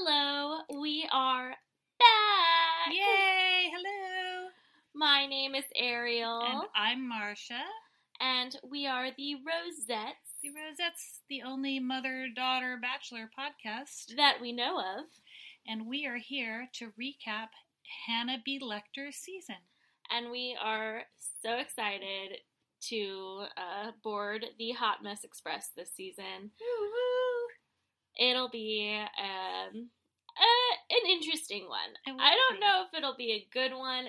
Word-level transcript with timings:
Hello, 0.00 0.60
we 0.80 1.08
are 1.10 1.48
back. 1.98 2.92
Yay! 2.94 3.68
Hello. 3.74 4.48
My 4.94 5.26
name 5.26 5.56
is 5.56 5.64
Ariel, 5.74 6.40
And 6.40 6.62
I'm 6.76 7.08
Marcia. 7.08 7.62
and 8.20 8.56
we 8.62 8.86
are 8.86 9.08
the 9.16 9.34
Rosettes 9.36 10.38
The 10.42 10.50
Rosette's 10.50 11.20
the 11.28 11.42
only 11.42 11.80
mother-daughter 11.80 12.78
bachelor 12.80 13.28
podcast, 13.36 14.14
that 14.16 14.36
we 14.40 14.52
know 14.52 14.78
of. 14.78 15.06
and 15.66 15.88
we 15.88 16.06
are 16.06 16.18
here 16.18 16.68
to 16.74 16.92
recap 17.00 17.48
Hannah 18.06 18.38
B. 18.44 18.60
Lecter's 18.62 19.16
season. 19.16 19.56
And 20.12 20.30
we 20.30 20.56
are 20.62 21.02
so 21.42 21.56
excited 21.56 22.38
to 22.82 23.46
uh, 23.56 23.90
board 24.04 24.46
the 24.60 24.70
Hot 24.72 25.02
Mess 25.02 25.24
Express 25.24 25.70
this 25.76 25.90
season. 25.92 26.52
It'll 28.18 28.48
be 28.48 28.98
um, 28.98 29.88
uh, 30.38 30.74
an 30.90 31.10
interesting 31.10 31.68
one. 31.68 31.94
Will 32.06 32.20
I 32.20 32.34
don't 32.34 32.60
know 32.60 32.84
if 32.86 32.94
it'll 32.96 33.16
be 33.16 33.32
a 33.32 33.48
good 33.52 33.76
one 33.76 34.06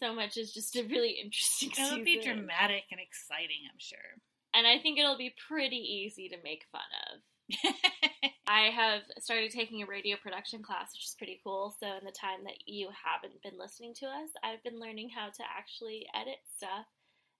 so 0.00 0.14
much 0.14 0.36
as 0.36 0.52
just 0.52 0.76
a 0.76 0.82
really 0.82 1.10
interesting 1.22 1.70
It'll 1.72 1.90
season. 1.90 2.04
be 2.04 2.20
dramatic 2.22 2.84
and 2.90 3.00
exciting, 3.00 3.66
I'm 3.70 3.78
sure. 3.78 4.18
And 4.54 4.66
I 4.66 4.78
think 4.78 4.98
it'll 4.98 5.18
be 5.18 5.34
pretty 5.48 5.76
easy 5.76 6.28
to 6.28 6.36
make 6.42 6.64
fun 6.72 6.88
of. 7.12 7.20
I 8.46 8.68
have 8.70 9.02
started 9.18 9.50
taking 9.50 9.82
a 9.82 9.86
radio 9.86 10.16
production 10.16 10.62
class, 10.62 10.92
which 10.92 11.04
is 11.04 11.14
pretty 11.16 11.40
cool. 11.44 11.74
So, 11.80 11.86
in 11.86 12.04
the 12.04 12.12
time 12.12 12.44
that 12.44 12.60
you 12.66 12.88
haven't 12.92 13.42
been 13.42 13.58
listening 13.58 13.94
to 14.00 14.06
us, 14.06 14.30
I've 14.42 14.62
been 14.62 14.80
learning 14.80 15.10
how 15.10 15.28
to 15.28 15.42
actually 15.56 16.06
edit 16.14 16.40
stuff 16.56 16.86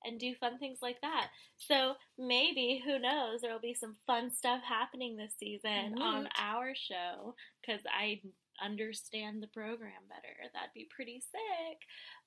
and 0.05 0.19
do 0.19 0.34
fun 0.34 0.59
things 0.59 0.79
like 0.83 1.01
that. 1.02 1.29
So, 1.57 1.95
maybe, 2.19 2.83
who 2.84 2.98
knows, 2.98 3.41
there 3.41 3.52
will 3.52 3.61
be 3.61 3.75
some 3.75 3.97
fun 4.07 4.30
stuff 4.30 4.61
happening 4.66 5.16
this 5.16 5.34
season 5.38 6.01
on 6.01 6.29
our 6.38 6.74
show 6.74 7.34
because 7.61 7.83
I 7.93 8.21
understand 8.62 9.43
the 9.43 9.47
program 9.48 10.02
better. 10.09 10.51
That'd 10.52 10.74
be 10.74 10.88
pretty 10.95 11.21
sick. 11.21 11.79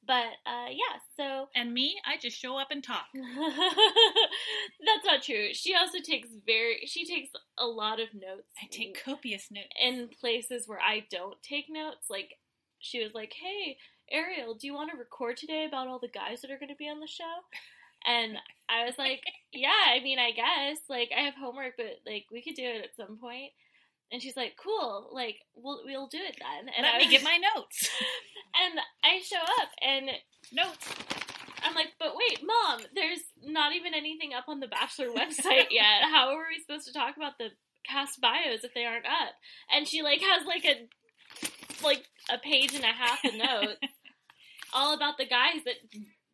But, 0.05 0.33
uh, 0.45 0.69
yeah, 0.69 0.99
so 1.17 1.49
and 1.55 1.73
me, 1.73 1.99
I 2.05 2.17
just 2.17 2.37
show 2.39 2.57
up 2.57 2.71
and 2.71 2.83
talk. 2.83 3.05
That's 3.13 5.05
not 5.05 5.21
true. 5.23 5.49
She 5.53 5.75
also 5.75 5.99
takes 5.99 6.29
very 6.45 6.85
she 6.85 7.05
takes 7.05 7.31
a 7.57 7.65
lot 7.65 7.99
of 7.99 8.13
notes. 8.13 8.51
I 8.61 8.67
take 8.71 9.03
copious 9.03 9.49
notes. 9.51 9.67
in 9.81 10.09
places 10.19 10.67
where 10.67 10.79
I 10.79 11.05
don't 11.11 11.41
take 11.43 11.65
notes. 11.69 12.07
Like 12.09 12.35
she 12.79 13.03
was 13.03 13.13
like, 13.13 13.33
"Hey, 13.33 13.77
Ariel, 14.11 14.55
do 14.55 14.67
you 14.67 14.73
want 14.73 14.91
to 14.91 14.97
record 14.97 15.37
today 15.37 15.65
about 15.67 15.87
all 15.87 15.99
the 15.99 16.07
guys 16.07 16.41
that 16.41 16.51
are 16.51 16.59
going 16.59 16.69
to 16.69 16.75
be 16.75 16.89
on 16.89 16.99
the 16.99 17.07
show?" 17.07 17.35
And 18.05 18.37
I 18.69 18.85
was 18.85 18.97
like, 18.97 19.21
"Yeah, 19.53 19.69
I 19.93 19.99
mean, 20.03 20.19
I 20.19 20.31
guess. 20.31 20.79
Like 20.89 21.11
I 21.15 21.21
have 21.21 21.35
homework, 21.35 21.73
but 21.77 21.99
like 22.05 22.25
we 22.31 22.41
could 22.41 22.55
do 22.55 22.63
it 22.65 22.83
at 22.83 22.95
some 22.95 23.17
point." 23.17 23.51
And 24.11 24.21
she's 24.21 24.35
like, 24.35 24.55
"Cool. 24.61 25.09
Like 25.13 25.37
we'll 25.55 25.81
we'll 25.85 26.07
do 26.07 26.17
it 26.19 26.35
then." 26.39 26.73
And 26.75 26.83
Let 26.83 26.95
I 26.95 26.97
me 26.97 27.05
was- 27.05 27.11
get 27.13 27.23
my 27.31 27.37
notes. 27.55 27.89
and 28.61 28.79
I 29.03 29.21
show 29.23 29.37
up 29.61 29.69
and 29.81 30.09
notes. 30.51 30.87
I'm 31.63 31.75
like, 31.75 31.93
but 31.99 32.15
wait, 32.15 32.41
mom, 32.43 32.81
there's 32.95 33.19
not 33.45 33.75
even 33.75 33.93
anything 33.93 34.33
up 34.33 34.45
on 34.47 34.59
the 34.61 34.67
Bachelor 34.67 35.09
website 35.15 35.67
yet. 35.69 36.01
How 36.11 36.29
are 36.29 36.47
we 36.49 36.59
supposed 36.59 36.87
to 36.87 36.93
talk 36.93 37.15
about 37.17 37.37
the 37.37 37.49
cast 37.87 38.19
bios 38.19 38.63
if 38.63 38.73
they 38.73 38.83
aren't 38.83 39.05
up? 39.05 39.33
And 39.71 39.87
she 39.87 40.01
like 40.01 40.21
has 40.21 40.43
like 40.47 40.65
a 40.65 40.87
like 41.85 42.03
a 42.33 42.39
page 42.39 42.73
and 42.73 42.83
a 42.83 42.87
half 42.87 43.23
of 43.23 43.35
notes 43.35 43.93
all 44.73 44.93
about 44.93 45.17
the 45.17 45.25
guys 45.25 45.63
that 45.65 45.75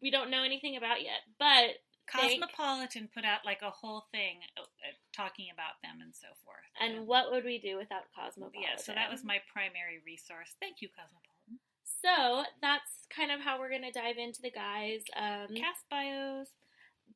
we 0.01 0.11
don't 0.11 0.29
know 0.31 0.43
anything 0.43 0.77
about 0.77 1.01
yet. 1.01 1.21
But 1.39 1.81
Cosmopolitan 2.07 3.09
put 3.13 3.25
out 3.25 3.41
like 3.45 3.61
a 3.61 3.69
whole 3.69 4.05
thing 4.11 4.39
uh, 4.57 4.61
uh, 4.61 4.95
talking 5.15 5.47
about 5.53 5.81
them 5.83 5.99
and 6.01 6.13
so 6.15 6.27
forth. 6.45 6.63
and 6.79 7.05
what 7.07 7.31
would 7.31 7.43
we 7.43 7.59
do 7.59 7.77
without 7.77 8.03
Cosmopolitan? 8.15 8.61
yeah, 8.61 8.77
so 8.77 8.93
that 8.93 9.11
was 9.11 9.23
my 9.23 9.39
primary 9.51 9.99
resource. 10.05 10.55
Thank 10.61 10.81
you, 10.81 10.87
Cosmopolitan. 10.89 11.59
So 11.83 12.45
that's 12.61 13.07
kind 13.09 13.31
of 13.31 13.41
how 13.41 13.59
we're 13.59 13.71
gonna 13.71 13.91
dive 13.91 14.17
into 14.17 14.41
the 14.41 14.51
guys. 14.51 15.03
Um, 15.15 15.55
Cast 15.55 15.83
bios. 15.89 16.47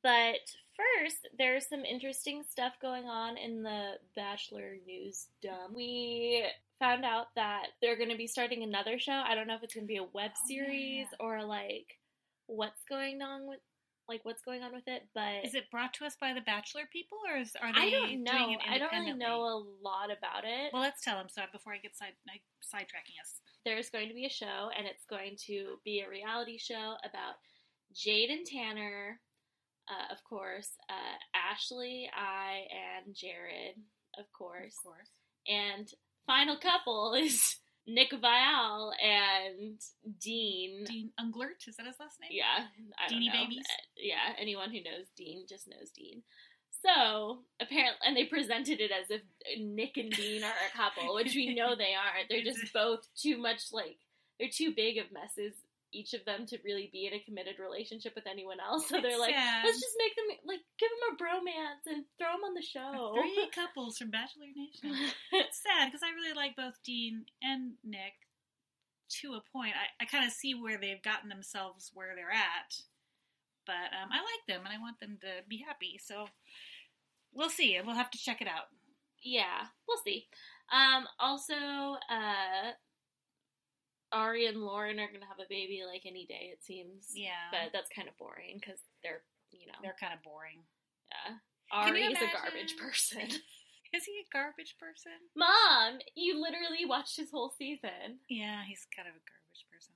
But 0.03 0.41
first, 0.75 1.27
there's 1.37 1.67
some 1.69 1.85
interesting 1.85 2.43
stuff 2.49 2.73
going 2.81 3.05
on 3.05 3.37
in 3.37 3.61
the 3.61 3.93
Bachelor 4.15 4.77
news 4.85 5.27
dump. 5.43 5.75
We 5.75 6.43
found 6.81 7.05
out 7.05 7.27
that 7.35 7.67
they're 7.81 7.95
going 7.97 8.09
to 8.09 8.17
be 8.17 8.27
starting 8.27 8.63
another 8.63 8.99
show. 8.99 9.13
I 9.25 9.35
don't 9.35 9.47
know 9.47 9.55
if 9.55 9.63
it's 9.63 9.73
going 9.73 9.85
to 9.87 9.93
be 9.93 9.97
a 9.97 10.03
web 10.13 10.31
Oh, 10.35 10.47
series 10.47 11.07
yeah. 11.11 11.25
or 11.25 11.45
like 11.45 11.87
what's 12.47 12.83
going 12.89 13.21
on 13.21 13.47
with 13.47 13.59
like 14.09 14.25
what's 14.25 14.41
going 14.41 14.61
on 14.61 14.73
with 14.73 14.83
it. 14.87 15.03
But 15.15 15.45
Is 15.45 15.53
it 15.55 15.71
brought 15.71 15.93
to 15.95 16.05
us 16.05 16.17
by 16.19 16.33
the 16.33 16.41
Bachelor 16.41 16.81
people, 16.91 17.19
or 17.31 17.39
is, 17.39 17.53
are 17.61 17.71
they 17.71 17.79
I 17.87 17.89
don't 17.91 18.07
doing 18.09 18.23
know. 18.23 18.49
it 18.51 18.59
I 18.69 18.77
don't 18.77 18.91
really 18.91 19.13
know 19.13 19.41
a 19.43 19.57
lot 19.81 20.11
about 20.11 20.43
it. 20.43 20.73
Well, 20.73 20.81
let's 20.81 21.01
tell 21.01 21.15
them 21.17 21.27
so 21.29 21.43
before 21.53 21.71
I 21.73 21.77
get 21.77 21.95
side 21.95 22.13
I, 22.27 22.41
sidetracking 22.65 23.15
us. 23.21 23.39
there's 23.63 23.89
going 23.89 24.09
to 24.09 24.13
be 24.15 24.25
a 24.25 24.29
show, 24.29 24.67
and 24.77 24.85
it's 24.87 25.05
going 25.09 25.37
to 25.47 25.77
be 25.85 26.01
a 26.01 26.09
reality 26.09 26.57
show 26.57 26.95
about 27.05 27.35
Jade 27.95 28.31
and 28.31 28.45
Tanner, 28.45 29.19
uh, 29.87 30.11
of 30.11 30.17
course, 30.27 30.69
uh, 30.89 31.15
Ashley, 31.37 32.09
I, 32.13 32.63
and 33.05 33.15
Jared, 33.15 33.75
of 34.19 34.25
course. 34.37 34.75
Of 34.79 34.83
course. 34.91 35.09
And 35.47 35.87
final 36.25 36.57
couple 36.57 37.13
is 37.13 37.57
Nick 37.87 38.11
Viall 38.11 38.91
and 39.03 39.79
Dean. 40.19 40.85
Dean 40.85 41.11
Unglert, 41.19 41.67
is 41.67 41.75
that 41.77 41.85
his 41.87 41.99
last 41.99 42.19
name? 42.21 42.29
Yeah, 42.33 42.65
I 42.97 43.09
don't 43.09 43.19
Deanie 43.19 43.27
know. 43.27 43.33
babies? 43.43 43.65
Yeah, 43.97 44.33
anyone 44.39 44.69
who 44.71 44.77
knows 44.77 45.07
Dean 45.17 45.45
just 45.47 45.67
knows 45.67 45.89
Dean. 45.95 46.23
So 46.83 47.39
apparently, 47.61 47.99
and 48.07 48.17
they 48.17 48.25
presented 48.25 48.79
it 48.79 48.91
as 48.91 49.11
if 49.11 49.21
Nick 49.59 49.97
and 49.97 50.11
Dean 50.11 50.43
are 50.43 50.47
a 50.47 50.75
couple, 50.77 51.13
which 51.13 51.35
we 51.35 51.53
know 51.53 51.75
they 51.77 51.93
aren't. 51.93 52.29
They're 52.29 52.43
just 52.43 52.73
both 52.73 53.07
too 53.15 53.37
much 53.37 53.71
like 53.71 53.97
they're 54.39 54.49
too 54.51 54.73
big 54.75 54.97
of 54.97 55.11
messes, 55.11 55.53
each 55.93 56.13
of 56.13 56.23
them, 56.25 56.45
to 56.47 56.57
really 56.63 56.89
be 56.91 57.05
in 57.07 57.13
a 57.13 57.19
committed 57.23 57.55
relationship 57.59 58.13
with 58.15 58.27
anyone 58.27 58.59
else. 58.59 58.87
So 58.89 58.99
they're 59.01 59.11
It's 59.11 59.19
like, 59.19 59.35
sad. 59.35 59.63
let's 59.65 59.79
just 59.79 59.95
make 59.97 60.15
them 60.15 60.27
like 60.47 60.61
give 60.79 60.89
them 60.89 61.03
a 61.11 61.19
bromance 61.21 61.83
and 61.87 62.05
throw 62.17 62.31
them 62.33 62.43
on 62.47 62.53
the 62.53 62.61
show. 62.61 63.13
Three 63.15 63.49
couples 63.55 63.97
from 63.97 64.11
Bachelor 64.11 64.47
Nation. 64.55 64.95
It's 65.33 65.61
sad 65.63 65.87
because 65.87 66.01
I 66.03 66.11
really 66.15 66.33
like 66.35 66.55
both 66.55 66.75
Dean 66.83 67.25
and 67.41 67.73
Nick 67.83 68.13
to 69.21 69.33
a 69.33 69.43
point. 69.51 69.73
I, 69.75 70.03
I 70.03 70.05
kind 70.07 70.25
of 70.25 70.31
see 70.31 70.55
where 70.55 70.77
they've 70.79 71.01
gotten 71.03 71.29
themselves 71.29 71.91
where 71.93 72.15
they're 72.15 72.31
at, 72.31 72.71
but 73.65 73.91
um, 73.91 74.09
I 74.11 74.19
like 74.23 74.43
them 74.47 74.65
and 74.65 74.73
I 74.73 74.79
want 74.79 74.99
them 74.99 75.17
to 75.21 75.43
be 75.49 75.63
happy. 75.65 75.99
So 76.03 76.27
we'll 77.33 77.49
see. 77.49 77.77
We'll 77.85 77.95
have 77.95 78.11
to 78.11 78.17
check 78.17 78.41
it 78.41 78.47
out. 78.47 78.67
yeah, 79.23 79.67
we'll 79.87 80.01
see. 80.03 80.27
Um, 80.71 81.05
also, 81.19 81.53
uh, 82.09 82.71
Ari 84.11 84.45
and 84.47 84.61
Lauren 84.63 84.99
are 84.99 85.07
gonna 85.11 85.25
have 85.29 85.39
a 85.39 85.49
baby 85.49 85.83
like 85.87 86.03
any 86.05 86.25
day, 86.25 86.49
it 86.51 86.63
seems. 86.63 87.11
Yeah, 87.15 87.49
but 87.51 87.71
that's 87.73 87.89
kind 87.89 88.07
of 88.07 88.17
boring 88.17 88.59
because 88.59 88.79
they're 89.03 89.21
you 89.51 89.67
know 89.67 89.77
they're 89.81 89.95
kind 89.99 90.13
of 90.13 90.21
boring. 90.23 90.59
yeah. 91.09 91.35
Ari 91.71 92.01
is 92.03 92.17
a 92.21 92.27
garbage 92.35 92.75
person. 92.77 93.27
Is 93.93 94.05
he 94.05 94.23
a 94.23 94.31
garbage 94.31 94.75
person? 94.79 95.11
Mom, 95.35 95.99
you 96.15 96.39
literally 96.41 96.85
watched 96.87 97.17
his 97.17 97.29
whole 97.29 97.51
season. 97.57 98.23
Yeah, 98.29 98.63
he's 98.65 98.87
kind 98.95 99.05
of 99.07 99.15
a 99.15 99.19
garbage 99.19 99.65
person. 99.67 99.95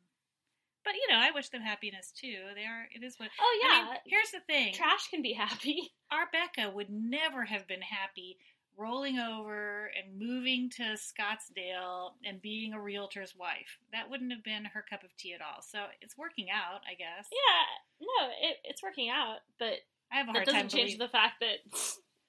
But 0.83 0.95
you 0.95 1.07
know, 1.07 1.17
I 1.19 1.31
wish 1.31 1.47
them 1.47 1.61
happiness 1.61 2.11
too. 2.11 2.43
They 2.55 2.65
are. 2.65 2.87
It 2.93 3.03
is 3.03 3.15
what. 3.17 3.29
Oh 3.39 3.43
I 3.43 3.59
yeah, 3.63 3.83
mean, 3.85 3.97
here's 4.05 4.31
the 4.31 4.41
thing. 4.41 4.73
trash 4.73 5.07
can 5.09 5.21
be 5.21 5.31
happy. 5.33 5.93
our 6.11 6.27
Becca 6.31 6.71
would 6.75 6.89
never 6.89 7.45
have 7.45 7.67
been 7.67 7.81
happy 7.81 8.37
rolling 8.77 9.17
over 9.19 9.89
and 9.97 10.19
moving 10.19 10.69
to 10.77 10.83
Scottsdale 10.97 12.11
and 12.25 12.41
being 12.41 12.73
a 12.73 12.79
realtor's 12.81 13.35
wife. 13.37 13.77
That 13.93 14.09
wouldn't 14.09 14.31
have 14.31 14.43
been 14.43 14.65
her 14.65 14.83
cup 14.89 15.03
of 15.03 15.15
tea 15.17 15.33
at 15.33 15.41
all. 15.41 15.61
So 15.61 15.85
it's 16.01 16.17
working 16.17 16.47
out, 16.49 16.81
I 16.89 16.93
guess. 16.95 17.27
Yeah, 17.31 18.07
no, 18.07 18.29
it, 18.49 18.57
it's 18.63 18.83
working 18.83 19.09
out, 19.09 19.37
but 19.59 19.79
I 20.11 20.17
have 20.17 20.25
a 20.29 20.33
that 20.33 20.35
hard 20.37 20.45
doesn't 20.45 20.59
time 20.61 20.69
change 20.69 20.97
believing. 20.97 20.99
the 20.99 21.09
fact 21.09 21.41
that 21.41 21.59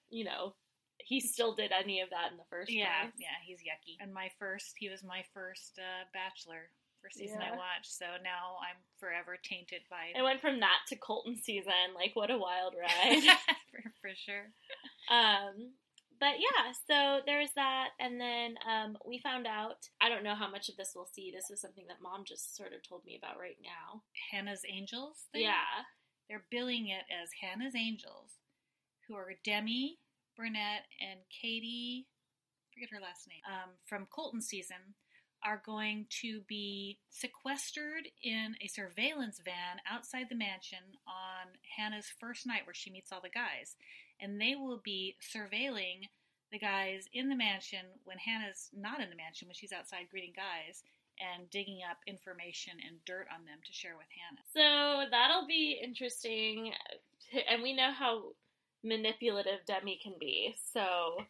you 0.09 0.23
know 0.25 0.53
he 0.99 1.19
still 1.21 1.53
did 1.53 1.71
any 1.71 2.01
of 2.01 2.09
that 2.09 2.31
in 2.31 2.37
the 2.37 2.43
first 2.49 2.71
Yeah, 2.71 3.03
place. 3.03 3.13
yeah, 3.19 3.37
he's 3.45 3.59
yucky. 3.59 3.95
And 4.01 4.13
my 4.13 4.29
first, 4.39 4.75
he 4.77 4.89
was 4.89 5.03
my 5.03 5.23
first 5.33 5.79
uh, 5.79 6.03
bachelor 6.13 6.69
for 7.01 7.09
season 7.11 7.39
I 7.41 7.51
watched. 7.51 7.93
So 7.95 8.05
now 8.23 8.57
I'm 8.59 8.75
forever 8.99 9.37
tainted 9.41 9.81
by 9.89 10.11
It 10.17 10.23
went 10.23 10.41
from 10.41 10.59
that 10.59 10.79
to 10.89 10.95
Colton 10.97 11.37
season. 11.37 11.93
Like, 11.95 12.11
what 12.15 12.31
a 12.31 12.37
wild 12.37 12.73
ride. 12.81 13.23
for, 13.71 13.83
for 14.01 14.09
sure. 14.17 14.49
Um, 15.09 15.71
but 16.19 16.39
yeah, 16.39 16.71
so 16.87 17.21
there's 17.25 17.51
that, 17.55 17.89
and 17.99 18.19
then 18.19 18.55
um, 18.67 18.97
we 19.05 19.19
found 19.19 19.45
out. 19.47 19.89
I 20.01 20.09
don't 20.09 20.23
know 20.23 20.35
how 20.35 20.49
much 20.49 20.69
of 20.69 20.77
this 20.77 20.93
we'll 20.95 21.05
see. 21.05 21.31
This 21.31 21.49
is 21.49 21.61
something 21.61 21.85
that 21.87 22.01
mom 22.01 22.23
just 22.25 22.55
sort 22.55 22.73
of 22.73 22.87
told 22.87 23.05
me 23.05 23.17
about 23.17 23.39
right 23.39 23.57
now. 23.61 24.01
Hannah's 24.31 24.63
Angels. 24.67 25.25
Thing? 25.31 25.43
Yeah, 25.43 25.85
They're 26.29 26.45
billing 26.51 26.87
it 26.87 27.03
as 27.11 27.29
Hannah's 27.41 27.75
Angels, 27.75 28.39
who 29.07 29.15
are 29.15 29.33
Demi, 29.43 29.99
Burnett, 30.35 30.85
and 31.01 31.19
Katie, 31.29 32.07
forget 32.73 32.89
her 32.91 33.01
last 33.01 33.27
name, 33.27 33.41
um, 33.47 33.71
from 33.85 34.07
Colton 34.13 34.41
season, 34.41 34.95
are 35.45 35.61
going 35.65 36.05
to 36.21 36.41
be 36.47 36.99
sequestered 37.09 38.07
in 38.23 38.55
a 38.61 38.67
surveillance 38.67 39.39
van 39.43 39.79
outside 39.89 40.25
the 40.29 40.35
mansion 40.35 40.79
on 41.07 41.47
Hannah's 41.77 42.11
first 42.19 42.47
night 42.47 42.65
where 42.65 42.73
she 42.73 42.91
meets 42.91 43.11
all 43.11 43.21
the 43.21 43.29
guys. 43.29 43.75
And 44.21 44.41
they 44.41 44.55
will 44.55 44.81
be 44.83 45.15
surveilling 45.21 46.07
the 46.51 46.59
guys 46.59 47.05
in 47.13 47.29
the 47.29 47.35
mansion 47.35 47.85
when 48.05 48.17
Hannah's 48.17 48.69
not 48.75 49.01
in 49.01 49.09
the 49.09 49.15
mansion, 49.15 49.47
when 49.47 49.55
she's 49.55 49.73
outside 49.73 50.07
greeting 50.09 50.33
guys 50.35 50.83
and 51.19 51.49
digging 51.49 51.79
up 51.89 51.97
information 52.05 52.73
and 52.87 53.03
dirt 53.05 53.27
on 53.33 53.45
them 53.45 53.57
to 53.65 53.73
share 53.73 53.97
with 53.97 54.07
Hannah. 54.13 54.45
So 54.53 55.09
that'll 55.09 55.47
be 55.47 55.79
interesting. 55.83 56.71
And 57.49 57.61
we 57.61 57.73
know 57.75 57.91
how 57.91 58.33
manipulative 58.83 59.65
Demi 59.65 59.99
can 60.01 60.13
be. 60.19 60.55
So 60.73 61.25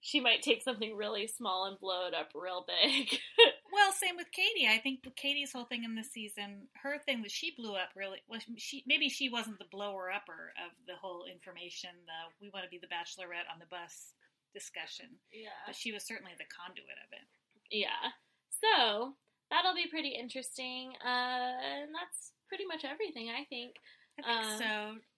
she 0.00 0.20
might 0.20 0.42
take 0.42 0.62
something 0.62 0.96
really 0.96 1.26
small 1.26 1.66
and 1.66 1.78
blow 1.78 2.06
it 2.08 2.14
up 2.14 2.30
real 2.34 2.66
big. 2.66 3.18
well, 3.72 3.92
same 3.92 4.16
with 4.16 4.30
Katie. 4.30 4.68
I 4.68 4.78
think 4.78 5.00
Katie's 5.16 5.52
whole 5.52 5.64
thing 5.64 5.84
in 5.84 5.94
this 5.94 6.12
season, 6.12 6.68
her 6.82 6.98
thing 6.98 7.22
that 7.22 7.30
she 7.30 7.54
blew 7.56 7.74
up 7.74 7.90
really 7.96 8.20
well. 8.28 8.40
She 8.56 8.84
maybe 8.86 9.08
she 9.08 9.28
wasn't 9.28 9.58
the 9.58 9.72
blower 9.72 10.12
upper 10.12 10.52
of 10.60 10.76
the 10.86 10.96
whole 10.96 11.24
information. 11.24 11.90
The 12.04 12.30
we 12.40 12.50
want 12.52 12.64
to 12.64 12.70
be 12.70 12.78
the 12.78 12.92
Bachelorette 12.92 13.48
on 13.52 13.58
the 13.58 13.70
bus 13.70 14.12
discussion. 14.54 15.08
Yeah, 15.32 15.56
but 15.66 15.74
she 15.74 15.92
was 15.92 16.04
certainly 16.04 16.32
the 16.36 16.50
conduit 16.52 17.00
of 17.00 17.10
it. 17.16 17.26
Yeah. 17.72 18.12
So 18.60 19.14
that'll 19.50 19.74
be 19.74 19.88
pretty 19.88 20.10
interesting. 20.10 20.92
Uh, 21.04 21.56
and 21.56 21.90
that's 21.90 22.32
pretty 22.48 22.64
much 22.66 22.84
everything, 22.84 23.28
I 23.30 23.44
think. 23.44 23.76
I 24.18 24.22
think 24.22 24.44
uh, 24.44 24.58
so. 24.58 24.72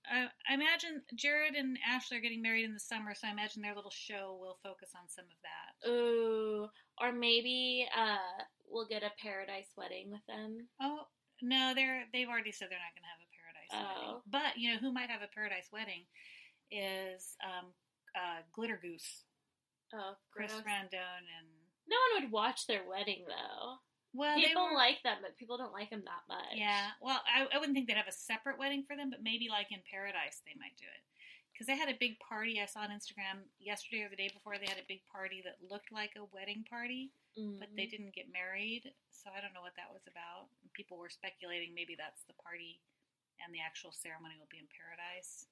I, 0.07 0.27
I 0.49 0.55
imagine 0.55 1.03
Jared 1.17 1.55
and 1.55 1.79
Ashley 1.83 2.19
are 2.19 2.21
getting 2.21 2.43
married 2.43 2.65
in 2.65 2.75
the 2.75 2.81
summer, 2.81 3.15
so 3.15 3.27
I 3.27 3.33
imagine 3.33 3.63
their 3.63 3.75
little 3.75 3.91
show 3.91 4.37
will 4.39 4.59
focus 4.63 4.91
on 4.95 5.09
some 5.09 5.25
of 5.25 5.39
that. 5.43 5.91
Ooh, 5.91 6.69
or 7.01 7.13
maybe 7.13 7.87
uh, 7.97 8.45
we'll 8.69 8.87
get 8.87 9.03
a 9.03 9.13
paradise 9.23 9.71
wedding 9.77 10.11
with 10.11 10.25
them. 10.27 10.69
Oh 10.81 11.07
no, 11.43 11.73
they're 11.75 12.05
they've 12.13 12.29
already 12.29 12.53
said 12.53 12.69
they're 12.71 12.79
not 12.79 12.95
going 12.95 13.07
to 13.07 13.15
have 13.15 13.25
a 13.25 13.35
paradise 13.35 13.73
oh. 13.73 13.87
wedding. 13.95 14.21
But 14.31 14.59
you 14.59 14.73
know 14.73 14.79
who 14.79 14.93
might 14.93 15.11
have 15.11 15.23
a 15.23 15.35
paradise 15.35 15.69
wedding 15.73 16.05
is 16.71 17.37
um, 17.45 17.71
uh, 18.15 18.43
Glitter 18.53 18.79
Goose. 18.81 19.25
Oh, 19.95 20.15
Chris 20.31 20.53
Randone 20.53 21.27
and. 21.39 21.49
No 21.85 22.01
one 22.01 22.25
would 22.25 22.33
watch 22.33 22.67
their 22.67 22.81
wedding 22.89 23.29
though. 23.29 23.77
Well, 24.15 24.39
people 24.39 24.71
were, 24.71 24.79
like 24.79 25.03
them, 25.03 25.19
but 25.21 25.37
people 25.37 25.59
don't 25.59 25.75
like 25.75 25.91
them 25.91 26.07
that 26.07 26.25
much. 26.31 26.55
Yeah. 26.55 26.95
Well, 27.03 27.21
I, 27.27 27.51
I 27.51 27.59
wouldn't 27.59 27.75
think 27.75 27.91
they'd 27.91 27.99
have 27.99 28.09
a 28.09 28.15
separate 28.15 28.63
wedding 28.63 28.87
for 28.87 28.97
them, 28.97 29.11
but 29.11 29.27
maybe 29.27 29.51
like 29.51 29.69
in 29.75 29.83
Paradise 29.91 30.41
they 30.47 30.55
might 30.57 30.79
do 30.79 30.87
it 30.87 31.03
because 31.55 31.71
they 31.71 31.79
had 31.79 31.87
a 31.87 32.03
big 32.03 32.19
party. 32.19 32.59
I 32.59 32.67
saw 32.67 32.83
on 32.83 32.91
Instagram 32.91 33.47
yesterday 33.63 34.03
or 34.03 34.11
the 34.11 34.19
day 34.19 34.27
before. 34.35 34.59
They 34.59 34.67
had 34.67 34.83
a 34.83 34.91
big 34.91 35.07
party 35.07 35.39
that 35.47 35.63
looked 35.63 35.95
like 35.95 36.19
a 36.19 36.27
wedding 36.35 36.67
party, 36.67 37.15
mm-hmm. 37.39 37.63
but 37.63 37.71
they 37.79 37.87
mm-hmm. 37.87 38.11
didn't 38.11 38.19
get 38.19 38.35
married. 38.35 38.91
So 39.15 39.31
I 39.31 39.39
don't 39.39 39.55
know 39.55 39.63
what 39.63 39.79
that 39.79 39.95
was 39.95 40.11
about. 40.11 40.51
People 40.75 40.99
were 40.99 41.15
speculating 41.15 41.71
maybe 41.79 41.95
that's 41.95 42.27
the 42.27 42.35
party, 42.43 42.83
and 43.39 43.55
the 43.55 43.63
actual 43.63 43.95
ceremony 43.95 44.35
will 44.35 44.51
be 44.51 44.59
in 44.59 44.67
Paradise. 44.67 45.47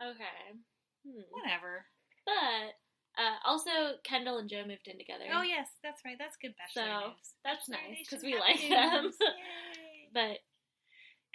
Okay. 0.00 0.56
Hmm. 1.04 1.28
Whatever. 1.28 1.84
But 2.24 2.80
uh, 3.20 3.36
also, 3.44 4.00
Kendall 4.02 4.40
and 4.40 4.48
Joe 4.48 4.64
moved 4.66 4.88
in 4.88 4.96
together. 4.96 5.28
Oh 5.28 5.44
yes, 5.44 5.68
that's 5.84 6.00
right. 6.08 6.16
That's 6.18 6.40
good 6.40 6.56
bachelor 6.56 6.88
so, 6.88 7.06
news. 7.12 7.28
That's 7.44 7.68
nice 7.68 8.00
because 8.00 8.24
we 8.24 8.40
like 8.40 8.64
them. 8.64 9.12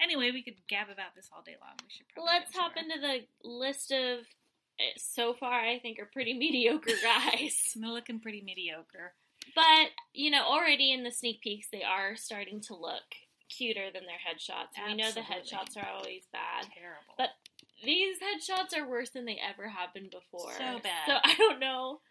anyway, 0.10 0.32
we 0.32 0.44
could 0.44 0.56
gab 0.68 0.88
about 0.90 1.16
this 1.16 1.30
all 1.36 1.44
day 1.44 1.56
long. 1.62 1.76
We 1.84 1.90
should 1.90 2.08
probably 2.14 2.34
let's 2.34 2.56
hop 2.56 2.74
into 2.78 3.00
the 3.00 3.48
list 3.48 3.92
of 3.92 4.26
eh, 4.80 4.98
so 4.98 5.34
far 5.34 5.60
I 5.60 5.80
think 5.80 6.00
are 6.00 6.10
pretty 6.12 6.34
mediocre 6.38 6.92
guys. 7.02 7.74
They're 7.76 7.90
looking 7.90 8.20
pretty 8.20 8.42
mediocre. 8.42 9.14
But 9.56 9.92
you 10.14 10.32
know, 10.32 10.44
already 10.44 10.92
in 10.92 11.04
the 11.04 11.12
sneak 11.12 11.42
peeks, 11.42 11.68
they 11.72 11.84
are 11.84 12.16
starting 12.16 12.62
to 12.62 12.76
look 12.76 13.04
cuter 13.50 13.92
than 13.94 14.04
their 14.06 14.22
headshots. 14.22 14.78
And 14.78 14.96
we 14.96 15.02
know 15.02 15.12
the 15.12 15.22
headshots 15.22 15.78
are 15.78 15.88
always 15.90 16.24
bad. 16.32 16.68
Terrible. 16.74 17.16
But 17.18 17.30
these 17.84 18.18
headshots 18.18 18.78
are 18.78 18.88
worse 18.88 19.10
than 19.10 19.26
they 19.26 19.40
ever 19.40 19.70
have 19.70 19.94
been 19.94 20.10
before. 20.10 20.54
So 20.54 20.80
bad. 20.84 21.08
So 21.08 21.14
I 21.24 21.36
don't 21.38 21.60
know. 21.60 22.02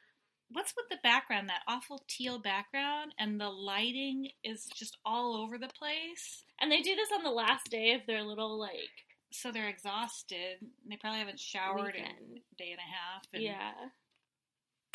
What's 0.50 0.74
with 0.76 0.88
the 0.88 0.98
background? 1.02 1.48
That 1.50 1.60
awful 1.68 2.04
teal 2.08 2.38
background, 2.38 3.12
and 3.18 3.38
the 3.38 3.50
lighting 3.50 4.30
is 4.42 4.66
just 4.74 4.96
all 5.04 5.36
over 5.36 5.58
the 5.58 5.68
place. 5.68 6.44
And 6.60 6.70
they 6.70 6.80
do 6.80 6.94
this 6.94 7.10
on 7.14 7.22
the 7.22 7.30
last 7.30 7.70
day 7.70 7.92
of 7.92 8.02
their 8.06 8.22
little 8.22 8.58
like. 8.58 9.06
So 9.30 9.52
they're 9.52 9.68
exhausted. 9.68 10.58
They 10.88 10.96
probably 10.96 11.20
haven't 11.20 11.40
showered 11.40 11.94
weekend. 11.94 12.08
in 12.32 12.38
a 12.38 12.56
day 12.56 12.70
and 12.70 12.78
a 12.78 12.90
half. 12.90 13.24
And, 13.32 13.42
yeah. 13.42 13.72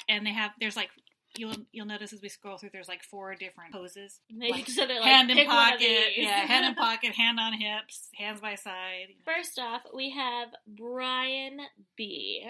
And 0.09 0.25
they 0.25 0.33
have 0.33 0.51
there's 0.59 0.75
like 0.75 0.89
you'll 1.37 1.55
you'll 1.71 1.85
notice 1.85 2.13
as 2.13 2.21
we 2.21 2.29
scroll 2.29 2.57
through, 2.57 2.69
there's 2.73 2.87
like 2.87 3.03
four 3.03 3.35
different 3.35 3.73
poses. 3.73 4.19
Like, 4.35 4.67
so 4.67 4.83
like, 4.83 5.01
hand 5.01 5.31
in 5.31 5.45
pocket, 5.47 6.13
yeah, 6.15 6.45
hand 6.45 6.65
in 6.65 6.75
pocket, 6.75 7.13
hand 7.13 7.39
on 7.39 7.53
hips, 7.53 8.09
hands 8.15 8.41
by 8.41 8.55
side. 8.55 9.07
You 9.09 9.15
know. 9.15 9.33
First 9.35 9.59
off, 9.59 9.81
we 9.93 10.11
have 10.11 10.49
Brian 10.67 11.59
B. 11.95 12.45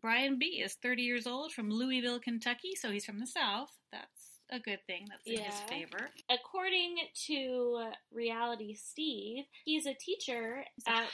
Brian 0.00 0.38
B. 0.38 0.60
is 0.64 0.74
30 0.82 1.02
years 1.02 1.26
old 1.26 1.52
from 1.52 1.70
Louisville, 1.70 2.18
Kentucky, 2.18 2.74
so 2.74 2.90
he's 2.90 3.04
from 3.04 3.18
the 3.18 3.26
South. 3.26 3.70
That's 3.92 4.21
a 4.52 4.60
good 4.60 4.80
thing. 4.86 5.06
That's 5.08 5.26
in 5.26 5.34
yeah. 5.34 5.50
his 5.50 5.60
favor. 5.68 6.10
According 6.30 6.96
to 7.26 7.90
Reality 8.12 8.74
Steve, 8.74 9.44
he's 9.64 9.86
a 9.86 9.94
teacher 9.94 10.64
at 10.86 11.08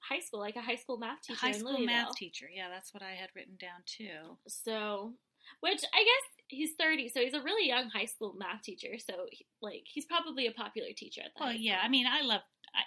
high 0.00 0.20
school, 0.20 0.40
like 0.40 0.56
a 0.56 0.62
high 0.62 0.76
school 0.76 0.98
math 0.98 1.22
teacher. 1.22 1.38
High 1.40 1.52
school 1.52 1.78
math 1.78 2.14
teacher, 2.14 2.46
yeah, 2.52 2.68
that's 2.70 2.94
what 2.94 3.02
I 3.02 3.12
had 3.12 3.30
written 3.34 3.56
down 3.60 3.82
too. 3.84 4.38
So, 4.46 5.12
which 5.60 5.82
I 5.92 5.98
guess 5.98 6.44
he's 6.48 6.70
30, 6.78 7.10
so 7.10 7.20
he's 7.20 7.34
a 7.34 7.42
really 7.42 7.68
young 7.68 7.90
high 7.90 8.06
school 8.06 8.34
math 8.38 8.62
teacher. 8.62 8.98
So, 8.98 9.26
like, 9.60 9.84
he's 9.86 10.06
probably 10.06 10.46
a 10.46 10.52
popular 10.52 10.88
teacher 10.96 11.22
at 11.24 11.32
the 11.36 11.44
Well, 11.44 11.52
yeah. 11.52 11.80
I 11.82 11.88
mean, 11.88 12.06
I 12.06 12.22
love 12.24 12.42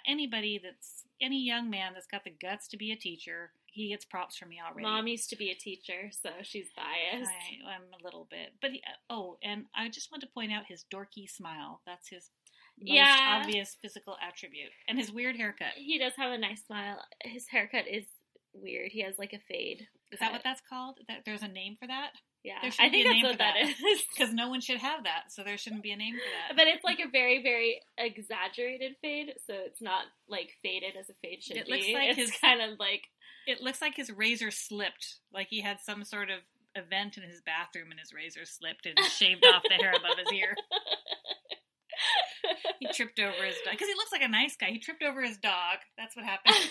anybody 0.06 0.60
that's 0.62 1.04
any 1.22 1.42
young 1.42 1.70
man 1.70 1.92
that's 1.94 2.06
got 2.06 2.24
the 2.24 2.30
guts 2.30 2.68
to 2.68 2.76
be 2.76 2.92
a 2.92 2.96
teacher. 2.96 3.52
He 3.66 3.88
gets 3.88 4.04
props 4.04 4.36
from 4.36 4.50
me 4.50 4.58
already. 4.60 4.82
Mom 4.82 5.06
used 5.06 5.30
to 5.30 5.36
be 5.36 5.50
a 5.50 5.54
teacher, 5.54 6.10
so 6.10 6.28
she's 6.42 6.68
biased. 6.76 7.30
I, 7.66 7.74
am 7.74 7.82
a 7.98 8.04
little 8.04 8.26
bit, 8.30 8.50
but 8.60 8.72
he, 8.72 8.82
oh, 9.08 9.38
and 9.42 9.64
I 9.74 9.88
just 9.88 10.10
want 10.12 10.22
to 10.22 10.28
point 10.28 10.52
out 10.52 10.64
his 10.68 10.84
dorky 10.92 11.30
smile. 11.30 11.80
That's 11.86 12.08
his 12.08 12.30
most 12.78 12.94
yeah. 12.94 13.40
obvious 13.40 13.76
physical 13.80 14.16
attribute, 14.26 14.72
and 14.88 14.98
his 14.98 15.10
weird 15.10 15.36
haircut. 15.36 15.72
He 15.76 15.98
does 15.98 16.12
have 16.16 16.32
a 16.32 16.38
nice 16.38 16.66
smile. 16.66 16.98
His 17.24 17.46
haircut 17.48 17.86
is 17.88 18.04
weird. 18.52 18.90
He 18.92 19.02
has 19.02 19.18
like 19.18 19.32
a 19.32 19.38
fade. 19.38 19.86
Is 20.10 20.18
cut. 20.18 20.26
that 20.26 20.32
what 20.32 20.44
that's 20.44 20.62
called? 20.68 20.98
That 21.08 21.22
there's 21.24 21.42
a 21.42 21.48
name 21.48 21.76
for 21.78 21.86
that? 21.86 22.10
Yeah, 22.44 22.58
I 22.60 22.90
think 22.90 23.06
that's 23.06 23.22
what 23.22 23.38
that, 23.38 23.54
that 23.54 23.68
is. 23.68 24.02
Because 24.12 24.34
no 24.34 24.48
one 24.48 24.60
should 24.60 24.78
have 24.78 25.04
that, 25.04 25.30
so 25.30 25.44
there 25.44 25.56
shouldn't 25.56 25.82
be 25.82 25.92
a 25.92 25.96
name 25.96 26.14
for 26.14 26.18
that. 26.18 26.56
But 26.56 26.66
it's 26.66 26.82
like 26.82 26.98
a 26.98 27.08
very, 27.08 27.42
very 27.42 27.80
exaggerated 27.96 28.96
fade, 29.00 29.34
so 29.46 29.54
it's 29.54 29.80
not 29.80 30.04
like 30.28 30.50
faded 30.62 30.96
as 30.98 31.08
a 31.08 31.14
fade 31.22 31.42
should 31.42 31.56
it 31.56 31.66
be. 31.66 31.72
Looks 31.72 31.92
like 31.92 32.08
it's 32.10 32.18
his, 32.18 32.40
kind 32.40 32.60
of 32.60 32.80
like 32.80 33.08
it 33.46 33.60
looks 33.60 33.80
like 33.80 33.94
his 33.94 34.10
razor 34.10 34.50
slipped, 34.50 35.18
like 35.32 35.48
he 35.50 35.60
had 35.60 35.80
some 35.80 36.04
sort 36.04 36.30
of 36.30 36.40
event 36.74 37.16
in 37.16 37.22
his 37.22 37.40
bathroom 37.42 37.90
and 37.90 38.00
his 38.00 38.12
razor 38.12 38.44
slipped 38.44 38.86
and 38.86 38.98
shaved 39.06 39.44
off 39.46 39.62
the 39.68 39.74
hair 39.74 39.92
above 39.92 40.18
his 40.18 40.32
ear. 40.32 40.54
he 42.80 42.88
tripped 42.92 43.20
over 43.20 43.44
his 43.44 43.56
dog 43.64 43.72
because 43.72 43.88
he 43.88 43.94
looks 43.94 44.12
like 44.12 44.22
a 44.22 44.28
nice 44.28 44.56
guy. 44.56 44.70
He 44.70 44.78
tripped 44.78 45.02
over 45.02 45.22
his 45.22 45.38
dog. 45.38 45.78
That's 45.96 46.16
what 46.16 46.24
happened 46.24 46.56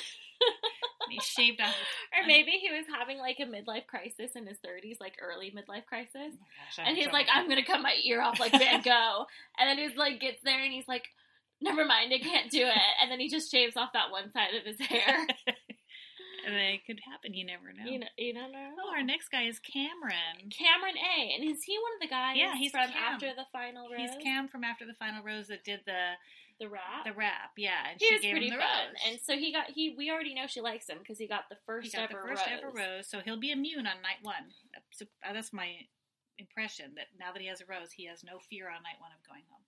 he 1.11 1.19
shaved 1.19 1.61
off. 1.61 1.75
Or 2.17 2.27
maybe 2.27 2.51
he 2.51 2.69
was 2.69 2.85
having 2.97 3.17
like 3.19 3.37
a 3.39 3.45
midlife 3.45 3.87
crisis 3.87 4.35
in 4.35 4.45
his 4.45 4.57
30s, 4.65 4.99
like 4.99 5.15
early 5.21 5.51
midlife 5.51 5.85
crisis. 5.85 6.35
Oh 6.35 6.47
gosh, 6.75 6.85
and 6.85 6.97
he's 6.97 7.11
like, 7.11 7.27
I'm 7.31 7.47
going 7.47 7.59
to 7.63 7.65
cut 7.69 7.81
my 7.81 7.95
ear 8.03 8.21
off 8.21 8.39
like 8.39 8.51
Van 8.51 8.81
Gogh. 8.85 9.25
and 9.59 9.69
then 9.69 9.77
he's 9.77 9.97
like, 9.97 10.19
gets 10.19 10.41
there 10.43 10.61
and 10.63 10.73
he's 10.73 10.87
like, 10.87 11.05
never 11.61 11.85
mind, 11.85 12.11
I 12.13 12.19
can't 12.19 12.49
do 12.51 12.63
it. 12.65 12.91
And 13.01 13.09
then 13.11 13.19
he 13.19 13.29
just 13.29 13.51
shaves 13.51 13.77
off 13.77 13.93
that 13.93 14.11
one 14.11 14.31
side 14.31 14.53
of 14.59 14.65
his 14.65 14.79
hair. 14.87 15.25
and 16.45 16.55
it 16.55 16.81
could 16.85 16.99
happen. 17.09 17.33
You 17.33 17.45
never 17.45 17.71
know. 17.71 17.89
You, 17.89 17.99
know, 17.99 18.11
you 18.17 18.33
don't 18.33 18.51
know. 18.51 18.69
Oh, 18.83 18.91
our 18.95 19.03
next 19.03 19.29
guy 19.29 19.43
is 19.43 19.59
Cameron. 19.59 20.49
Cameron 20.51 20.95
A. 20.97 21.35
And 21.37 21.49
is 21.49 21.63
he 21.63 21.77
one 21.77 21.93
of 21.95 22.01
the 22.01 22.09
guys 22.11 22.35
yeah, 22.37 22.55
he's 22.57 22.71
from 22.71 22.89
Cam. 22.89 23.13
After 23.13 23.27
the 23.35 23.45
Final 23.53 23.87
Rose? 23.89 23.97
He's 23.97 24.23
Cam 24.23 24.47
from 24.47 24.63
After 24.63 24.85
the 24.85 24.95
Final 24.95 25.23
Rose 25.23 25.47
that 25.47 25.63
did 25.63 25.81
the 25.85 26.17
the 26.61 26.69
rap. 26.69 27.03
The 27.03 27.17
rap, 27.17 27.57
yeah. 27.57 27.89
And 27.89 27.99
he 27.99 28.05
she 28.05 28.13
was 28.13 28.21
gave 28.21 28.31
pretty 28.31 28.53
him 28.53 28.55
the 28.55 28.61
fun, 28.61 28.87
rose. 28.93 29.01
and 29.09 29.19
so 29.19 29.33
he 29.33 29.51
got 29.51 29.73
he. 29.73 29.95
We 29.97 30.13
already 30.13 30.33
know 30.37 30.45
she 30.45 30.61
likes 30.61 30.87
him 30.87 30.99
because 31.01 31.17
he 31.17 31.27
got 31.27 31.49
the 31.49 31.57
first 31.65 31.91
got 31.91 32.13
ever 32.13 32.21
the 32.21 32.29
first 32.29 32.45
rose. 32.45 32.59
ever 32.61 32.69
rose. 32.69 33.09
So 33.09 33.19
he'll 33.25 33.41
be 33.41 33.51
immune 33.51 33.89
on 33.89 33.97
night 34.05 34.21
one. 34.21 34.53
So 34.93 35.05
uh, 35.25 35.33
that's 35.33 35.51
my 35.51 35.89
impression 36.37 36.93
that 36.95 37.09
now 37.19 37.33
that 37.33 37.41
he 37.41 37.49
has 37.49 37.61
a 37.61 37.65
rose, 37.65 37.91
he 37.91 38.05
has 38.05 38.23
no 38.23 38.37
fear 38.37 38.69
on 38.69 38.85
night 38.85 39.01
one 39.01 39.11
of 39.11 39.25
going 39.27 39.43
home. 39.49 39.65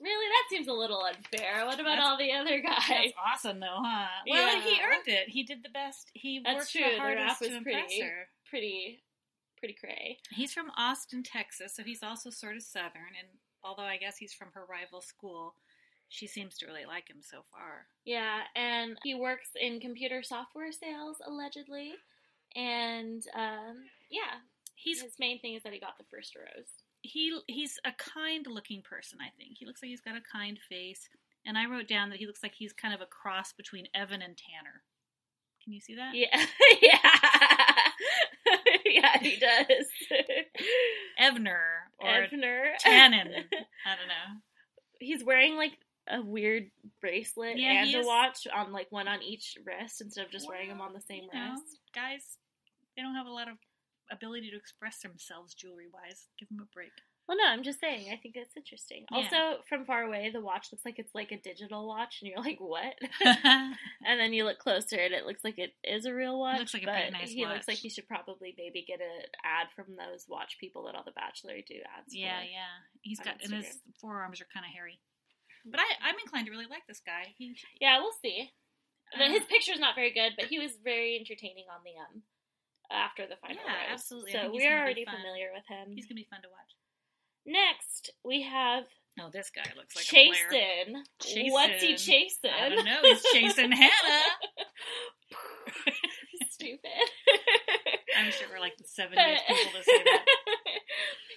Really, 0.00 0.28
that 0.28 0.44
seems 0.50 0.68
a 0.68 0.72
little 0.72 1.00
unfair. 1.00 1.64
What 1.64 1.80
about 1.80 1.96
that's, 1.96 2.06
all 2.06 2.18
the 2.18 2.32
other 2.32 2.60
guys? 2.60 2.84
That's 2.88 3.12
awesome, 3.16 3.60
though, 3.60 3.80
huh? 3.80 4.08
Well, 4.28 4.56
yeah. 4.56 4.62
he 4.62 4.80
earned 4.82 5.08
it. 5.08 5.28
He 5.28 5.42
did 5.42 5.62
the 5.64 5.70
best. 5.70 6.10
He 6.12 6.40
that's 6.44 6.56
worked 6.56 6.72
true. 6.72 6.82
the 6.84 7.00
hardest 7.00 7.40
the 7.40 7.46
rap 7.46 7.52
was 7.52 7.58
to 7.58 7.62
pretty, 7.62 8.00
her. 8.02 8.28
Pretty, 8.50 9.02
pretty 9.58 9.74
cray. 9.74 10.18
He's 10.30 10.52
from 10.52 10.70
Austin, 10.76 11.22
Texas, 11.22 11.74
so 11.74 11.82
he's 11.82 12.02
also 12.02 12.28
sort 12.28 12.56
of 12.56 12.62
southern. 12.62 13.16
And 13.18 13.28
although 13.64 13.88
I 13.88 13.96
guess 13.96 14.18
he's 14.18 14.34
from 14.34 14.48
her 14.52 14.66
rival 14.68 15.00
school, 15.00 15.54
she 16.08 16.26
seems 16.26 16.56
to 16.58 16.66
really 16.66 16.86
like 16.86 17.08
him 17.08 17.20
so 17.20 17.38
far. 17.52 17.86
Yeah, 18.04 18.40
and 18.54 18.96
he 19.02 19.14
works 19.14 19.50
in 19.60 19.80
computer 19.80 20.22
software 20.22 20.72
sales 20.72 21.16
allegedly, 21.26 21.94
and 22.54 23.22
um, 23.34 23.84
yeah, 24.10 24.40
he's 24.74 25.02
his 25.02 25.18
main 25.18 25.40
thing 25.40 25.54
is 25.54 25.62
that 25.62 25.72
he 25.72 25.80
got 25.80 25.98
the 25.98 26.04
first 26.10 26.34
rose. 26.36 26.68
He 27.02 27.38
he's 27.46 27.78
a 27.84 27.92
kind 27.92 28.46
looking 28.48 28.82
person. 28.82 29.18
I 29.20 29.30
think 29.38 29.58
he 29.58 29.66
looks 29.66 29.82
like 29.82 29.90
he's 29.90 30.00
got 30.00 30.16
a 30.16 30.22
kind 30.32 30.58
face, 30.68 31.08
and 31.44 31.58
I 31.58 31.66
wrote 31.66 31.88
down 31.88 32.10
that 32.10 32.18
he 32.18 32.26
looks 32.26 32.42
like 32.42 32.54
he's 32.54 32.72
kind 32.72 32.94
of 32.94 33.00
a 33.00 33.06
cross 33.06 33.52
between 33.52 33.88
Evan 33.94 34.22
and 34.22 34.36
Tanner. 34.36 34.82
Can 35.62 35.72
you 35.72 35.80
see 35.80 35.96
that? 35.96 36.14
Yeah, 36.14 36.46
yeah. 36.82 37.76
yeah, 38.84 39.18
he 39.20 39.36
does. 39.36 39.86
Evner 41.20 41.58
or 41.98 42.08
Evner. 42.08 42.72
Tannen. 42.84 43.28
I 43.86 43.94
don't 43.96 44.08
know. 44.08 44.40
He's 45.00 45.24
wearing 45.24 45.56
like 45.56 45.72
a 46.08 46.22
weird 46.22 46.70
bracelet 47.00 47.58
Yeah, 47.58 47.82
and 47.82 47.94
a 47.94 47.98
is- 48.00 48.06
watch 48.06 48.46
on 48.54 48.72
like 48.72 48.90
one 48.90 49.08
on 49.08 49.22
each 49.22 49.56
wrist 49.64 50.00
instead 50.00 50.24
of 50.26 50.30
just 50.30 50.48
wearing 50.48 50.68
them 50.68 50.80
on 50.80 50.92
the 50.92 51.00
same 51.00 51.24
you 51.32 51.38
know, 51.38 51.52
wrist. 51.52 51.80
guys, 51.94 52.38
they 52.96 53.02
don't 53.02 53.14
have 53.14 53.26
a 53.26 53.30
lot 53.32 53.48
of 53.48 53.56
ability 54.10 54.50
to 54.50 54.56
express 54.56 55.00
themselves 55.00 55.54
jewelry 55.54 55.86
wise. 55.92 56.26
Give 56.38 56.48
them 56.48 56.60
a 56.60 56.74
break. 56.74 56.92
Well, 57.28 57.36
no, 57.36 57.44
I'm 57.48 57.64
just 57.64 57.80
saying. 57.80 58.06
I 58.12 58.16
think 58.16 58.36
it's 58.36 58.56
interesting. 58.56 59.04
Yeah. 59.10 59.18
Also, 59.18 59.62
from 59.68 59.84
far 59.84 60.04
away, 60.04 60.30
the 60.32 60.40
watch 60.40 60.68
looks 60.70 60.84
like 60.84 61.00
it's 61.00 61.12
like 61.12 61.32
a 61.32 61.36
digital 61.36 61.88
watch, 61.88 62.18
and 62.22 62.30
you're 62.30 62.40
like, 62.40 62.58
"What?" 62.60 62.94
and 63.24 63.74
then 64.04 64.32
you 64.32 64.44
look 64.44 64.60
closer, 64.60 64.96
and 64.96 65.12
it 65.12 65.26
looks 65.26 65.42
like 65.42 65.58
it 65.58 65.74
is 65.82 66.04
a 66.04 66.14
real 66.14 66.38
watch. 66.38 66.60
looks 66.60 66.74
like 66.74 66.84
a 66.84 66.86
pretty 66.86 67.10
nice 67.10 67.32
he 67.32 67.44
looks 67.44 67.66
like 67.66 67.78
he 67.78 67.88
should 67.88 68.06
probably 68.06 68.54
maybe 68.56 68.84
get 68.86 69.00
an 69.00 69.24
ad 69.44 69.66
from 69.74 69.96
those 69.96 70.26
watch 70.28 70.56
people 70.60 70.84
that 70.84 70.94
all 70.94 71.02
the 71.04 71.10
Bachelor 71.10 71.56
do 71.66 71.74
ads 71.98 72.14
yeah, 72.14 72.38
for. 72.38 72.44
yeah. 72.44 72.76
He's 73.02 73.18
got 73.18 73.42
and 73.42 73.54
his 73.54 73.76
forearms 74.00 74.40
are 74.40 74.46
kind 74.54 74.64
of 74.64 74.72
hairy. 74.72 75.00
But 75.68 75.80
I, 75.80 76.08
I'm 76.08 76.14
inclined 76.22 76.46
to 76.46 76.52
really 76.52 76.70
like 76.70 76.86
this 76.86 77.02
guy. 77.04 77.34
He, 77.36 77.56
Yeah, 77.80 77.98
we'll 77.98 78.14
see. 78.22 78.50
The- 79.18 79.24
uh, 79.24 79.28
His 79.30 79.44
picture's 79.44 79.78
not 79.80 79.94
very 79.94 80.12
good, 80.14 80.32
but 80.38 80.46
he 80.46 80.58
was 80.58 80.72
very 80.82 81.16
entertaining 81.18 81.66
on 81.70 81.82
the 81.84 81.98
um 81.98 82.22
after 82.90 83.26
the 83.26 83.36
final 83.42 83.56
Yeah, 83.66 83.92
absolutely. 83.92 84.30
I 84.30 84.34
So 84.34 84.40
think 84.42 84.52
he's 84.54 84.62
we're 84.62 84.70
gonna 84.70 84.76
be 84.78 84.82
already 84.86 85.04
fun. 85.04 85.14
familiar 85.16 85.48
with 85.54 85.66
him. 85.68 85.92
he's 85.94 86.06
gonna 86.06 86.22
be 86.22 86.28
fun 86.30 86.42
to 86.42 86.48
watch. 86.48 86.72
Next, 87.46 88.10
we 88.24 88.42
have 88.42 88.84
Oh, 89.18 89.30
this 89.32 89.50
guy 89.50 89.64
looks 89.74 89.96
like 89.96 90.04
a 90.04 90.10
player. 90.10 90.92
Chasen. 91.24 91.50
What's 91.50 91.82
he 91.82 91.94
Chasen. 91.94 92.04
chasing? 92.04 92.50
I 92.52 92.68
don't 92.68 92.84
know. 92.84 93.00
He's 93.02 93.22
chasing 93.32 93.72
Hannah. 93.82 94.22
Stupid. 96.50 97.06
I'm 98.18 98.30
sure 98.30 98.46
we're 98.52 98.60
like 98.60 98.76
the 98.76 98.84
70th 98.84 99.46
people 99.48 99.72
to 99.78 99.84
say 99.84 100.02
that. 100.04 100.24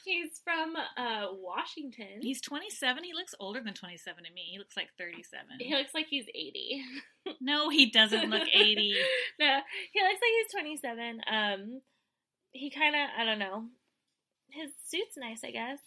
He's 0.06 0.40
from 0.44 0.76
uh, 0.76 1.28
Washington. 1.34 2.22
He's 2.22 2.42
27. 2.42 3.04
He 3.04 3.14
looks 3.14 3.36
older 3.40 3.62
than 3.64 3.74
27 3.74 4.24
to 4.24 4.32
me. 4.34 4.42
He 4.52 4.58
looks 4.58 4.76
like 4.78 4.90
37. 4.98 5.46
he 5.60 5.76
looks 5.76 5.94
like 5.94 6.08
he's 6.10 6.26
80. 6.34 6.84
No, 7.42 7.70
he 7.70 7.92
doesn't 7.92 8.30
look 8.32 8.48
80. 8.52 8.96
no, 9.40 9.60
he 9.94 10.02
looks 10.02 10.20
like 10.22 10.32
he's 10.42 10.52
27. 10.52 11.22
Um, 11.32 11.82
he 12.54 12.72
kind 12.72 12.96
of, 12.96 13.02
I 13.18 13.24
don't 13.24 13.38
know. 13.40 13.66
His 14.50 14.72
suit's 14.88 15.16
nice, 15.16 15.42
I 15.44 15.52
guess. 15.52 15.80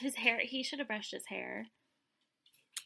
His 0.00 0.14
hair, 0.16 0.38
he 0.40 0.62
should 0.62 0.78
have 0.78 0.88
brushed 0.88 1.12
his 1.12 1.26
hair. 1.26 1.66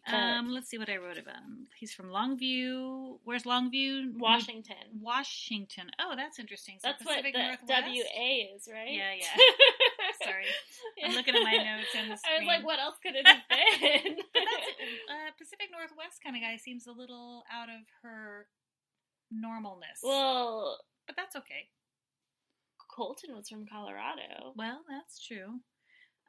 But- 0.05 0.15
Um, 0.15 0.51
let's 0.53 0.69
see 0.69 0.79
what 0.79 0.89
I 0.89 0.97
wrote 0.97 1.17
about 1.19 1.37
him. 1.37 1.69
He's 1.79 1.93
from 1.95 2.07
Longview. 2.07 3.19
Where's 3.23 3.45
Longview? 3.45 4.19
Washington. 4.19 4.77
Washington. 5.01 5.91
Oh, 6.01 6.15
that's 6.17 6.41
interesting. 6.41 6.79
So 6.81 6.89
That's 6.89 7.05
what 7.05 7.19
Pacific 7.23 7.35
the 7.35 7.43
Northwest? 7.43 7.69
WA 7.87 8.57
is, 8.57 8.69
right? 8.73 8.91
Yeah, 8.93 9.13
yeah. 9.15 9.27
Sorry. 10.25 10.45
I'm 11.05 11.15
looking 11.15 11.35
at 11.35 11.43
my 11.43 11.57
notes 11.57 11.89
and 11.97 12.11
the 12.13 12.17
screen. 12.17 12.35
I 12.37 12.39
was 12.41 12.47
like, 12.47 12.65
what 12.65 12.79
else 12.81 12.97
could 13.03 13.15
it 13.17 13.27
have 13.27 13.43
been? 13.49 14.17
But 14.17 14.43
that's 14.47 14.71
uh, 15.11 15.31
Pacific 15.39 15.69
Northwest 15.73 16.21
kind 16.23 16.37
of 16.37 16.43
guy 16.43 16.57
seems 16.57 16.87
a 16.87 16.93
little 16.93 17.45
out 17.53 17.69
of 17.69 17.83
her 18.03 18.47
normalness. 19.33 20.01
well, 20.03 20.79
but 21.07 21.17
that's 21.17 21.37
okay. 21.37 21.69
Colton 22.95 23.35
was 23.35 23.49
from 23.49 23.67
Colorado. 23.67 24.53
Well, 24.55 24.81
that's 24.89 25.25
true. 25.25 25.61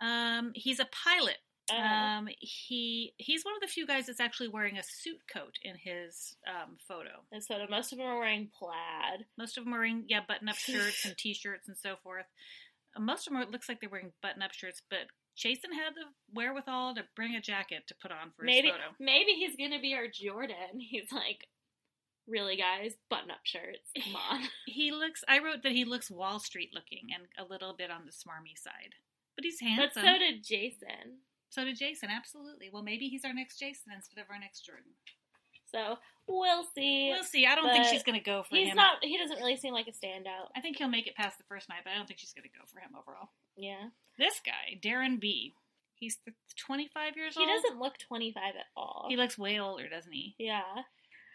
Um, 0.02 0.52
he's 0.56 0.80
a 0.80 0.88
pilot. 1.04 1.38
Uh, 1.72 1.76
Um, 1.76 2.28
he 2.40 3.14
he's 3.18 3.44
one 3.46 3.54
of 3.56 3.62
the 3.62 3.68
few 3.68 3.88
guys 3.88 4.08
that's 4.08 4.20
actually 4.20 4.50
wearing 4.50 4.78
a 4.78 4.84
suit 4.84 5.20
coat 5.34 5.56
in 5.62 5.76
his 5.78 6.36
um, 6.48 6.76
photo. 6.88 7.24
and 7.32 7.42
so 7.44 7.56
most 7.70 7.92
of 7.94 7.98
them 8.00 8.08
are 8.08 8.20
wearing 8.20 8.50
plaid. 8.58 9.26
Most 9.38 9.58
of 9.58 9.64
them 9.64 9.74
are 9.74 9.78
wearing 9.78 10.04
yeah 10.08 10.20
button 10.28 10.50
up 10.50 10.56
shirts 10.56 11.06
and 11.06 11.18
t 11.18 11.34
shirts 11.34 11.68
and 11.70 11.78
so 11.78 11.96
forth. 12.04 12.26
Most 13.00 13.28
of 13.28 13.34
them 13.34 13.40
are, 13.42 13.44
it 13.44 13.52
looks 13.52 13.68
like 13.70 13.80
they're 13.82 13.90
wearing 13.90 14.14
button 14.22 14.42
up 14.42 14.54
shirts, 14.54 14.82
but 14.90 15.08
Chasen 15.38 15.74
had 15.74 15.96
the 15.96 16.06
wherewithal 16.34 16.96
to 16.96 17.04
bring 17.16 17.36
a 17.36 17.42
jacket 17.42 17.84
to 17.88 17.96
put 18.02 18.12
on 18.12 18.32
for 18.36 18.44
Maybe 18.46 18.68
his 18.68 18.76
photo. 18.78 18.96
maybe 19.00 19.32
he's 19.32 19.56
gonna 19.56 19.82
be 19.82 19.96
our 19.96 20.08
Jordan. 20.08 20.78
He's 20.80 21.12
like, 21.12 21.48
really, 22.28 22.56
guys, 22.56 22.94
button 23.10 23.32
up 23.32 23.42
shirts. 23.44 23.90
Come 24.04 24.16
on. 24.16 24.42
He 24.68 24.92
looks. 24.92 25.24
I 25.28 25.40
wrote 25.40 25.64
that 25.64 25.72
he 25.72 25.86
looks 25.86 26.12
Wall 26.12 26.40
Street 26.40 26.70
looking 26.74 27.08
and 27.14 27.26
a 27.38 27.50
little 27.52 27.74
bit 27.76 27.90
on 27.90 28.06
the 28.06 28.12
smarmy 28.12 28.56
side, 28.56 28.94
but 29.36 29.44
he's 29.44 29.60
handsome. 29.60 29.90
but 29.96 30.04
so 30.04 30.20
did 30.20 30.44
Jason. 30.44 31.26
So 31.50 31.66
did 31.66 31.78
Jason. 31.78 32.10
Absolutely. 32.16 32.70
Well, 32.72 32.84
maybe 32.84 33.08
he's 33.10 33.26
our 33.26 33.34
next 33.34 33.58
Jason 33.60 33.92
instead 33.96 34.22
of 34.22 34.28
our 34.30 34.40
next 34.40 34.62
Jordan. 34.66 34.92
So 35.74 35.98
we'll 36.28 36.64
see. 36.76 37.10
We'll 37.12 37.24
see. 37.24 37.46
I 37.46 37.56
don't 37.56 37.70
think 37.70 37.86
she's 37.86 38.04
going 38.04 38.18
to 38.18 38.24
go 38.24 38.44
for 38.44 38.56
he's 38.56 38.70
him. 38.70 38.76
not. 38.78 38.98
He 39.02 39.18
doesn't 39.18 39.38
really 39.38 39.58
seem 39.58 39.74
like 39.74 39.88
a 39.88 39.92
standout. 39.92 40.50
I 40.56 40.62
think 40.62 40.78
he'll 40.78 40.88
make 40.88 41.08
it 41.08 41.16
past 41.16 41.38
the 41.38 41.44
first 41.50 41.68
night, 41.68 41.80
but 41.84 41.92
I 41.92 41.96
don't 41.98 42.08
think 42.08 42.20
she's 42.20 42.34
going 42.34 42.48
to 42.48 42.58
go 42.58 42.64
for 42.72 42.80
him 42.80 42.92
overall. 42.98 43.30
Yeah. 43.58 43.90
This 44.18 44.40
guy, 44.46 44.80
Darren 44.82 45.20
B. 45.20 45.54
He's 45.96 46.18
25 46.58 47.16
years 47.16 47.34
He 47.36 47.40
old. 47.40 47.50
He 47.50 47.56
doesn't 47.56 47.80
look 47.80 47.98
25 47.98 48.44
at 48.56 48.66
all. 48.76 49.06
He 49.10 49.16
looks 49.18 49.38
way 49.38 49.60
older, 49.60 49.88
doesn't 49.90 50.12
he? 50.12 50.36
yeah. 50.38 50.62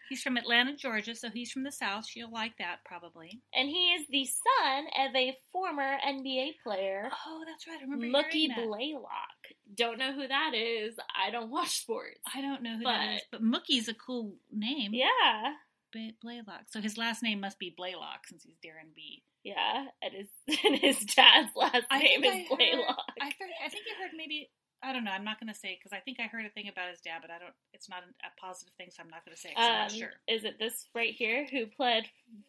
He's 0.09 0.21
from 0.23 0.37
Atlanta, 0.37 0.75
Georgia, 0.75 1.13
so 1.15 1.29
he's 1.29 1.51
from 1.51 1.63
the 1.63 1.71
South. 1.71 2.05
She'll 2.07 2.31
like 2.31 2.57
that 2.57 2.83
probably. 2.85 3.41
And 3.53 3.69
he 3.69 3.93
is 3.93 4.05
the 4.09 4.25
son 4.25 4.85
of 5.07 5.15
a 5.15 5.37
former 5.51 5.97
NBA 6.07 6.55
player, 6.63 7.09
Oh, 7.27 7.43
that's 7.45 7.67
right. 7.67 7.77
I 7.79 7.83
remember 7.83 8.05
Mookie 8.07 8.47
that. 8.49 8.65
Blaylock. 8.65 9.37
Don't 9.75 9.99
know 9.99 10.13
who 10.13 10.27
that 10.27 10.53
is. 10.55 10.95
I 11.15 11.29
don't 11.31 11.51
watch 11.51 11.79
sports. 11.81 12.19
I 12.33 12.41
don't 12.41 12.61
know 12.63 12.77
who 12.77 12.83
that 12.83 13.05
But- 13.07 13.15
is, 13.15 13.21
but 13.31 13.43
Mookie's 13.43 13.87
a 13.87 13.93
cool 13.93 14.33
name. 14.51 14.93
Yeah. 14.93 15.53
Ba- 15.93 16.13
Blaylock. 16.21 16.65
So 16.71 16.81
his 16.81 16.97
last 16.97 17.23
name 17.23 17.39
must 17.39 17.57
be 17.59 17.73
Blaylock 17.75 18.27
since 18.27 18.43
he's 18.43 18.57
Darren 18.63 18.93
B. 18.95 19.23
Yeah. 19.43 19.85
And 20.01 20.13
his, 20.13 20.27
and 20.65 20.75
his 20.79 20.99
dad's 21.15 21.49
last 21.55 21.83
I 21.89 21.99
name 21.99 22.23
is 22.23 22.31
I 22.31 22.37
heard- 22.39 22.57
Blaylock. 22.57 23.05
I 23.21 23.25
heard, 23.25 23.49
I 23.65 23.69
think 23.69 23.83
you 23.87 23.93
heard 24.01 24.11
maybe 24.15 24.49
I 24.81 24.93
don't 24.93 25.03
know. 25.03 25.11
I'm 25.11 25.25
not 25.25 25.39
going 25.39 25.51
to 25.51 25.59
say 25.59 25.77
because 25.77 25.91
I 25.91 25.99
think 25.99 26.19
I 26.19 26.27
heard 26.27 26.45
a 26.45 26.49
thing 26.49 26.69
about 26.69 26.89
his 26.89 27.01
dad, 27.01 27.19
but 27.21 27.29
I 27.31 27.37
don't. 27.39 27.53
It's 27.73 27.89
not 27.89 27.99
a 28.23 28.39
positive 28.39 28.73
thing, 28.75 28.87
so 28.91 29.03
I'm 29.03 29.09
not 29.09 29.25
going 29.25 29.35
to 29.35 29.41
say. 29.41 29.49
it 29.49 29.55
'cause 29.55 29.65
I'm 29.65 29.73
not 29.73 29.91
Um, 29.91 29.97
sure. 29.97 30.13
Is 30.27 30.43
it 30.45 30.57
this 30.57 30.87
right 30.95 31.13
here 31.13 31.45
who 31.51 31.65
pled 31.67 32.05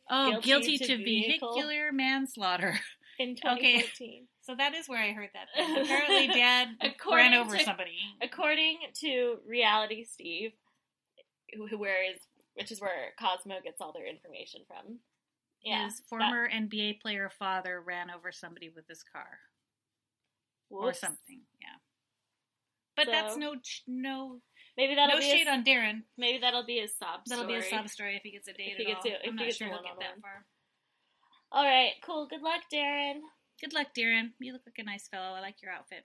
Oh, 0.08 0.40
guilty 0.40 0.76
guilty, 0.76 0.78
to 0.78 0.87
to, 0.87 0.96
vehicular 1.04 1.90
manslaughter. 1.92 2.78
in 3.18 3.37
Okay. 3.44 3.84
So 4.42 4.54
that 4.54 4.75
is 4.75 4.88
where 4.88 5.02
I 5.02 5.12
heard 5.12 5.30
that. 5.34 5.49
Apparently, 5.82 6.28
Dad 6.28 6.68
ran 7.10 7.34
over 7.34 7.56
to- 7.56 7.64
somebody. 7.64 7.99
According 8.22 8.78
to 9.00 9.38
Reality 9.46 10.04
Steve, 10.04 10.52
who, 11.54 11.76
where 11.78 12.02
is 12.12 12.20
which 12.54 12.70
is 12.72 12.80
where 12.80 13.12
Cosmo 13.18 13.60
gets 13.62 13.80
all 13.80 13.92
their 13.92 14.06
information 14.06 14.62
from. 14.66 14.99
Yeah, 15.62 15.84
His 15.87 16.00
former 16.08 16.49
NBA 16.49 17.00
player 17.00 17.28
father 17.28 17.80
ran 17.80 18.10
over 18.10 18.32
somebody 18.32 18.70
with 18.70 18.87
his 18.88 19.02
car 19.02 19.38
that- 20.70 20.76
or 20.76 20.92
something. 20.94 21.42
Yeah, 21.60 21.76
but 23.00 23.07
So- 23.07 23.12
that's 23.12 23.37
no 23.37 23.54
no 23.87 24.40
Maybe 24.76 24.95
that'll 24.95 25.16
no 25.16 25.21
be 25.21 25.28
shade 25.28 25.47
his, 25.47 25.49
on 25.49 25.64
Darren. 25.64 26.02
maybe 26.16 26.38
that'll 26.38 26.64
be 26.64 26.78
his 26.80 26.97
sob 26.97 27.21
That'll 27.26 27.47
be 27.47 27.57
a 27.57 27.62
story. 27.62 27.83
sob 27.83 27.88
story 27.90 28.16
if 28.16 28.23
he 28.23 28.30
gets 28.30 28.49
a 28.49 28.52
date 28.52 28.73
If 28.73 28.78
he 28.78 28.85
at 28.85 29.02
gets 29.02 29.07
all. 29.07 29.12
a- 29.12 29.14
if 29.16 29.28
I'm 29.30 29.38
he 29.38 29.45
not 29.47 29.54
sure 29.54 29.66
a 29.66 29.71
he'll 29.71 29.83
get 29.83 29.99
that 30.00 30.21
far. 30.23 30.47
All 31.52 31.64
right, 31.64 31.92
cool. 32.04 32.26
Good 32.28 32.42
luck, 32.42 32.62
Darren. 32.73 33.21
Good 33.61 33.73
luck, 33.73 33.88
Darren. 33.99 34.30
You 34.38 34.52
look 34.52 34.62
like 34.64 34.78
a 34.78 34.85
nice 34.85 35.09
fellow. 35.09 35.35
I 35.35 35.40
like 35.40 35.61
your 35.62 35.73
outfit. 35.73 36.04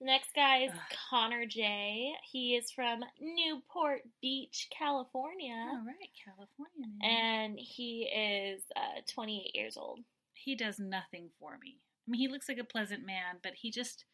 The 0.00 0.06
next 0.06 0.34
guy 0.34 0.64
is 0.64 0.72
Ugh. 0.72 0.80
Connor 1.10 1.44
J. 1.46 2.12
He 2.32 2.56
is 2.56 2.70
from 2.72 3.04
Newport 3.20 4.00
Beach, 4.20 4.68
California, 4.76 5.54
All 5.54 5.84
right, 5.86 6.10
California 6.24 6.88
man. 7.00 7.10
and 7.50 7.58
he 7.60 8.04
is 8.12 8.62
uh, 8.74 9.00
28 9.12 9.54
years 9.54 9.76
old. 9.76 10.00
he 10.34 10.56
does 10.56 10.80
nothing 10.80 11.28
for 11.38 11.56
me. 11.62 11.78
I 12.08 12.10
mean, 12.10 12.18
he 12.20 12.26
looks 12.28 12.48
like 12.48 12.58
a 12.58 12.64
pleasant 12.64 13.06
man, 13.06 13.36
but 13.44 13.52
he 13.54 13.70
just, 13.70 14.04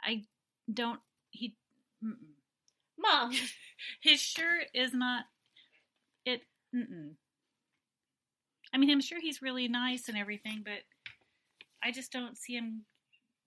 I 0.00 0.22
don't, 0.72 1.00
he, 1.32 1.56
mm-mm. 2.02 2.14
Mom, 2.98 3.32
his 4.00 4.20
shirt 4.20 4.66
is 4.72 4.94
not, 4.94 5.24
it, 6.24 6.42
mm-mm. 6.74 7.14
I 8.72 8.78
mean, 8.78 8.90
I'm 8.90 9.00
sure 9.00 9.18
he's 9.20 9.42
really 9.42 9.68
nice 9.68 10.08
and 10.08 10.16
everything, 10.16 10.62
but 10.64 10.80
I 11.82 11.90
just 11.90 12.12
don't 12.12 12.38
see 12.38 12.54
him. 12.54 12.84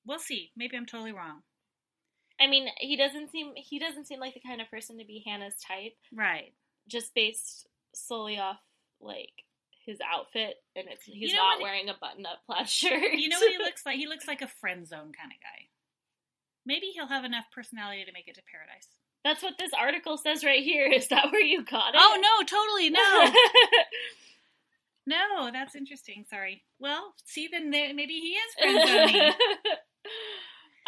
We'll 0.06 0.20
see. 0.20 0.52
Maybe 0.56 0.78
I'm 0.78 0.86
totally 0.86 1.14
wrong. 1.14 1.42
I 2.40 2.48
mean, 2.48 2.68
he 2.78 2.96
doesn't 2.98 3.32
seem 3.32 3.54
he 3.56 3.80
doesn't 3.80 4.06
seem 4.08 4.20
like 4.20 4.34
the 4.34 4.42
kind 4.42 4.62
of 4.62 4.70
person 4.70 4.98
to 5.00 5.06
be 5.06 5.24
Hannah's 5.26 5.56
type. 5.66 5.96
Right. 6.14 6.54
just 6.88 7.16
based 7.16 7.68
solely 7.94 8.38
off 8.38 8.60
like 9.00 9.32
his 9.86 10.00
outfit 10.14 10.56
and 10.76 10.88
it's 10.90 11.04
he's 11.06 11.32
You 11.32 11.36
know 11.38 11.44
not 11.44 11.62
wearing 11.62 11.88
a 11.90 11.96
button 12.00 12.26
up 12.26 12.40
plaid 12.46 12.68
shirt. 12.70 13.14
You 13.14 13.30
know 13.30 13.40
what 13.40 13.52
he 13.52 13.58
looks 13.64 13.86
like? 13.86 13.98
He 13.98 14.08
looks 14.08 14.28
like 14.28 14.42
a 14.42 14.48
friend 14.48 14.86
zone 14.88 15.12
kind 15.18 15.32
of 15.32 15.40
guy. 15.42 15.70
Maybe 16.66 16.88
he'll 16.88 17.08
have 17.08 17.26
enough 17.26 17.46
personality 17.54 18.04
to 18.06 18.12
make 18.12 18.28
it 18.28 18.36
to 18.36 18.42
paradise. 18.52 18.88
That's 19.24 19.42
what 19.44 19.58
this 19.58 19.72
article 19.80 20.18
says 20.18 20.44
right 20.44 20.64
here. 20.64 20.88
Is 20.94 21.08
that 21.10 21.32
where 21.32 21.42
you 21.42 21.64
got 21.64 21.96
it? 21.96 22.02
Oh 22.02 22.18
no, 22.22 22.46
totally 22.46 22.90
no. 22.90 23.32
No, 25.08 25.52
that's 25.54 25.76
interesting. 25.76 26.26
Sorry. 26.30 26.64
Well, 26.80 27.14
see, 27.26 27.48
then 27.52 27.70
maybe 27.70 28.14
he 28.14 28.36
is 28.36 28.80
friend 28.82 29.36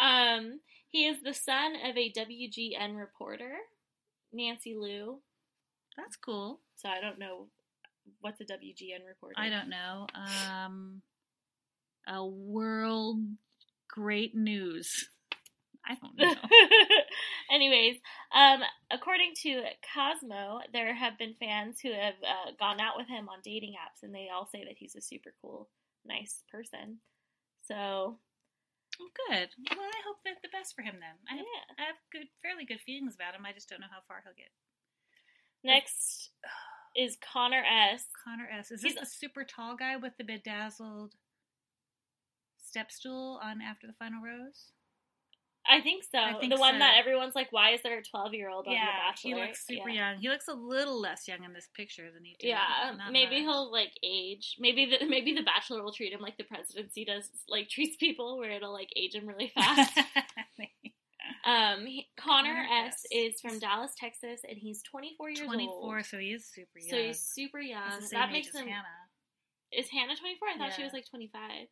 um, 0.00 0.60
he 0.88 1.06
is 1.06 1.22
the 1.22 1.34
son 1.34 1.74
of 1.88 1.96
a 1.96 2.12
WGN 2.12 2.96
reporter, 2.96 3.52
Nancy 4.32 4.74
Loo. 4.76 5.18
that's 5.96 6.16
cool. 6.16 6.60
So 6.76 6.88
I 6.88 7.00
don't 7.00 7.18
know 7.18 7.46
what's 8.20 8.40
a 8.40 8.44
WGN 8.44 9.06
reporter. 9.06 9.34
I 9.36 9.50
don't 9.50 9.68
know. 9.68 10.06
Um, 10.14 11.02
a 12.08 12.24
world 12.26 13.20
great 13.88 14.34
news. 14.34 15.08
I 15.88 15.94
don't 15.94 16.16
know. 16.18 16.34
Anyways, 17.50 17.96
um, 18.34 18.60
according 18.90 19.32
to 19.42 19.62
Cosmo, 19.94 20.60
there 20.72 20.94
have 20.94 21.18
been 21.18 21.34
fans 21.40 21.80
who 21.80 21.92
have 21.92 22.14
uh, 22.22 22.52
gone 22.60 22.78
out 22.80 22.96
with 22.96 23.08
him 23.08 23.28
on 23.28 23.38
dating 23.42 23.72
apps, 23.72 24.02
and 24.02 24.14
they 24.14 24.28
all 24.32 24.46
say 24.46 24.64
that 24.64 24.76
he's 24.76 24.94
a 24.96 25.00
super 25.00 25.32
cool, 25.40 25.68
nice 26.04 26.42
person. 26.52 26.98
So, 27.66 28.18
good. 28.98 29.48
Well, 29.70 29.80
I 29.88 30.00
hope 30.06 30.18
that 30.24 30.42
the 30.42 30.48
best 30.52 30.74
for 30.76 30.82
him 30.82 30.96
then. 31.00 31.16
I 31.30 31.36
have, 31.36 31.46
yeah. 31.46 31.74
I 31.84 31.86
have 31.86 31.96
good, 32.12 32.28
fairly 32.42 32.64
good 32.66 32.80
feelings 32.80 33.14
about 33.14 33.34
him. 33.34 33.46
I 33.46 33.52
just 33.52 33.68
don't 33.68 33.80
know 33.80 33.86
how 33.90 34.00
far 34.06 34.22
he'll 34.24 34.34
get. 34.36 34.50
Next 35.64 36.30
is 36.96 37.16
Connor 37.32 37.62
S. 37.64 38.04
Connor 38.24 38.48
S. 38.52 38.70
Is 38.70 38.82
this 38.82 38.92
He's- 38.92 39.00
the 39.00 39.06
super 39.06 39.44
tall 39.44 39.74
guy 39.76 39.96
with 39.96 40.12
the 40.18 40.24
bedazzled 40.24 41.14
step 42.62 42.90
stool 42.92 43.40
on 43.42 43.62
After 43.62 43.86
the 43.86 43.94
Final 43.94 44.22
Rose? 44.22 44.72
I 45.68 45.80
think 45.82 46.02
so. 46.02 46.18
I 46.18 46.32
think 46.38 46.52
the 46.52 46.58
one 46.58 46.74
so. 46.74 46.78
that 46.78 46.96
everyone's 46.98 47.34
like, 47.34 47.52
"Why 47.52 47.72
is 47.72 47.82
there 47.82 47.98
a 47.98 48.02
twelve-year-old 48.02 48.66
on 48.66 48.72
yeah, 48.72 48.86
The 48.86 49.10
Bachelor?" 49.10 49.34
he 49.34 49.46
looks 49.46 49.66
super 49.66 49.90
yeah. 49.90 50.12
young. 50.12 50.20
He 50.20 50.28
looks 50.30 50.48
a 50.48 50.54
little 50.54 50.98
less 50.98 51.28
young 51.28 51.44
in 51.44 51.52
this 51.52 51.68
picture 51.76 52.10
than 52.10 52.24
he 52.24 52.36
did. 52.38 52.48
Yeah, 52.48 52.92
maybe 53.10 53.36
much. 53.36 53.52
he'll 53.52 53.70
like 53.70 53.92
age. 54.02 54.56
Maybe 54.58 54.86
the 54.86 55.06
maybe 55.08 55.34
the 55.34 55.42
Bachelor 55.42 55.82
will 55.82 55.92
treat 55.92 56.12
him 56.12 56.20
like 56.20 56.38
the 56.38 56.44
presidency 56.44 57.04
does, 57.04 57.28
like 57.48 57.68
treats 57.70 57.96
people, 57.96 58.38
where 58.38 58.50
it'll 58.50 58.72
like 58.72 58.88
age 58.96 59.14
him 59.14 59.26
really 59.26 59.52
fast. 59.54 59.98
um, 61.44 61.84
he, 61.84 62.08
Connor, 62.16 62.48
Connor 62.48 62.86
S. 62.86 62.94
S. 62.94 63.06
is 63.12 63.40
from 63.40 63.58
Dallas, 63.58 63.92
Texas, 63.98 64.40
and 64.48 64.56
he's 64.56 64.82
24 64.82 65.30
years 65.30 65.46
24, 65.46 65.96
old. 65.96 66.06
so 66.06 66.16
he 66.16 66.28
is 66.28 66.46
super 66.46 66.78
young. 66.78 66.90
So 66.90 66.96
he's 66.96 67.20
super 67.20 67.60
young. 67.60 67.90
He's 67.90 68.00
the 68.00 68.06
same 68.06 68.20
That 68.20 68.32
makes 68.32 68.54
him. 68.54 68.66
Hannah. 68.66 68.84
Is 69.70 69.90
Hannah 69.90 70.16
24? 70.16 70.48
I 70.48 70.58
thought 70.58 70.74
she 70.74 70.82
was 70.82 70.94
like 70.94 71.04
25. 71.10 71.68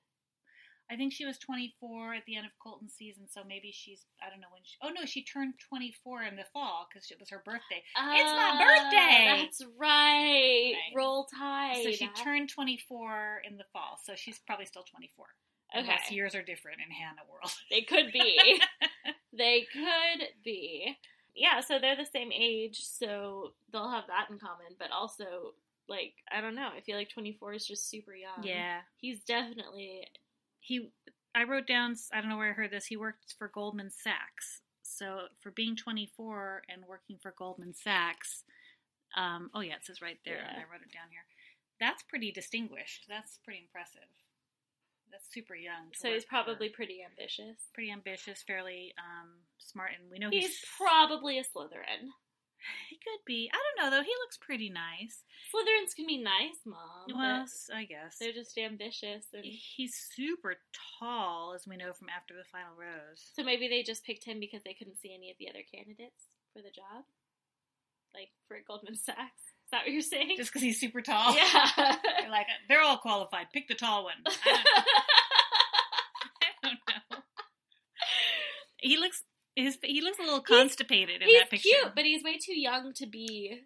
I 0.90 0.97
think 0.97 1.12
she 1.12 1.25
was 1.26 1.38
24 1.38 2.14
at 2.14 2.23
the 2.26 2.37
end 2.37 2.47
of 2.47 2.52
Colton's 2.62 2.95
season, 2.95 3.26
so 3.28 3.43
maybe 3.47 3.73
she's, 3.73 4.05
I 4.25 4.31
don't 4.31 4.40
know 4.40 4.47
when 4.52 4.62
she, 4.64 4.76
oh 4.83 4.90
no, 4.90 5.05
she 5.05 5.25
turned 5.25 5.55
24 5.69 6.23
in 6.25 6.37
the 6.37 6.45
fall 6.52 6.87
because 6.88 7.11
it 7.11 7.19
was 7.19 7.31
her 7.31 7.43
birthday. 7.45 7.83
It's 7.97 8.33
my 8.35 8.50
Ah, 8.55 8.59
birthday! 8.59 9.43
That's 9.43 9.62
right. 9.78 10.73
Right. 10.75 10.95
Roll 10.95 11.26
Tide. 11.37 11.83
So 11.85 11.90
she 11.90 12.09
turned 12.23 12.49
24 12.50 13.43
in 13.49 13.57
the 13.57 13.64
fall, 13.73 13.99
so 14.05 14.14
she's 14.14 14.38
probably 14.47 14.66
still 14.66 14.85
24. 14.85 15.26
Unless 15.75 16.07
Okay. 16.07 16.14
years 16.14 16.35
are 16.37 16.43
different 16.43 16.78
in 16.87 16.90
Hannah 16.93 17.23
world. 17.31 17.52
They 17.71 17.83
could 17.83 18.12
be. 18.12 18.61
they 19.37 19.66
could 19.73 20.28
be. 20.45 20.97
Yeah, 21.35 21.61
so 21.61 21.78
they're 21.78 21.97
the 21.97 22.07
same 22.07 22.31
age, 22.33 22.78
so 22.83 23.55
they'll 23.73 23.90
have 23.90 24.07
that 24.07 24.28
in 24.31 24.38
common. 24.38 24.76
But 24.78 24.90
also, 24.93 25.55
like, 25.88 26.14
I 26.31 26.40
don't 26.40 26.55
know. 26.55 26.71
I 26.75 26.81
feel 26.81 26.97
like 26.97 27.11
24 27.11 27.55
is 27.55 27.66
just 27.66 27.90
super 27.90 28.14
young. 28.14 28.45
yeah. 28.45 28.81
He's 28.99 29.21
definitely. 29.25 30.07
He, 30.67 30.91
I 31.33 31.45
wrote 31.45 31.67
down, 31.69 31.95
I 32.13 32.21
don't 32.21 32.29
know 32.29 32.37
where 32.37 32.51
I 32.51 32.55
heard 32.55 32.73
this, 32.73 32.87
he 32.87 32.97
worked 32.97 33.35
for 33.39 33.47
Goldman 33.49 33.91
Sachs. 33.91 34.63
So 34.83 35.29
for 35.41 35.53
being 35.53 35.77
24 35.77 36.63
and 36.69 36.83
working 36.89 37.19
for 37.23 37.33
Goldman 37.39 37.73
Sachs, 37.75 38.43
um, 39.17 39.51
oh 39.55 39.61
yeah, 39.61 39.75
it 39.75 39.85
says 39.85 40.03
right 40.03 40.19
there. 40.25 40.37
Yeah. 40.43 40.59
I 40.59 40.67
wrote 40.71 40.83
it 40.83 40.93
down 40.93 41.11
here. 41.11 41.23
That's 41.79 42.03
pretty 42.03 42.33
distinguished. 42.33 43.07
That's 43.09 43.39
pretty 43.45 43.61
impressive. 43.61 44.09
That's 45.13 45.33
super 45.33 45.55
young. 45.55 45.95
So 45.95 46.09
he's 46.09 46.17
work 46.17 46.23
for- 46.25 46.29
probably 46.29 46.69
pretty 46.69 46.99
ambitious. 47.05 47.71
pretty 47.73 47.93
ambitious, 47.93 48.43
fairly 48.43 48.93
um, 48.99 49.29
smart, 49.59 49.91
and 50.01 50.11
we 50.11 50.19
know 50.19 50.31
He's 50.31 50.47
he's, 50.47 50.65
probably 50.77 51.39
a 51.39 51.45
Slytherin. 51.45 52.11
he 52.91 52.97
could 52.97 53.25
be. 53.27 53.51
I 53.53 53.57
don't 53.57 53.85
know 53.85 53.91
though. 53.97 54.03
He 54.03 54.13
looks 54.25 54.37
pretty 54.39 54.69
nice. 54.71 55.25
Slytherins 55.53 55.95
can 55.95 56.07
be 56.07 56.19
nice, 56.19 56.59
Mom. 56.65 57.07
well, 57.15 57.47
I 57.75 57.85
guess 57.85 58.17
they're 58.19 58.33
just 58.33 58.57
ambitious. 58.59 59.27
And 59.33 59.45
he's 59.45 59.95
super 60.15 60.57
tall, 60.99 61.53
as 61.55 61.67
we 61.67 61.77
know 61.77 61.93
from 61.93 62.09
After 62.09 62.35
the 62.35 62.45
Final 62.45 62.75
Rose. 62.79 63.23
so 63.35 63.43
maybe 63.45 63.69
they 63.69 63.83
just 63.83 64.05
picked 64.05 64.25
him 64.25 64.41
because 64.41 64.63
they 64.65 64.75
couldn't 64.75 64.99
see 65.01 65.15
any 65.15 65.31
of 65.31 65.37
the 65.39 65.49
other 65.49 65.63
candidates 65.73 66.27
for 66.53 66.63
the 66.63 66.71
job? 66.71 67.05
Like 68.15 68.31
for 68.49 68.57
Goldman 68.67 68.97
Sachs? 68.97 69.43
Is 69.67 69.71
that 69.73 69.83
what 69.85 69.93
you're 69.93 70.00
saying? 70.00 70.35
Just 70.37 70.50
because 70.52 70.63
he's 70.63 70.79
super 70.81 71.00
tall. 71.02 71.35
yeah. 71.35 71.71
They're 72.21 72.31
like 72.31 72.47
they're 72.69 72.83
all 72.83 72.99
qualified. 72.99 73.47
Pick 73.52 73.67
the 73.69 73.75
tall 73.75 74.05
one. 74.05 74.15
I 74.25 74.31
don't, 74.45 74.67
I 76.63 76.69
don't 76.69 76.79
know. 77.11 77.19
He 78.79 78.97
looks 78.97 79.23
his 79.56 79.78
he 79.82 80.00
looks 80.00 80.19
a 80.19 80.23
little 80.23 80.45
He's- 80.47 80.58
constipated 80.60 81.23
in 81.23 81.28
he's 81.28 81.40
that 81.40 81.50
picture. 81.50 81.69
cute, 81.69 81.92
but 81.97 82.04
he's 82.04 82.23
way 82.23 82.38
too 82.38 82.56
young 82.58 82.92
to 82.95 83.06
be. 83.06 83.62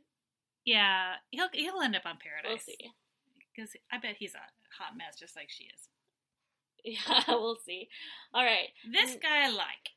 yeah, 0.65 1.17
he'll 1.31 1.49
he'll 1.53 1.81
end 1.83 1.95
up 1.97 2.07
on 2.07 2.17
Paradise. 2.23 2.65
We'll 2.67 2.77
see. 2.77 2.91
Because 3.55 3.73
I 3.93 3.99
bet 3.99 4.17
he's 4.19 4.35
a 4.35 4.39
hot 4.83 4.97
mess, 4.97 5.19
just 5.19 5.37
like 5.37 5.51
she 5.51 5.65
is. 5.65 5.89
Yeah, 6.85 7.25
we'll 7.29 7.57
see. 7.67 7.89
All 8.33 8.45
right. 8.45 8.69
This 8.91 9.17
Mm. 9.17 9.23
guy 9.23 9.45
I 9.45 9.51
like. 9.51 9.91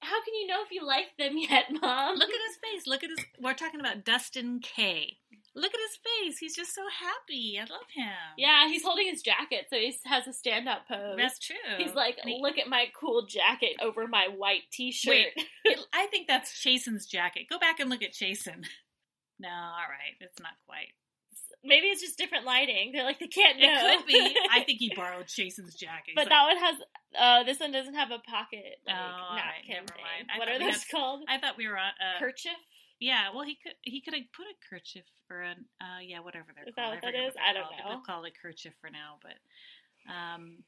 How 0.00 0.22
can 0.22 0.34
you 0.34 0.46
know 0.46 0.62
if 0.64 0.70
you 0.70 0.86
like 0.86 1.16
them 1.18 1.36
yet, 1.38 1.64
Mom? 1.72 2.16
Look 2.16 2.28
at 2.28 2.34
his 2.48 2.58
face. 2.62 2.86
Look 2.86 3.02
at 3.02 3.10
his. 3.10 3.24
We're 3.40 3.54
talking 3.54 3.80
about 3.80 4.04
Dustin 4.04 4.60
K. 4.62 5.16
Look 5.56 5.72
at 5.72 5.80
his 5.80 5.98
face. 6.28 6.38
He's 6.38 6.54
just 6.54 6.74
so 6.74 6.82
happy. 7.00 7.58
I 7.58 7.62
love 7.62 7.88
him. 7.94 8.12
Yeah, 8.36 8.68
he's 8.68 8.84
holding 8.84 9.06
his 9.08 9.22
jacket, 9.22 9.66
so 9.70 9.76
he 9.76 9.92
has 10.04 10.26
a 10.26 10.32
stand-up 10.34 10.86
pose. 10.86 11.16
that's 11.16 11.38
true. 11.38 11.56
He's 11.78 11.94
like, 11.94 12.18
he- 12.22 12.38
look 12.42 12.58
at 12.58 12.68
my 12.68 12.86
cool 13.00 13.24
jacket 13.26 13.76
over 13.82 14.06
my 14.06 14.28
white 14.28 14.64
T-shirt. 14.70 15.10
Wait. 15.64 15.78
I 15.94 16.06
think 16.08 16.28
that's 16.28 16.52
Chasen's 16.62 17.06
jacket. 17.06 17.46
Go 17.50 17.58
back 17.58 17.80
and 17.80 17.88
look 17.90 18.02
at 18.02 18.12
Chasen. 18.12 18.64
No, 19.38 19.50
all 19.50 19.84
right, 19.90 20.16
it's 20.20 20.40
not 20.40 20.52
quite. 20.66 20.96
Maybe 21.62 21.88
it's 21.88 22.00
just 22.00 22.16
different 22.16 22.46
lighting. 22.46 22.92
They're 22.94 23.04
like 23.04 23.18
they 23.18 23.26
can't 23.26 23.58
know. 23.60 23.68
It 23.68 23.98
could 23.98 24.06
be. 24.06 24.34
I 24.50 24.62
think 24.64 24.78
he 24.78 24.90
borrowed 24.96 25.26
Chasen's 25.26 25.74
jacket. 25.74 26.04
He's 26.06 26.14
but 26.14 26.24
like, 26.24 26.28
that 26.30 26.44
one 26.44 26.56
has. 26.56 26.76
Uh, 27.18 27.44
this 27.44 27.60
one 27.60 27.70
doesn't 27.70 27.92
have 27.94 28.10
a 28.10 28.18
pocket 28.18 28.80
like, 28.86 28.96
Oh, 28.96 28.98
all 28.98 29.36
right, 29.36 29.60
napkin 29.68 29.84
never 29.84 30.00
mind. 30.00 30.38
What 30.38 30.48
are 30.48 30.58
those 30.58 30.82
had- 30.84 30.90
called? 30.90 31.24
I 31.28 31.36
thought 31.36 31.58
we 31.58 31.68
were 31.68 31.76
on. 31.76 31.92
Uh, 32.00 32.18
Kerchief. 32.18 32.52
Yeah, 33.00 33.28
well, 33.34 33.44
he 33.44 33.56
could 33.62 33.74
he 33.82 34.00
could 34.00 34.14
have 34.14 34.24
put 34.32 34.46
a 34.46 34.56
kerchief 34.70 35.04
or 35.30 35.42
an 35.42 35.64
uh, 35.80 36.00
yeah, 36.02 36.20
whatever 36.20 36.46
they're 36.54 36.64
Is 36.66 36.74
called. 36.74 36.94
what 36.94 37.02
that 37.02 37.12
forget 37.12 37.28
is? 37.28 37.34
I 37.36 37.52
don't 37.52 37.64
called. 37.64 37.78
know. 37.78 37.88
We'll 37.88 38.00
call 38.06 38.24
it 38.24 38.32
a 38.36 38.40
kerchief 38.40 38.72
for 38.80 38.90
now, 38.90 39.18
but 39.22 39.36
um, 40.12 40.58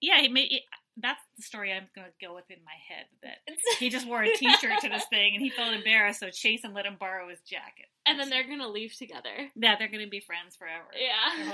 yeah, 0.00 0.20
he 0.20 0.28
made. 0.28 0.50
That's 0.96 1.20
the 1.36 1.42
story 1.42 1.72
I'm 1.72 1.88
going 1.94 2.06
to 2.06 2.26
go 2.26 2.34
with 2.34 2.48
in 2.50 2.58
my 2.64 2.78
head. 2.88 3.06
That 3.22 3.38
he 3.80 3.90
just 3.90 4.06
wore 4.06 4.22
a 4.22 4.32
T-shirt 4.32 4.80
to 4.82 4.88
this 4.88 5.04
thing, 5.10 5.34
and 5.34 5.42
he 5.42 5.50
felt 5.50 5.74
embarrassed, 5.74 6.20
so 6.20 6.26
Chasen 6.28 6.72
let 6.74 6.86
him 6.86 6.96
borrow 7.00 7.28
his 7.28 7.40
jacket. 7.40 7.86
and 8.06 8.20
then 8.20 8.30
they're 8.30 8.46
gonna 8.46 8.68
leave 8.68 8.94
together. 8.96 9.50
yeah, 9.56 9.74
they're 9.76 9.88
going 9.88 10.04
to 10.04 10.10
be 10.10 10.20
friends 10.20 10.54
forever. 10.56 10.86
Yeah. 10.94 11.52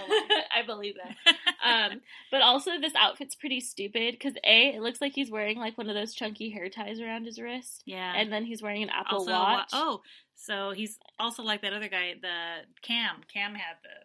I 0.54 0.62
believe 0.66 0.94
that. 0.96 1.36
Um, 1.64 2.00
but 2.30 2.42
also 2.42 2.72
this 2.80 2.92
outfit's 2.98 3.34
pretty 3.34 3.60
stupid 3.60 4.12
because 4.12 4.34
a 4.44 4.74
it 4.74 4.82
looks 4.82 5.00
like 5.00 5.12
he's 5.12 5.30
wearing 5.30 5.58
like 5.58 5.78
one 5.78 5.88
of 5.88 5.94
those 5.94 6.12
chunky 6.14 6.50
hair 6.50 6.68
ties 6.68 7.00
around 7.00 7.24
his 7.24 7.40
wrist, 7.40 7.82
yeah, 7.86 8.12
and 8.16 8.32
then 8.32 8.44
he's 8.44 8.60
wearing 8.62 8.82
an 8.82 8.90
Apple 8.90 9.18
also, 9.20 9.30
Watch. 9.30 9.70
Oh, 9.72 10.02
so 10.34 10.72
he's 10.72 10.98
also 11.18 11.42
like 11.42 11.62
that 11.62 11.72
other 11.72 11.88
guy, 11.88 12.14
the 12.20 12.66
Cam. 12.82 13.16
Cam 13.32 13.54
had 13.54 13.76
the 13.82 14.04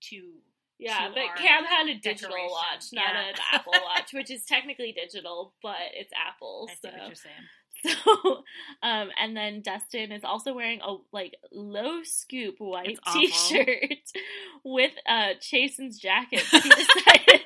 two. 0.00 0.34
Yeah, 0.80 1.08
but 1.14 1.36
Cam 1.36 1.64
had 1.64 1.86
a 1.88 1.94
digital 1.94 2.30
decoration. 2.30 2.50
watch, 2.50 2.84
not 2.92 3.04
Yeah. 3.14 3.28
an 3.28 3.34
Apple 3.52 3.72
Watch, 3.84 4.12
which 4.12 4.30
is 4.30 4.44
technically 4.44 4.92
digital, 4.92 5.52
but 5.62 5.76
it's 5.94 6.12
Apple. 6.14 6.68
I 6.70 6.74
see 6.74 6.78
so. 6.82 6.88
what 6.90 7.06
you're 7.06 7.14
saying. 7.14 7.34
So, 7.82 8.42
um, 8.82 9.08
and 9.18 9.34
then 9.34 9.62
Dustin 9.62 10.12
is 10.12 10.22
also 10.22 10.52
wearing 10.52 10.80
a 10.82 10.96
like 11.12 11.34
low 11.50 12.02
scoop 12.02 12.56
white 12.58 12.98
It's. 13.06 13.48
T-shirt 13.48 14.12
with 14.64 14.92
uh 15.08 15.28
Chasen's 15.40 15.98
jacket. 15.98 16.40
He 16.42 16.60
decided 16.60 17.40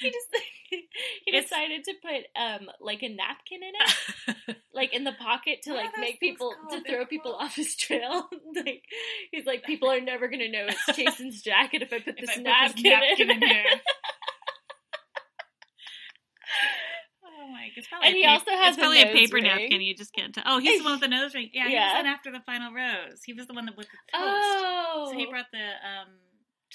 he 0.00 0.10
just 0.10 0.30
he 1.24 1.30
It's- 1.30 1.44
decided 1.44 1.84
to 1.84 1.94
put 2.02 2.24
um 2.40 2.68
like 2.80 3.02
a 3.02 3.08
napkin 3.08 3.60
in 3.62 3.72
it, 4.48 4.56
like 4.74 4.92
in 4.94 5.04
the 5.04 5.12
pocket 5.12 5.60
to 5.64 5.74
like 5.74 5.90
make 5.98 6.20
people 6.20 6.52
to 6.70 6.80
throw 6.82 7.06
people 7.06 7.34
off 7.34 7.54
his 7.56 7.76
trail. 7.76 8.28
like 8.56 8.82
he's 9.30 9.46
like 9.46 9.64
people 9.64 9.90
are 9.90 10.00
never 10.00 10.28
gonna 10.28 10.48
know 10.48 10.66
it's 10.68 10.96
Chasen's 10.96 11.42
jacket 11.42 11.82
if 11.82 11.92
I 11.92 11.98
put 12.00 12.14
If 12.18 12.26
this 12.26 12.30
I 12.30 12.34
put 12.34 12.42
napkin, 12.44 12.82
this 12.82 12.92
napkin 12.92 13.30
in. 13.30 13.42
in 13.42 13.48
here. 13.48 13.64
Oh 17.26 17.48
my! 17.50 17.68
It's 17.76 17.88
probably 17.88 18.08
And 18.08 18.16
he 18.16 18.26
also 18.26 18.50
has 18.50 18.68
it's 18.74 18.78
a 18.78 18.80
probably 18.80 19.02
a 19.02 19.06
paper 19.12 19.34
ring. 19.36 19.44
napkin. 19.44 19.80
You 19.80 19.94
just 19.94 20.12
can't 20.14 20.34
tell. 20.34 20.44
Oh, 20.46 20.58
he's 20.58 20.78
the 20.78 20.84
one 20.84 20.92
with 20.94 21.00
the 21.02 21.08
nose 21.08 21.34
ring. 21.34 21.50
Yeah, 21.52 21.66
he 21.68 21.74
Yeah. 21.74 21.92
was 21.94 22.00
on 22.00 22.06
after 22.06 22.30
the 22.32 22.40
final 22.40 22.72
rose. 22.72 23.22
He 23.24 23.32
was 23.32 23.46
the 23.46 23.54
one 23.54 23.66
that 23.66 23.76
with 23.76 23.86
the 23.86 24.18
toast. 24.18 24.24
Oh, 24.24 25.08
So 25.10 25.18
he 25.18 25.26
brought 25.26 25.46
the 25.52 25.58
um 25.58 26.08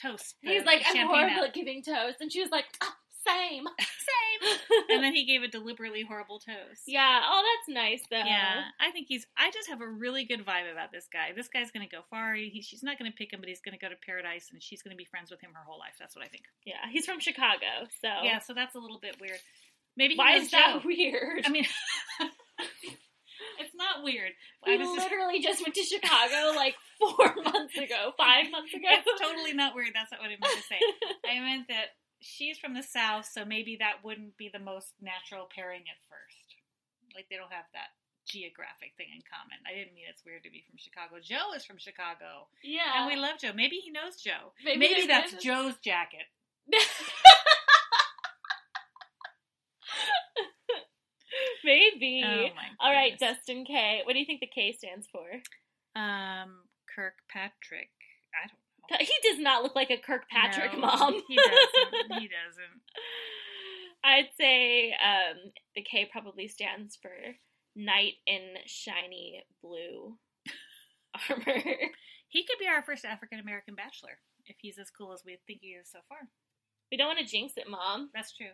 toast. 0.01 0.35
the 0.43 0.49
He's 0.51 0.65
like, 0.65 0.83
I'm 0.87 1.07
horrible 1.07 1.41
out. 1.41 1.47
at 1.49 1.53
giving 1.53 1.81
toast. 1.83 2.17
And 2.21 2.31
she 2.31 2.41
was 2.41 2.51
like, 2.51 2.65
oh, 2.81 2.91
same. 3.25 3.65
same. 3.67 4.57
and 4.89 5.03
then 5.03 5.13
he 5.13 5.25
gave 5.25 5.43
a 5.43 5.47
deliberately 5.47 6.03
horrible 6.07 6.39
toast. 6.39 6.83
yeah, 6.87 7.21
oh, 7.25 7.43
that's 7.43 7.75
nice, 7.75 8.01
though. 8.09 8.17
Yeah, 8.25 8.63
I 8.79 8.91
think 8.91 9.07
he's. 9.09 9.25
I 9.37 9.51
just 9.51 9.69
have 9.69 9.81
a 9.81 9.87
really 9.87 10.25
good 10.25 10.45
vibe 10.45 10.71
about 10.71 10.91
this 10.91 11.07
guy. 11.11 11.31
This 11.35 11.47
guy's 11.47 11.71
going 11.71 11.87
to 11.87 11.93
go 11.93 12.01
far. 12.09 12.33
He, 12.35 12.61
she's 12.61 12.83
not 12.83 12.97
going 12.97 13.11
to 13.11 13.15
pick 13.15 13.33
him, 13.33 13.39
but 13.39 13.49
he's 13.49 13.61
going 13.61 13.77
to 13.77 13.79
go 13.83 13.89
to 13.89 13.95
paradise, 14.05 14.49
and 14.51 14.61
she's 14.63 14.81
going 14.81 14.91
to 14.95 14.97
be 14.97 15.05
friends 15.05 15.31
with 15.31 15.41
him 15.41 15.51
her 15.53 15.63
whole 15.67 15.79
life. 15.79 15.95
That's 15.99 16.15
what 16.15 16.23
I 16.25 16.29
think. 16.29 16.43
Yeah, 16.65 16.85
he's 16.91 17.05
from 17.05 17.19
Chicago, 17.19 17.87
so. 18.01 18.09
Yeah, 18.23 18.39
so 18.39 18.53
that's 18.53 18.75
a 18.75 18.79
little 18.79 18.99
bit 18.99 19.17
weird. 19.19 19.39
Maybe 19.97 20.13
he 20.13 20.17
Why 20.17 20.35
is 20.37 20.51
that 20.51 20.79
Joe. 20.81 20.87
weird? 20.87 21.43
I 21.45 21.49
mean, 21.49 21.65
it's 23.59 23.75
not 23.75 23.89
not 23.99 24.03
weird. 24.03 24.31
We 24.65 24.73
I 24.73 24.77
just- 24.77 24.91
literally 24.91 25.39
just 25.39 25.61
went 25.61 25.73
to 25.75 25.83
Chicago 25.83 26.55
like 26.55 26.75
four 26.99 27.33
months 27.43 27.77
ago, 27.77 28.11
five 28.17 28.51
months 28.51 28.73
ago. 28.73 28.87
It's 28.87 29.21
totally 29.21 29.53
not 29.53 29.75
weird. 29.75 29.91
That's 29.95 30.11
not 30.11 30.19
what 30.21 30.27
I 30.27 30.37
meant 30.39 30.55
to 30.55 30.63
say. 30.67 30.79
I 31.27 31.39
meant 31.39 31.67
that 31.69 31.95
she's 32.21 32.57
from 32.57 32.73
the 32.73 32.83
South, 32.83 33.25
so 33.25 33.45
maybe 33.45 33.77
that 33.79 34.03
wouldn't 34.03 34.37
be 34.37 34.49
the 34.51 34.59
most 34.59 34.93
natural 35.01 35.47
pairing 35.53 35.83
at 35.89 35.99
first. 36.09 36.55
Like 37.15 37.27
they 37.29 37.37
don't 37.37 37.51
have 37.51 37.65
that 37.73 37.95
geographic 38.27 38.93
thing 38.95 39.07
in 39.13 39.21
common. 39.25 39.57
I 39.65 39.73
didn't 39.73 39.95
mean 39.95 40.05
it's 40.09 40.23
weird 40.23 40.43
to 40.43 40.51
be 40.51 40.63
from 40.69 40.77
Chicago. 40.77 41.17
Joe 41.21 41.53
is 41.55 41.65
from 41.65 41.77
Chicago, 41.79 42.47
yeah. 42.63 43.01
and 43.01 43.07
we 43.07 43.15
love 43.15 43.39
Joe. 43.39 43.51
Maybe 43.55 43.77
he 43.77 43.91
knows 43.91 44.17
Joe. 44.21 44.53
Maybe 44.63 44.79
Maybe, 44.79 45.07
that's 45.07 45.33
Joe's 45.43 45.75
jacket. 45.83 46.27
Maybe. 51.63 52.23
Oh 52.25 52.49
my! 52.55 52.67
All 52.79 52.91
right. 52.93 53.17
Dustin 53.19 53.65
K. 53.65 54.01
What 54.03 54.13
do 54.13 54.19
you 54.19 54.25
think 54.25 54.39
the 54.39 54.47
K 54.47 54.71
stands 54.71 55.07
for? 55.11 55.27
Um, 55.95 56.63
Kirkpatrick. 56.95 57.91
I 58.33 58.47
don't 58.47 58.53
know. 58.53 58.68
He 58.99 59.13
does 59.29 59.39
not 59.39 59.63
look 59.63 59.75
like 59.75 59.89
a 59.91 59.97
Kirkpatrick 59.97 60.73
No, 60.73 60.79
mom. 60.79 61.21
He 61.27 61.35
doesn't. 61.35 62.19
He 62.21 62.27
doesn't. 62.27 62.81
I'd 64.03 64.29
say 64.37 64.91
um, 64.93 65.51
the 65.75 65.81
K 65.83 66.07
probably 66.11 66.47
stands 66.47 66.97
for 67.01 67.11
knight 67.75 68.13
in 68.25 68.41
shiny 68.65 69.43
blue 69.61 70.17
armor. 71.29 71.61
He 72.29 72.43
could 72.45 72.59
be 72.59 72.67
our 72.67 72.81
first 72.83 73.05
African 73.05 73.39
American 73.39 73.75
bachelor 73.75 74.17
if 74.45 74.55
he's 74.59 74.79
as 74.79 74.89
cool 74.89 75.13
as 75.13 75.21
we 75.25 75.37
think 75.45 75.59
he 75.61 75.69
is 75.69 75.89
so 75.91 75.99
far. 76.07 76.19
we 76.91 76.97
don't 76.97 77.07
want 77.07 77.19
to 77.19 77.25
jinx 77.25 77.53
it, 77.57 77.69
Mom. 77.69 78.09
That's 78.13 78.31
true. 78.35 78.53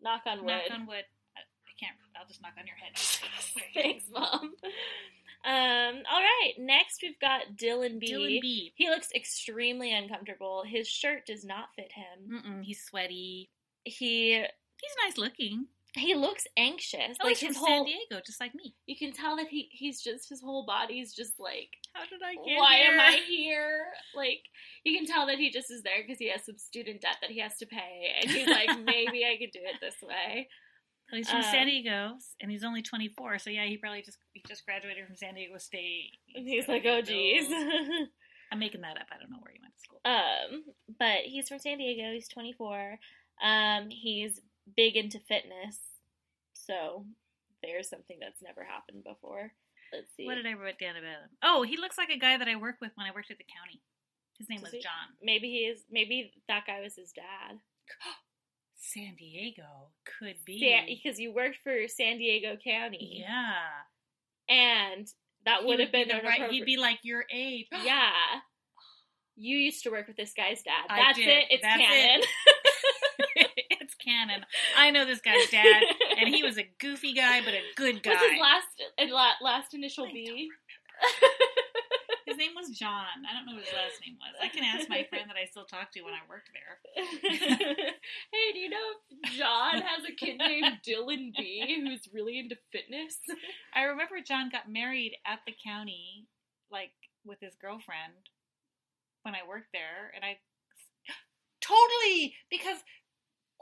Knock 0.00 0.22
on 0.26 0.44
wood. 0.44 0.46
Knock 0.46 0.70
on 0.70 0.86
wood. 0.86 1.04
I 1.36 1.40
I 1.40 1.72
can't. 1.80 1.96
I'll 2.20 2.26
just 2.28 2.42
knock 2.42 2.52
on 2.58 2.66
your 2.66 2.76
head. 2.76 2.96
Thanks, 3.74 4.04
Mom. 4.12 4.52
Um, 5.46 6.02
all 6.10 6.20
right, 6.20 6.52
next 6.58 7.00
we've 7.02 7.18
got 7.20 7.42
Dylan 7.56 7.98
B. 8.00 8.12
Dylan 8.12 8.40
B. 8.40 8.72
He 8.76 8.88
looks 8.88 9.08
extremely 9.14 9.92
uncomfortable. 9.94 10.64
His 10.66 10.88
shirt 10.88 11.26
does 11.26 11.44
not 11.44 11.66
fit 11.76 11.92
him. 11.92 12.40
Mm-mm, 12.42 12.62
he's 12.64 12.82
sweaty. 12.82 13.50
He 13.84 14.32
He's 14.36 14.96
nice 15.06 15.18
looking. 15.18 15.66
he 15.94 16.14
looks 16.14 16.44
anxious. 16.56 17.16
Oh, 17.22 17.26
like 17.26 17.36
he's 17.36 17.48
his 17.48 17.56
from 17.58 17.66
whole 17.66 17.84
San 17.86 17.92
Diego, 18.08 18.22
just 18.26 18.40
like 18.40 18.54
me. 18.54 18.74
you 18.86 18.96
can 18.96 19.12
tell 19.12 19.36
that 19.36 19.48
he 19.48 19.68
he's 19.70 20.00
just 20.02 20.28
his 20.30 20.40
whole 20.40 20.64
body's 20.66 21.14
just 21.14 21.38
like 21.38 21.68
How 21.92 22.02
did 22.04 22.20
I 22.24 22.34
why 22.58 22.76
am 22.76 22.98
I 22.98 23.20
here? 23.28 23.84
Like 24.16 24.40
you 24.84 24.96
can 24.96 25.06
tell 25.06 25.26
that 25.26 25.38
he 25.38 25.50
just 25.50 25.70
is 25.70 25.82
there 25.82 26.02
because 26.02 26.18
he 26.18 26.30
has 26.30 26.44
some 26.44 26.56
student 26.58 27.02
debt 27.02 27.16
that 27.20 27.30
he 27.30 27.40
has 27.40 27.56
to 27.58 27.66
pay, 27.66 28.12
and 28.20 28.30
he's 28.30 28.48
like 28.48 28.78
maybe 28.84 29.24
I 29.24 29.36
could 29.38 29.52
do 29.52 29.60
it 29.62 29.76
this 29.80 29.96
way. 30.02 30.48
Well, 31.14 31.20
he's 31.20 31.30
from 31.30 31.42
Uh, 31.42 31.52
San 31.52 31.66
Diego, 31.68 32.18
and 32.40 32.50
he's 32.50 32.64
only 32.64 32.82
24. 32.82 33.38
So 33.38 33.48
yeah, 33.48 33.66
he 33.66 33.76
probably 33.76 34.02
just 34.02 34.18
he 34.32 34.42
just 34.48 34.66
graduated 34.66 35.06
from 35.06 35.14
San 35.14 35.36
Diego 35.36 35.56
State. 35.58 36.18
And 36.34 36.44
he's 36.44 36.66
like, 36.66 36.84
oh 36.86 37.02
geez. 37.02 37.46
I'm 38.50 38.58
making 38.58 38.80
that 38.80 38.96
up. 38.96 39.06
I 39.12 39.18
don't 39.20 39.30
know 39.30 39.38
where 39.40 39.52
he 39.52 39.60
went 39.62 39.74
to 39.76 39.80
school. 39.80 40.00
Um, 40.04 40.64
but 40.98 41.18
he's 41.22 41.48
from 41.48 41.60
San 41.60 41.78
Diego. 41.78 42.12
He's 42.12 42.26
24. 42.26 42.98
Um, 43.40 43.90
he's 43.90 44.40
big 44.76 44.96
into 44.96 45.20
fitness. 45.20 45.78
So 46.52 47.06
there's 47.62 47.88
something 47.88 48.18
that's 48.20 48.42
never 48.42 48.64
happened 48.64 49.04
before. 49.04 49.52
Let's 49.92 50.10
see. 50.16 50.26
What 50.26 50.34
did 50.34 50.46
I 50.46 50.54
write 50.54 50.80
down 50.80 50.96
about 50.96 51.22
him? 51.22 51.30
Oh, 51.44 51.62
he 51.62 51.76
looks 51.76 51.96
like 51.96 52.10
a 52.10 52.18
guy 52.18 52.38
that 52.38 52.48
I 52.48 52.56
worked 52.56 52.80
with 52.80 52.90
when 52.96 53.06
I 53.06 53.14
worked 53.14 53.30
at 53.30 53.38
the 53.38 53.44
county. 53.44 53.80
His 54.36 54.48
name 54.48 54.58
Does 54.58 54.64
was 54.64 54.72
he? 54.72 54.80
John. 54.80 55.14
maybe 55.22 55.48
he 55.48 55.58
is. 55.58 55.84
Maybe 55.92 56.32
that 56.48 56.66
guy 56.66 56.80
was 56.80 56.96
his 56.96 57.12
dad. 57.12 57.58
San 58.94 59.14
Diego 59.16 59.90
could 60.18 60.36
be. 60.46 60.58
Because 60.86 61.18
you 61.18 61.32
worked 61.32 61.58
for 61.62 61.74
San 61.88 62.18
Diego 62.18 62.56
County. 62.62 63.24
yeah, 63.26 63.54
And 64.48 65.06
that 65.44 65.64
would 65.64 65.80
have 65.80 65.92
been 65.92 66.08
the 66.08 66.16
an 66.16 66.24
right. 66.24 66.50
He'd 66.50 66.64
be 66.64 66.76
like 66.76 66.98
your 67.02 67.24
age. 67.32 67.66
Yeah. 67.84 68.10
You 69.36 69.58
used 69.58 69.82
to 69.82 69.90
work 69.90 70.06
with 70.06 70.16
this 70.16 70.32
guy's 70.32 70.62
dad. 70.62 70.86
I 70.88 70.96
That's 70.96 71.18
did. 71.18 71.28
it. 71.28 71.44
It's 71.50 71.62
That's 71.62 71.82
canon. 71.82 72.20
it's 73.80 73.94
canon. 73.96 74.46
I 74.78 74.92
know 74.92 75.04
this 75.04 75.20
guy's 75.20 75.50
dad, 75.50 75.82
and 76.20 76.32
he 76.32 76.44
was 76.44 76.56
a 76.56 76.62
goofy 76.78 77.14
guy, 77.14 77.40
but 77.44 77.52
a 77.52 77.60
good 77.74 78.00
guy. 78.04 78.10
What's 78.38 78.64
his 78.96 79.10
last 79.10 79.42
last 79.42 79.74
initial 79.74 80.06
I 80.06 80.12
B? 80.12 80.48
His 82.26 82.38
name 82.38 82.52
was 82.56 82.70
John. 82.70 83.24
I 83.28 83.36
don't 83.36 83.44
know 83.44 83.54
what 83.54 83.64
his 83.64 83.74
last 83.74 84.00
name 84.00 84.16
was. 84.16 84.32
I 84.40 84.48
can 84.48 84.64
ask 84.64 84.88
my 84.88 85.04
friend 85.04 85.28
that 85.28 85.36
I 85.36 85.44
still 85.44 85.64
talk 85.64 85.92
to 85.92 86.02
when 86.02 86.14
I 86.14 86.24
worked 86.28 86.48
there. 86.56 86.80
hey, 88.32 88.46
do 88.52 88.58
you 88.58 88.70
know 88.70 88.86
if 89.22 89.32
John 89.36 89.82
has 89.82 90.08
a 90.08 90.12
kid 90.12 90.38
named 90.38 90.80
Dylan 90.86 91.36
B 91.36 91.84
who's 91.84 92.08
really 92.12 92.38
into 92.38 92.56
fitness? 92.72 93.16
I 93.74 93.82
remember 93.92 94.24
John 94.24 94.48
got 94.48 94.72
married 94.72 95.16
at 95.26 95.40
the 95.46 95.52
county, 95.52 96.26
like 96.70 96.96
with 97.24 97.40
his 97.40 97.54
girlfriend, 97.60 98.32
when 99.22 99.34
I 99.34 99.44
worked 99.46 99.72
there, 99.72 100.12
and 100.14 100.24
I 100.24 100.38
totally 101.60 102.34
because 102.50 102.80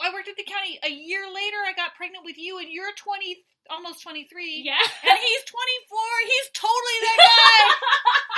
I 0.01 0.13
worked 0.13 0.29
at 0.29 0.37
the 0.37 0.47
county. 0.47 0.79
A 0.83 0.91
year 0.91 1.27
later, 1.27 1.59
I 1.67 1.75
got 1.75 1.95
pregnant 1.95 2.25
with 2.25 2.39
you, 2.39 2.59
and 2.59 2.71
you're 2.71 2.95
twenty, 2.97 3.45
almost 3.71 4.03
twenty 4.03 4.27
three. 4.31 4.63
Yeah. 4.65 4.79
And 4.79 5.19
he's 5.19 5.45
24. 5.47 5.99
He's 6.27 6.49
totally 6.55 6.99
that 7.07 7.19
guy. 7.23 7.63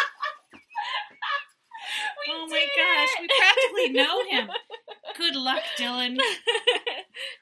We 2.26 2.32
oh 2.34 2.46
my 2.48 2.66
gosh, 2.76 3.08
we 3.20 3.28
practically 3.38 3.90
know 3.92 4.24
him. 4.30 4.48
Good 5.16 5.36
luck, 5.36 5.62
Dylan. 5.78 6.16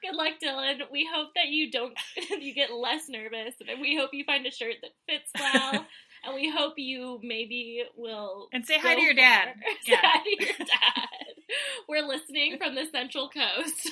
Good 0.03 0.15
luck, 0.15 0.33
Dylan. 0.43 0.81
We 0.91 1.07
hope 1.11 1.29
that 1.35 1.47
you 1.47 1.71
don't 1.71 1.93
you 2.41 2.53
get 2.53 2.71
less 2.73 3.09
nervous, 3.09 3.55
and 3.67 3.81
we 3.81 3.95
hope 3.97 4.11
you 4.13 4.23
find 4.25 4.45
a 4.45 4.51
shirt 4.51 4.75
that 4.81 4.91
fits 5.09 5.31
well. 5.39 5.85
and 6.25 6.35
we 6.35 6.49
hope 6.49 6.73
you 6.77 7.19
maybe 7.23 7.83
will 7.97 8.47
And 8.53 8.65
say 8.65 8.77
hi 8.79 8.95
to 8.95 9.01
your 9.01 9.13
dad. 9.13 9.49
Say 9.83 9.93
Yeah. 9.93 9.99
hi 10.01 10.23
to 10.23 10.45
your 10.45 10.57
dad. 10.57 11.07
We're 11.89 12.07
listening 12.07 12.57
from 12.57 12.75
the 12.75 12.85
Central 12.91 13.29
Coast. 13.29 13.89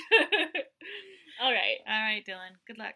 All 1.42 1.52
right. 1.52 1.78
All 1.88 2.02
right, 2.02 2.24
Dylan. 2.28 2.56
Good 2.68 2.78
luck. 2.78 2.94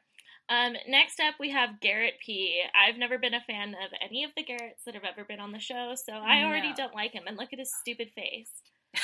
Um, 0.48 0.74
next 0.88 1.20
up, 1.20 1.36
we 1.40 1.50
have 1.52 1.80
Garrett 1.82 2.16
P. 2.24 2.62
I've 2.76 2.98
never 2.98 3.18
been 3.18 3.34
a 3.34 3.42
fan 3.42 3.70
of 3.70 3.92
any 4.04 4.24
of 4.24 4.32
the 4.38 4.44
Garretts 4.44 4.84
that 4.86 4.94
have 4.94 5.04
ever 5.04 5.26
been 5.26 5.40
on 5.40 5.52
the 5.52 5.60
show, 5.60 5.94
so 5.96 6.14
I 6.14 6.44
already 6.44 6.70
No. 6.70 6.76
don't 6.76 6.94
like 6.96 7.14
him. 7.14 7.24
And 7.26 7.36
look 7.38 7.52
at 7.52 7.60
his 7.60 7.74
stupid 7.82 8.10
face. 8.16 8.52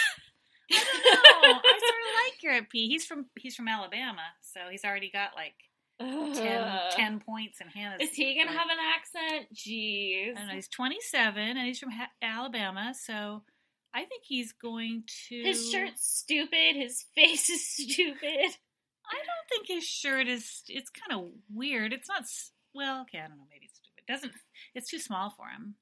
I 0.71 0.75
don't 0.77 1.41
know. 1.43 1.49
I 1.49 1.79
sort 1.79 2.01
of 2.01 2.31
like 2.31 2.39
Garrett 2.41 2.69
P. 2.69 2.87
He's 2.87 3.05
from 3.05 3.25
he's 3.39 3.55
from 3.55 3.67
Alabama, 3.67 4.21
so 4.41 4.59
he's 4.69 4.85
already 4.85 5.09
got 5.11 5.31
like 5.35 5.55
10, 5.99 6.07
Ugh. 6.07 6.91
10 6.95 7.19
points 7.19 7.59
in 7.59 7.67
Hannah's. 7.67 8.01
Is 8.09 8.13
he 8.15 8.37
gonna 8.37 8.57
have 8.57 8.69
an 8.69 8.77
accent? 8.95 9.47
Jeez. 9.53 10.31
I 10.35 10.39
don't 10.39 10.47
know. 10.47 10.53
He's 10.53 10.67
27 10.69 11.41
and 11.57 11.67
he's 11.67 11.79
from 11.79 11.91
ha- 11.91 12.11
Alabama, 12.21 12.93
so 12.93 13.43
I 13.93 14.05
think 14.05 14.23
he's 14.25 14.53
going 14.53 15.03
to. 15.29 15.41
His 15.43 15.69
shirt's 15.71 16.05
stupid. 16.07 16.75
His 16.75 17.03
face 17.15 17.49
is 17.49 17.67
stupid. 17.75 18.55
I 19.11 19.15
don't 19.15 19.47
think 19.49 19.67
his 19.67 19.83
shirt 19.83 20.27
is. 20.27 20.63
It's 20.67 20.89
kind 20.89 21.19
of 21.21 21.29
weird. 21.53 21.93
It's 21.93 22.07
not. 22.07 22.23
Well, 22.73 23.01
okay, 23.01 23.19
I 23.19 23.27
don't 23.27 23.37
know. 23.37 23.43
Maybe 23.49 23.65
it's 23.65 23.75
stupid. 23.77 24.03
It 24.07 24.11
doesn't. 24.11 24.31
It's 24.73 24.89
too 24.89 24.99
small 24.99 25.29
for 25.35 25.47
him. 25.47 25.75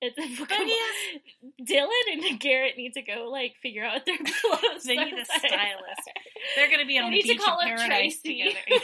It's 0.00 0.18
a 0.18 0.44
But 0.44 0.50
he. 0.58 0.76
Dylan 1.62 2.28
and 2.28 2.40
Garrett 2.40 2.76
need 2.76 2.94
to 2.94 3.02
go 3.02 3.28
like 3.30 3.54
figure 3.62 3.84
out 3.84 4.04
their 4.04 4.16
clothes. 4.40 4.82
They 4.84 4.96
need 4.96 5.14
a 5.14 5.24
stylist. 5.24 6.10
They're 6.56 6.66
going 6.66 6.80
to 6.80 6.86
be 6.86 6.94
They 6.94 6.98
on 6.98 7.10
the 7.12 7.16
need 7.18 7.22
to 7.22 7.28
beach 7.34 7.40
in 7.46 7.76
paradise 7.76 8.20
together. 8.20 8.58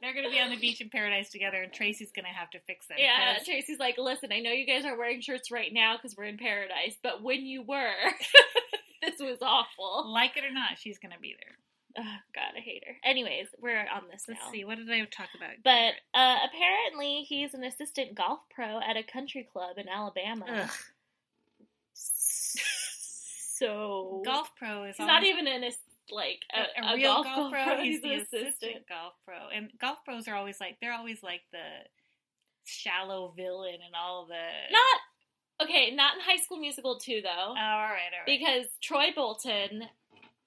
They're 0.00 0.12
going 0.12 0.26
to 0.26 0.30
be 0.30 0.38
on 0.38 0.50
the 0.50 0.58
beach 0.58 0.80
in 0.82 0.90
paradise 0.90 1.30
together, 1.30 1.62
and 1.62 1.72
Tracy's 1.72 2.12
going 2.14 2.26
to 2.26 2.30
have 2.30 2.50
to 2.50 2.60
fix 2.66 2.86
them. 2.86 2.98
Yeah, 3.00 3.36
'cause- 3.38 3.46
Tracy's 3.46 3.78
like, 3.78 3.96
listen, 3.98 4.30
I 4.32 4.40
know 4.40 4.50
you 4.52 4.66
guys 4.66 4.84
are 4.84 4.96
wearing 4.98 5.22
shirts 5.22 5.50
right 5.50 5.72
now 5.72 5.96
because 5.96 6.14
we're 6.16 6.26
in 6.26 6.36
paradise, 6.36 6.94
but 7.02 7.22
when 7.22 7.46
you 7.46 7.62
were, 7.62 7.90
this 9.02 9.14
was 9.18 9.38
awful. 9.40 10.12
like 10.12 10.36
it 10.36 10.44
or 10.44 10.52
not, 10.52 10.78
she's 10.78 10.98
going 10.98 11.12
to 11.12 11.18
be 11.20 11.34
there. 11.40 11.56
Oh, 11.96 12.02
God, 12.34 12.54
I 12.56 12.60
hate 12.60 12.82
her. 12.86 12.94
Anyways, 13.04 13.46
we're 13.60 13.78
on 13.78 14.08
this 14.10 14.24
Let's 14.28 14.40
now. 14.44 14.50
see. 14.50 14.64
What 14.64 14.78
did 14.78 14.90
I 14.90 15.00
talk 15.04 15.28
about? 15.36 15.50
But 15.62 15.94
uh, 16.18 16.36
apparently, 16.46 17.24
he's 17.28 17.54
an 17.54 17.62
assistant 17.64 18.14
golf 18.16 18.40
pro 18.54 18.80
at 18.80 18.96
a 18.96 19.02
country 19.02 19.46
club 19.52 19.78
in 19.78 19.88
Alabama. 19.88 20.44
Ugh. 20.48 20.70
So 23.56 24.22
golf 24.24 24.50
pro 24.58 24.84
is 24.84 24.96
He's 24.96 25.06
not 25.06 25.22
even 25.24 25.46
an 25.46 25.62
ass- 25.62 25.78
like 26.10 26.40
a, 26.52 26.82
a, 26.84 26.92
a 26.92 26.96
real 26.96 27.22
golf, 27.22 27.26
golf, 27.36 27.52
pro. 27.52 27.82
He's, 27.82 28.02
an 28.02 28.08
the 28.10 28.14
assistant. 28.16 28.88
golf 28.88 29.14
pro, 29.24 29.48
and 29.54 29.70
golf 29.80 29.98
pros 30.04 30.26
are 30.28 30.34
always 30.34 30.60
like 30.60 30.76
they're 30.80 30.92
always 30.92 31.22
like 31.22 31.40
the 31.52 31.62
shallow 32.64 33.32
villain 33.36 33.74
and 33.74 33.94
all 33.96 34.26
the. 34.26 34.34
Not 34.72 35.68
okay. 35.68 35.94
Not 35.94 36.16
in 36.16 36.20
High 36.22 36.42
School 36.42 36.58
Musical 36.58 36.98
two 36.98 37.20
though, 37.22 37.30
Oh, 37.30 37.46
all 37.48 37.54
right, 37.54 38.10
all 38.12 38.26
right. 38.26 38.26
because 38.26 38.66
Troy 38.82 39.06
Bolton. 39.14 39.84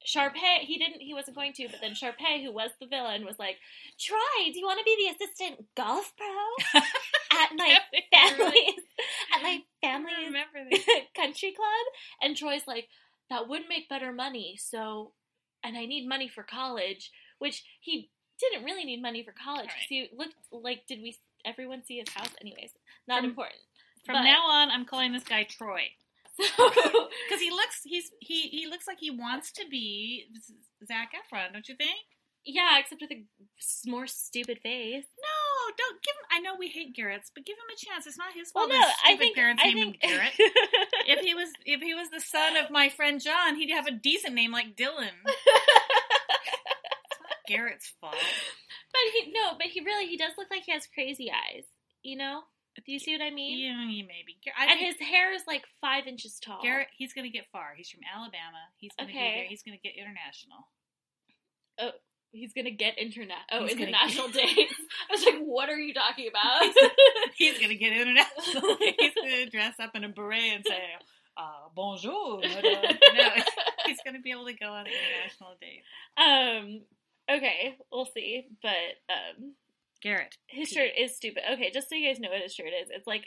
Sharpay, 0.08 0.60
he 0.62 0.78
didn't, 0.78 1.02
he 1.02 1.14
wasn't 1.14 1.36
going 1.36 1.52
to, 1.54 1.68
but 1.68 1.82
then 1.82 1.92
Sharpay, 1.92 2.42
who 2.44 2.54
was 2.54 2.72
the 2.80 2.88
villain, 2.88 3.26
was 3.26 3.38
like, 3.38 3.58
Troy, 4.00 4.18
do 4.54 4.58
you 4.58 4.66
want 4.66 4.80
to 4.80 4.86
be 4.86 4.96
the 4.98 5.14
assistant 5.26 5.66
golf 5.76 6.14
pro 6.16 6.80
at 7.38 7.50
my 7.58 7.78
family's, 8.12 8.80
at 9.36 9.44
my 9.44 9.60
I 9.60 9.64
family's 9.82 10.16
remember 10.28 10.60
this. 10.72 10.86
country 11.16 11.52
club? 11.52 11.86
And 12.22 12.38
Troy's 12.38 12.66
like, 12.66 12.88
that 13.30 13.50
would 13.50 13.64
make 13.68 13.90
better 13.90 14.14
money, 14.14 14.58
so, 14.58 15.12
and 15.62 15.78
I 15.78 15.86
need 15.86 16.08
money 16.08 16.30
for 16.30 16.44
college, 16.44 17.12
which 17.40 17.64
he 17.82 18.10
didn't 18.40 18.64
really 18.64 18.86
need 18.86 19.02
money 19.02 19.24
for 19.24 19.34
college 19.34 19.66
because 19.66 19.88
he 19.90 20.10
looked 20.16 20.36
like, 20.54 20.88
did 20.88 21.02
we 21.02 21.18
everyone 21.44 21.84
see 21.84 21.98
his 21.98 22.14
house? 22.14 22.30
Anyways, 22.40 22.72
not 23.10 23.20
From- 23.20 23.30
important. 23.32 23.60
From 24.06 24.16
But- 24.16 24.24
now 24.24 24.48
on, 24.48 24.70
I'm 24.72 24.86
calling 24.86 25.12
this 25.12 25.26
guy 25.26 25.44
Troy 25.44 25.88
because 26.38 27.42
he 27.42 27.50
looks 27.50 27.82
he's 27.84 28.12
he 28.20 28.42
he 28.50 28.68
looks 28.68 28.88
like 28.88 29.00
he 29.00 29.12
wants 29.12 29.52
to 29.54 29.66
be 29.70 30.26
Zac 30.88 31.12
Efron, 31.14 31.54
don't 31.54 31.68
you 31.68 31.76
think? 31.76 32.00
yeah, 32.48 32.80
except 32.80 33.02
with 33.02 33.12
a 33.12 33.26
more 33.90 34.08
stupid 34.08 34.60
face. 34.64 35.04
No, 35.04 35.74
don't 35.78 36.02
give 36.02 36.16
him. 36.16 36.26
I 36.32 36.40
know 36.40 36.56
we 36.58 36.70
hate 36.70 36.96
Garrett's, 36.96 37.30
but 37.34 37.46
give 37.46 37.58
him 37.58 37.68
a 37.68 37.76
chance. 37.86 38.08
It's 38.08 38.18
not 38.18 38.34
his 38.34 38.52
fault. 38.52 38.70
Well, 38.70 38.80
no, 38.80 38.88
I 39.06 39.18
think 39.18 39.36
parents 39.36 39.62
I 39.64 39.74
named 39.74 39.98
think 40.00 40.02
Garrett. 40.02 40.32
if 41.08 41.20
he 41.20 41.36
was 41.36 41.50
if 41.66 41.82
he 41.82 41.94
was 41.94 42.10
the 42.10 42.22
son 42.22 42.56
of 42.56 42.72
my 42.72 42.90
friend 42.90 43.22
John, 43.22 43.56
he'd 43.56 43.72
have 43.72 43.86
a 43.86 43.92
decent 43.92 44.34
name 44.34 44.52
like 44.52 44.78
Dylan. 44.78 45.12
Garrett's 47.48 47.94
fault. 48.00 48.14
But 48.14 49.02
he 49.14 49.32
no, 49.32 49.54
but 49.58 49.68
he 49.68 49.82
really 49.82 50.08
he 50.08 50.18
does 50.18 50.34
look 50.38 50.48
like 50.50 50.64
he 50.66 50.72
has 50.72 50.88
crazy 50.88 51.30
eyes. 51.30 51.66
You 52.02 52.18
know? 52.18 52.44
Do 52.86 52.92
you 52.92 53.00
see 53.00 53.14
what 53.18 53.22
I 53.24 53.32
mean? 53.32 53.58
Yeah, 53.60 53.76
maybe. 54.08 54.38
I 54.58 54.66
And 54.72 54.80
think 54.80 54.98
his 54.98 55.08
hair 55.08 55.34
is 55.34 55.42
like 55.48 55.64
five 55.82 56.06
inches 56.08 56.40
tall. 56.40 56.62
Garrett, 56.62 56.88
he's 56.96 57.14
gonna 57.14 57.30
get 57.30 57.46
far. 57.52 57.74
He's 57.76 57.90
from 57.90 58.02
Alabama. 58.16 58.60
He's 58.78 58.92
gonna 58.98 59.10
Okay. 59.10 59.20
be 59.30 59.36
there. 59.36 59.46
He's 59.50 59.64
gonna 59.64 59.78
get 59.84 59.96
international. 59.96 60.68
Oh, 61.80 61.92
he's 62.32 62.54
gonna 62.54 62.72
get 62.72 62.98
internet. 62.98 63.38
Oh, 63.52 63.64
He's 63.64 63.74
international 63.74 64.28
dates. 64.34 64.74
I 65.10 65.12
was 65.14 65.26
like, 65.26 65.40
what 65.40 65.70
are 65.70 65.80
you 65.80 65.94
talking 65.94 66.28
about? 66.30 66.64
He's 67.36 67.60
gonna 67.60 67.76
get 67.76 67.94
international. 67.94 68.78
he's 69.00 69.14
gonna 69.16 69.50
dress 69.50 69.76
up 69.80 69.92
in 69.96 70.04
a 70.04 70.10
beret 70.10 70.56
and 70.56 70.66
say, 70.66 70.84
uh, 71.36 71.70
"Bonjour." 71.76 72.42
no, 72.44 73.30
he's 73.86 74.00
gonna 74.06 74.22
be 74.22 74.32
able 74.32 74.46
to 74.46 74.54
go 74.54 74.68
on 74.72 74.86
an 74.88 74.92
international 74.94 75.56
date. 75.60 75.84
um. 76.18 76.82
Okay, 77.30 77.76
we'll 77.92 78.06
see. 78.16 78.48
But 78.62 78.72
um, 79.10 79.54
Garrett. 80.02 80.36
his 80.48 80.70
shirt 80.70 80.92
is 80.98 81.16
stupid. 81.16 81.44
Okay, 81.54 81.72
just 81.72 81.90
so 81.90 81.96
you 81.96 82.08
guys 82.08 82.20
know 82.20 82.30
what 82.30 82.42
his 82.42 82.54
shirt 82.54 82.68
is, 82.82 82.90
it's 82.90 83.08
like 83.08 83.26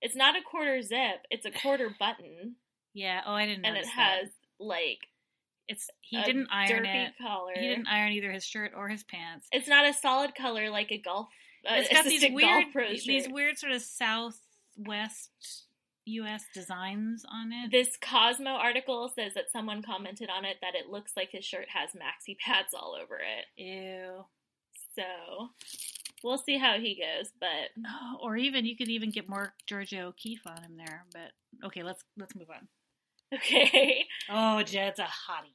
it's 0.00 0.16
not 0.16 0.36
a 0.36 0.42
quarter 0.42 0.80
zip. 0.82 1.26
It's 1.30 1.46
a 1.46 1.50
quarter 1.62 1.94
button, 1.98 2.56
Yeah. 2.92 3.20
Oh, 3.26 3.32
I 3.32 3.46
didn't. 3.46 3.62
Know. 3.62 3.68
And 3.68 3.76
it 3.76 3.80
notice 3.80 3.94
that. 3.96 4.20
has 4.20 4.28
like 4.60 4.98
It's 5.68 5.88
he 6.00 6.16
a 6.18 6.24
didn't 6.24 6.48
iron 6.52 6.84
it. 6.86 7.12
collar. 7.20 7.52
He 7.56 7.66
didn't 7.68 7.86
iron 7.88 8.12
either 8.12 8.30
his 8.32 8.44
shirt 8.44 8.72
or 8.76 8.88
his 8.88 9.02
pants. 9.04 9.48
It's 9.52 9.68
not 9.68 9.88
a 9.88 9.92
solid 9.94 10.34
color 10.34 10.70
like 10.70 10.90
a 10.92 10.98
golf. 10.98 11.28
Uh, 11.66 11.76
it's 11.76 11.88
got 11.92 12.04
these 12.04 12.24
weird, 12.30 12.66
these 13.06 13.26
weird 13.28 13.56
sort 13.56 13.72
of 13.72 13.80
southwest 13.80 15.30
U.S. 16.06 16.44
designs 16.52 17.24
on 17.30 17.50
it. 17.52 17.70
This 17.70 17.96
Cosmo 18.00 18.50
article 18.50 19.10
says 19.14 19.32
that 19.34 19.50
someone 19.50 19.80
commented 19.82 20.28
on 20.28 20.44
it 20.44 20.58
that 20.60 20.74
it 20.74 20.90
looks 20.90 21.12
like 21.16 21.30
his 21.32 21.44
shirt 21.46 21.66
has 21.70 21.90
maxi 21.92 22.36
pads 22.38 22.74
all 22.74 22.94
over 23.02 23.16
it. 23.16 23.46
Ew. 23.62 24.24
So 24.94 25.48
we'll 26.24 26.38
see 26.38 26.58
how 26.58 26.80
he 26.80 26.96
goes. 26.96 27.30
But 27.38 27.70
Oh, 27.86 28.18
or 28.20 28.36
even 28.36 28.64
you 28.64 28.76
could 28.76 28.88
even 28.88 29.10
get 29.12 29.28
more 29.28 29.54
Georgia 29.68 30.02
O'Keeffe 30.02 30.46
on 30.46 30.60
him 30.62 30.76
there. 30.76 31.04
But 31.12 31.30
okay, 31.66 31.84
let's 31.84 32.02
let's 32.18 32.34
move 32.34 32.50
on. 32.50 32.66
okay, 33.32 34.06
Oh, 34.30 34.62
Jed's 34.62 34.98
a 34.98 35.02
hottie. 35.04 35.54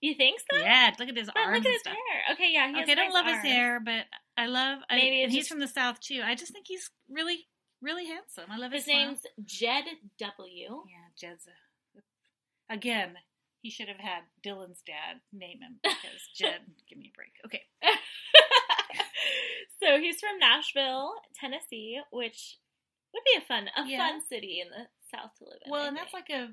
you 0.00 0.14
think 0.14 0.40
so? 0.50 0.58
Yeah, 0.58 0.90
look 0.98 1.08
at 1.08 1.16
his 1.16 1.26
But 1.28 1.36
arms 1.36 1.58
look 1.58 1.66
at 1.66 1.72
his 1.72 1.80
stuff. 1.82 1.94
hair. 1.94 2.34
Okay, 2.34 2.50
yeah, 2.52 2.68
he 2.68 2.74
has 2.74 2.82
Okay, 2.84 2.92
I 2.92 2.94
don't 2.96 3.06
nice 3.06 3.14
love 3.14 3.26
his 3.26 3.42
hair, 3.52 3.80
but 3.80 4.04
I 4.36 4.46
love. 4.46 4.78
Maybe 4.90 5.22
and 5.22 5.26
it's 5.26 5.34
he's 5.34 5.40
just- 5.42 5.50
from 5.50 5.60
the 5.60 5.68
south 5.68 6.00
too. 6.00 6.22
I 6.24 6.34
just 6.34 6.52
think 6.52 6.66
he's 6.68 6.90
really, 7.08 7.46
really 7.82 8.06
handsome. 8.06 8.44
I 8.50 8.56
love 8.58 8.72
his, 8.72 8.84
His 8.84 8.92
smile. 8.94 9.06
name's 9.06 9.22
Jed 9.44 9.84
W. 10.18 10.82
Yeah, 10.88 11.28
Jed's 11.28 11.46
a, 11.46 12.74
again. 12.74 13.14
He 13.62 13.70
should 13.70 13.88
have 13.88 13.98
had 14.00 14.22
Dylan's 14.44 14.82
dad 14.86 15.20
name 15.32 15.60
him 15.60 15.78
because 15.82 16.22
Jed. 16.34 16.60
give 16.88 16.98
me 16.98 17.12
a 17.12 17.16
break. 17.16 17.32
Okay. 17.44 17.62
so 19.82 19.98
he's 20.00 20.20
from 20.20 20.38
Nashville, 20.38 21.12
Tennessee, 21.38 22.00
which 22.10 22.56
would 23.12 23.22
be 23.24 23.36
a 23.38 23.44
fun, 23.44 23.68
a 23.76 23.84
Yeah. 23.86 23.98
fun 23.98 24.20
city 24.28 24.60
in 24.64 24.68
the 24.70 24.86
South 25.10 25.34
to 25.38 25.44
live 25.44 25.60
in. 25.64 25.70
Well, 25.70 25.84
I 25.84 25.88
and 25.88 25.96
that's 25.96 26.14
like 26.14 26.30
a 26.30 26.48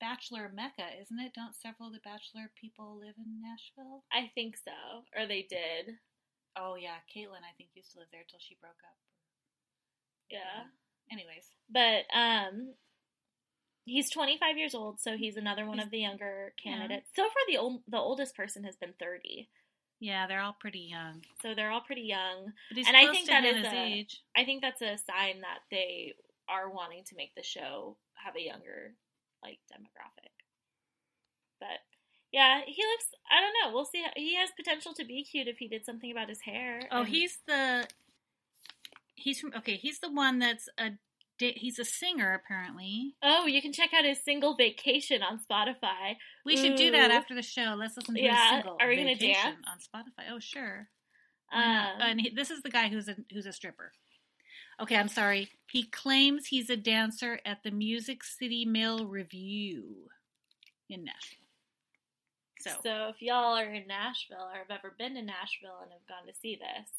bachelor 0.00 0.50
mecca, 0.54 0.84
isn't 1.00 1.18
it? 1.20 1.32
Don't 1.34 1.54
several 1.54 1.88
of 1.88 1.94
the 1.94 2.00
bachelor 2.04 2.50
people 2.60 2.98
live 3.00 3.14
in 3.16 3.40
Nashville? 3.40 4.04
I 4.12 4.30
think 4.34 4.56
so, 4.56 5.04
or 5.16 5.26
they 5.26 5.42
did. 5.48 5.96
Oh 6.56 6.74
yeah, 6.76 7.00
Kaitlyn 7.14 7.44
I 7.44 7.52
think 7.56 7.70
used 7.74 7.92
to 7.92 7.98
live 8.00 8.08
there 8.12 8.24
till 8.28 8.40
she 8.40 8.56
broke 8.60 8.80
up. 8.84 8.96
Yeah. 10.30 10.68
Anyways, 11.12 11.46
But 11.70 12.04
um 12.12 12.74
he's 13.86 14.10
25 14.10 14.58
years 14.58 14.74
old, 14.74 15.00
so 15.00 15.16
he's 15.16 15.36
another 15.38 15.64
one 15.64 15.80
of 15.80 15.90
the 15.90 15.98
younger 16.00 16.52
Yeah. 16.62 16.72
candidates. 16.72 17.08
So 17.16 17.22
far 17.22 17.42
the 17.48 17.56
old 17.56 17.82
the 17.88 17.96
oldest 17.98 18.36
person 18.36 18.64
has 18.64 18.76
been 18.76 18.92
30. 18.98 19.48
yeah, 19.98 20.26
they're 20.26 20.42
all 20.42 20.52
pretty 20.52 20.80
young. 20.80 21.24
So 21.40 21.54
they're 21.54 21.70
all 21.70 21.80
pretty 21.80 22.02
young. 22.02 22.52
But 22.68 22.76
he's 22.76 22.86
And 22.86 22.94
I 22.98 23.10
think 23.10 23.28
that 23.28 23.46
is 23.46 23.64
a- 23.64 23.74
age. 23.74 24.20
I 24.36 24.44
think 24.44 24.60
that's 24.60 24.82
a 24.82 24.98
sign 24.98 25.40
that 25.40 25.60
they 25.70 26.12
are 26.48 26.68
wanting 26.68 27.04
to 27.04 27.16
make 27.16 27.34
the 27.34 27.42
show 27.42 27.96
have 28.22 28.36
a 28.36 28.42
younger 28.42 28.94
like 29.42 29.58
demographic. 29.72 30.32
But 31.60 31.80
yeah, 32.30 32.60
he 32.66 32.82
looks 32.84 33.06
I 33.30 33.40
don't 33.40 33.54
know. 33.62 33.74
We'll 33.74 33.86
see. 33.86 34.04
He 34.16 34.34
has 34.36 34.50
potential 34.52 34.92
to 34.94 35.04
be 35.04 35.24
cute 35.24 35.48
if 35.48 35.58
he 35.58 35.68
did 35.68 35.84
something 35.86 36.10
about 36.12 36.28
his 36.28 36.42
hair. 36.42 36.82
Oh, 36.90 37.00
and- 37.00 37.08
he's 37.08 37.38
the 37.46 37.88
he's 39.14 39.40
from 39.40 39.52
okay. 39.56 39.76
He's 39.76 40.00
the 40.00 40.10
one 40.12 40.38
that's 40.40 40.68
a 40.78 40.90
he's 41.38 41.78
a 41.78 41.84
singer 41.84 42.32
apparently. 42.34 43.14
Oh, 43.22 43.46
you 43.46 43.60
can 43.62 43.72
check 43.72 43.90
out 43.96 44.04
his 44.04 44.22
single 44.24 44.54
vacation 44.56 45.22
on 45.22 45.38
Spotify. 45.38 46.16
We 46.44 46.56
should 46.56 46.76
do 46.76 46.90
that 46.92 47.10
after 47.10 47.34
the 47.34 47.42
show. 47.42 47.74
Let's 47.78 47.96
listen 47.96 48.14
to 48.14 48.20
Yeah, 48.22 48.34
his 48.56 48.62
single. 48.62 48.76
are 48.80 48.88
we 48.88 48.96
gonna 48.96 49.14
Vacation 49.14 49.56
dance? 49.64 49.88
on 49.94 50.02
Spotify? 50.02 50.32
Oh, 50.32 50.38
sure. 50.38 50.88
Um, 51.52 51.62
and 52.00 52.20
he, 52.20 52.30
this 52.30 52.50
is 52.50 52.62
the 52.62 52.70
guy 52.70 52.88
who's 52.88 53.08
a 53.08 53.16
who's 53.32 53.46
a 53.46 53.52
stripper. 53.52 53.92
Okay, 54.80 54.96
I'm 54.96 55.08
sorry. 55.08 55.48
He 55.70 55.84
claims 55.84 56.46
he's 56.48 56.68
a 56.70 56.76
dancer 56.76 57.40
at 57.46 57.62
the 57.62 57.70
Music 57.70 58.22
City 58.24 58.64
Male 58.66 59.06
Revue 59.06 59.84
in 60.90 61.04
Nashville. 61.04 61.38
So, 62.60 62.70
So 62.82 63.08
if 63.08 63.22
y'all 63.22 63.56
are 63.56 63.72
in 63.72 63.86
Nashville 63.86 64.48
or 64.52 64.58
have 64.58 64.70
ever 64.70 64.94
been 64.98 65.14
to 65.14 65.22
Nashville 65.22 65.78
and 65.82 65.92
have 65.92 66.06
gone 66.08 66.26
to 66.26 66.38
see 66.38 66.56
this, 66.56 66.90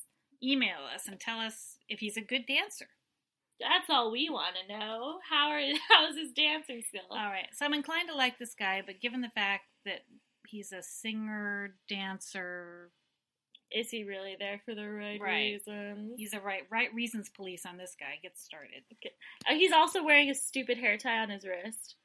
email 0.41 0.77
us 0.93 1.07
and 1.07 1.19
tell 1.19 1.39
us 1.39 1.77
if 1.89 1.99
he's 1.99 2.17
a 2.17 2.21
good 2.21 2.45
dancer. 2.47 2.87
That's 3.59 3.89
all 3.89 4.11
we 4.11 4.29
want 4.29 4.55
to 4.55 4.77
know. 4.77 5.19
How 5.29 5.49
are 5.49 5.59
how's 5.89 6.17
his 6.17 6.31
dancing 6.33 6.83
skill? 6.87 7.01
All 7.09 7.17
right. 7.17 7.47
So 7.53 7.65
I'm 7.65 7.73
inclined 7.73 8.09
to 8.09 8.15
like 8.15 8.37
this 8.39 8.53
guy, 8.53 8.81
but 8.85 9.01
given 9.01 9.21
the 9.21 9.29
fact 9.29 9.63
that 9.85 10.01
he's 10.47 10.71
a 10.71 10.81
singer, 10.83 11.75
dancer, 11.89 12.91
Is 13.71 13.89
he 13.89 14.03
really 14.05 14.35
there 14.39 14.61
for 14.65 14.73
the 14.75 14.87
right, 14.89 15.19
Right. 15.19 15.59
reasons? 15.65 16.13
he's 16.17 16.33
a 16.33 16.39
right 16.39 16.63
right 16.71 16.93
reasons 16.93 17.29
police 17.29 17.65
on 17.65 17.77
this 17.77 17.95
guy. 17.99 18.19
Get 18.21 18.37
started. 18.37 18.83
Oh, 19.49 19.55
he's 19.55 19.73
also 19.73 20.03
wearing 20.03 20.29
a 20.29 20.35
stupid 20.35 20.77
hair 20.77 20.97
tie 20.97 21.19
on 21.19 21.29
his 21.29 21.45
wrist. 21.45 21.95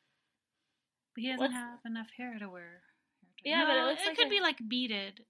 But 1.14 1.22
he 1.22 1.28
doesn't 1.28 1.40
What's- 1.40 1.52
have 1.54 1.78
enough 1.84 2.08
hair 2.16 2.38
to 2.38 2.48
wear. 2.48 2.62
hair 2.62 2.80
tie. 3.44 3.50
Yeah, 3.50 3.64
but 3.66 3.76
it 3.76 3.84
looks 3.84 4.02
it 4.02 4.08
like 4.08 4.16
could 4.16 4.26
a- 4.28 4.30
be 4.30 4.40
like 4.40 4.58
beaded. 4.68 5.24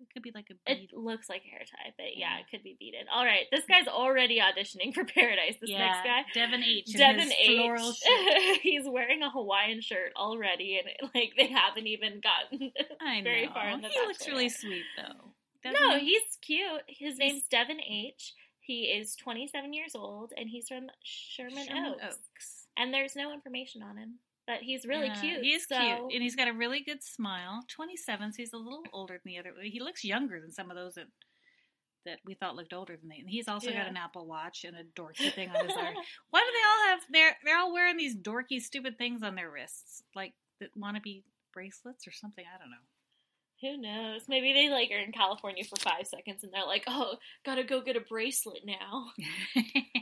It 0.00 0.08
could 0.12 0.22
be 0.22 0.30
like 0.34 0.46
a 0.50 0.70
It 0.72 0.90
looks 0.92 1.28
like 1.28 1.42
a 1.44 1.48
hair 1.50 1.60
tie, 1.60 1.92
but 1.96 2.16
yeah, 2.16 2.34
Yeah. 2.36 2.40
it 2.40 2.46
could 2.50 2.62
be 2.62 2.76
beaded. 2.78 3.06
All 3.12 3.24
right, 3.24 3.46
this 3.50 3.64
guy's 3.66 3.88
already 3.88 4.40
auditioning 4.40 4.94
for 4.94 5.04
Paradise. 5.14 5.56
This 5.60 5.70
yeah, 5.70 5.78
next 5.86 6.04
guy, 6.04 6.22
Devin 6.34 6.62
H. 6.62 6.92
Devin 6.96 7.32
H. 7.32 7.56
floral 7.58 7.92
shirt. 7.94 8.58
he's 8.62 8.84
wearing 8.86 9.22
a 9.22 9.30
Hawaiian 9.30 9.80
shirt 9.80 10.12
already, 10.16 10.78
and 10.78 11.10
like 11.14 11.32
they 11.36 11.46
haven't 11.48 11.86
even 11.86 12.20
gotten 12.20 12.70
very 13.24 13.48
far 13.48 13.70
in 13.70 13.80
the 13.80 13.88
he 13.88 14.00
looks 14.00 14.26
really 14.28 14.48
sweet 14.48 14.84
though. 14.96 15.32
doesn't 15.64 15.80
No, 15.80 15.98
he? 15.98 16.06
he's 16.06 16.38
cute. 16.42 16.82
His 16.86 16.98
He's- 16.98 17.18
name's 17.18 17.42
Devin 17.48 17.80
H. 17.80 18.34
He 18.60 18.82
is 18.84 19.16
27 19.16 19.72
years 19.72 19.94
old, 19.94 20.32
and 20.36 20.48
he's 20.48 20.68
from 20.68 20.88
Sherman, 21.02 21.66
Sherman 21.66 21.94
Oaks. 21.94 22.04
Oaks. 22.04 22.66
And 22.76 22.92
there's 22.92 23.16
no 23.16 23.32
information 23.32 23.82
on 23.82 23.96
him, 23.96 24.18
but 24.48 24.62
he's 24.62 24.84
really 24.84 25.06
Yeah, 25.06 25.20
cute. 25.20 25.42
He 25.44 25.52
is 25.54 25.66
so- 25.68 25.78
cute, 25.78 26.12
and 26.14 26.22
he's 26.24 26.34
got 26.34 26.48
a 26.48 26.52
really 26.52 26.80
good 26.80 27.04
smile. 27.04 27.62
Twenty-seven, 27.68 28.32
so 28.32 28.36
he's 28.38 28.52
a 28.52 28.56
little 28.58 28.82
older 28.92 29.14
than 29.22 29.32
the 29.32 29.38
other. 29.38 29.54
He 29.62 29.78
looks 29.78 30.02
younger 30.02 30.40
than 30.40 30.50
some 30.50 30.70
of 30.70 30.76
those 30.76 30.94
that 30.94 31.06
that 32.04 32.20
we 32.24 32.32
thought 32.34 32.56
looked 32.56 32.72
older 32.72 32.96
than 32.96 33.08
they. 33.10 33.18
And 33.18 33.28
he's 33.28 33.48
also 33.48 33.70
Yeah. 33.70 33.80
got 33.82 33.88
an 33.90 33.96
Apple 33.96 34.26
Watch 34.26 34.64
and 34.64 34.74
a 34.76 34.84
dorky 34.84 35.30
thing 35.34 35.50
on 35.50 35.66
his 35.66 35.76
arm. 35.76 35.94
Why 36.30 36.40
do 36.40 36.52
they 36.52 36.64
all 36.66 36.88
have? 36.88 37.00
They're 37.10 37.36
they're 37.44 37.58
all 37.58 37.72
wearing 37.72 37.96
these 37.98 38.16
dorky, 38.16 38.60
stupid 38.60 38.96
things 38.98 39.22
on 39.22 39.34
their 39.34 39.50
wrists, 39.50 40.02
like 40.16 40.34
that 40.60 40.70
want 40.76 40.96
to 40.96 41.02
be 41.02 41.22
bracelets 41.52 42.06
or 42.08 42.12
something. 42.12 42.44
I 42.46 42.58
don't 42.58 42.70
know. 42.70 42.76
Who 43.60 43.76
knows? 43.76 44.22
Maybe 44.28 44.52
they 44.52 44.70
like 44.70 44.90
are 44.92 44.98
in 45.04 45.10
California 45.12 45.64
for 45.64 45.76
five 45.76 46.06
seconds, 46.06 46.44
and 46.44 46.52
they're 46.52 46.64
like, 46.64 46.84
"Oh, 46.86 47.16
gotta 47.44 47.64
go 47.64 47.80
get 47.82 47.96
a 47.96 48.00
bracelet 48.00 48.62
now." 48.64 49.10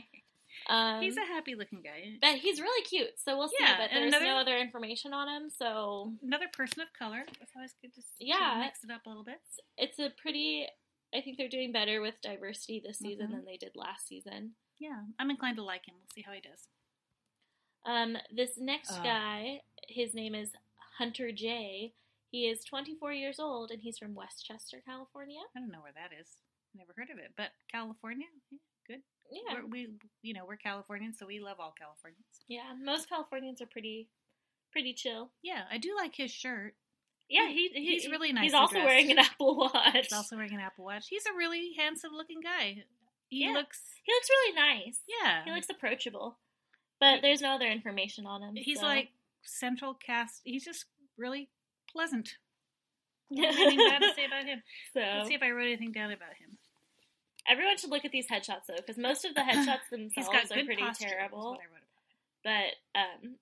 Um, 0.69 1.01
he's 1.01 1.15
a 1.17 1.21
happy-looking 1.25 1.81
guy. 1.81 2.17
but 2.21 2.35
he's 2.39 2.59
really 2.59 2.83
cute, 2.83 3.17
so 3.19 3.37
we'll 3.37 3.47
see. 3.47 3.55
Yeah, 3.59 3.77
but 3.77 3.89
there's 3.91 4.07
another- 4.13 4.25
no 4.25 4.37
other 4.37 4.57
information 4.57 5.13
on 5.13 5.27
him, 5.29 5.49
so 5.49 6.13
Another 6.21 6.47
person 6.51 6.81
of 6.81 6.91
color. 6.93 7.25
It's 7.41 7.55
always 7.55 7.73
good 7.81 7.93
to, 7.93 8.01
Yeah. 8.19 8.59
mix 8.59 8.83
it 8.83 8.91
up 8.91 9.05
a 9.05 9.09
little 9.09 9.23
bit. 9.23 9.39
it's 9.77 9.97
a 9.99 10.09
pretty. 10.09 10.67
I 11.13 11.21
think 11.21 11.37
they're 11.37 11.47
doing 11.47 11.71
better 11.71 12.01
with 12.01 12.19
diversity 12.21 12.81
this 12.81 12.99
season 12.99 13.27
Mhm. 13.27 13.31
than 13.31 13.45
they 13.45 13.55
did 13.57 13.75
last 13.77 14.07
season. 14.07 14.55
Yeah, 14.77 15.05
I'm 15.17 15.29
inclined 15.31 15.55
to 15.55 15.63
like 15.63 15.85
him. 15.87 15.95
We'll 15.97 16.09
see 16.09 16.21
how 16.21 16.33
he 16.33 16.41
does. 16.41 16.67
Um, 17.85 18.17
this 18.29 18.57
next 18.57 18.91
Uh. 18.91 19.03
guy, 19.03 19.63
his 19.87 20.13
name 20.13 20.35
is 20.35 20.53
Hunter 20.97 21.31
J. 21.31 21.93
He 22.29 22.47
is 22.49 22.65
24 22.65 23.13
years 23.13 23.39
old 23.39 23.71
and 23.71 23.81
he's 23.81 23.97
from 23.97 24.15
Westchester, 24.15 24.81
California. 24.81 25.39
I 25.55 25.59
don't 25.61 25.71
know 25.71 25.81
where 25.81 25.93
that 25.93 26.11
is. 26.11 26.35
Never 26.73 26.91
heard 26.93 27.09
of 27.09 27.17
it, 27.19 27.31
but 27.37 27.53
California, 27.69 28.27
good. 28.87 29.01
Yeah, 29.31 29.55
We're, 29.55 29.65
we, 29.67 29.87
you 30.21 30.33
know, 30.33 30.45
we're 30.47 30.55
Californians, 30.55 31.17
so 31.19 31.25
we 31.27 31.39
love 31.39 31.57
all 31.59 31.73
Californians. 31.77 32.23
yeah. 32.47 32.73
Most 32.81 33.09
Californians 33.09 33.61
are 33.61 33.65
pretty, 33.65 34.07
pretty 34.71 34.93
chill. 34.93 35.31
Yeah, 35.43 35.63
I 35.71 35.77
do 35.77 35.93
like 35.97 36.15
his 36.15 36.31
shirt. 36.31 36.75
Yeah, 37.29 37.49
he, 37.49 37.69
he 37.73 37.91
He's 37.99 38.09
really 38.09 38.31
nice. 38.31 38.45
He's 38.45 38.53
also 38.53 38.75
dressed. 38.75 38.87
wearing 38.87 39.11
an 39.11 39.19
Apple 39.19 39.57
Watch. 39.57 39.93
He's 40.03 40.13
also 40.13 40.37
wearing 40.37 40.53
an 40.53 40.61
Apple 40.61 40.85
Watch. 40.85 41.07
He's 41.09 41.25
a 41.25 41.35
really 41.37 41.73
handsome 41.77 42.13
looking 42.13 42.39
guy. 42.41 42.85
He 43.27 43.43
Yeah. 43.43 43.51
looks, 43.51 43.81
he 44.05 44.13
looks 44.13 44.29
really 44.29 44.55
nice. 44.55 45.01
yeah, 45.21 45.43
He 45.43 45.51
looks 45.51 45.67
approachable, 45.69 46.37
but 47.01 47.21
there's 47.21 47.41
no 47.41 47.49
other 47.49 47.67
information 47.67 48.25
on 48.25 48.41
him. 48.41 48.53
he's 48.55 48.79
so. 48.79 48.85
like 48.85 49.09
central 49.43 49.93
cast. 49.93 50.39
He's 50.45 50.63
just 50.63 50.85
really 51.17 51.49
pleasant. 51.91 52.35
Anything 53.37 53.77
bad 53.89 53.99
to 53.99 54.13
say 54.15 54.23
about 54.23 54.45
him? 54.45 54.63
so. 54.93 55.01
Let's 55.01 55.27
see 55.27 55.33
if 55.33 55.43
I 55.43 55.51
wrote 55.51 55.65
anything 55.67 55.91
down 55.91 56.11
about 56.13 56.29
him. 56.39 56.46
Everyone 57.49 57.77
should 57.77 57.89
look 57.91 58.05
at 58.05 58.11
these 58.11 58.27
headshots 58.27 58.65
though, 58.67 58.75
because 58.77 58.97
most 58.97 59.25
of 59.25 59.33
the 59.35 59.41
headshots 59.49 59.89
themselves 59.91 60.51
are 60.51 60.63
pretty 60.65 60.83
terrible. 60.99 61.51
what 61.51 61.59
I 61.59 61.67
wrote 61.71 61.83
about. 62.43 62.73
But 62.93 62.99
um, 62.99 63.35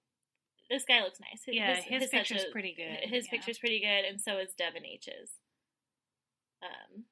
this 0.69 0.83
guy 0.87 1.01
looks 1.01 1.19
nice. 1.19 1.41
His, 1.45 1.55
Yeah, 1.55 1.75
his, 1.75 2.09
picture's 2.09 2.45
headshot- 2.45 2.51
pretty 2.51 2.73
good. 2.75 3.09
His 3.09 3.25
yeah. 3.25 3.31
picture's 3.31 3.57
pretty 3.59 3.79
good, 3.79 4.05
and 4.09 4.19
so 4.21 4.37
is 4.37 4.49
Devin 4.57 4.85
H's. 4.85 5.29
Um, 6.63 7.03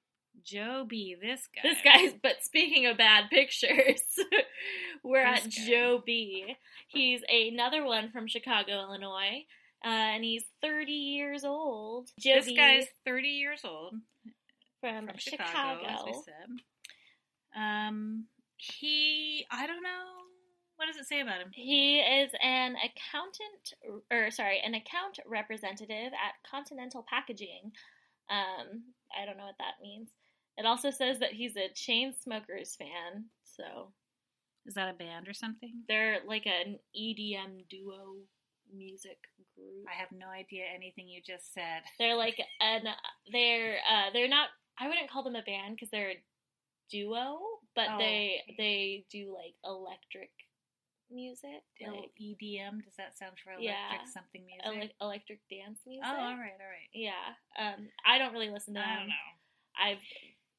Joe 0.43 0.85
B. 0.87 1.15
This 1.19 1.47
guy. 1.55 1.61
this 1.69 1.77
guy's. 1.83 2.13
But 2.21 2.43
speaking 2.43 2.85
of 2.87 2.97
bad 2.97 3.29
pictures, 3.29 4.01
we're 5.03 5.23
This 5.35 5.45
at 5.45 5.51
guy. 5.51 5.67
Joe 5.67 6.03
B. 6.05 6.55
He's 6.87 7.21
another 7.29 7.83
one 7.85 8.11
from 8.11 8.27
Chicago, 8.27 8.71
Illinois, 8.81 9.45
uh, 9.85 9.87
and 9.87 10.23
he's 10.23 10.43
30 10.61 10.91
years 10.91 11.43
old. 11.45 12.09
Joe 12.19 12.35
This 12.35 12.45
B 12.47 12.55
guy's 12.55 12.85
30 13.05 13.27
years 13.29 13.61
old 13.63 13.95
from, 14.81 15.07
from 15.07 15.17
Chicago. 15.17 15.45
Chicago, 15.49 15.85
as 15.87 15.99
we 16.05 16.13
said. 16.13 16.49
Um, 17.55 18.25
he, 18.57 19.45
I 19.51 19.67
don't 19.67 19.83
know. 19.83 19.89
What 20.75 20.87
does 20.87 20.97
it 20.97 21.07
say 21.07 21.21
about 21.21 21.39
him? 21.39 21.49
He 21.53 21.99
is 21.99 22.31
an 22.41 22.75
accountant, 22.77 24.01
or 24.11 24.31
sorry, 24.31 24.59
an 24.65 24.73
account 24.73 25.19
representative 25.25 26.11
at 26.13 26.49
Continental 26.49 27.05
Packaging. 27.07 27.71
Um, 28.29 28.83
I 29.15 29.25
don't 29.25 29.37
know 29.37 29.45
what 29.45 29.59
that 29.59 29.81
means. 29.81 30.09
It 30.57 30.65
also 30.65 30.89
says 30.91 31.19
that 31.19 31.33
he's 31.33 31.55
a 31.57 31.69
Chainsmokers 31.73 32.75
fan, 32.77 33.25
so 33.43 33.91
Is 34.65 34.73
that 34.75 34.89
a 34.89 34.93
band 34.93 35.27
or 35.27 35.33
something? 35.33 35.71
they're 35.87 36.19
like 36.27 36.45
an 36.47 36.79
EDM 36.99 37.67
duo 37.69 38.15
music 38.75 39.17
group. 39.55 39.85
I 39.87 39.99
have 39.99 40.09
no 40.11 40.27
idea 40.27 40.63
anything 40.73 41.07
you 41.07 41.21
just 41.25 41.53
said. 41.53 41.81
They're 41.99 42.15
like 42.17 42.39
an 42.61 42.81
they're 43.31 43.77
uh 43.89 44.09
they're 44.13 44.27
not 44.27 44.49
I 44.79 44.87
wouldn't 44.87 45.09
call 45.09 45.23
them 45.23 45.35
a 45.35 45.43
band 45.43 45.75
because 45.75 45.89
they're 45.91 46.11
a 46.11 46.23
duo, 46.89 47.39
but 47.75 47.87
Oh, 47.91 47.97
they 47.97 48.41
okay. 48.43 48.55
they 48.57 49.05
do 49.11 49.33
like 49.33 49.55
electric 49.63 50.31
music, 51.11 51.61
like 51.81 52.09
EDM? 52.19 52.81
Does 52.83 52.95
that 52.97 53.17
sound 53.17 53.37
for 53.39 53.51
electric 53.51 53.69
Yeah. 54.01 54.05
something 54.13 54.45
music? 54.45 54.65
ele- 54.65 54.97
electric 55.07 55.39
dance 55.49 55.79
music. 55.85 56.05
oh, 56.05 56.15
all 56.15 56.37
right, 56.37 56.57
all 56.59 56.71
right. 56.71 56.89
Yeah. 56.93 57.35
Um, 57.57 57.89
I 58.05 58.17
don't 58.17 58.33
really 58.33 58.49
listen 58.49 58.73
to 58.75 58.79
them. 58.79 58.89
I 58.89 58.95
don't 58.99 59.07
know. 59.09 59.29
I've 59.77 60.03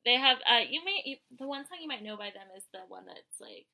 they 0.04 0.16
have 0.16 0.38
uh 0.46 0.62
you 0.68 0.84
may 0.84 1.00
you, 1.04 1.16
the 1.38 1.46
one 1.46 1.64
song 1.66 1.78
you 1.80 1.88
might 1.88 2.02
know 2.02 2.16
by 2.16 2.30
them 2.30 2.48
is 2.56 2.64
the 2.72 2.80
one 2.88 3.06
that's 3.06 3.40
like 3.40 3.66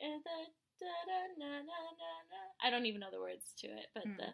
uh, 0.00 0.18
the 0.24 0.38
da-da-na-na-na-na. 0.78 2.40
I 2.62 2.70
don't 2.70 2.86
even 2.86 3.00
know 3.00 3.10
the 3.10 3.20
words 3.20 3.52
to 3.64 3.66
it, 3.68 3.88
but 3.94 4.04
Hmm. 4.04 4.16
the 4.16 4.28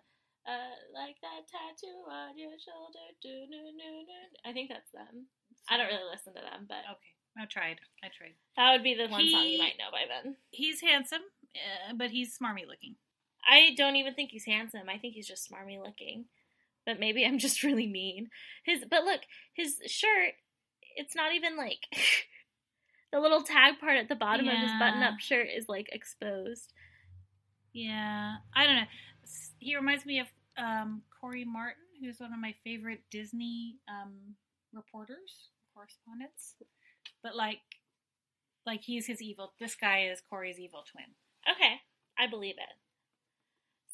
uh 0.44 0.74
like 0.92 1.16
that 1.22 1.46
tattoo 1.46 2.02
on 2.11 2.37
your 2.37 2.58
shoulder. 2.58 3.06
Do, 3.22 3.46
no, 3.48 3.70
no, 3.70 3.90
no. 4.02 4.20
I 4.44 4.52
think 4.52 4.68
that's 4.70 4.90
them. 4.90 5.26
I 5.68 5.77
don't 5.77 5.87
really 5.87 6.11
listen 6.11 6.35
to 6.35 6.40
them, 6.40 6.66
but 6.68 6.83
Okay, 6.90 7.12
I 7.38 7.46
tried. 7.46 7.81
I 8.03 8.09
tried. 8.16 8.35
that 8.57 8.72
would 8.72 8.83
be 8.83 8.94
the 8.94 9.09
one 9.09 9.27
song 9.29 9.44
you 9.44 9.59
might 9.59 9.79
know 9.79 9.90
by 9.90 10.05
then. 10.09 10.37
He's 10.51 10.81
handsome, 10.81 11.22
uh, 11.55 11.94
but 11.96 12.11
he's 12.11 12.37
smarmy 12.37 12.66
looking. 12.66 12.96
I 13.48 13.75
don't 13.77 13.96
even 13.96 14.14
think 14.14 14.31
he's 14.31 14.44
handsome. 14.44 14.88
I 14.88 14.98
think 14.98 15.14
he's 15.14 15.27
just 15.27 15.51
smarmy 15.51 15.79
looking. 15.83 16.27
But 16.85 16.98
maybe 17.01 17.25
I'm 17.25 17.38
just 17.38 17.62
really 17.64 17.87
mean. 17.87 18.29
His 18.64 18.85
but 18.88 19.05
look, 19.05 19.20
his 19.55 19.79
shirt, 19.87 20.35
it's 20.96 21.14
not 21.14 21.35
even 21.35 21.57
like 21.57 21.87
the 23.12 23.20
little 23.20 23.42
tag 23.42 23.79
part 23.81 23.96
at 23.96 24.09
the 24.09 24.16
bottom 24.16 24.48
of 24.48 24.59
his 24.59 24.72
button 24.79 25.03
up 25.03 25.18
shirt 25.20 25.48
is 25.55 25.68
like 25.68 25.88
exposed. 25.92 26.72
Yeah, 27.72 28.37
I 28.55 28.66
don't 28.66 28.77
know. 28.77 28.87
He 29.59 29.77
reminds 29.77 30.05
me 30.05 30.20
of 30.20 30.27
um, 30.59 31.03
Corey 31.20 31.44
Martin, 31.44 31.83
who's 32.01 32.20
one 32.20 32.33
of 32.33 32.38
my 32.38 32.55
favorite 32.64 33.01
Disney 33.11 33.77
um, 33.88 34.35
reporters, 34.72 35.48
correspondents. 35.74 36.54
But 37.22 37.37
like, 37.37 37.61
like 38.66 38.82
he's 38.82 39.06
his 39.06 39.20
evil. 39.22 39.52
This 39.61 39.74
guy 39.74 40.04
is 40.11 40.20
Corey's 40.28 40.58
evil 40.58 40.85
twin. 40.90 41.06
Okay, 41.50 41.80
I 42.18 42.26
believe 42.28 42.56
it. 42.58 42.74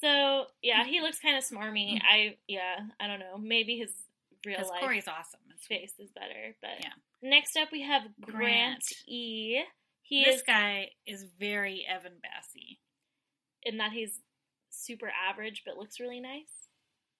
So 0.00 0.46
yeah, 0.62 0.84
he 0.84 1.00
looks 1.00 1.18
kind 1.18 1.36
of 1.36 1.44
smarmy. 1.44 1.94
Mm-hmm. 1.94 2.06
I 2.08 2.36
yeah, 2.46 2.76
I 3.00 3.06
don't 3.06 3.18
know. 3.20 3.36
Maybe 3.38 3.76
his 3.78 3.92
real 4.46 4.58
life 4.60 4.80
Corey's 4.80 5.08
awesome. 5.08 5.40
His 5.56 5.66
face 5.66 5.94
is 5.98 6.10
better. 6.12 6.54
But 6.60 6.78
Yeah. 6.80 6.92
next 7.22 7.56
up 7.56 7.68
we 7.72 7.82
have 7.82 8.02
Grant, 8.20 8.36
Grant. 8.36 8.84
E. 9.06 9.60
He 10.02 10.24
this 10.24 10.36
is 10.36 10.42
guy 10.46 10.90
is 11.06 11.24
very 11.38 11.84
Evan 11.88 12.14
Bassy. 12.22 12.80
in 13.62 13.76
that 13.78 13.92
he's 13.92 14.20
super 14.70 15.10
average 15.28 15.62
but 15.66 15.76
looks 15.76 15.98
really 16.00 16.20
nice. 16.20 16.52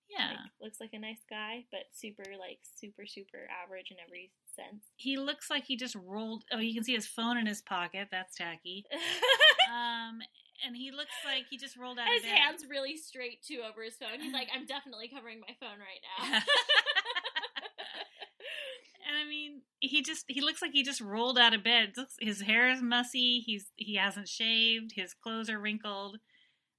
Yeah, 0.08 0.28
Like, 0.30 0.38
looks 0.62 0.80
like 0.80 0.94
a 0.94 0.98
nice 0.98 1.20
guy, 1.28 1.64
but 1.70 1.80
super 1.92 2.22
like 2.38 2.60
super 2.76 3.04
super 3.06 3.46
average 3.62 3.90
in 3.90 3.96
every 4.06 4.30
sense. 4.58 4.84
he 4.96 5.16
looks 5.16 5.50
like 5.50 5.64
he 5.64 5.76
just 5.76 5.94
rolled. 5.94 6.44
Oh, 6.52 6.58
you 6.58 6.74
can 6.74 6.84
see 6.84 6.94
his 6.94 7.06
phone 7.06 7.36
in 7.38 7.46
his 7.46 7.62
pocket. 7.62 8.08
That's 8.10 8.34
tacky. 8.36 8.84
Um, 9.68 10.20
and 10.66 10.74
he 10.74 10.90
looks 10.90 11.12
like 11.26 11.44
he 11.50 11.58
just 11.58 11.76
rolled 11.76 11.98
out 11.98 12.08
his 12.08 12.22
of 12.22 12.22
bed. 12.22 12.30
His 12.30 12.38
hands 12.38 12.64
really 12.70 12.96
straight 12.96 13.42
too 13.42 13.60
over 13.68 13.84
his 13.84 13.96
phone. 13.96 14.18
He's 14.18 14.32
like, 14.32 14.48
I'm 14.54 14.64
definitely 14.64 15.08
covering 15.08 15.40
my 15.40 15.54
phone 15.60 15.78
right 15.78 16.00
now. 16.32 16.40
And 19.08 19.16
I 19.16 19.26
mean, 19.26 19.62
he 19.80 20.02
just 20.02 20.26
he 20.28 20.42
looks 20.42 20.60
like 20.60 20.72
he 20.72 20.82
just 20.82 21.00
rolled 21.00 21.38
out 21.38 21.54
of 21.54 21.64
bed. 21.64 21.94
His 22.20 22.42
hair 22.42 22.70
is 22.70 22.82
mussy. 22.82 23.40
He's 23.40 23.70
he 23.76 23.94
hasn't 23.96 24.28
shaved. 24.28 24.92
His 24.94 25.14
clothes 25.14 25.48
are 25.48 25.58
wrinkled. 25.58 26.18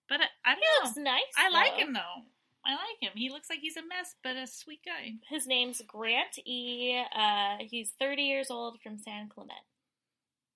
But 0.07 0.21
I, 0.21 0.25
I 0.45 0.53
don't 0.53 0.59
he 0.59 0.65
know. 0.65 0.85
looks 0.85 0.97
nice. 0.97 1.33
I 1.37 1.49
like 1.49 1.73
him 1.73 1.93
though. 1.93 2.23
I 2.69 2.73
like 2.73 3.01
him. 3.01 3.12
He 3.15 3.32
looks 3.32 3.49
like 3.49 3.60
he's 3.62 3.77
a 3.77 3.82
mess, 3.82 4.13
but 4.23 4.36
a 4.36 4.45
sweet 4.45 4.82
guy. 4.86 5.13
His 5.27 5.47
name's 5.47 5.82
Grant 5.88 6.38
E. 6.45 7.03
Uh, 7.15 7.58
he's 7.62 7.93
30 7.99 8.21
years 8.21 8.51
old 8.51 8.79
from 8.84 8.99
San 8.99 9.27
Clemente. 9.27 9.55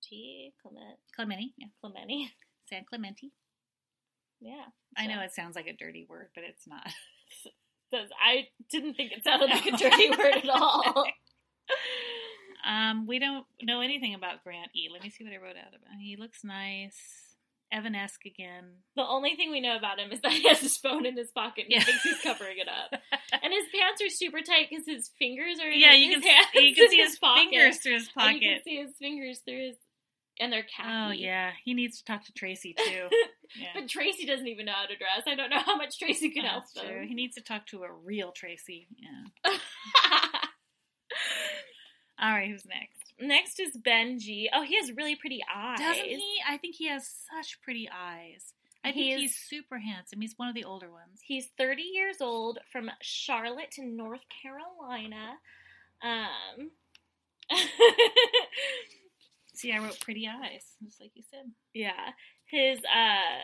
T. 0.00 0.52
Clement. 0.62 0.98
Clementi, 1.16 1.54
yeah, 1.56 1.66
Clementi. 1.80 2.30
San 2.70 2.84
Clementi. 2.84 3.32
Yeah. 4.40 4.66
I 4.96 5.08
know 5.08 5.22
it 5.22 5.34
sounds 5.34 5.56
like 5.56 5.66
a 5.66 5.72
dirty 5.72 6.06
word, 6.08 6.28
but 6.36 6.44
it's 6.44 6.68
not. 6.68 6.86
I 8.24 8.46
didn't 8.70 8.94
think 8.94 9.10
it 9.10 9.24
sounded 9.24 9.50
like 9.50 9.66
a 9.66 9.76
dirty 9.76 10.10
word 10.10 10.36
at 10.36 10.48
all. 10.48 11.06
Um, 12.64 13.06
we 13.08 13.18
don't 13.18 13.44
know 13.62 13.80
anything 13.80 14.14
about 14.14 14.44
Grant 14.44 14.70
E. 14.76 14.88
Let 14.92 15.02
me 15.02 15.10
see 15.10 15.24
what 15.24 15.32
I 15.32 15.38
wrote 15.38 15.56
out 15.56 15.74
about. 15.74 15.94
him. 15.94 16.00
He 16.00 16.16
looks 16.16 16.44
nice, 16.44 16.96
Evan-esque 17.74 18.24
again. 18.24 18.64
The 18.96 19.02
only 19.02 19.34
thing 19.34 19.50
we 19.50 19.60
know 19.60 19.76
about 19.76 19.98
him 19.98 20.12
is 20.12 20.20
that 20.20 20.30
he 20.32 20.46
has 20.48 20.60
his 20.60 20.76
phone 20.78 21.04
in 21.06 21.16
his 21.16 21.30
pocket 21.32 21.64
and 21.64 21.72
Yeah. 21.72 21.80
he 21.80 21.84
thinks 21.86 22.02
he's 22.04 22.20
covering 22.22 22.56
it 22.58 22.68
up. 22.68 23.00
And 23.32 23.52
his 23.52 23.64
pants 23.74 24.00
are 24.00 24.08
super 24.10 24.40
tight 24.40 24.68
because 24.70 24.84
his 24.86 25.10
fingers 25.18 25.58
are 25.60 25.68
in 25.68 25.80
Yeah, 25.80 25.92
his 25.92 26.06
you 26.06 26.20
can 26.22 26.44
you 26.62 26.74
can 26.74 26.88
see 26.88 26.96
his 26.98 27.18
pocket. 27.18 27.50
fingers 27.50 27.78
through 27.82 27.94
his 27.94 28.08
And 28.16 28.40
you 28.40 28.48
can 28.48 28.62
see 28.62 28.76
his 28.76 28.94
fingers 29.00 29.40
through 29.44 29.66
his, 29.68 29.76
and 30.40 30.52
they're 30.52 30.64
oh, 30.64 30.82
khaki. 30.82 30.90
Oh 30.90 31.10
yeah, 31.12 31.50
he 31.64 31.74
needs 31.74 31.98
to 31.98 32.04
talk 32.04 32.24
to 32.26 32.32
Tracy 32.32 32.74
too. 32.78 33.08
Yeah. 33.58 33.68
But 33.74 33.88
Tracy 33.88 34.24
doesn't 34.26 34.46
even 34.48 34.66
know 34.66 34.72
how 34.72 34.86
to 34.86 34.96
dress. 34.96 35.22
I 35.26 35.34
don't 35.34 35.50
know 35.50 35.60
how 35.60 35.76
much 35.76 35.98
Tracy 35.98 36.30
can 36.30 36.44
help 36.44 36.64
That's 36.74 36.86
true. 36.86 37.06
He 37.06 37.14
needs 37.14 37.34
to 37.36 37.42
talk 37.42 37.66
to 37.68 37.82
a 37.82 37.92
real 37.92 38.30
Tracy. 38.32 38.86
Yeah. 38.96 39.52
All 42.20 42.30
right, 42.30 42.48
who's 42.48 42.64
next? 42.64 43.03
Next 43.20 43.60
is 43.60 43.76
Benji. 43.76 44.46
Oh, 44.52 44.62
he 44.62 44.76
has 44.76 44.90
really 44.92 45.14
pretty 45.16 45.40
eyes. 45.54 45.78
Doesn't 45.78 46.04
he? 46.04 46.36
I 46.48 46.56
think 46.58 46.74
he 46.76 46.88
has 46.88 47.08
such 47.32 47.60
pretty 47.62 47.88
eyes. 47.88 48.52
I 48.82 48.88
think 48.92 48.96
He 49.04 49.12
is- 49.12 49.20
he's 49.20 49.36
super 49.36 49.78
handsome. 49.78 50.20
He's 50.20 50.34
one 50.36 50.48
of 50.48 50.54
the 50.54 50.64
older 50.64 50.90
ones. 50.90 51.20
He's 51.22 51.46
30 51.56 51.82
years 51.82 52.20
old 52.20 52.58
from 52.70 52.90
Charlotte, 53.00 53.76
North 53.78 54.24
Carolina. 54.42 55.38
Um, 56.02 56.70
See, 59.54 59.72
I 59.72 59.78
wrote 59.78 59.98
pretty 60.00 60.26
eyes, 60.28 60.64
just 60.84 61.00
like 61.00 61.12
you 61.14 61.22
said. 61.30 61.50
yeah, 61.72 62.10
his 62.46 62.78
uh, 62.80 63.42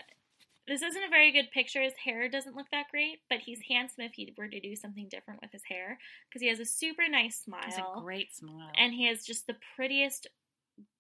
this 0.71 0.83
isn't 0.83 1.03
a 1.03 1.09
very 1.11 1.33
good 1.33 1.51
picture. 1.51 1.83
His 1.83 1.93
hair 2.03 2.29
doesn't 2.29 2.57
look 2.57 2.71
that 2.71 2.87
great, 2.91 3.19
but 3.29 3.41
he's 3.41 3.59
handsome 3.69 4.05
if 4.05 4.13
he 4.15 4.33
were 4.39 4.49
to 4.49 4.61
do 4.61 4.75
something 4.77 5.09
different 5.11 5.43
with 5.43 5.53
his 5.53 5.65
hair 5.69 5.99
because 6.29 6.41
he 6.41 6.49
has 6.49 6.61
a 6.61 6.65
super 6.65 7.03
nice 7.11 7.41
smile. 7.41 7.61
He's 7.67 7.75
smile 7.75 7.95
a 7.99 8.01
great 8.01 8.35
smile. 8.35 8.71
and 8.79 8.95
he 8.95 9.07
has 9.09 9.25
just 9.25 9.47
the 9.47 9.57
prettiest 9.77 10.29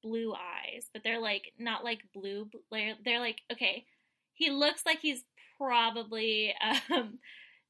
blue 0.03 0.35
eyes. 0.35 0.87
But 0.93 1.03
they're 1.05 1.21
like 1.21 1.53
not 1.59 1.85
like 1.85 2.01
blue. 2.13 2.51
They're 2.71 2.97
they're 3.05 3.21
like 3.21 3.39
okay. 3.53 3.87
He 4.35 4.51
looks 4.51 4.85
like 4.85 4.99
he's 5.01 5.23
probably 5.57 6.53
um 6.91 7.19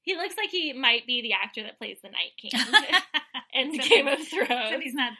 He 0.02 0.16
looks 0.16 0.34
like 0.38 0.48
he 0.48 0.72
might 0.72 1.06
be 1.06 1.20
the 1.20 1.34
actor 1.34 1.62
that 1.62 1.76
plays 1.76 1.98
the 2.02 2.08
Night 2.08 2.32
King 2.40 2.52
in 3.52 3.74
Except 3.74 3.88
Game 3.90 4.08
of 4.08 4.16
he's- 4.18 4.28
Thrones. 4.30 4.48
Except 4.50 4.82
he's 4.82 4.94
not 4.94 5.12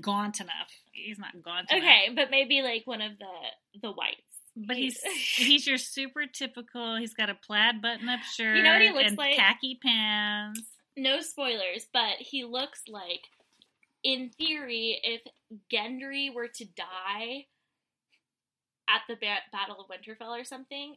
gaunt 0.00 0.40
enough. 0.40 0.70
He's 0.92 1.18
not 1.18 1.42
gaunt 1.42 1.70
enough. 1.72 1.82
Okay, 1.82 2.10
but 2.14 2.30
maybe 2.30 2.62
like 2.62 2.86
one 2.86 3.00
of 3.00 3.18
the 3.18 3.80
the 3.82 3.90
whites. 3.90 4.22
But 4.66 4.76
he's 4.76 5.00
he's 5.36 5.66
your 5.66 5.78
super 5.78 6.26
typical. 6.26 6.96
He's 6.96 7.14
got 7.14 7.30
a 7.30 7.34
plaid 7.34 7.80
button-up 7.82 8.20
shirt. 8.20 8.56
You 8.56 8.62
know 8.62 8.72
what 8.72 8.82
he 8.82 8.90
looks 8.90 9.10
and 9.10 9.18
like? 9.18 9.36
Khaki 9.36 9.78
pants. 9.82 10.60
no 10.96 11.20
spoilers, 11.20 11.86
but 11.92 12.14
he 12.18 12.44
looks 12.44 12.82
like, 12.88 13.22
in 14.02 14.30
theory, 14.30 14.98
if 15.02 15.20
Gendry 15.72 16.32
were 16.34 16.48
to 16.48 16.64
die 16.64 17.46
at 18.88 19.02
the 19.08 19.14
ba- 19.16 19.42
Battle 19.52 19.76
of 19.80 19.86
Winterfell 19.88 20.40
or 20.40 20.44
something, 20.44 20.96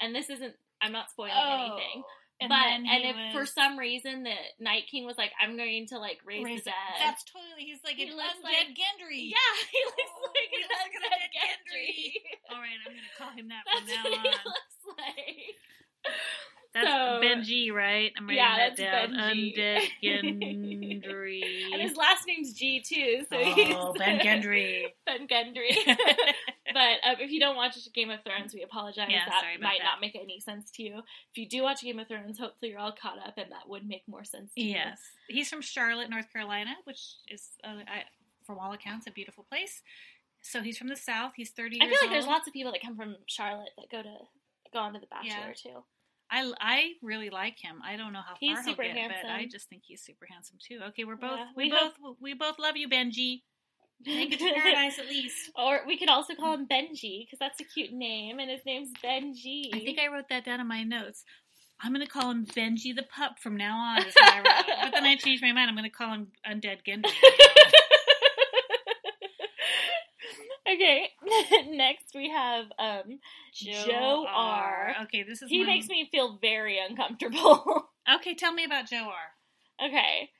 and 0.00 0.14
this 0.14 0.28
isn't, 0.30 0.54
I'm 0.82 0.92
not 0.92 1.10
spoiling 1.10 1.32
anything, 1.36 2.02
Oh, 2.04 2.04
And 2.40 2.50
but 2.50 2.62
and 2.70 2.86
if 2.86 3.16
for 3.34 3.46
some 3.46 3.76
reason 3.76 4.22
the 4.22 4.34
Night 4.62 4.84
King 4.90 5.04
was 5.06 5.18
like, 5.18 5.32
I'm 5.42 5.56
going 5.56 5.86
to 5.90 5.98
like 5.98 6.20
raise, 6.24 6.44
Raise 6.44 6.62
the 6.62 6.70
dead. 6.70 6.98
That's 7.02 7.24
totally. 7.24 7.66
He's 7.66 7.82
like 7.82 7.96
He 7.96 8.06
an 8.06 8.14
looks 8.14 8.38
undead 8.38 8.44
like- 8.46 8.78
Gendry. 8.78 9.26
yeah, 9.34 9.52
he 9.74 9.80
looks 9.84 10.14
Oh, 10.14 10.30
like 10.30 10.46
he 10.50 10.62
an 10.62 10.68
looks 10.70 10.94
undead 10.94 11.18
undead 11.18 11.34
Gendry. 11.34 11.94
All 12.54 12.60
right, 12.62 12.78
I'm 12.86 12.94
gonna 12.94 13.14
call 13.18 13.30
him 13.34 13.48
that 13.50 13.66
from 13.66 13.86
That's 13.86 13.90
now 13.90 14.10
what 14.10 14.22
he 14.22 14.38
looks 14.46 14.78
like. 14.94 15.58
That's 16.74 16.86
So- 16.86 17.20
Benji, 17.22 17.72
right? 17.72 18.12
I'm 18.16 18.26
writing 18.26 18.36
Yeah, 18.36 18.56
that 18.56 18.76
that's 18.76 19.10
down. 19.10 19.18
Benji. 19.18 19.56
Undead 19.56 19.82
Gendry. 21.02 21.42
And 21.72 21.80
his 21.82 21.96
last 21.96 22.26
name's 22.26 22.52
G 22.52 22.80
too, 22.80 23.24
so 23.30 23.36
oh, 23.38 23.54
he's 23.54 23.74
Ben 23.98 24.18
Gendry. 24.20 24.84
Ben 25.06 25.26
Gendry. 25.26 25.74
but 25.86 26.98
um, 27.08 27.16
if 27.20 27.30
you 27.30 27.40
don't 27.40 27.56
watch 27.56 27.76
Game 27.94 28.10
of 28.10 28.22
Thrones, 28.22 28.52
we 28.54 28.62
apologize. 28.62 29.08
Yeah, 29.10 29.24
that 29.26 29.42
might 29.60 29.78
that. 29.78 29.84
not 29.84 30.00
make 30.00 30.14
any 30.14 30.40
sense 30.40 30.70
to 30.72 30.82
you. 30.82 30.98
If 31.30 31.38
you 31.38 31.48
do 31.48 31.62
watch 31.62 31.80
Game 31.82 31.98
of 31.98 32.06
Thrones, 32.08 32.38
hopefully 32.38 32.70
you're 32.72 32.80
all 32.80 32.92
caught 32.92 33.18
up, 33.18 33.34
and 33.38 33.50
that 33.50 33.68
would 33.68 33.86
make 33.86 34.02
more 34.06 34.24
sense 34.24 34.52
to 34.54 34.60
you. 34.62 34.72
Yes, 34.74 35.00
he's 35.28 35.48
from 35.48 35.62
Charlotte, 35.62 36.10
North 36.10 36.30
Carolina, 36.32 36.72
which 36.84 37.00
is, 37.30 37.48
uh, 37.64 37.78
I, 37.88 38.02
from 38.46 38.58
all 38.58 38.72
accounts, 38.72 39.06
a 39.06 39.10
beautiful 39.10 39.44
place. 39.48 39.80
So 40.42 40.60
he's 40.62 40.78
from 40.78 40.88
the 40.88 40.96
South. 40.96 41.32
He's 41.36 41.50
thirty 41.50 41.78
I 41.80 41.86
feel 41.88 41.96
like 42.02 42.10
there's 42.10 42.26
lots 42.26 42.46
of 42.46 42.52
people 42.52 42.72
that 42.72 42.82
come 42.82 42.96
from 42.96 43.16
Charlotte 43.26 43.70
that 43.78 43.90
go 43.90 44.02
to 44.02 44.14
go 44.72 44.78
on 44.80 44.92
to 44.92 45.00
The 45.00 45.06
Bachelor 45.06 45.54
too. 45.54 45.82
I, 46.30 46.52
I 46.60 46.92
really 47.02 47.30
like 47.30 47.58
him. 47.58 47.80
I 47.84 47.96
don't 47.96 48.12
know 48.12 48.20
how 48.20 48.34
He's 48.38 48.56
far 48.56 48.62
he'll 48.64 48.74
get, 48.76 49.10
but 49.22 49.30
I 49.30 49.46
just 49.50 49.68
think 49.68 49.82
he's 49.86 50.02
super 50.02 50.26
handsome 50.30 50.58
too. 50.60 50.80
Okay, 50.88 51.04
we're 51.04 51.16
both 51.16 51.38
Yeah, 51.38 51.46
we, 51.56 51.64
we 51.64 51.70
both 51.70 51.92
we 52.20 52.34
both 52.34 52.58
love 52.58 52.76
you, 52.76 52.88
Benji. 52.88 53.42
Make 54.06 54.32
it 54.32 54.38
to 54.38 54.52
paradise 54.62 54.98
at 54.98 55.06
least. 55.08 55.50
Or 55.56 55.80
we 55.86 55.96
could 55.98 56.08
also 56.08 56.34
call 56.34 56.54
him 56.54 56.66
Benji 56.68 57.26
because 57.26 57.38
that's 57.40 57.60
a 57.60 57.64
cute 57.64 57.92
name, 57.92 58.38
and 58.38 58.50
his 58.50 58.60
name's 58.66 58.90
Benji. 59.02 59.74
I 59.74 59.78
think 59.80 59.98
I 59.98 60.08
wrote 60.08 60.28
that 60.28 60.44
down 60.44 60.60
in 60.60 60.68
my 60.68 60.84
notes. 60.84 61.24
I'm 61.80 61.92
going 61.94 62.04
to 62.04 62.10
call 62.10 62.30
him 62.30 62.44
Benji 62.44 62.94
the 62.94 63.04
pup 63.04 63.38
from 63.40 63.56
now 63.56 63.78
on. 63.78 63.98
Is 63.98 64.14
what 64.14 64.34
I 64.34 64.38
wrote. 64.38 64.66
but 64.82 64.90
then 64.92 65.04
I 65.04 65.16
changed 65.16 65.42
my 65.42 65.52
mind. 65.52 65.68
I'm 65.68 65.76
going 65.76 65.84
to 65.84 65.90
call 65.90 66.12
him 66.12 66.28
Undead 66.48 66.78
Gendry. 66.86 67.12
okay. 70.74 71.08
Next 71.68 72.14
we 72.14 72.30
have 72.30 72.66
um 72.78 73.18
Joe 73.54 74.26
R. 74.28 74.94
Okay, 75.02 75.22
this 75.22 75.42
is 75.42 75.50
He 75.50 75.58
one- 75.58 75.66
makes 75.66 75.88
me 75.88 76.08
feel 76.10 76.38
very 76.40 76.78
uncomfortable. 76.78 77.90
Okay, 78.16 78.34
tell 78.34 78.54
me 78.54 78.64
about 78.64 78.88
Joe 78.88 79.10
R. 79.10 79.86
okay. 79.86 80.30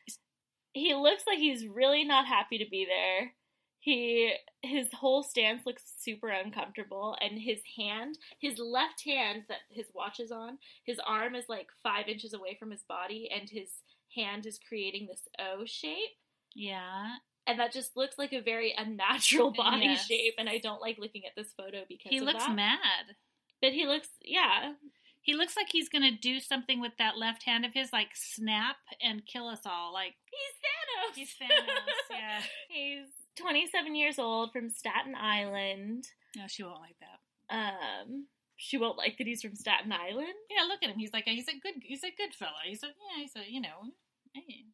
He 0.72 0.95
looks 0.95 1.24
like 1.26 1.36
he's 1.39 1.66
really 1.66 2.03
not 2.03 2.26
happy 2.26 2.57
to 2.57 2.64
be 2.70 2.86
there. 2.86 3.32
He 3.80 4.32
his 4.62 4.89
whole 4.95 5.22
stance 5.22 5.66
looks 5.66 5.82
super 5.99 6.28
uncomfortable 6.28 7.14
and 7.20 7.39
his 7.39 7.61
hand, 7.78 8.16
his 8.41 8.59
left 8.59 9.05
hand 9.05 9.43
that 9.49 9.59
his 9.70 9.86
watch 9.95 10.18
is 10.18 10.32
on, 10.32 10.57
his 10.84 10.99
arm 11.07 11.34
is 11.34 11.45
like 11.51 11.68
5 11.82 12.09
inches 12.09 12.32
away 12.32 12.57
from 12.59 12.70
his 12.70 12.82
body 12.89 13.28
and 13.30 13.51
his 13.51 13.68
hand 14.16 14.47
is 14.47 14.59
creating 14.66 15.07
this 15.11 15.28
O 15.39 15.64
shape. 15.66 16.16
Yeah. 16.55 17.16
And 17.49 17.59
that 17.59 17.72
just 17.72 17.96
looks 17.96 18.18
like 18.18 18.32
a 18.32 18.40
very 18.40 18.74
unnatural 18.76 19.51
body 19.57 19.86
Yes. 19.86 20.07
shape, 20.07 20.34
and 20.38 20.49
I 20.49 20.59
don't 20.59 20.80
like 20.82 20.99
looking 20.99 21.24
at 21.24 21.32
this 21.34 21.53
photo 21.57 21.84
because 21.88 22.11
He 22.11 22.20
looks 22.20 22.44
that. 22.44 22.55
mad. 22.55 23.16
But 23.62 23.72
he 23.72 23.86
looks, 23.86 24.09
yeah, 24.22 24.74
He 25.22 25.34
looks 25.34 25.57
like 25.57 25.66
he's 25.70 25.88
going 25.88 26.05
to 26.05 26.16
do 26.16 26.38
something 26.40 26.80
with 26.80 26.92
that 26.99 27.16
left 27.18 27.42
hand 27.42 27.64
of 27.64 27.72
his, 27.74 27.92
like 27.92 28.11
snap 28.14 28.76
and 29.03 29.26
kill 29.26 29.49
us 29.49 29.62
all. 29.66 29.92
Like, 29.92 30.14
he's 30.30 30.55
Thanos. 30.62 31.16
he's 31.16 31.34
Thanos, 31.49 32.11
yeah. 32.11 32.40
he's 32.68 33.09
27 33.36 33.94
years 33.94 34.18
old 34.18 34.53
from 34.53 34.70
Staten 34.70 35.14
Island. 35.14 36.05
No, 36.36 36.44
she 36.49 36.62
won't 36.62 36.80
like 36.80 36.96
that. 37.01 37.55
Um, 37.55 38.26
she 38.57 38.76
won't 38.78 38.99
like 38.99 39.16
that 39.18 39.26
he's 39.26 39.42
from 39.42 39.55
Staten 39.55 39.92
Island. 39.92 40.28
Yeah, 40.51 40.64
look 40.66 40.82
at 40.82 40.90
him. 40.90 40.99
He's 40.99 41.12
like 41.12 41.26
a, 41.26 41.30
he's 41.30 41.49
a 41.49 41.53
good 41.59 41.74
he's 41.82 42.05
a 42.05 42.11
good 42.16 42.34
fella. 42.34 42.53
He's 42.64 42.82
a 42.82 42.86
yeah, 42.88 43.22
he's 43.22 43.36
a 43.36 43.51
you 43.51 43.61
know, 43.61 43.92
hey, 44.34 44.64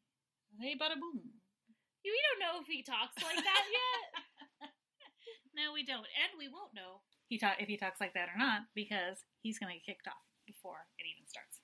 hey, 0.60 0.74
bada 0.80 0.94
boom. 1.00 1.20
We 2.04 2.12
don't 2.12 2.40
know 2.44 2.60
if 2.60 2.66
he 2.68 2.82
talks 2.82 3.16
like 3.22 3.36
that 3.42 3.64
yet. 3.72 4.70
No, 5.56 5.72
we 5.72 5.84
don't, 5.84 6.04
and 6.04 6.30
we 6.38 6.48
won't 6.48 6.74
know 6.74 7.00
he 7.28 7.38
talk 7.38 7.56
if 7.58 7.68
he 7.68 7.76
talks 7.76 8.00
like 8.00 8.12
that 8.14 8.28
or 8.28 8.36
not 8.38 8.62
because 8.74 9.24
he's 9.42 9.58
gonna 9.58 9.74
get 9.74 9.86
kicked 9.86 10.08
off 10.08 10.20
before 10.46 10.84
it 10.98 11.06
even 11.08 11.26
starts. 11.26 11.60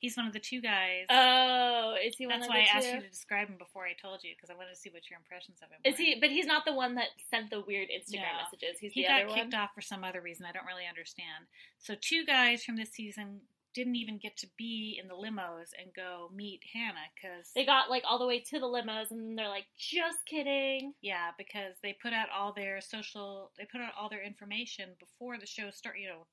He's 0.00 0.16
one 0.16 0.26
of 0.26 0.32
the 0.32 0.40
two 0.42 0.60
guys. 0.60 1.06
Oh, 1.10 1.94
is 2.02 2.16
he 2.18 2.26
one 2.26 2.40
That's 2.40 2.50
why 2.50 2.66
I 2.66 2.76
asked 2.76 2.92
you 2.92 3.00
to 3.00 3.08
describe 3.08 3.46
him 3.46 3.54
before 3.56 3.84
I 3.86 3.92
told 3.94 4.24
you 4.24 4.34
because 4.34 4.50
I 4.50 4.58
wanted 4.58 4.74
to 4.74 4.80
see 4.80 4.90
what 4.90 5.08
your 5.08 5.16
impressions 5.20 5.58
of 5.62 5.70
him. 5.70 5.78
Is 5.84 5.96
were. 5.96 6.04
he? 6.04 6.18
But 6.20 6.30
he's 6.30 6.46
not 6.46 6.64
the 6.64 6.74
one 6.74 6.96
that 6.96 7.14
sent 7.30 7.50
the 7.50 7.60
weird 7.60 7.86
Instagram 7.86 8.34
No. 8.34 8.42
messages. 8.42 8.80
He's 8.80 8.92
he 8.92 9.02
the 9.02 9.08
got 9.08 9.22
other 9.22 9.34
kicked 9.34 9.52
one. 9.54 9.62
off 9.62 9.70
for 9.76 9.80
some 9.80 10.02
other 10.02 10.20
reason. 10.20 10.44
I 10.44 10.50
don't 10.50 10.66
really 10.66 10.88
understand. 10.90 11.46
So 11.78 11.94
two 12.00 12.26
guys 12.26 12.64
from 12.64 12.74
this 12.74 12.90
season 12.90 13.42
didn't 13.74 13.96
even 13.96 14.18
get 14.18 14.36
to 14.38 14.46
be 14.58 14.98
in 15.00 15.08
the 15.08 15.14
limos 15.14 15.70
and 15.80 15.92
go 15.94 16.30
meet 16.34 16.60
Hannah 16.72 17.08
because 17.14 17.50
They 17.54 17.64
got 17.64 17.90
like 17.90 18.02
all 18.08 18.18
the 18.18 18.26
way 18.26 18.40
to 18.40 18.58
the 18.60 18.66
limos, 18.66 19.10
and 19.10 19.36
they're 19.38 19.48
like, 19.48 19.66
"Just 19.78 20.24
kidding." 20.26 20.94
yeah, 21.00 21.30
because 21.38 21.74
they 21.82 21.96
put 22.00 22.12
out 22.12 22.28
all 22.36 22.52
their 22.52 22.80
social, 22.80 23.50
they 23.58 23.64
put 23.70 23.80
out 23.80 23.92
all 23.98 24.08
their 24.08 24.22
information 24.24 24.90
before 24.98 25.38
the 25.38 25.46
show 25.46 25.70
start. 25.70 25.98
You 25.98 26.08
know, 26.08 26.26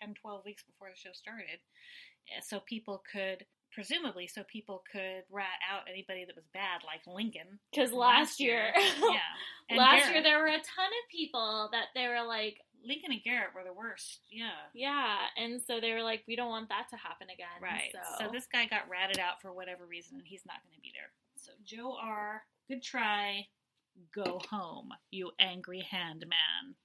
10, 0.00 0.14
12 0.14 0.44
weeks 0.44 0.62
before 0.62 0.88
the 0.90 0.96
show 0.98 1.12
started, 1.12 1.60
eh, 2.34 2.40
so 2.42 2.60
people 2.60 3.02
could 3.12 3.44
presumably 3.70 4.26
so 4.26 4.42
people 4.50 4.82
could 4.90 5.22
rat 5.30 5.60
out 5.70 5.82
anybody 5.90 6.24
that 6.24 6.34
was 6.34 6.46
bad, 6.54 6.80
like 6.86 7.02
Lincoln. 7.06 7.58
Because 7.70 7.90
from 7.90 7.98
last 7.98 8.40
year, 8.40 8.72
yeah, 8.76 9.20
And 9.68 9.78
last 9.78 9.98
Garrett. 10.08 10.14
year 10.14 10.22
there 10.22 10.38
were 10.38 10.46
a 10.46 10.52
ton 10.52 10.88
of 10.88 11.10
people 11.10 11.68
that 11.72 11.88
they 11.94 12.08
were 12.08 12.26
like, 12.26 12.56
Lincoln 12.84 13.12
and 13.12 13.22
Garrett 13.22 13.54
were 13.54 13.64
the 13.64 13.72
worst. 13.72 14.20
Yeah. 14.30 14.50
yeah, 14.74 15.16
and 15.36 15.60
so 15.60 15.80
they 15.80 15.92
were 15.92 16.02
like, 16.02 16.22
we 16.28 16.36
don't 16.36 16.48
want 16.48 16.68
that 16.68 16.86
to 16.90 16.96
happen 16.96 17.28
again. 17.30 17.46
Right. 17.62 17.90
So, 17.92 18.26
So. 18.26 18.32
this 18.32 18.46
guy 18.52 18.66
got 18.66 18.88
ratted 18.88 19.18
out 19.18 19.40
for 19.42 19.52
whatever 19.52 19.84
reason, 19.86 20.18
and 20.18 20.26
he's 20.26 20.46
not 20.46 20.62
going 20.64 20.74
to 20.76 20.80
be 20.80 20.92
there. 20.94 21.10
So 21.36 21.52
Joe 21.64 21.96
R. 22.00 22.42
Good 22.68 22.82
try. 22.82 23.46
Go 24.14 24.40
home, 24.50 24.90
you 25.10 25.32
angry 25.40 25.80
hand 25.80 26.24
man. 26.28 26.76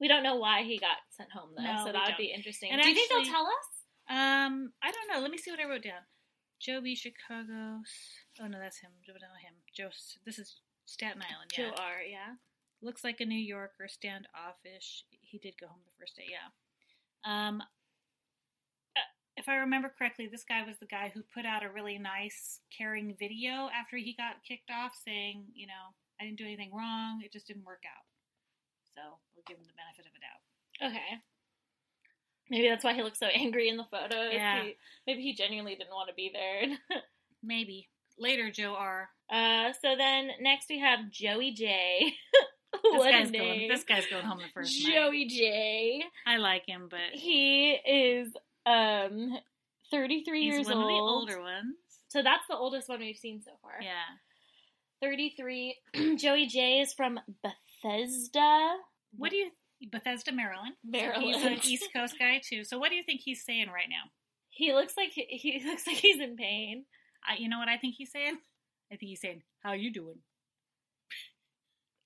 we 0.00 0.08
don't 0.08 0.24
know 0.24 0.36
why 0.36 0.62
he 0.64 0.76
got 0.78 0.96
sent 1.10 1.30
home 1.30 1.50
though. 1.56 1.62
No, 1.62 1.84
so 1.86 1.92
that 1.92 2.06
would 2.06 2.16
be 2.18 2.32
interesting. 2.34 2.72
And 2.72 2.82
Do 2.82 2.88
you 2.88 2.94
think 2.94 3.10
they'll 3.10 3.32
tell 3.32 3.46
us? 3.46 3.66
Um, 4.08 4.72
I 4.82 4.90
don't 4.90 5.08
know. 5.12 5.20
Let 5.20 5.30
me 5.30 5.38
see 5.38 5.50
what 5.52 5.60
I 5.60 5.68
wrote 5.68 5.82
down. 5.84 6.02
Joe 6.60 6.80
B. 6.80 6.94
Chicago. 6.96 7.80
Oh 8.40 8.46
no, 8.48 8.58
that's 8.58 8.78
him. 8.78 8.90
No, 9.06 9.14
him. 9.14 9.54
Joe. 9.74 9.90
This 10.24 10.38
is 10.38 10.56
Staten 10.86 11.22
Island. 11.22 11.52
Yeah. 11.56 11.70
Joe 11.70 11.74
R. 11.78 12.02
Yeah. 12.02 12.34
Looks 12.82 13.02
like 13.04 13.20
a 13.20 13.24
New 13.24 13.38
Yorker, 13.38 13.88
standoffish. 13.88 15.04
He 15.22 15.38
did 15.38 15.54
go 15.60 15.66
home 15.66 15.80
the 15.84 15.92
first 15.98 16.16
day, 16.16 16.24
yeah. 16.30 16.48
Um, 17.24 17.60
uh, 18.96 19.00
if 19.36 19.48
I 19.48 19.56
remember 19.56 19.92
correctly, 19.96 20.28
this 20.30 20.44
guy 20.44 20.62
was 20.64 20.76
the 20.78 20.86
guy 20.86 21.10
who 21.12 21.22
put 21.34 21.44
out 21.46 21.64
a 21.64 21.70
really 21.70 21.98
nice, 21.98 22.60
caring 22.76 23.16
video 23.18 23.68
after 23.74 23.96
he 23.96 24.14
got 24.14 24.44
kicked 24.46 24.70
off, 24.70 24.92
saying, 25.04 25.44
you 25.54 25.66
know, 25.66 25.94
I 26.20 26.24
didn't 26.24 26.38
do 26.38 26.44
anything 26.44 26.70
wrong. 26.74 27.22
It 27.24 27.32
just 27.32 27.46
didn't 27.46 27.64
work 27.64 27.82
out. 27.86 28.04
So 28.94 29.02
we'll 29.34 29.44
give 29.46 29.58
him 29.58 29.64
the 29.66 29.76
benefit 29.76 30.06
of 30.06 30.12
a 30.16 30.20
doubt. 30.20 30.92
Okay. 30.92 31.20
Maybe 32.50 32.68
that's 32.68 32.84
why 32.84 32.94
he 32.94 33.02
looks 33.02 33.18
so 33.18 33.26
angry 33.26 33.68
in 33.68 33.76
the 33.76 33.84
photos. 33.84 34.32
Yeah. 34.32 34.62
He- 34.62 34.76
maybe 35.06 35.22
he 35.22 35.34
genuinely 35.34 35.74
didn't 35.74 35.90
want 35.94 36.08
to 36.08 36.14
be 36.14 36.30
there. 36.32 37.00
Maybe 37.42 37.88
later, 38.18 38.50
Joe 38.50 38.74
R. 38.78 39.08
uh, 39.30 39.72
so 39.82 39.94
then 39.96 40.30
next 40.40 40.66
we 40.68 40.78
have 40.80 41.10
Joey 41.10 41.52
J. 41.52 42.14
This 42.82 42.98
what 42.98 43.10
guy's 43.12 43.28
a 43.28 43.32
going. 43.32 43.58
name. 43.58 43.68
This 43.70 43.84
guy's 43.84 44.06
going 44.06 44.24
home 44.24 44.38
the 44.38 44.48
first 44.52 44.84
night. 44.84 44.92
Joey 44.94 45.26
J. 45.26 46.02
I 46.26 46.36
like 46.38 46.64
him, 46.66 46.88
but 46.90 47.00
He 47.12 47.72
is 47.72 48.32
um 48.64 49.36
33 49.90 50.40
he's 50.44 50.54
years 50.54 50.66
one 50.66 50.76
old. 50.76 50.84
of 50.84 50.88
the 50.88 50.94
older 50.94 51.40
ones. 51.42 51.76
So 52.08 52.22
that's 52.22 52.46
the 52.48 52.56
oldest 52.56 52.88
one 52.88 53.00
we've 53.00 53.16
seen 53.16 53.42
so 53.42 53.52
far. 53.62 53.72
Yeah. 53.80 53.92
33. 55.02 55.76
Joey 56.16 56.46
J 56.46 56.80
is 56.80 56.92
from 56.94 57.20
Bethesda. 57.42 58.76
What 59.16 59.30
do 59.30 59.36
you? 59.36 59.50
Bethesda, 59.90 60.32
Maryland. 60.32 60.74
So 60.84 60.90
Maryland. 60.90 61.22
he's 61.34 61.44
an 61.44 61.58
East 61.64 61.88
Coast 61.94 62.16
guy 62.18 62.40
too. 62.42 62.64
So 62.64 62.78
what 62.78 62.88
do 62.90 62.96
you 62.96 63.02
think 63.02 63.20
he's 63.22 63.44
saying 63.44 63.68
right 63.68 63.88
now? 63.90 64.10
He 64.48 64.72
looks 64.72 64.94
like 64.96 65.10
he, 65.12 65.24
he 65.28 65.62
looks 65.68 65.86
like 65.86 65.96
he's 65.96 66.18
in 66.20 66.36
pain. 66.36 66.84
I, 67.28 67.34
you 67.38 67.48
know 67.48 67.58
what 67.58 67.68
I 67.68 67.76
think 67.76 67.94
he's 67.96 68.10
saying? 68.10 68.38
I 68.90 68.96
think 68.96 69.10
he's 69.10 69.20
saying, 69.20 69.42
"How 69.60 69.70
are 69.70 69.76
you 69.76 69.92
doing?" 69.92 70.16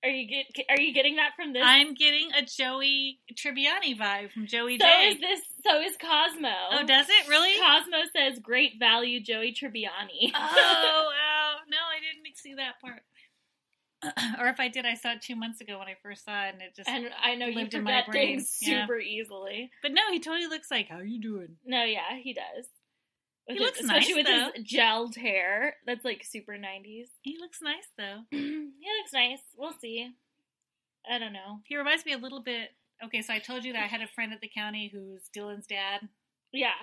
Are 0.03 0.09
you 0.09 0.27
get? 0.27 0.65
Are 0.69 0.79
you 0.81 0.93
getting 0.93 1.17
that 1.17 1.31
from 1.35 1.53
this? 1.53 1.61
I'm 1.65 1.93
getting 1.93 2.29
a 2.37 2.41
Joey 2.43 3.19
Tribbiani 3.35 3.97
vibe 3.97 4.31
from 4.31 4.47
Joey 4.47 4.79
so 4.79 4.85
J. 4.85 5.09
is 5.09 5.19
this. 5.19 5.41
So 5.65 5.79
is 5.81 5.95
Cosmo. 5.97 6.49
oh, 6.71 6.85
does 6.87 7.07
it 7.07 7.27
really? 7.29 7.59
Cosmo 7.59 7.97
says 8.15 8.39
great 8.39 8.79
value 8.79 9.19
Joey 9.21 9.53
Tribbiani. 9.53 10.31
oh, 10.33 10.33
wow. 11.13 11.55
No, 11.69 11.77
I 11.77 11.99
didn't 12.01 12.35
see 12.37 12.55
that 12.55 12.81
part. 12.81 13.01
or 14.41 14.47
if 14.47 14.59
I 14.59 14.67
did, 14.69 14.85
I 14.87 14.95
saw 14.95 15.11
it 15.11 15.21
two 15.21 15.35
months 15.35 15.61
ago 15.61 15.77
when 15.77 15.87
I 15.87 15.95
first 16.01 16.25
saw 16.25 16.45
it, 16.45 16.53
and 16.53 16.61
it 16.63 16.75
just. 16.75 16.89
and 16.89 17.09
I 17.23 17.35
know 17.35 17.45
you 17.45 17.55
lived 17.55 17.75
in 17.75 17.83
my 17.83 17.91
forget 18.01 18.07
brain. 18.07 18.37
things 18.39 18.57
Yeah. 18.61 18.81
super 18.81 18.97
easily. 18.99 19.69
But 19.83 19.91
no, 19.91 20.01
he 20.11 20.19
totally 20.19 20.47
looks 20.47 20.71
like. 20.71 20.89
How 20.89 20.95
are 20.97 21.03
you 21.03 21.21
doing? 21.21 21.57
No, 21.63 21.83
yeah, 21.83 22.17
he 22.19 22.33
does. 22.33 22.65
He 23.53 23.59
looks 23.59 23.79
it- 23.79 23.85
especially 23.85 24.23
nice, 24.23 24.51
with 24.53 24.55
his 24.55 24.65
gelled 24.65 25.15
hair. 25.17 25.75
That's 25.85 26.05
like 26.05 26.23
super 26.23 26.57
nineties. 26.57 27.07
He 27.21 27.37
looks 27.39 27.59
nice 27.61 27.87
though. 27.97 28.21
he 28.31 28.71
looks 28.99 29.13
nice. 29.13 29.41
We'll 29.57 29.73
see. 29.79 30.09
I 31.09 31.17
don't 31.17 31.33
know. 31.33 31.59
He 31.65 31.77
reminds 31.77 32.05
me 32.05 32.13
a 32.13 32.17
little 32.17 32.41
bit. 32.41 32.69
Okay, 33.03 33.21
so 33.23 33.33
I 33.33 33.39
told 33.39 33.63
you 33.63 33.73
that 33.73 33.83
I 33.83 33.87
had 33.87 34.01
a 34.01 34.07
friend 34.07 34.31
at 34.33 34.41
the 34.41 34.47
county 34.53 34.89
who's 34.93 35.23
Dylan's 35.35 35.65
dad. 35.65 36.01
Yeah, 36.53 36.77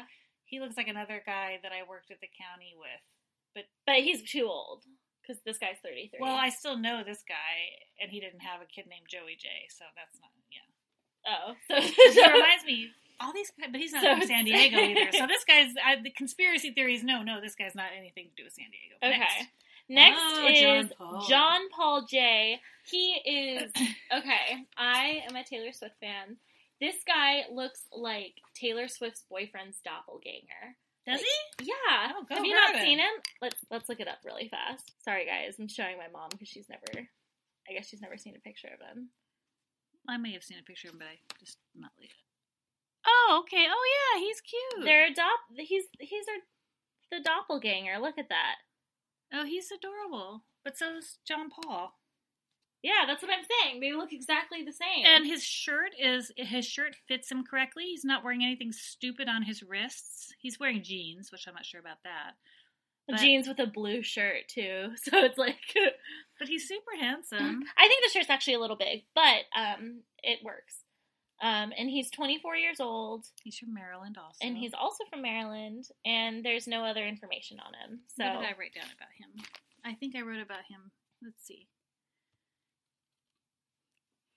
He 0.47 0.59
looks 0.59 0.77
like 0.77 0.89
another 0.89 1.23
guy 1.25 1.59
that 1.63 1.71
I 1.73 1.89
worked 1.89 2.11
at 2.11 2.21
the 2.21 2.27
county 2.27 2.75
with. 2.77 3.65
but 3.87 3.95
he's 3.97 4.23
too 4.29 4.47
old 4.49 4.83
because 5.23 5.41
this 5.45 5.59
guy's 5.59 5.77
thirty 5.83 6.09
three. 6.09 6.19
Well, 6.21 6.35
I 6.35 6.49
still 6.49 6.77
know 6.77 7.05
this 7.05 7.23
guy, 7.29 7.55
and 8.01 8.11
he 8.11 8.19
didn't 8.19 8.41
have 8.41 8.61
a 8.63 8.67
kid 8.67 8.87
named 8.89 9.07
Joey 9.09 9.37
J, 9.39 9.49
so 9.69 9.85
that's 9.95 10.19
not 10.19 10.31
yeah. 10.51 10.67
oh, 11.31 11.55
so, 11.69 11.81
He 11.81 12.33
reminds 12.33 12.65
me 12.65 12.89
all 13.21 13.33
these, 13.33 13.51
but 13.59 13.75
he's 13.81 13.93
not 13.93 14.03
So 14.03 14.17
from 14.19 14.27
San 14.27 14.45
Diego 14.45 14.77
either. 14.79 15.11
So 15.13 15.27
this 15.27 15.45
guy's 15.45 15.73
I, 15.85 16.01
the 16.03 16.11
conspiracy 16.11 16.73
theories. 16.73 17.03
No, 17.03 17.23
no, 17.23 17.41
this 17.41 17.55
guy's 17.55 17.75
not 17.75 17.87
anything 17.97 18.27
to 18.29 18.43
do 18.43 18.45
with 18.45 18.53
San 18.55 18.67
Diego. 18.71 18.97
Okay. 19.03 19.19
Next. 19.19 19.49
Next 19.91 20.21
Oh, 20.21 20.47
is 20.49 20.61
John 20.61 20.91
Paul. 20.99 21.27
John 21.29 21.61
Paul 21.75 22.07
J. 22.11 22.61
He 22.85 23.13
is 23.25 23.73
okay. 24.17 24.65
I 24.77 25.23
am 25.29 25.35
a 25.37 25.45
Taylor 25.45 25.73
Swift 25.73 25.95
fan. 26.01 26.37
This 26.81 26.97
guy 27.07 27.45
looks 27.53 27.81
like 27.93 28.35
Taylor 28.55 28.87
Swift's 28.89 29.25
boyfriend's 29.31 29.79
doppelganger. 29.85 30.77
Does 31.07 31.21
he? 31.23 31.65
Yeah. 31.67 32.13
Oh, 32.15 32.25
Have 32.29 32.45
you 32.45 32.55
not 32.55 32.75
it. 32.77 32.83
seen 32.83 32.99
him? 32.99 33.11
Let's 33.41 33.57
let's 33.71 33.89
look 33.89 33.99
it 34.01 34.09
up 34.09 34.19
really 34.27 34.49
fast. 34.49 34.93
Sorry 35.03 35.25
guys, 35.25 35.55
I'm 35.59 35.69
showing 35.69 35.97
my 35.97 36.09
mom 36.13 36.29
because 36.31 36.49
she's 36.49 36.69
never. 36.69 37.09
I 37.69 37.73
guess 37.73 37.89
she's 37.89 38.03
never 38.03 38.19
seen 38.19 38.37
a 38.37 38.41
picture 38.41 38.69
of 38.69 38.87
him. 38.95 39.09
I 40.07 40.19
may 40.19 40.33
have 40.33 40.43
seen 40.45 40.59
a 40.59 40.63
picture 40.63 40.89
of 40.89 40.95
him, 40.95 40.99
but 41.01 41.09
I 41.09 41.19
just 41.41 41.57
not 41.75 41.91
later. 41.99 42.13
Oh, 43.07 43.43
okay. 43.45 43.67
Oh 43.69 43.85
yeah, 44.15 44.21
he's 44.21 44.41
cute. 44.41 44.85
They're 44.85 45.13
dop. 45.15 45.41
He's 45.57 45.85
he's 46.01 46.25
our, 46.29 47.19
the 47.19 47.23
doppelganger. 47.25 47.99
Look 48.01 48.19
at 48.19 48.29
that. 48.29 48.57
oh, 49.33 49.45
he's 49.45 49.71
adorable. 49.71 50.45
But 50.65 50.77
so's 50.77 51.19
John 51.27 51.49
Paul. 51.51 51.95
Yeah, 52.83 53.05
that's 53.07 53.23
what 53.23 53.33
I'm 53.33 53.45
saying. 53.65 53.81
They 53.81 53.93
look 53.93 54.13
exactly 54.13 54.63
the 54.63 54.73
same. 54.73 55.05
And 55.05 55.27
his 55.27 55.43
shirt 55.43 55.91
is 55.99 56.31
his 56.37 56.65
shirt 56.67 56.95
fits 57.09 57.31
him 57.31 57.43
correctly. 57.45 57.85
He's 57.85 58.05
not 58.05 58.23
wearing 58.23 58.45
anything 58.45 58.73
stupid 58.73 59.29
on 59.29 59.43
his 59.43 59.63
wrists. 59.63 60.33
He's 60.41 60.61
wearing 60.61 60.83
jeans, 60.85 61.33
which 61.33 61.47
I'm 61.49 61.55
not 61.55 61.67
sure 61.67 61.81
about 61.81 62.03
that. 62.05 62.33
but- 63.09 63.19
jeans 63.19 63.49
with 63.49 63.59
a 63.59 63.67
blue 63.67 64.03
shirt 64.03 64.49
too. 64.49 64.91
So 65.03 65.19
it's 65.25 65.39
like 65.39 65.57
But 66.39 66.49
he's 66.49 66.69
super 66.69 66.93
handsome. 67.01 67.63
I 67.79 67.89
think 67.89 68.05
the 68.05 68.11
shirt's 68.13 68.31
actually 68.31 68.55
a 68.55 68.61
little 68.61 68.77
big, 68.77 69.05
but 69.15 69.43
um, 69.57 70.03
it 70.23 70.39
works. 70.45 70.77
Um, 71.41 71.73
and 71.79 71.89
he's 71.89 72.11
24 72.11 72.57
years 72.57 72.81
old, 72.81 73.27
He's 73.45 73.57
from 73.59 73.73
Maryland 73.73 74.17
also. 74.19 74.37
and 74.43 74.57
he's 74.57 74.75
also 74.75 75.05
from 75.09 75.23
Maryland. 75.23 75.85
And 76.05 76.45
there's 76.45 76.67
no 76.67 76.85
other 76.85 77.07
information 77.07 77.59
on 77.61 77.75
him. 77.75 78.01
So 78.17 78.25
What 78.25 78.41
did 78.41 78.49
I 78.49 78.59
write 78.59 78.75
down 78.75 78.91
about 78.97 79.13
him? 79.17 79.45
I 79.85 79.95
think 79.95 80.17
I 80.17 80.23
wrote 80.23 80.41
about 80.43 80.65
him. 80.69 80.91
Let's 81.23 81.47
see. 81.47 81.69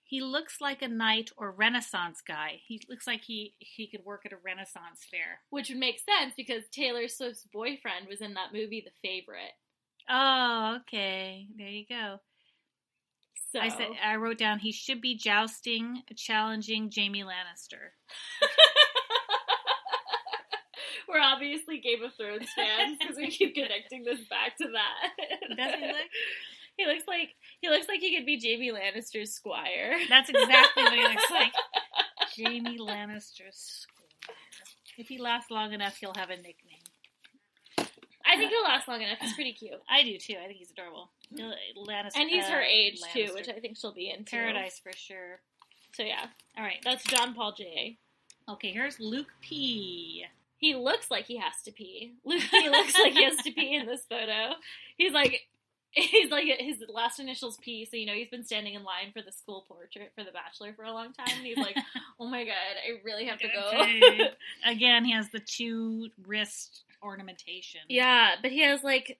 He 0.04 0.20
looks 0.20 0.60
like 0.60 0.82
a 0.82 0.88
knight 0.88 1.30
or 1.38 1.50
Renaissance 1.50 2.20
guy. 2.26 2.60
He 2.66 2.80
looks 2.88 3.06
like 3.06 3.22
he 3.22 3.54
he 3.58 3.86
could 3.86 4.04
work 4.04 4.26
at 4.26 4.32
a 4.32 4.36
Renaissance 4.44 5.00
fair. 5.10 5.40
which 5.50 5.70
would 5.70 5.78
make 5.78 5.98
sense 6.00 6.34
because 6.36 6.68
Taylor 6.70 7.08
Swift's 7.08 7.46
boyfriend 7.52 8.08
was 8.08 8.20
in 8.20 8.34
that 8.34 8.52
movie, 8.52 8.84
The 8.84 9.08
Favorite. 9.08 9.52
Oh, 10.10 10.78
okay. 10.82 11.46
There 11.56 11.66
you 11.68 11.86
go. 11.88 12.20
So 13.52 13.60
I 13.60 13.68
said 13.68 13.88
I 14.02 14.16
wrote 14.16 14.38
down 14.38 14.60
he 14.60 14.72
should 14.72 15.02
be 15.02 15.14
jousting, 15.14 16.02
challenging 16.16 16.90
Jaime 16.94 17.22
Lannister. 17.22 17.92
we're 21.08 21.20
obviously 21.20 21.78
Game 21.78 22.02
of 22.02 22.14
Thrones 22.14 22.48
fans 22.56 22.96
because 22.98 23.18
we 23.18 23.30
keep 23.30 23.54
connecting 23.54 24.04
this 24.04 24.20
back 24.30 24.56
to 24.56 24.68
that. 24.72 25.10
Does 25.56 25.74
he 25.80 25.86
look? 25.86 26.08
He 26.78 26.86
looks 26.86 27.04
like 27.06 27.34
he 27.60 27.68
looks 27.68 27.88
like 27.88 28.00
he 28.00 28.16
could 28.16 28.24
be 28.24 28.40
Jaime 28.42 28.72
Lannister's 28.72 29.34
squire. 29.34 29.98
That's 30.08 30.30
exactly 30.30 30.84
what 30.84 30.94
he 30.94 31.02
looks 31.02 31.30
like. 31.30 31.52
Jaime 32.38 32.78
Lannister's 32.78 33.82
squire. 33.82 34.36
If 34.96 35.08
he 35.08 35.18
lasts 35.18 35.50
long 35.50 35.74
enough, 35.74 35.96
he'll 35.96 36.14
have 36.16 36.30
a 36.30 36.36
nickname. 36.36 36.81
I 38.32 38.36
think 38.36 38.50
he'll 38.50 38.62
last 38.62 38.88
long 38.88 39.02
enough. 39.02 39.18
He's 39.20 39.34
pretty 39.34 39.52
cute. 39.52 39.80
I 39.88 40.02
do 40.02 40.18
too. 40.18 40.36
I 40.42 40.46
think 40.46 40.58
he's 40.58 40.70
adorable. 40.70 41.10
Lannister, 41.34 42.16
And 42.16 42.30
he's 42.30 42.44
uh, 42.44 42.50
her 42.50 42.62
age 42.62 43.00
too, 43.12 43.30
which 43.34 43.48
I 43.48 43.60
think 43.60 43.76
she'll 43.76 43.92
be 43.92 44.10
in 44.10 44.24
Paradise 44.24 44.80
for 44.82 44.92
sure. 44.96 45.40
So 45.94 46.02
yeah, 46.02 46.26
All 46.56 46.64
right. 46.64 46.78
that's 46.82 47.04
John 47.04 47.34
Paul 47.34 47.52
J. 47.52 47.98
Okay, 48.48 48.72
here's 48.72 48.98
Luke 48.98 49.28
P. 49.40 50.24
He 50.56 50.74
looks 50.74 51.10
like 51.10 51.26
he 51.26 51.36
has 51.38 51.62
to 51.64 51.72
pee. 51.72 52.14
Luke 52.24 52.42
P 52.50 52.68
looks 52.70 52.94
like 52.98 53.12
he 53.12 53.24
has 53.24 53.36
to 53.38 53.52
pee 53.52 53.74
in 53.74 53.86
this 53.86 54.04
photo. 54.08 54.54
He's 54.96 55.12
like 55.12 55.42
he's 55.92 56.30
like 56.30 56.44
his 56.58 56.82
last 56.88 57.20
initials 57.20 57.58
P, 57.58 57.84
so 57.84 57.96
you 57.96 58.06
know 58.06 58.14
he's 58.14 58.30
been 58.30 58.44
standing 58.44 58.74
in 58.74 58.82
line 58.82 59.12
for 59.12 59.22
the 59.22 59.32
school 59.32 59.64
portrait 59.68 60.12
for 60.16 60.24
the 60.24 60.32
bachelor 60.32 60.72
for 60.74 60.84
a 60.84 60.92
long 60.92 61.12
time. 61.12 61.36
And 61.36 61.46
he's 61.46 61.58
like, 61.58 61.76
Oh 62.20 62.26
my 62.26 62.44
god, 62.44 62.54
I 62.54 63.00
really 63.04 63.26
have 63.26 63.38
to 63.40 63.48
go. 63.48 64.26
Again, 64.70 65.04
he 65.04 65.12
has 65.12 65.28
the 65.30 65.40
two 65.40 66.08
wrist 66.26 66.84
ornamentation. 67.02 67.80
yeah, 67.88 68.36
but 68.40 68.50
he 68.52 68.60
has 68.62 68.82
like 68.82 69.18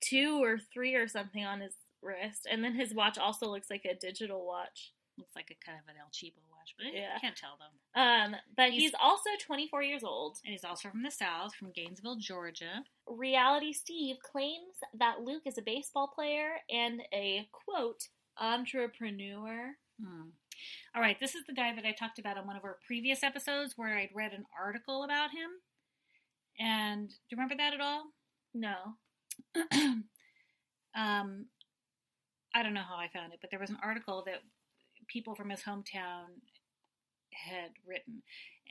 two 0.00 0.42
or 0.42 0.58
three 0.72 0.94
or 0.94 1.08
something 1.08 1.44
on 1.44 1.60
his 1.60 1.74
wrist, 2.02 2.46
and 2.50 2.62
then 2.62 2.74
his 2.74 2.94
watch 2.94 3.18
also 3.18 3.48
looks 3.50 3.70
like 3.70 3.84
a 3.84 3.94
digital 3.94 4.46
watch. 4.46 4.92
Looks 5.18 5.34
like 5.34 5.50
a 5.50 5.64
kind 5.66 5.76
of 5.82 5.88
an 5.88 5.96
El 6.00 6.06
Cheapo 6.10 6.38
watch, 6.48 6.76
but 6.78 6.94
Yeah. 6.94 7.14
I 7.16 7.18
can't 7.18 7.36
tell 7.36 7.58
though. 7.58 8.00
Um, 8.00 8.36
but 8.56 8.70
he's, 8.70 8.82
He's- 8.82 8.94
also 9.02 9.30
24 9.44 9.82
years 9.82 10.04
old. 10.04 10.38
And 10.44 10.52
he's 10.52 10.62
also 10.64 10.88
from 10.90 11.02
the 11.02 11.10
South, 11.10 11.56
from 11.56 11.72
Gainesville, 11.72 12.16
Georgia. 12.20 12.84
Reality 13.08 13.72
Steve 13.72 14.18
claims 14.22 14.76
that 14.94 15.22
Luke 15.22 15.42
is 15.44 15.58
a 15.58 15.62
baseball 15.62 16.06
player 16.06 16.58
and 16.70 17.02
a 17.12 17.48
quote 17.50 18.06
entrepreneur. 18.40 19.74
Hmm. 20.00 20.28
All 20.94 21.02
right, 21.02 21.18
this 21.18 21.34
is 21.34 21.44
the 21.46 21.52
guy 21.52 21.74
that 21.74 21.84
I 21.84 21.92
talked 21.92 22.18
about 22.20 22.38
on 22.38 22.46
one 22.46 22.56
of 22.56 22.64
our 22.64 22.78
previous 22.86 23.22
episodes 23.24 23.74
where 23.76 23.96
I'd 23.96 24.10
read 24.14 24.32
an 24.32 24.44
article 24.58 25.02
about 25.04 25.30
him. 25.30 25.50
And 26.58 27.08
do 27.08 27.14
you 27.30 27.36
remember 27.36 27.56
that 27.56 27.74
at 27.74 27.80
all? 27.80 28.04
No. 28.54 28.74
um, 30.94 31.46
I 32.54 32.62
don't 32.62 32.74
know 32.74 32.82
how 32.82 32.96
I 32.96 33.08
found 33.12 33.32
it, 33.32 33.38
but 33.40 33.50
there 33.50 33.60
was 33.60 33.70
an 33.70 33.78
article 33.82 34.22
that 34.26 34.42
people 35.06 35.34
from 35.34 35.50
his 35.50 35.62
hometown 35.62 36.26
had 37.32 37.70
written, 37.86 38.22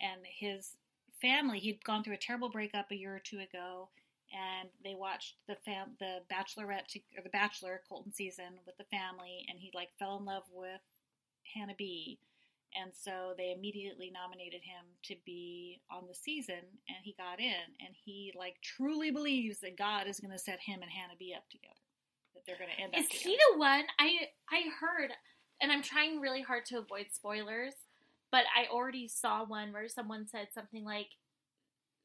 and 0.01 0.21
his 0.25 0.75
family 1.21 1.59
he'd 1.59 1.83
gone 1.83 2.03
through 2.03 2.13
a 2.13 2.17
terrible 2.17 2.49
breakup 2.49 2.91
a 2.91 2.95
year 2.95 3.15
or 3.15 3.19
two 3.19 3.39
ago, 3.39 3.89
and 4.31 4.69
they 4.83 4.95
watched 4.95 5.35
the 5.47 5.55
fam 5.65 5.91
the 5.99 6.19
Bachelorette 6.31 6.88
to, 6.89 6.99
or 7.17 7.23
the 7.23 7.29
Bachelor 7.29 7.81
Colton 7.88 8.13
season 8.13 8.59
with 8.65 8.77
the 8.77 8.83
family, 8.85 9.45
and 9.49 9.59
he 9.59 9.71
like 9.73 9.89
fell 9.97 10.17
in 10.17 10.25
love 10.25 10.43
with 10.51 10.81
Hannah 11.53 11.75
B. 11.77 12.19
And 12.82 12.91
so 12.93 13.34
they 13.38 13.53
immediately 13.57 14.11
nominated 14.13 14.61
him 14.61 14.86
to 15.05 15.15
be 15.25 15.82
on 15.91 16.03
the 16.07 16.13
season, 16.13 16.61
and 16.88 16.97
he 17.03 17.15
got 17.17 17.39
in. 17.39 17.67
And 17.82 17.95
he 18.05 18.34
like 18.38 18.55
truly 18.61 19.11
believes 19.11 19.59
that 19.61 19.78
God 19.78 20.07
is 20.07 20.19
going 20.19 20.32
to 20.32 20.39
set 20.39 20.59
him 20.59 20.82
and 20.82 20.91
Hannah 20.91 21.17
B 21.17 21.34
up 21.36 21.49
together. 21.49 21.73
That 22.36 22.43
they're 22.45 22.57
going 22.57 22.69
to 22.75 22.82
end 22.82 22.93
up 22.93 22.99
Is 22.99 23.07
he 23.09 23.36
the 23.36 23.59
one? 23.59 23.84
I 23.99 24.30
I 24.51 24.63
heard, 24.80 25.11
and 25.61 25.71
I'm 25.71 25.82
trying 25.82 26.19
really 26.19 26.41
hard 26.41 26.65
to 26.67 26.78
avoid 26.78 27.07
spoilers, 27.11 27.73
but 28.32 28.43
I 28.55 28.71
already 28.71 29.07
saw 29.07 29.45
one 29.45 29.73
where 29.73 29.88
someone 29.88 30.28
said 30.28 30.49
something 30.53 30.86
like, 30.86 31.09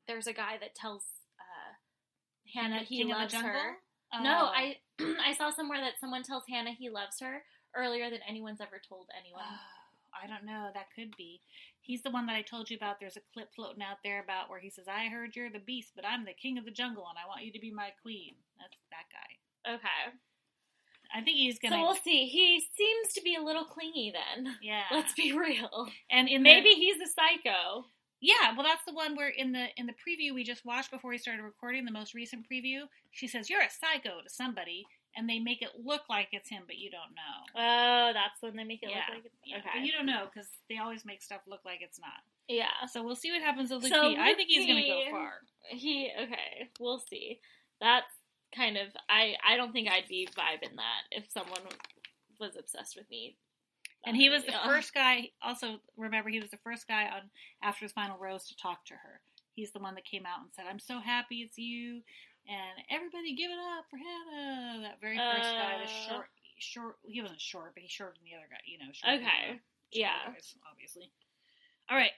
"There's 0.08 0.26
a 0.26 0.32
guy 0.32 0.56
that 0.60 0.74
tells 0.74 1.04
uh, 1.38 2.58
Hannah 2.58 2.84
he 2.84 2.98
King 2.98 3.10
loves 3.10 3.34
her." 3.34 3.76
Oh. 4.14 4.22
No, 4.22 4.50
I 4.54 4.76
I 5.00 5.34
saw 5.36 5.50
somewhere 5.50 5.80
that 5.80 6.00
someone 6.00 6.22
tells 6.22 6.44
Hannah 6.48 6.72
he 6.72 6.88
loves 6.88 7.20
her 7.20 7.42
earlier 7.76 8.10
than 8.10 8.20
anyone's 8.28 8.60
ever 8.60 8.80
told 8.88 9.08
anyone. 9.18 9.44
I 10.22 10.26
don't 10.26 10.44
know. 10.46 10.70
That 10.74 10.86
could 10.94 11.16
be. 11.16 11.40
He's 11.80 12.02
the 12.02 12.10
one 12.10 12.26
that 12.26 12.36
I 12.36 12.42
told 12.42 12.70
you 12.70 12.76
about. 12.76 13.00
There's 13.00 13.16
a 13.16 13.26
clip 13.34 13.48
floating 13.54 13.82
out 13.82 13.98
there 14.04 14.22
about 14.22 14.48
where 14.48 14.60
he 14.60 14.70
says, 14.70 14.86
"I 14.88 15.06
heard 15.08 15.34
you're 15.34 15.50
the 15.50 15.58
beast, 15.58 15.92
but 15.96 16.06
I'm 16.06 16.24
the 16.24 16.32
king 16.32 16.58
of 16.58 16.64
the 16.64 16.70
jungle, 16.70 17.06
and 17.08 17.18
I 17.18 17.26
want 17.26 17.44
you 17.44 17.52
to 17.52 17.58
be 17.58 17.70
my 17.72 17.90
queen." 18.02 18.34
That's 18.58 18.76
that 18.90 19.06
guy. 19.12 19.74
Okay, 19.74 20.16
I 21.14 21.20
think 21.22 21.36
he's 21.36 21.58
gonna. 21.58 21.76
so 21.76 21.82
we'll 21.82 21.94
see. 21.96 22.26
He 22.26 22.60
seems 22.76 23.12
to 23.14 23.22
be 23.22 23.34
a 23.34 23.42
little 23.42 23.64
clingy 23.64 24.12
then. 24.12 24.56
yeah. 24.62 24.84
Let's 24.92 25.14
be 25.14 25.32
real. 25.36 25.88
and 26.10 26.28
in 26.28 26.42
Maybe 26.42 26.70
the, 26.70 26.74
he's 26.80 26.96
a 27.00 27.06
psycho. 27.10 27.86
yeah. 28.20 28.54
Well, 28.56 28.64
that's 28.64 28.84
the 28.86 28.94
one 28.94 29.16
where 29.16 29.28
in 29.28 29.52
the 29.52 29.66
in 29.76 29.86
the 29.86 29.92
preview 29.94 30.34
we 30.34 30.44
just 30.44 30.64
watched 30.64 30.90
before 30.90 31.10
we 31.10 31.18
started 31.18 31.42
recording 31.42 31.84
the 31.84 31.92
most 31.92 32.14
recent 32.14 32.46
preview, 32.50 32.82
she 33.10 33.26
says, 33.28 33.50
"You're 33.50 33.60
a 33.62 33.70
psycho" 33.70 34.20
to 34.22 34.30
somebody, 34.30 34.86
and 35.16 35.28
they 35.28 35.38
make 35.38 35.62
it 35.62 35.70
look 35.82 36.02
like 36.08 36.28
it's 36.32 36.48
him, 36.48 36.62
but 36.66 36.76
you 36.76 36.90
don't 36.90 37.14
know. 37.14 37.60
Oh, 37.60 38.12
that's 38.12 38.40
when 38.40 38.56
they 38.56 38.64
make 38.64 38.82
it 38.82 38.90
Yeah, 38.90 38.96
look 39.08 39.16
like 39.16 39.24
it's 39.26 39.34
Yeah, 39.44 39.58
okay. 39.58 39.68
but 39.74 39.86
you 39.86 39.92
don't 39.92 40.06
know 40.06 40.26
because 40.32 40.48
they 40.68 40.78
always 40.78 41.04
make 41.04 41.22
stuff 41.22 41.42
look 41.46 41.60
like 41.64 41.80
it's 41.82 41.98
not. 42.00 42.20
yeah. 42.48 42.86
So 42.90 43.02
we'll 43.02 43.16
see 43.16 43.30
what 43.30 43.42
happens 43.42 43.70
with 43.70 43.82
Luke 43.82 43.92
So 43.92 44.10
P. 44.10 44.16
I 44.18 44.34
think 44.34 44.48
he's 44.48 44.66
going 44.66 44.82
to 44.82 44.88
go 44.88 45.00
far. 45.10 45.32
He 45.68 46.10
okay, 46.20 46.70
we'll 46.80 46.98
see. 46.98 47.40
That's 47.80 48.06
kind 48.54 48.76
of 48.76 48.88
I 49.08 49.34
I 49.46 49.56
don't 49.56 49.72
think 49.72 49.88
I'd 49.90 50.08
be 50.08 50.28
vibing 50.36 50.76
that 50.76 51.02
if 51.10 51.30
someone 51.30 51.62
was 52.40 52.56
obsessed 52.58 52.96
with 52.96 53.08
me. 53.10 53.36
And 54.04 54.16
he 54.16 54.28
was 54.28 54.42
the 54.44 54.50
Yeah. 54.52 54.64
first 54.66 54.92
guy. 54.94 55.30
Also, 55.42 55.78
remember, 55.96 56.28
he 56.28 56.40
was 56.40 56.50
the 56.50 56.56
first 56.58 56.88
guy 56.88 57.04
on 57.08 57.30
after 57.62 57.84
his 57.84 57.92
final 57.92 58.18
rose 58.18 58.46
to 58.48 58.56
talk 58.56 58.84
to 58.86 58.94
her. 58.94 59.20
He's 59.54 59.70
the 59.72 59.78
one 59.78 59.94
that 59.94 60.04
came 60.04 60.26
out 60.26 60.40
and 60.40 60.50
said, 60.52 60.66
"I'm 60.68 60.80
so 60.80 60.98
happy 60.98 61.42
it's 61.42 61.56
you," 61.58 62.02
and 62.48 62.84
everybody 62.90 63.34
give 63.34 63.50
it 63.50 63.58
up 63.78 63.84
for 63.90 63.96
Hannah. 63.98 64.82
That 64.82 65.00
very 65.00 65.16
first 65.16 65.50
guy, 65.52 65.78
the 65.78 65.84
Uh. 65.84 66.08
short, 66.08 66.28
short. 66.58 66.96
He 67.06 67.20
wasn't 67.22 67.40
short, 67.40 67.74
but 67.74 67.82
he's 67.82 67.90
shorter 67.92 68.14
than 68.18 68.24
the 68.24 68.34
other 68.36 68.48
guy. 68.50 68.60
You 68.66 68.78
know, 68.78 68.90
than 69.02 69.20
Okay. 69.20 69.60
Yeah. 69.92 70.32
guys, 70.32 70.54
obviously. 70.70 71.10
All 71.90 71.96
right, 71.96 72.12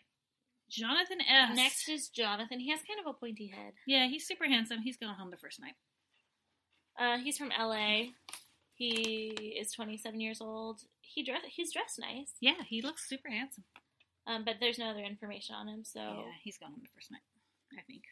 Jonathan 0.68 1.20
S. 1.20 1.56
Next 1.56 1.88
is 1.88 2.08
Jonathan. 2.08 2.60
He 2.60 2.70
has 2.70 2.80
kind 2.82 3.00
of 3.00 3.06
a 3.06 3.12
pointy 3.18 3.48
head. 3.48 3.74
yeah, 3.86 4.06
he's 4.06 4.26
super 4.26 4.46
handsome. 4.46 4.82
He's 4.82 4.96
going 4.96 5.14
home 5.14 5.30
the 5.30 5.36
first 5.36 5.60
night. 5.60 5.74
Uh, 6.96 7.18
he's 7.18 7.36
from 7.38 7.50
LA. 7.50 8.12
He 8.76 9.56
is 9.60 9.72
27 9.72 10.20
years 10.20 10.40
old. 10.40 10.80
He 11.00 11.22
dress 11.24 11.42
he's 11.48 11.72
dressed 11.72 11.98
nice. 11.98 12.32
Yeah, 12.40 12.62
he 12.66 12.82
looks 12.82 13.08
super 13.08 13.28
handsome. 13.30 13.64
Um, 14.26 14.44
but 14.44 14.56
there's 14.60 14.78
no 14.78 14.86
other 14.90 15.00
information 15.00 15.54
on 15.54 15.68
him, 15.68 15.84
so 15.84 16.00
Yeah, 16.00 16.32
he's 16.42 16.56
going 16.58 16.72
home 16.72 16.82
the 16.82 16.88
first 16.94 17.10
night. 17.10 17.20
I 17.76 17.82
think. 17.82 18.04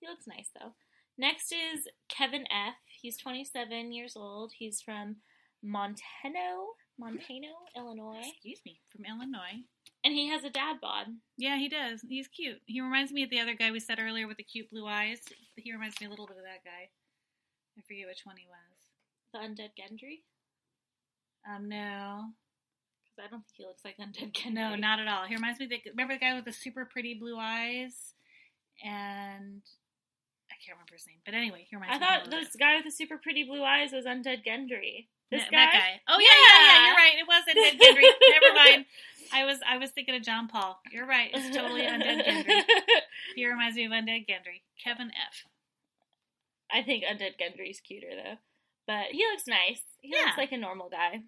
He 0.00 0.06
looks 0.08 0.26
nice 0.26 0.48
though. 0.58 0.72
Next 1.18 1.52
is 1.52 1.86
Kevin 2.08 2.44
F. 2.50 2.74
He's 3.00 3.16
27 3.18 3.92
years 3.92 4.16
old. 4.16 4.52
He's 4.58 4.80
from 4.80 5.16
Montano, 5.62 6.74
Montano, 6.98 7.48
Illinois, 7.76 8.22
Excuse 8.26 8.60
me, 8.64 8.80
from 8.90 9.04
Illinois. 9.04 9.64
and 10.04 10.14
he 10.14 10.28
has 10.28 10.44
a 10.44 10.50
dad 10.50 10.76
bod. 10.80 11.06
Yeah, 11.36 11.58
he 11.58 11.68
does. 11.68 12.00
He's 12.08 12.28
cute. 12.28 12.60
He 12.66 12.80
reminds 12.80 13.12
me 13.12 13.22
of 13.22 13.30
the 13.30 13.40
other 13.40 13.54
guy 13.54 13.70
we 13.70 13.80
said 13.80 13.98
earlier 14.00 14.26
with 14.26 14.38
the 14.38 14.42
cute 14.42 14.70
blue 14.70 14.86
eyes. 14.86 15.18
He 15.56 15.72
reminds 15.72 16.00
me 16.00 16.06
a 16.06 16.10
little 16.10 16.26
bit 16.26 16.38
of 16.38 16.44
that 16.44 16.64
guy. 16.64 16.88
I 17.78 17.82
forget 17.86 18.06
which 18.06 18.24
one 18.24 18.36
he 18.38 18.46
was. 18.46 18.78
The 19.32 19.38
undead 19.40 19.70
Gendry. 19.78 20.20
Um, 21.48 21.68
no, 21.68 22.24
Because 23.04 23.26
I 23.26 23.30
don't 23.30 23.42
think 23.44 23.56
he 23.56 23.64
looks 23.66 23.84
like 23.84 23.96
undead 23.98 24.32
Gendry. 24.32 24.52
no, 24.54 24.74
not 24.76 25.00
at 25.00 25.08
all. 25.08 25.26
He 25.26 25.34
reminds 25.34 25.58
me. 25.58 25.66
Of 25.66 25.70
the, 25.70 25.82
remember 25.90 26.14
the 26.14 26.20
guy 26.20 26.34
with 26.34 26.46
the 26.46 26.52
super 26.52 26.86
pretty 26.86 27.14
blue 27.14 27.36
eyes, 27.38 28.14
and 28.82 29.60
can't 30.64 30.76
remember 30.76 30.94
his 30.94 31.06
name. 31.06 31.18
But 31.24 31.34
anyway, 31.34 31.66
he 31.68 31.76
reminds 31.76 31.96
I 31.96 31.98
me. 31.98 32.04
thought 32.04 32.30
this 32.30 32.54
guy 32.56 32.76
with 32.76 32.84
the 32.84 32.90
super 32.90 33.18
pretty 33.18 33.44
blue 33.44 33.64
eyes 33.64 33.92
was 33.92 34.04
undead 34.04 34.44
Gendry. 34.44 35.08
This 35.30 35.44
guy. 35.44 35.50
that 35.52 35.72
guy. 35.72 36.00
Oh 36.08 36.18
yeah, 36.18 36.26
yeah, 36.26 36.58
yeah. 36.58 36.74
Yeah. 36.74 36.86
You're 36.86 36.96
right. 36.96 37.16
It 37.18 37.28
was 37.28 37.44
Undead 37.46 37.74
Gendry. 37.78 38.06
Never 38.42 38.54
mind. 38.54 38.84
I 39.32 39.44
was 39.44 39.58
I 39.68 39.76
was 39.78 39.90
thinking 39.90 40.16
of 40.16 40.22
John 40.22 40.48
Paul. 40.48 40.80
You're 40.90 41.06
right. 41.06 41.30
It's 41.32 41.54
totally 41.56 41.82
Undead 41.82 42.24
Gendry. 42.26 42.62
He 43.36 43.46
reminds 43.46 43.76
me 43.76 43.84
of 43.86 43.92
Undead 43.92 44.26
Gendry. 44.28 44.62
Kevin 44.82 45.10
F. 45.14 45.46
I 46.72 46.82
think 46.82 47.04
undead 47.04 47.34
Gendry's 47.40 47.80
cuter 47.80 48.08
though, 48.14 48.36
but 48.86 49.06
he 49.12 49.24
looks 49.30 49.46
nice. 49.46 49.82
He 50.00 50.12
Yeah. 50.14 50.26
looks 50.26 50.38
like 50.38 50.52
a 50.52 50.56
normal 50.56 50.88
guy. 50.88 51.20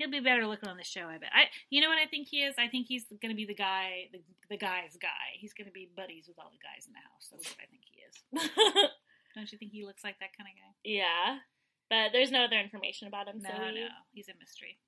He'll 0.00 0.10
be 0.10 0.20
better 0.20 0.46
looking 0.46 0.70
on 0.70 0.78
the 0.78 0.82
show, 0.82 1.04
I 1.04 1.18
bet. 1.18 1.28
I, 1.34 1.52
you 1.68 1.82
know 1.82 1.90
what 1.90 1.98
I 1.98 2.06
think 2.06 2.28
he 2.28 2.40
is? 2.40 2.54
I 2.58 2.68
think 2.68 2.86
he's 2.86 3.04
going 3.20 3.28
to 3.28 3.36
be 3.36 3.44
the 3.44 3.54
guy, 3.54 4.08
the, 4.12 4.20
the 4.48 4.56
guy's 4.56 4.96
guy. 4.96 5.36
He's 5.36 5.52
going 5.52 5.66
to 5.66 5.72
be 5.72 5.90
buddies 5.94 6.24
with 6.26 6.38
all 6.38 6.50
the 6.50 6.56
guys 6.56 6.86
in 6.88 6.94
the 6.94 7.04
house. 7.04 7.28
That's 7.28 7.52
what 7.52 7.60
I 7.60 7.68
think 7.68 7.82
he 7.84 8.00
is. 8.00 8.88
Don't 9.34 9.52
you 9.52 9.58
think 9.58 9.72
he 9.72 9.84
looks 9.84 10.02
like 10.02 10.18
that 10.20 10.34
kind 10.34 10.48
of 10.48 10.56
guy? 10.56 10.72
yeah, 10.84 11.36
but 11.90 12.12
there's 12.16 12.30
no 12.30 12.44
other 12.44 12.56
information 12.56 13.08
about 13.08 13.28
him. 13.28 13.42
No, 13.42 13.50
so 13.50 13.56
we... 13.58 13.74
no, 13.74 13.88
he's 14.14 14.28
a 14.28 14.38
mystery. 14.40 14.78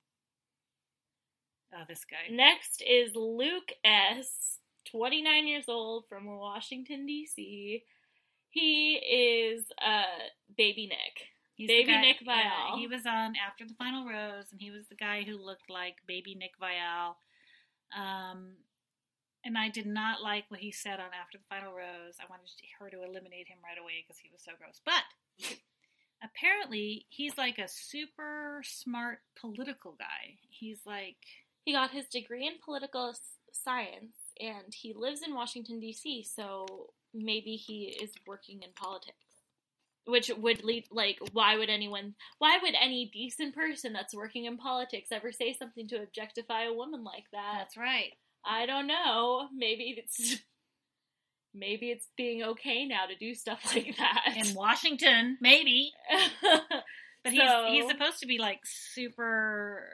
Oh, 1.75 1.83
this 1.87 2.05
guy. 2.09 2.33
Next 2.33 2.81
is 2.81 3.11
Luke 3.13 3.71
S. 3.85 4.57
29 4.89 5.47
years 5.47 5.65
old 5.67 6.05
from 6.09 6.25
Washington 6.25 7.05
D.C. 7.05 7.83
He 8.49 8.95
is 8.95 9.65
uh 9.79 10.25
baby 10.57 10.87
Nick. 10.87 11.32
He's 11.55 11.67
Baby 11.67 11.91
guy, 11.91 12.01
Nick 12.01 12.17
yeah, 12.21 12.51
Viall. 12.71 12.77
he 12.79 12.87
was 12.87 13.05
on 13.05 13.35
after 13.35 13.65
the 13.65 13.75
final 13.75 14.05
rose, 14.05 14.51
and 14.51 14.59
he 14.59 14.71
was 14.71 14.87
the 14.87 14.95
guy 14.95 15.23
who 15.23 15.37
looked 15.37 15.69
like 15.69 15.97
baby 16.07 16.35
Nick 16.35 16.53
Viall. 16.59 17.15
Um, 17.95 18.53
and 19.45 19.57
I 19.57 19.69
did 19.69 19.85
not 19.85 20.21
like 20.23 20.45
what 20.47 20.61
he 20.61 20.71
said 20.71 20.99
on 20.99 21.11
after 21.19 21.37
the 21.37 21.43
final 21.49 21.73
rose. 21.73 22.15
I 22.19 22.25
wanted 22.29 22.49
her 22.79 22.89
to 22.89 23.03
eliminate 23.03 23.47
him 23.47 23.57
right 23.63 23.77
away 23.79 24.03
because 24.03 24.19
he 24.19 24.29
was 24.31 24.41
so 24.43 24.53
gross. 24.57 24.81
But 24.83 25.03
apparently, 26.23 27.05
he's 27.09 27.37
like 27.37 27.57
a 27.59 27.67
super 27.67 28.61
smart 28.65 29.19
political 29.39 29.91
guy. 29.99 30.37
He's 30.49 30.79
like, 30.85 31.17
He 31.65 31.73
got 31.73 31.91
his 31.91 32.07
degree 32.07 32.47
in 32.47 32.53
political 32.63 33.13
science 33.51 34.15
and 34.39 34.73
he 34.73 34.93
lives 34.93 35.21
in 35.21 35.35
Washington 35.35 35.79
D.C. 35.79 36.23
So 36.23 36.93
maybe 37.13 37.55
he 37.55 37.95
is 38.01 38.11
working 38.25 38.63
in 38.63 38.71
politics. 38.75 39.17
Which 40.05 40.29
would 40.37 40.63
lead, 40.65 40.85
like, 40.91 41.19
why 41.31 41.57
would 41.57 41.69
anyone, 41.69 42.15
why 42.37 42.57
would 42.61 42.73
any 42.79 43.09
decent 43.13 43.55
person 43.55 43.93
that's 43.93 44.13
working 44.13 44.45
in 44.45 44.57
politics 44.57 45.09
ever 45.13 45.31
say 45.31 45.53
something 45.53 45.87
to 45.89 46.01
objectify 46.03 46.63
a 46.65 46.73
woman 46.73 47.03
like 47.05 47.23
that? 47.31 47.55
that's 47.59 47.77
right. 47.77 48.11
I 48.45 48.65
don't 48.65 48.87
know. 48.87 49.47
Maybe 49.55 49.95
it's 49.97 50.39
maybe 51.53 51.91
it's 51.91 52.07
being 52.17 52.43
okay 52.43 52.85
now 52.85 53.05
to 53.05 53.15
do 53.15 53.33
stuff 53.33 53.61
like 53.75 53.95
that. 53.97 54.33
In 54.35 54.53
Washington, 54.55 55.37
maybe. 55.41 55.91
But 57.23 57.31
he's 57.31 57.41
So- 57.49 57.67
he's 57.69 57.87
supposed 57.87 58.19
to 58.19 58.25
be 58.27 58.37
like 58.37 58.59
super 58.65 59.87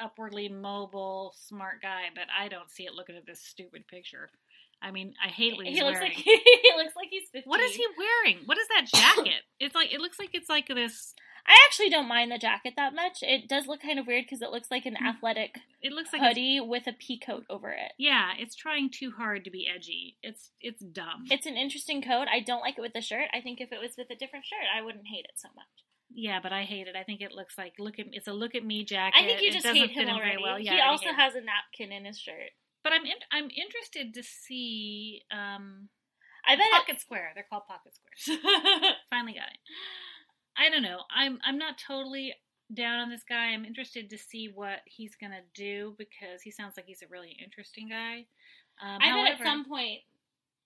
upwardly 0.00 0.48
mobile, 0.48 1.32
smart 1.46 1.80
guy, 1.80 2.06
but 2.12 2.24
I 2.36 2.48
don't 2.48 2.68
see 2.68 2.86
it 2.86 2.94
looking 2.94 3.16
at 3.16 3.24
this 3.24 3.40
stupid 3.40 3.86
picture. 3.86 4.28
I 4.82 4.90
mean, 4.90 5.14
I 5.24 5.28
hate 5.28 5.56
what 5.56 5.66
he's 5.66 5.78
he 5.78 5.84
looks 5.84 5.94
wearing. 5.98 6.12
like 6.12 6.16
he 6.24 6.72
looks 6.76 6.96
like 6.96 7.08
he's 7.10 7.28
15. 7.32 7.48
what 7.48 7.60
is 7.60 7.74
he 7.74 7.86
wearing? 7.96 8.38
What 8.46 8.58
is 8.58 8.66
that 8.68 8.86
jacket? 8.86 9.42
it's 9.60 9.74
like 9.74 9.92
it 9.92 10.00
looks 10.00 10.18
like 10.18 10.30
it's 10.34 10.48
like 10.48 10.66
this. 10.68 11.14
I 11.44 11.56
actually 11.66 11.90
don't 11.90 12.06
mind 12.06 12.30
the 12.30 12.38
jacket 12.38 12.74
that 12.76 12.94
much. 12.94 13.18
It 13.22 13.48
does 13.48 13.66
look 13.66 13.82
kind 13.82 13.98
of 13.98 14.06
weird 14.06 14.24
because 14.26 14.42
it 14.42 14.50
looks 14.50 14.70
like 14.70 14.86
an 14.86 14.94
Hmm. 14.94 15.06
athletic 15.08 15.58
It 15.80 15.92
looks 15.92 16.12
like 16.12 16.22
it's, 16.22 16.28
hoodie 16.28 16.60
with 16.60 16.86
a 16.86 16.92
pea 16.92 17.18
coat 17.18 17.44
over 17.50 17.70
it. 17.70 17.92
yeah, 17.98 18.30
it's 18.38 18.54
trying 18.54 18.90
too 18.90 19.10
hard 19.16 19.44
to 19.44 19.50
be 19.50 19.66
edgy. 19.72 20.16
It's 20.22 20.50
it's 20.60 20.78
dumb. 20.80 21.24
It's 21.30 21.46
an 21.46 21.56
interesting 21.56 22.00
coat. 22.02 22.26
I 22.32 22.40
don't 22.40 22.60
like 22.60 22.78
it 22.78 22.80
with 22.82 22.92
the 22.92 23.00
shirt. 23.00 23.26
I 23.34 23.40
think 23.40 23.60
if 23.60 23.72
it 23.72 23.80
was 23.80 23.94
with 23.98 24.10
a 24.10 24.14
different 24.16 24.44
shirt, 24.44 24.66
I 24.76 24.82
wouldn't 24.82 25.08
hate 25.08 25.24
it 25.24 25.34
so 25.36 25.48
much. 25.56 25.66
yeah, 26.14 26.38
but 26.42 26.52
I 26.52 26.62
hate 26.62 26.86
it. 26.86 26.94
I 26.94 27.02
think 27.04 27.20
it 27.20 27.32
looks 27.32 27.56
like 27.58 27.72
look 27.78 27.98
at 27.98 28.06
it's 28.12 28.28
a 28.28 28.32
look 28.32 28.54
at 28.54 28.64
me 28.64 28.84
jacket. 28.84 29.18
I 29.20 29.26
think 29.26 29.40
you 29.42 29.48
It 29.48 29.52
just 29.54 29.64
doesn't 29.64 29.76
hate 29.80 29.94
fit 29.94 30.06
him 30.08 30.16
very 30.16 30.36
already. 30.36 30.42
well. 30.42 30.58
Yeah, 30.60 30.74
he 30.74 30.80
I 30.80 30.88
also 30.88 31.10
has 31.12 31.34
a 31.34 31.40
napkin 31.40 31.90
in 31.90 32.04
his 32.04 32.18
shirt. 32.20 32.50
But 32.82 32.92
I'm 32.92 33.04
in, 33.04 33.18
I'm 33.30 33.48
interested 33.50 34.14
to 34.14 34.22
see 34.22 35.22
um 35.30 35.88
I 36.46 36.56
bet 36.56 36.66
pocket 36.72 37.00
square. 37.00 37.30
They're 37.34 37.46
called 37.48 37.66
pocket 37.68 37.92
squares. 37.94 38.40
Finally 39.10 39.34
got 39.34 39.48
it. 39.52 39.58
I 40.56 40.68
don't 40.68 40.82
know. 40.82 41.00
I'm 41.14 41.38
I'm 41.44 41.58
not 41.58 41.78
totally 41.78 42.34
down 42.72 43.00
on 43.00 43.10
this 43.10 43.22
guy. 43.28 43.52
I'm 43.52 43.64
interested 43.64 44.10
to 44.10 44.18
see 44.18 44.50
what 44.52 44.80
he's 44.86 45.14
gonna 45.14 45.42
do 45.54 45.94
because 45.98 46.42
he 46.42 46.50
sounds 46.50 46.76
like 46.76 46.86
he's 46.86 47.02
a 47.02 47.08
really 47.10 47.36
interesting 47.42 47.88
guy. 47.88 48.26
Um, 48.82 48.98
I 49.00 49.12
bet 49.12 49.40
at 49.40 49.46
some 49.46 49.64
point 49.64 50.00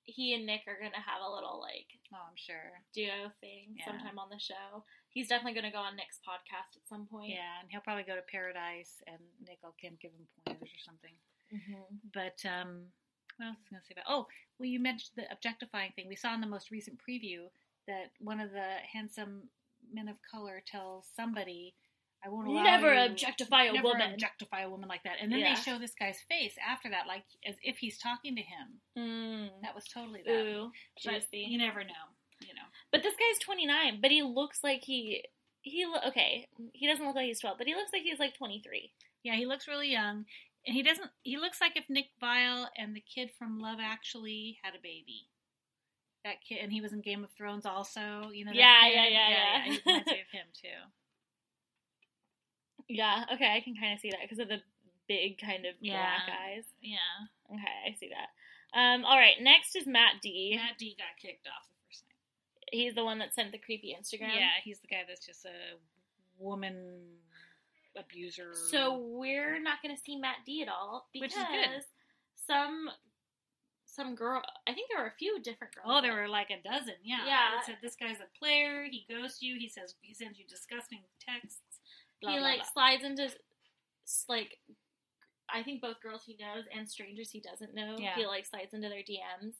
he 0.04 0.34
and 0.34 0.46
Nick 0.46 0.62
are 0.66 0.78
gonna 0.78 1.02
have 1.02 1.20
a 1.20 1.30
little 1.30 1.60
like 1.60 1.86
oh, 2.14 2.24
I'm 2.30 2.36
sure. 2.38 2.80
duo 2.94 3.30
thing 3.40 3.76
Yeah. 3.76 3.84
sometime 3.86 4.18
on 4.18 4.30
the 4.30 4.38
show. 4.38 4.84
He's 5.10 5.28
definitely 5.28 5.60
gonna 5.60 5.72
go 5.72 5.82
on 5.84 5.96
Nick's 5.96 6.20
podcast 6.22 6.76
at 6.76 6.86
some 6.88 7.06
point. 7.06 7.30
Yeah, 7.30 7.60
and 7.60 7.68
he'll 7.70 7.80
probably 7.80 8.04
go 8.04 8.14
to 8.14 8.22
Paradise, 8.30 9.02
and 9.06 9.18
Nick 9.46 9.58
will 9.62 9.74
can 9.80 9.98
give 10.00 10.12
him 10.12 10.26
pointers 10.44 10.70
or 10.70 10.82
something. 10.84 11.12
Hmm 11.50 11.96
But 12.12 12.38
um, 12.44 12.86
what 13.36 13.46
else 13.46 13.56
was 13.58 13.66
I 13.68 13.70
going 13.70 13.80
to 13.82 13.86
say 13.86 13.92
about? 13.92 14.04
Oh, 14.08 14.26
well, 14.58 14.68
you 14.68 14.80
mentioned 14.80 15.12
the 15.16 15.30
objectifying 15.32 15.92
thing. 15.94 16.06
We 16.08 16.16
saw 16.16 16.34
in 16.34 16.40
the 16.40 16.46
most 16.46 16.70
recent 16.70 16.98
preview 16.98 17.48
that 17.86 18.10
one 18.18 18.40
of 18.40 18.50
the 18.52 18.68
handsome 18.92 19.42
men 19.92 20.08
of 20.08 20.16
color 20.28 20.62
tells 20.66 21.06
somebody, 21.14 21.74
"I 22.24 22.28
won't 22.28 22.48
allow 22.48 22.62
Never 22.64 22.94
you, 22.94 23.00
objectify 23.12 23.64
a 23.64 23.72
never 23.72 23.88
woman." 23.88 24.12
objectify 24.14 24.62
a 24.62 24.70
woman 24.70 24.88
like 24.88 25.02
that." 25.04 25.18
And 25.20 25.30
then 25.30 25.40
Yeah. 25.40 25.54
they 25.54 25.60
show 25.60 25.78
this 25.78 25.94
guy's 25.94 26.20
face 26.22 26.56
after 26.66 26.88
that, 26.90 27.06
like 27.06 27.24
as 27.44 27.56
if 27.62 27.78
he's 27.78 27.98
talking 27.98 28.34
to 28.34 28.42
him. 28.42 28.80
Mm. 28.96 29.60
That 29.62 29.74
was 29.74 29.84
totally 29.86 30.22
that. 30.22 30.32
Ooh, 30.32 30.72
But 31.04 31.32
you 31.32 31.58
never 31.58 31.84
know. 31.84 32.06
You 32.40 32.54
know. 32.54 32.66
But 32.90 33.02
this 33.02 33.14
guy's 33.16 33.38
29, 33.38 34.00
but 34.00 34.10
he 34.10 34.22
looks 34.22 34.64
like 34.64 34.82
he 34.84 35.24
he 35.62 35.84
lo- 35.84 36.00
okay. 36.08 36.46
He 36.72 36.86
doesn't 36.86 37.04
look 37.04 37.16
like 37.16 37.26
he's 37.26 37.40
12, 37.40 37.58
but 37.58 37.66
he 37.66 37.74
looks 37.74 37.92
like 37.92 38.02
he's 38.02 38.18
like 38.20 38.34
23. 38.36 38.92
Yeah, 39.24 39.34
he 39.34 39.46
looks 39.46 39.66
really 39.66 39.90
young, 39.90 40.26
he 40.66 40.82
doesn't. 40.82 41.10
He 41.22 41.36
looks 41.38 41.60
like 41.60 41.76
if 41.76 41.88
Nick 41.88 42.06
Viall 42.22 42.66
and 42.76 42.94
the 42.94 43.00
kid 43.02 43.30
from 43.38 43.60
Love 43.60 43.78
Actually 43.80 44.58
had 44.62 44.74
a 44.74 44.82
baby. 44.82 45.28
That 46.24 46.36
kid, 46.46 46.58
and 46.60 46.72
he 46.72 46.80
was 46.80 46.92
in 46.92 47.00
Game 47.00 47.22
of 47.24 47.30
Thrones 47.30 47.64
also. 47.64 48.30
You 48.32 48.44
know. 48.44 48.52
Yeah, 48.52 48.80
kid? 48.82 48.94
yeah, 48.94 49.08
yeah, 49.08 49.28
yeah. 49.28 49.64
He 49.64 49.80
reminds 49.86 50.06
me 50.06 50.20
of 50.20 50.30
him 50.32 50.46
too. 50.52 50.68
Yeah, 52.88 53.24
okay, 53.34 53.50
I 53.56 53.60
can 53.60 53.74
kind 53.74 53.94
of 53.94 54.00
see 54.00 54.10
that 54.10 54.20
because 54.22 54.38
of 54.38 54.46
the 54.46 54.62
big 55.08 55.38
kind 55.40 55.66
of 55.66 55.74
Yeah. 55.80 55.96
black 56.24 56.38
eyes. 56.38 56.64
Yeah. 56.80 57.52
Okay, 57.52 57.76
I 57.90 57.94
see 57.98 58.10
that. 58.14 58.30
Um, 58.78 59.04
all 59.04 59.16
right, 59.16 59.34
next 59.40 59.74
is 59.74 59.86
Matt 59.86 60.22
D. 60.22 60.54
Matt 60.54 60.78
D 60.78 60.94
got 60.96 61.18
kicked 61.20 61.48
off 61.48 61.66
the 61.66 61.74
first 61.88 62.04
night. 62.06 62.70
He's 62.70 62.94
the 62.94 63.04
one 63.04 63.18
that 63.18 63.34
sent 63.34 63.50
the 63.50 63.58
creepy 63.58 63.96
Instagram. 63.98 64.34
Yeah, 64.38 64.54
he's 64.62 64.78
the 64.78 64.86
guy 64.86 65.02
that's 65.08 65.26
just 65.26 65.44
a 65.46 65.78
woman 66.38 67.00
abuser. 67.98 68.52
So 68.54 68.98
we're 68.98 69.60
not 69.60 69.82
going 69.82 69.94
to 69.94 70.00
see 70.00 70.16
Matt 70.16 70.36
D 70.44 70.62
at 70.62 70.68
all 70.68 71.08
because 71.12 71.32
Which 71.32 71.36
is 71.36 71.44
good. 71.48 71.82
some 72.46 72.88
some 73.86 74.14
girl. 74.14 74.42
I 74.68 74.74
think 74.74 74.90
there 74.90 75.00
were 75.02 75.08
a 75.08 75.18
few 75.18 75.40
different 75.40 75.74
girls. 75.74 75.86
Oh, 75.88 76.02
there 76.02 76.14
were 76.14 76.28
like 76.28 76.50
a 76.50 76.62
dozen. 76.62 76.94
Yeah. 77.02 77.24
Yeah. 77.26 77.58
It 77.58 77.64
said 77.64 77.76
this 77.82 77.96
guy's 77.96 78.20
a 78.20 78.38
player. 78.38 78.84
He 78.90 79.06
ghosts 79.08 79.40
you. 79.40 79.56
He 79.58 79.68
says 79.68 79.94
he 80.02 80.12
sends 80.12 80.38
you 80.38 80.44
disgusting 80.48 81.00
texts. 81.18 81.60
Blah, 82.20 82.32
he 82.32 82.38
blah, 82.38 82.46
like 82.48 82.58
blah. 82.58 82.72
slides 82.74 83.04
into 83.04 83.30
like 84.28 84.58
I 85.52 85.62
think 85.62 85.80
both 85.80 86.00
girls 86.02 86.22
he 86.26 86.36
knows 86.38 86.64
and 86.76 86.88
strangers 86.88 87.30
he 87.30 87.40
doesn't 87.40 87.74
know. 87.74 87.96
Yeah. 87.98 88.14
He 88.16 88.26
like 88.26 88.46
slides 88.46 88.74
into 88.74 88.88
their 88.88 88.98
DMs 89.00 89.54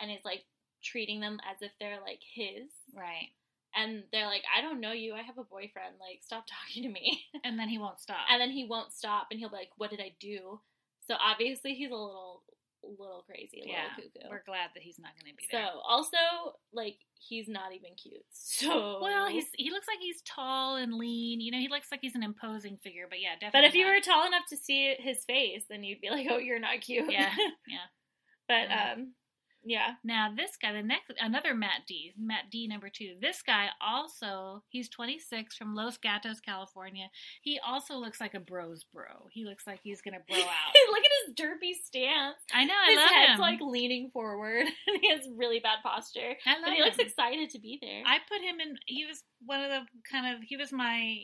and 0.00 0.10
is 0.10 0.24
like 0.24 0.44
treating 0.82 1.20
them 1.20 1.38
as 1.50 1.60
if 1.60 1.72
they're 1.78 2.00
like 2.00 2.20
his. 2.34 2.70
right. 2.96 3.28
And 3.76 4.04
they're 4.12 4.26
like, 4.26 4.44
I 4.56 4.60
don't 4.60 4.80
know 4.80 4.92
you. 4.92 5.14
I 5.14 5.22
have 5.22 5.38
a 5.38 5.44
boyfriend. 5.44 5.96
Like, 6.00 6.20
stop 6.22 6.44
talking 6.66 6.82
to 6.84 6.88
me. 6.88 7.20
And 7.44 7.58
then 7.58 7.68
he 7.68 7.78
won't 7.78 8.00
stop. 8.00 8.26
and 8.30 8.40
then 8.40 8.50
he 8.50 8.64
won't 8.66 8.92
stop, 8.92 9.28
and 9.30 9.38
he'll 9.40 9.50
be 9.50 9.56
like, 9.56 9.70
"What 9.76 9.90
did 9.90 10.00
I 10.00 10.14
do?" 10.20 10.60
So 11.06 11.14
obviously 11.20 11.74
he's 11.74 11.90
a 11.90 11.94
little, 11.94 12.42
little 12.82 13.22
crazy, 13.26 13.62
a 13.64 13.68
yeah, 13.68 13.82
little 13.96 14.10
cuckoo. 14.14 14.30
we're 14.30 14.42
glad 14.46 14.70
that 14.74 14.82
he's 14.82 14.98
not 14.98 15.10
going 15.20 15.30
to 15.32 15.36
be 15.36 15.46
there. 15.52 15.68
So 15.72 15.80
also, 15.80 16.16
like, 16.72 16.96
he's 17.18 17.46
not 17.48 17.72
even 17.74 17.90
cute. 17.94 18.24
So 18.32 19.00
Well, 19.02 19.28
he's 19.28 19.46
he 19.56 19.70
looks 19.70 19.86
like 19.88 19.98
he's 20.00 20.22
tall 20.22 20.76
and 20.76 20.94
lean. 20.94 21.40
You 21.40 21.50
know, 21.52 21.58
he 21.58 21.68
looks 21.68 21.88
like 21.90 22.00
he's 22.02 22.14
an 22.14 22.22
imposing 22.22 22.78
figure. 22.78 23.06
But 23.08 23.20
yeah, 23.20 23.34
But 23.40 23.46
definitely. 23.52 23.68
if 23.68 23.74
you 23.74 23.86
were 23.86 24.00
tall 24.00 24.26
enough 24.26 24.44
to 24.50 24.56
see 24.56 24.94
his 24.98 25.24
face, 25.24 25.64
then 25.68 25.82
you'd 25.84 26.00
be 26.00 26.10
like, 26.10 26.26
"Oh, 26.30 26.38
you're 26.38 26.58
not 26.60 26.80
cute." 26.80 27.10
Yeah, 27.12 27.30
yeah. 27.68 27.86
but 28.48 28.68
Yeah. 28.68 28.92
um, 28.92 29.12
yeah. 29.64 29.94
Now 30.04 30.30
this 30.36 30.56
guy, 30.60 30.72
the 30.72 30.82
next 30.82 31.12
another 31.20 31.54
Matt 31.54 31.86
D, 31.86 32.12
Matt 32.18 32.50
D 32.50 32.66
number 32.68 32.88
two. 32.88 33.14
This 33.20 33.42
guy 33.42 33.68
also, 33.80 34.62
he's 34.68 34.88
26 34.88 35.56
from 35.56 35.74
Los 35.74 35.96
Gatos, 35.96 36.40
California. 36.40 37.08
He 37.42 37.58
also 37.66 37.96
looks 37.96 38.20
like 38.20 38.34
a 38.34 38.40
bros 38.40 38.84
bro. 38.92 39.28
He 39.32 39.44
looks 39.44 39.66
like 39.66 39.80
he's 39.82 40.00
gonna 40.02 40.20
bro 40.28 40.36
out. 40.40 40.74
Look 40.90 40.98
at 41.04 41.10
his 41.26 41.34
derpy 41.34 41.72
stance. 41.82 42.38
I 42.52 42.64
know, 42.64 42.74
I 42.74 42.90
his 42.90 42.96
love 42.96 43.10
head's 43.10 43.32
him. 43.34 43.40
like 43.40 43.60
leaning 43.60 44.10
forward, 44.10 44.66
and 44.86 44.98
he 45.00 45.10
has 45.10 45.26
really 45.36 45.60
bad 45.60 45.78
posture. 45.82 46.34
I 46.46 46.54
love 46.54 46.64
But 46.64 46.72
he 46.74 46.82
looks 46.82 46.98
excited 46.98 47.50
to 47.50 47.58
be 47.58 47.78
there. 47.80 48.02
I 48.06 48.18
put 48.28 48.40
him 48.42 48.60
in. 48.60 48.76
He 48.86 49.06
was 49.06 49.22
one 49.44 49.60
of 49.62 49.70
the 49.70 49.80
kind 50.10 50.34
of. 50.36 50.42
He 50.42 50.56
was 50.56 50.72
my 50.72 51.16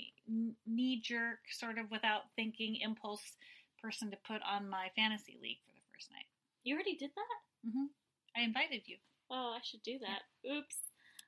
knee 0.67 1.01
jerk, 1.05 1.39
sort 1.51 1.79
of 1.79 1.91
without 1.91 2.23
thinking, 2.37 2.77
impulse 2.83 3.23
person 3.83 4.11
to 4.11 4.17
put 4.27 4.41
on 4.49 4.69
my 4.69 4.89
fantasy 4.97 5.39
league 5.43 5.59
for 5.67 5.73
the 5.73 5.81
first 5.93 6.11
night. 6.11 6.27
you 6.63 6.75
already 6.75 6.95
did 6.97 7.11
that. 7.17 7.71
hmm 7.71 7.87
I 8.37 8.43
invited 8.43 8.83
you. 8.87 8.97
Oh, 9.31 9.55
I 9.57 9.61
should 9.63 9.83
do 9.83 9.99
that. 10.01 10.23
Oops. 10.49 10.77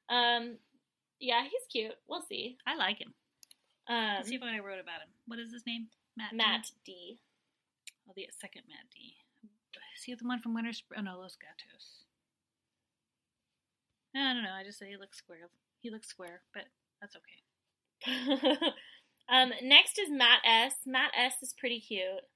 Um, 0.08 0.58
yeah, 1.20 1.42
he's 1.44 1.66
cute. 1.70 1.94
We'll 2.08 2.24
see. 2.28 2.56
I 2.66 2.76
like 2.76 2.98
him. 2.98 3.14
Um, 3.88 4.16
Let's 4.16 4.28
see 4.28 4.38
what 4.38 4.48
I 4.48 4.58
wrote 4.58 4.80
about 4.80 5.02
him. 5.02 5.10
What 5.26 5.38
is 5.38 5.52
his 5.52 5.66
name? 5.66 5.88
Matt. 6.16 6.34
Matt 6.34 6.70
D. 6.84 7.18
Oh, 8.08 8.12
the 8.14 8.26
second 8.40 8.62
Matt 8.68 8.90
D. 8.92 9.14
Is 9.96 10.04
he 10.04 10.14
the 10.14 10.26
one 10.26 10.40
from 10.40 10.54
Winter 10.54 10.72
Spring? 10.72 10.98
Oh 11.00 11.04
no, 11.04 11.20
Los 11.20 11.36
Gatos. 11.36 12.02
I 14.16 14.34
don't 14.34 14.42
know. 14.42 14.52
I 14.52 14.64
just 14.64 14.78
said 14.78 14.88
he 14.88 14.96
looks 14.96 15.18
square. 15.18 15.48
He 15.80 15.90
looks 15.90 16.08
square, 16.08 16.42
but 16.52 16.64
that's 17.00 17.14
okay. 17.16 18.58
um, 19.28 19.52
next 19.62 19.98
is 19.98 20.10
Matt 20.10 20.40
S. 20.44 20.74
Matt 20.86 21.12
S 21.16 21.34
is 21.40 21.54
pretty 21.56 21.80
cute. 21.80 22.26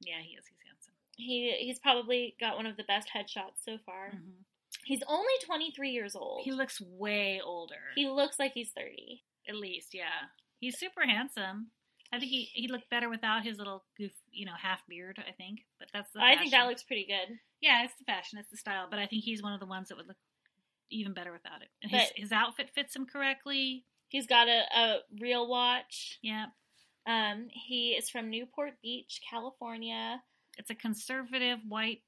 Yeah, 0.00 0.20
he 0.22 0.36
is. 0.36 0.44
He's 0.46 0.58
handsome. 0.66 0.73
He 1.16 1.52
he's 1.60 1.78
probably 1.78 2.36
got 2.40 2.56
one 2.56 2.66
of 2.66 2.76
the 2.76 2.84
best 2.84 3.08
headshots 3.14 3.62
so 3.64 3.78
far. 3.84 4.10
Mhm. 4.14 4.44
He's 4.84 5.02
only 5.06 5.32
23 5.44 5.90
years 5.90 6.14
old. 6.14 6.42
He 6.44 6.52
looks 6.52 6.80
way 6.80 7.40
older. 7.42 7.80
he 7.94 8.06
looks 8.08 8.38
like 8.38 8.52
he's 8.52 8.70
30. 8.72 9.22
At 9.48 9.54
least, 9.56 9.94
yeah. 9.94 10.28
He's 10.60 10.78
super 10.78 11.06
handsome. 11.06 11.70
I 12.12 12.18
think 12.18 12.30
he 12.30 12.44
he 12.52 12.68
looked 12.68 12.90
better 12.90 13.08
without 13.08 13.44
his 13.44 13.58
little 13.58 13.84
goof, 13.96 14.12
you 14.30 14.46
know, 14.46 14.52
half 14.60 14.86
beard. 14.86 15.22
I 15.26 15.32
think, 15.32 15.60
but 15.78 15.88
that's 15.92 16.10
the. 16.12 16.20
I 16.20 16.36
think 16.36 16.50
that 16.52 16.66
looks 16.66 16.82
pretty 16.82 17.06
good. 17.06 17.38
Yeah, 17.60 17.82
it's 17.84 17.94
the 17.98 18.04
fashion, 18.04 18.38
it's 18.38 18.50
the 18.50 18.56
style. 18.56 18.86
But 18.90 18.98
I 18.98 19.06
think 19.06 19.24
he's 19.24 19.42
one 19.42 19.52
of 19.52 19.60
the 19.60 19.66
ones 19.66 19.88
that 19.88 19.96
would 19.96 20.06
look 20.08 20.16
even 20.90 21.12
better 21.14 21.32
without 21.32 21.62
it. 21.62 21.68
And 21.82 21.90
his 21.90 22.10
his 22.14 22.32
outfit 22.32 22.70
fits 22.74 22.94
him 22.94 23.06
correctly. 23.06 23.84
He's 24.08 24.26
got 24.26 24.48
a, 24.48 24.62
a 24.76 24.98
real 25.18 25.48
watch. 25.48 26.18
Yeah, 26.22 26.46
Um, 27.06 27.48
he 27.50 27.92
is 27.92 28.10
from 28.10 28.30
Newport 28.30 28.74
Beach, 28.82 29.20
California. 29.28 30.22
It's 30.58 30.70
a 30.70 30.74
conservative 30.74 31.58
white 31.68 32.02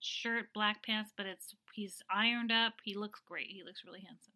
shirt, 0.00 0.46
black 0.54 0.84
pants, 0.84 1.12
but 1.16 1.26
it's 1.26 1.54
he's 1.74 2.02
ironed 2.14 2.52
up. 2.52 2.74
He 2.84 2.94
looks 2.94 3.20
great. 3.26 3.46
He 3.48 3.62
looks 3.64 3.82
really 3.84 4.00
handsome. 4.00 4.32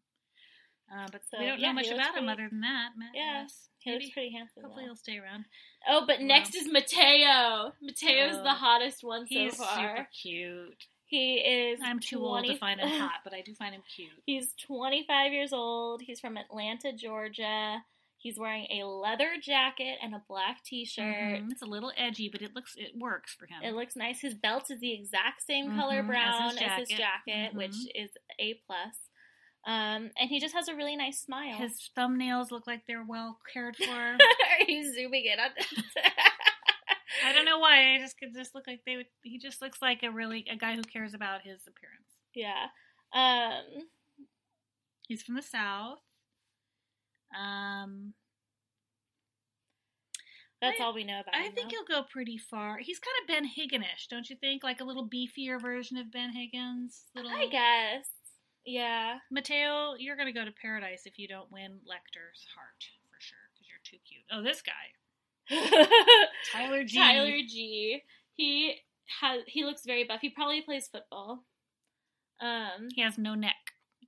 Uh, 0.91 1.07
but 1.13 1.21
So, 1.31 1.39
we 1.39 1.45
don't 1.47 1.61
yeah, 1.61 1.69
know 1.69 1.75
much 1.75 1.91
about 1.91 2.17
him 2.17 2.29
other 2.31 2.49
than 2.49 2.61
that. 2.63 2.91
Matt, 2.97 3.11
Yeah, 3.15 3.43
yes. 3.43 3.69
He 3.81 3.93
looks 3.93 4.09
pretty 4.11 4.31
handsome. 4.33 4.63
Hopefully 4.63 4.85
though. 4.85 4.89
he'll 4.89 4.97
stay 4.97 5.19
around. 5.19 5.45
Oh, 5.87 6.05
but 6.07 6.19
Well. 6.19 6.27
next 6.29 6.55
is 6.55 6.67
Matteo. 6.67 7.75
Matteo's 7.83 8.37
Oh. 8.37 8.43
the 8.43 8.55
hottest 8.55 9.05
one 9.05 9.27
so 9.27 9.35
He's 9.35 9.57
far. 9.57 9.77
super 9.97 10.09
cute. 10.23 10.87
He 11.05 11.37
is. 11.37 11.81
I'm 11.83 12.01
too 12.01 12.25
old 12.25 12.45
to 12.47 12.57
find 12.57 12.81
him 12.81 12.89
hot, 13.01 13.21
but 13.25 13.35
I 13.35 13.43
do 13.43 13.55
find 13.55 13.75
him 13.75 13.83
cute. 13.95 14.11
He's 14.27 14.55
25 14.67 15.33
years 15.33 15.53
old. 15.53 16.01
He's 16.03 16.21
from 16.21 16.37
Atlanta, 16.39 16.93
Georgia. 16.95 17.83
He's 18.21 18.37
wearing 18.39 18.67
a 18.71 18.85
leather 18.85 19.37
jacket 19.41 19.99
and 20.03 20.13
a 20.15 20.23
black 20.29 20.65
t-shirt. 20.65 21.05
Mhm. 21.43 21.53
It's 21.53 21.63
a 21.63 21.67
little 21.67 21.93
edgy, 21.97 22.29
but 22.29 22.43
it 22.43 22.53
looks 22.55 22.75
it 22.77 22.97
works 22.97 23.33
for 23.33 23.47
him. 23.47 23.63
It 23.63 23.75
looks 23.75 23.95
nice. 23.95 24.21
His 24.21 24.35
belt 24.35 24.71
is 24.71 24.81
the 24.81 24.93
exact 24.93 25.43
same 25.43 25.77
color 25.77 26.03
Mhm, 26.03 26.07
brown 26.09 26.59
as 26.59 26.79
his 26.81 26.89
jacket. 26.89 26.97
jacket, 26.99 27.55
which 27.55 27.71
Mhm. 27.73 27.91
is 27.95 28.11
a 28.41 28.55
plus. 28.67 29.09
Um, 29.65 30.11
and 30.19 30.29
he 30.31 30.41
just 30.41 30.55
has 30.55 30.67
a 30.69 30.75
really 30.75 30.97
nice 30.97 31.21
smile. 31.21 31.57
His 31.59 31.91
thumbnails 31.97 32.51
look 32.51 32.67
like 32.67 32.87
they're 32.87 33.05
well 33.05 33.39
cared 33.53 33.77
for. 33.77 33.91
Are 33.93 34.19
you 34.67 34.93
zooming 34.95 35.25
in 35.27 35.39
on 35.39 35.51
this? 35.57 35.73
I 37.25 37.33
don't 37.33 37.45
know 37.45 37.59
why. 37.59 37.95
I 37.95 37.99
just 37.99 38.19
could 38.19 38.35
just 38.35 38.55
look 38.55 38.67
like 38.67 38.85
they 38.85 38.97
would. 38.97 39.07
He 39.23 39.39
just 39.39 39.61
looks 39.63 39.81
like 39.83 40.03
a 40.03 40.11
really 40.11 40.45
a 40.51 40.57
guy 40.57 40.75
who 40.77 40.83
cares 40.83 41.15
about 41.15 41.43
his 41.43 41.67
appearance. 41.67 42.17
yeah. 42.35 42.69
Um, 43.13 43.89
He's 45.07 45.23
from 45.23 45.37
the 45.37 45.43
south. 45.43 46.01
Um, 47.37 48.15
that's 50.61 50.81
I- 50.81 50.85
all 50.85 50.95
we 50.95 51.05
know 51.05 51.21
about 51.21 51.35
I 51.35 51.45
him. 51.45 51.53
think 51.53 51.71
though. 51.71 51.77
he'll 51.89 52.03
go 52.03 52.07
pretty 52.09 52.37
far. 52.39 52.79
He's 52.79 52.99
kind 52.99 53.15
of 53.23 53.29
Ben 53.29 53.45
Higginish, 53.47 54.09
don't 54.11 54.29
you 54.29 54.37
think? 54.37 54.65
Like 54.65 54.81
a 54.81 54.85
little 54.85 55.09
beefier 55.09 55.61
version 55.61 55.97
of 55.97 56.11
Ben 56.11 56.33
Higgins. 56.33 57.05
Little 57.15 57.31
I 57.31 57.47
guess. 57.47 58.07
Yeah. 58.65 59.19
Matteo, 59.31 59.95
you're 59.99 60.17
gonna 60.17 60.33
go 60.33 60.45
to 60.45 60.51
paradise 60.53 61.03
if 61.07 61.19
you 61.19 61.29
don't 61.29 61.51
win 61.53 61.79
Lecter's 61.87 62.45
heart 62.57 62.85
for 63.09 63.17
sure 63.21 63.39
because 63.55 63.69
you're 63.69 63.79
too 63.85 63.99
cute. 64.07 64.25
Oh, 64.33 64.43
this 64.43 64.63
guy, 64.63 65.87
Tyler 66.53 66.85
G. 66.85 66.99
Tyler 66.99 67.39
G. 67.47 68.03
He 68.35 68.75
has 69.21 69.43
he 69.47 69.65
looks 69.65 69.83
very 69.87 70.05
buff. 70.05 70.21
He 70.21 70.31
probably 70.31 70.61
plays 70.63 70.89
football. 70.89 71.45
Um 72.41 72.89
He 72.95 73.01
has 73.03 73.17
no 73.17 73.35
neck, 73.35 73.57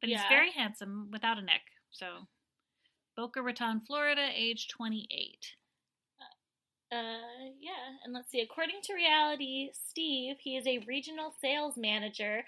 but 0.01 0.09
he's 0.11 0.21
very 0.29 0.51
handsome 0.51 1.09
without 1.13 1.39
a 1.39 1.43
neck. 1.43 1.63
So, 1.93 2.07
Boca 3.21 3.43
Raton, 3.43 3.81
Florida, 3.81 4.29
age 4.35 4.69
28. 4.69 5.37
uh 6.91 6.97
yeah, 7.61 8.01
and 8.03 8.15
let's 8.15 8.31
see. 8.31 8.41
According 8.41 8.81
to 8.85 8.95
reality, 8.95 9.69
Steve, 9.75 10.37
he 10.41 10.57
is 10.57 10.67
a 10.67 10.79
regional 10.89 11.35
sales 11.39 11.75
manager. 11.77 12.43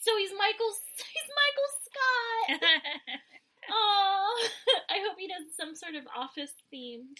So 0.00 0.10
he's 0.18 0.32
Michael 0.36 0.72
he's 0.96 1.30
Michael 1.42 1.70
Scott. 1.86 3.20
Oh, 3.70 4.48
I 4.90 4.98
hope 5.06 5.16
he 5.18 5.28
does 5.28 5.54
some 5.56 5.76
sort 5.76 5.94
of 5.94 6.02
office 6.16 6.54
themed 6.74 7.18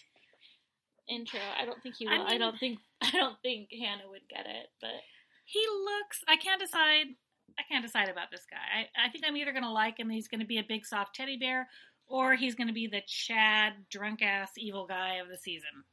intro. 1.09 1.39
I 1.57 1.65
don't 1.65 1.81
think 1.83 1.95
he 1.97 2.09
I 2.09 2.19
will. 2.19 2.27
I, 2.27 2.31
mean- 2.31 2.41
don't 2.41 2.59
think 2.59 2.79
I 3.03 3.11
don't 3.13 3.37
think 3.43 3.69
Hannah 3.71 4.09
would 4.11 4.27
get 4.29 4.47
it, 4.47 4.67
but 4.81 4.99
he 5.45 5.65
looks. 5.85 6.25
I 6.27 6.37
can't 6.37 6.61
decide. 6.61 7.15
I 7.59 7.63
can't 7.71 7.85
decide 7.85 8.09
about 8.09 8.31
this 8.31 8.47
guy. 8.51 8.57
I, 8.81 9.07
I 9.07 9.11
think 9.11 9.25
I'm 9.27 9.37
either 9.37 9.53
going 9.53 9.65
to 9.65 9.71
like 9.71 9.99
him. 9.99 10.09
He's 10.09 10.29
going 10.29 10.41
to 10.41 10.47
be 10.47 10.59
a 10.59 10.65
big 10.67 10.87
soft 10.87 11.15
teddy 11.15 11.37
bear, 11.37 11.69
or 12.11 12.35
he's 12.35 12.55
going 12.55 12.67
to 12.67 12.75
be 12.75 12.87
the 12.89 13.03
Chad 13.07 13.73
drunk 13.91 14.21
ass 14.21 14.51
evil 14.59 14.87
guy 14.87 15.15
of 15.17 15.29
the 15.29 15.39
season. 15.39 15.85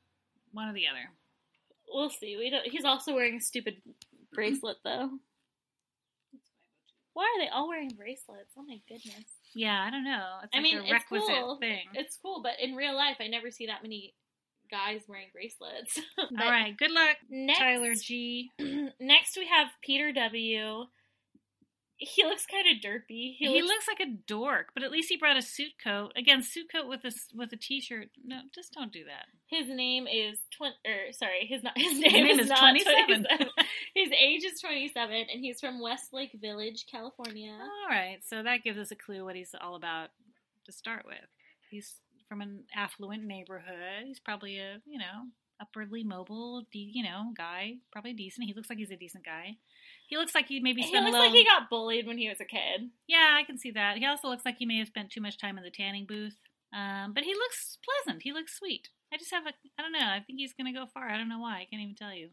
One 0.51 0.67
or 0.69 0.73
the 0.73 0.87
other. 0.87 1.09
we'll 1.89 2.09
see. 2.09 2.35
We 2.37 2.49
don't. 2.49 2.65
He's 2.67 2.83
also 2.85 3.13
wearing 3.13 3.35
a 3.35 3.41
stupid 3.41 3.75
bracelet 4.33 4.77
though. 4.83 5.09
Why 7.13 7.23
are 7.23 7.43
they 7.43 7.49
all 7.49 7.67
wearing 7.67 7.91
bracelets? 7.97 8.53
Oh 8.57 8.63
my 8.63 8.79
goodness. 8.87 9.25
Yeah, 9.55 9.83
I 9.85 9.89
don't 9.89 10.03
know. 10.03 10.23
It's 10.43 10.51
I 10.53 10.57
like 10.57 10.63
mean, 10.63 10.77
a 10.79 10.95
it's 10.95 11.05
cool. 11.09 11.57
thing. 11.59 11.85
It's 11.93 12.17
cool, 12.21 12.41
but 12.43 12.53
in 12.61 12.75
real 12.75 12.95
life, 12.95 13.17
I 13.19 13.27
never 13.27 13.49
see 13.49 13.65
that 13.67 13.81
many 13.81 14.13
guys 14.69 15.01
wearing 15.07 15.27
bracelets. 15.33 15.99
All 16.19 16.27
right. 16.37 16.77
Good 16.77 16.91
luck, 16.91 17.15
next, 17.29 17.59
Tyler 17.59 17.95
G. 17.95 18.51
next 18.99 19.35
we 19.35 19.47
have 19.47 19.67
Peter 19.81 20.11
W. 20.11 20.85
he 21.97 22.23
looks 22.23 22.45
kind 22.45 22.65
of 22.67 22.83
derpy. 22.83 23.35
He, 23.37 23.61
looks, 23.61 23.87
like 23.87 23.99
a 23.99 24.11
dork, 24.27 24.67
but 24.73 24.83
at 24.83 24.91
least 24.91 25.09
he 25.09 25.17
brought 25.17 25.37
a 25.37 25.41
suit 25.41 25.71
coat. 25.83 26.11
Again, 26.15 26.43
suit 26.43 26.67
coat 26.71 26.87
with 26.87 27.03
a 27.03 27.11
with 27.33 27.51
a 27.53 27.57
t-shirt. 27.57 28.09
No, 28.23 28.41
just 28.53 28.73
don't 28.73 28.91
do 28.91 29.03
that. 29.05 29.25
His 29.47 29.67
name 29.67 30.05
is 30.07 30.37
twen- 30.55 30.73
or 30.85 31.11
sorry, 31.11 31.47
his 31.47 31.63
not 31.63 31.73
his 31.77 31.99
name, 31.99 32.25
name 32.25 32.39
is, 32.39 32.49
is 32.51 32.57
27. 32.57 33.05
27. 33.05 33.47
his 33.95 34.09
age 34.11 34.43
is 34.43 34.59
27 34.61 35.15
and 35.15 35.39
he's 35.39 35.59
from 35.59 35.81
Westlake 35.81 36.37
Village, 36.39 36.85
California. 36.91 37.53
All 37.53 37.89
right, 37.89 38.19
so 38.23 38.43
that 38.43 38.63
gives 38.63 38.77
us 38.77 38.91
a 38.91 38.95
clue 38.95 39.23
what 39.23 39.35
he's 39.35 39.55
all 39.59 39.75
about 39.75 40.09
to 40.65 40.71
start 40.71 41.05
with. 41.05 41.17
He's 41.69 41.95
from 42.29 42.41
an 42.41 42.63
affluent 42.75 43.23
neighborhood. 43.23 44.05
He's 44.05 44.19
probably 44.19 44.59
a 44.59 44.77
you 44.85 44.99
know 44.99 45.25
upwardly 45.59 46.03
mobile, 46.03 46.63
you 46.71 47.03
know, 47.03 47.31
guy. 47.35 47.75
Probably 47.91 48.13
decent. 48.13 48.47
He 48.47 48.53
looks 48.53 48.69
like 48.69 48.79
he's 48.79 48.91
a 48.91 48.97
decent 48.97 49.25
guy. 49.25 49.57
He 50.07 50.17
looks 50.17 50.33
like 50.33 50.47
he 50.47 50.59
maybe 50.61 50.81
he 50.81 50.91
looks 50.91 51.11
little. 51.11 51.19
like 51.19 51.33
he 51.33 51.43
got 51.43 51.69
bullied 51.69 52.07
when 52.07 52.17
he 52.17 52.29
was 52.29 52.39
a 52.39 52.45
kid. 52.45 52.89
Yeah, 53.07 53.35
I 53.37 53.43
can 53.43 53.57
see 53.57 53.71
that. 53.71 53.97
He 53.97 54.05
also 54.05 54.29
looks 54.29 54.45
like 54.45 54.57
he 54.57 54.65
may 54.65 54.79
have 54.79 54.87
spent 54.87 55.11
too 55.11 55.21
much 55.21 55.37
time 55.37 55.57
in 55.57 55.63
the 55.63 55.69
tanning 55.69 56.05
booth. 56.05 56.37
Um, 56.73 57.13
but 57.13 57.23
he 57.23 57.33
looks 57.33 57.77
pleasant. 57.83 58.23
He 58.23 58.33
looks 58.33 58.57
sweet. 58.57 58.89
I 59.13 59.17
just 59.17 59.31
have 59.31 59.45
a, 59.45 59.53
I 59.77 59.81
don't 59.81 59.91
know. 59.91 59.99
I 59.99 60.21
think 60.25 60.39
he's 60.39 60.53
going 60.53 60.73
to 60.73 60.77
go 60.77 60.85
far. 60.85 61.09
I 61.09 61.17
don't 61.17 61.29
know 61.29 61.39
why. 61.39 61.59
I 61.59 61.67
can't 61.69 61.81
even 61.81 61.95
tell 61.95 62.13
you. 62.13 62.29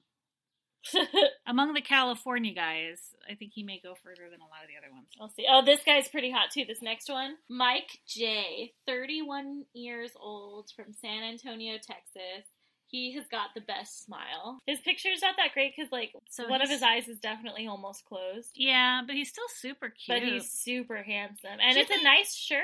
Among 1.47 1.72
the 1.72 1.81
California 1.81 2.53
guys, 2.53 3.01
I 3.31 3.35
think 3.35 3.53
he 3.55 3.62
may 3.62 3.81
go 3.83 3.95
further 3.95 4.29
than 4.31 4.41
a 4.41 4.51
lot 4.51 4.62
of 4.62 4.68
the 4.68 4.77
other 4.77 4.93
ones. 4.93 5.09
I'll 5.20 5.31
see. 5.31 5.47
Oh, 5.51 5.64
this 5.64 5.81
guy's 5.85 6.09
pretty 6.09 6.31
hot 6.31 6.51
too. 6.53 6.64
This 6.66 6.83
next 6.83 7.09
one, 7.09 7.37
Mike 7.49 7.99
J, 8.07 8.72
31 8.87 9.64
years 9.72 10.12
old 10.20 10.70
from 10.77 10.93
San 10.93 11.22
Antonio, 11.22 11.75
Texas. 11.75 12.47
He 12.95 13.12
has 13.14 13.26
got 13.26 13.49
the 13.57 13.61
best 13.61 14.05
smile. 14.05 14.61
His 14.68 14.78
picture's 14.78 15.20
not 15.20 15.34
that 15.36 15.53
great 15.53 15.74
because, 15.76 15.90
like, 15.90 16.12
So 16.30 16.47
one 16.47 16.62
of 16.62 16.68
his 16.68 16.80
eyes 16.80 17.09
is 17.09 17.18
definitely 17.18 17.66
almost 17.66 18.05
closed. 18.05 18.53
Yeah, 18.55 19.03
but 19.05 19.16
he's 19.16 19.30
still 19.30 19.49
super 19.49 19.88
cute. 19.88 20.20
But 20.20 20.22
he's 20.28 20.49
super 20.49 21.03
handsome, 21.03 21.59
and 21.61 21.74
Do 21.74 21.80
it's 21.80 21.90
a 21.90 22.05
nice 22.05 22.36
shirt. 22.36 22.62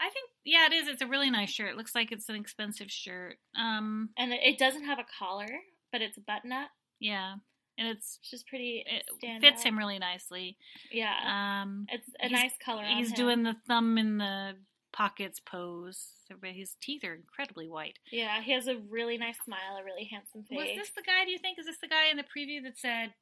I 0.00 0.08
think, 0.08 0.30
yeah, 0.46 0.64
it 0.64 0.72
is. 0.72 0.88
It's 0.88 1.02
a 1.02 1.06
really 1.06 1.28
nice 1.30 1.50
shirt. 1.50 1.72
It 1.72 1.76
looks 1.76 1.94
like 1.94 2.10
it's 2.10 2.30
an 2.30 2.36
expensive 2.36 2.90
shirt. 2.90 3.36
Um, 3.54 4.08
And 4.16 4.32
it- 4.32 4.56
doesn't 4.58 4.84
have 4.86 4.98
a 4.98 5.04
collar, 5.18 5.48
but 5.92 6.00
it's 6.00 6.16
a 6.16 6.22
button 6.22 6.52
up, 6.52 6.70
yeah, 6.98 7.34
and 7.76 7.88
it's 7.88 8.16
just 8.30 8.46
pretty. 8.46 8.82
it 8.86 9.04
fits 9.42 9.60
out. 9.60 9.66
him 9.66 9.76
really 9.78 9.98
nicely. 9.98 10.56
Yeah, 10.90 11.60
Um, 11.62 11.84
it's 11.90 12.08
a 12.18 12.30
nice 12.30 12.56
color. 12.64 12.82
on 12.84 12.96
he's 12.96 13.10
him. 13.10 13.16
doing 13.16 13.42
the 13.42 13.56
thumb 13.66 13.98
in 13.98 14.16
the 14.16 14.56
pockets 15.00 15.40
pose. 15.40 16.08
His 16.44 16.76
teeth 16.82 17.04
are 17.04 17.14
incredibly 17.14 17.68
white. 17.68 17.98
Yeah, 18.12 18.42
he 18.42 18.52
has 18.52 18.68
a 18.68 18.76
really 18.90 19.16
nice 19.16 19.38
smile, 19.42 19.78
a 19.80 19.84
really 19.84 20.04
handsome 20.04 20.42
face. 20.44 20.58
Was 20.58 20.68
this 20.76 20.90
the 20.94 21.02
guy? 21.02 21.24
Do 21.24 21.30
you 21.30 21.38
think 21.38 21.58
is 21.58 21.64
this 21.64 21.78
the 21.80 21.88
guy 21.88 22.10
in 22.10 22.18
the 22.18 22.22
preview 22.24 22.62
that 22.64 22.76
said 22.78 23.14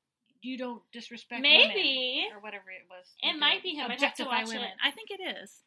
you 0.43 0.59
don't 0.59 0.83
disrespect 0.93 1.41
Maybe. 1.41 2.24
women 2.26 2.37
or 2.37 2.41
whatever 2.43 2.70
it 2.70 2.83
was? 2.91 3.07
It 3.22 3.39
might 3.39 3.62
be 3.62 3.70
him. 3.70 3.91
I'd 3.93 4.01
have 4.01 4.14
to 4.16 4.24
Objectify 4.24 4.39
watch 4.41 4.49
women. 4.49 4.64
it. 4.64 4.74
I 4.85 4.91
think 4.91 5.11
it 5.11 5.22
is. 5.22 5.62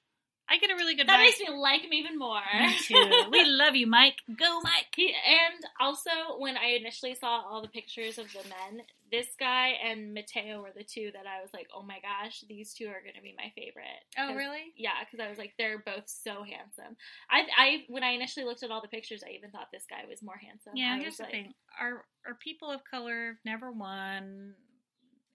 I 0.52 0.58
get 0.58 0.70
a 0.70 0.76
really 0.76 0.95
good. 0.95 1.06
Vibe. 1.06 1.08
That 1.08 1.20
vibe. 1.20 1.39
makes 1.39 1.39
me 1.39 1.58
like 1.58 1.82
him 1.82 1.93
even 1.93 2.20
more. 2.20 2.41
Me 2.60 2.76
too. 2.82 3.12
We 3.32 3.45
love 3.47 3.76
you, 3.76 3.88
Mike. 3.88 4.18
Go, 4.38 4.60
Mike. 4.62 4.88
He, 4.95 5.08
and 5.08 5.64
also, 5.80 6.12
when 6.39 6.58
I 6.58 6.76
initially 6.78 7.16
saw 7.16 7.41
all 7.41 7.62
the 7.62 7.70
pictures 7.70 8.18
of 8.18 8.28
the 8.34 8.43
men, 8.49 8.84
this 9.12 9.28
guy 9.39 9.76
and 9.84 10.14
Matteo 10.14 10.62
were 10.62 10.72
the 10.76 10.84
two 10.84 11.12
that 11.14 11.26
I 11.26 11.41
was 11.41 11.52
like, 11.54 11.68
oh 11.76 11.84
my 11.84 11.99
gosh, 12.02 12.43
these 12.49 12.74
two 12.74 12.88
are 12.88 13.02
going 13.02 13.16
to 13.16 13.22
be 13.22 13.34
my 13.38 13.52
favorite. 13.56 14.04
Oh, 14.18 14.36
really? 14.36 14.74
Yeah, 14.76 14.91
because 14.99 15.24
I 15.26 15.30
was 15.30 15.38
like, 15.38 15.54
they're 15.58 15.80
both 15.80 16.08
so 16.08 16.43
handsome. 16.43 16.97
I, 17.30 17.45
I, 17.58 17.84
when 17.88 18.04
I 18.04 18.12
initially 18.12 18.45
looked 18.45 18.64
at 18.64 18.72
all 18.72 18.82
the 18.82 18.88
pictures, 18.89 19.24
I 19.26 19.32
even 19.32 19.52
thought 19.52 19.68
this 19.72 19.86
guy 19.89 20.04
was 20.10 20.22
more 20.22 20.38
handsome. 20.38 20.74
Yeah. 20.76 20.95
I 20.95 20.99
Here's 20.99 21.12
was 21.12 21.18
the 21.18 21.24
like, 21.24 21.32
thing: 21.32 21.54
our 21.80 22.06
our 22.28 22.36
people 22.36 22.70
of 22.70 22.84
color 22.84 23.38
never 23.45 23.72
won, 23.72 24.54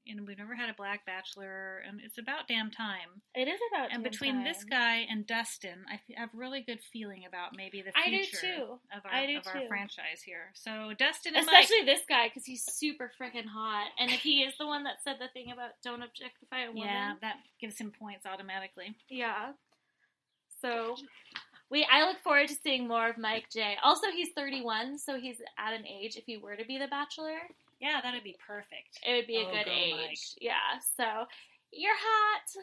and 0.08 0.26
we've 0.26 0.38
never 0.38 0.54
had 0.54 0.68
a 0.68 0.74
black 0.74 1.04
bachelor, 1.06 1.82
and 1.86 2.00
it's 2.02 2.18
about 2.18 2.48
damn 2.48 2.70
time. 2.70 3.22
It 3.34 3.48
is 3.48 3.60
about. 3.70 3.90
Time. 3.90 3.96
And 3.96 4.04
between 4.04 4.44
this 4.44 4.64
guy 4.64 5.06
and 5.10 5.26
Dustin, 5.26 5.84
I 5.90 6.00
have 6.18 6.30
really 6.34 6.62
good 6.62 6.80
feeling 6.92 7.24
about 7.26 7.56
maybe 7.56 7.82
the 7.82 7.92
I 7.96 8.10
do 8.10 8.22
future 8.24 8.38
too. 8.40 8.62
of 8.94 9.04
our 9.04 9.12
I 9.12 9.26
do 9.26 9.38
of 9.38 9.46
our 9.46 9.60
too. 9.60 9.68
franchise 9.68 10.22
here. 10.24 10.52
So 10.54 10.92
Dustin 10.98 11.34
and 11.36 11.44
Especially 11.44 11.80
Mike, 11.80 11.86
this 11.86 12.02
guy 12.08 12.28
because 12.28 12.44
he's 12.44 12.64
super 12.64 13.10
freaking 13.20 13.46
hot, 13.46 13.88
and 13.98 14.10
if 14.10 14.20
he 14.20 14.42
is 14.42 14.54
the 14.58 14.66
one 14.66 14.84
that 14.84 15.02
said 15.04 15.16
the 15.18 15.28
thing 15.28 15.52
about 15.52 15.70
don't 15.82 16.02
objectify 16.02 16.64
a 16.64 16.68
woman, 16.68 16.84
yeah, 16.86 17.12
that 17.20 17.36
gives 17.60 17.78
him 17.78 17.92
points 17.98 18.26
automatically. 18.26 18.96
Yeah. 19.08 19.52
So 20.62 20.96
we 21.70 21.86
I 21.90 22.06
look 22.06 22.20
forward 22.20 22.48
to 22.48 22.54
seeing 22.62 22.88
more 22.88 23.08
of 23.08 23.18
Mike 23.18 23.46
J. 23.52 23.76
Also 23.82 24.06
he's 24.10 24.30
31, 24.34 24.98
so 24.98 25.18
he's 25.18 25.40
at 25.58 25.74
an 25.74 25.86
age 25.86 26.16
if 26.16 26.24
he 26.24 26.36
were 26.36 26.56
to 26.56 26.64
be 26.64 26.78
the 26.78 26.88
bachelor, 26.88 27.38
Yeah, 27.80 28.00
that'd 28.02 28.24
be 28.24 28.36
perfect. 28.46 28.98
it 29.06 29.12
would 29.14 29.26
be 29.26 29.36
a 29.36 29.46
Oh, 29.46 29.50
good 29.52 29.66
go 29.66 29.70
age. 29.72 29.92
Mike. 30.08 30.18
Yeah. 30.40 30.78
So 30.96 31.26
you're 31.72 31.94
hot. 31.96 32.62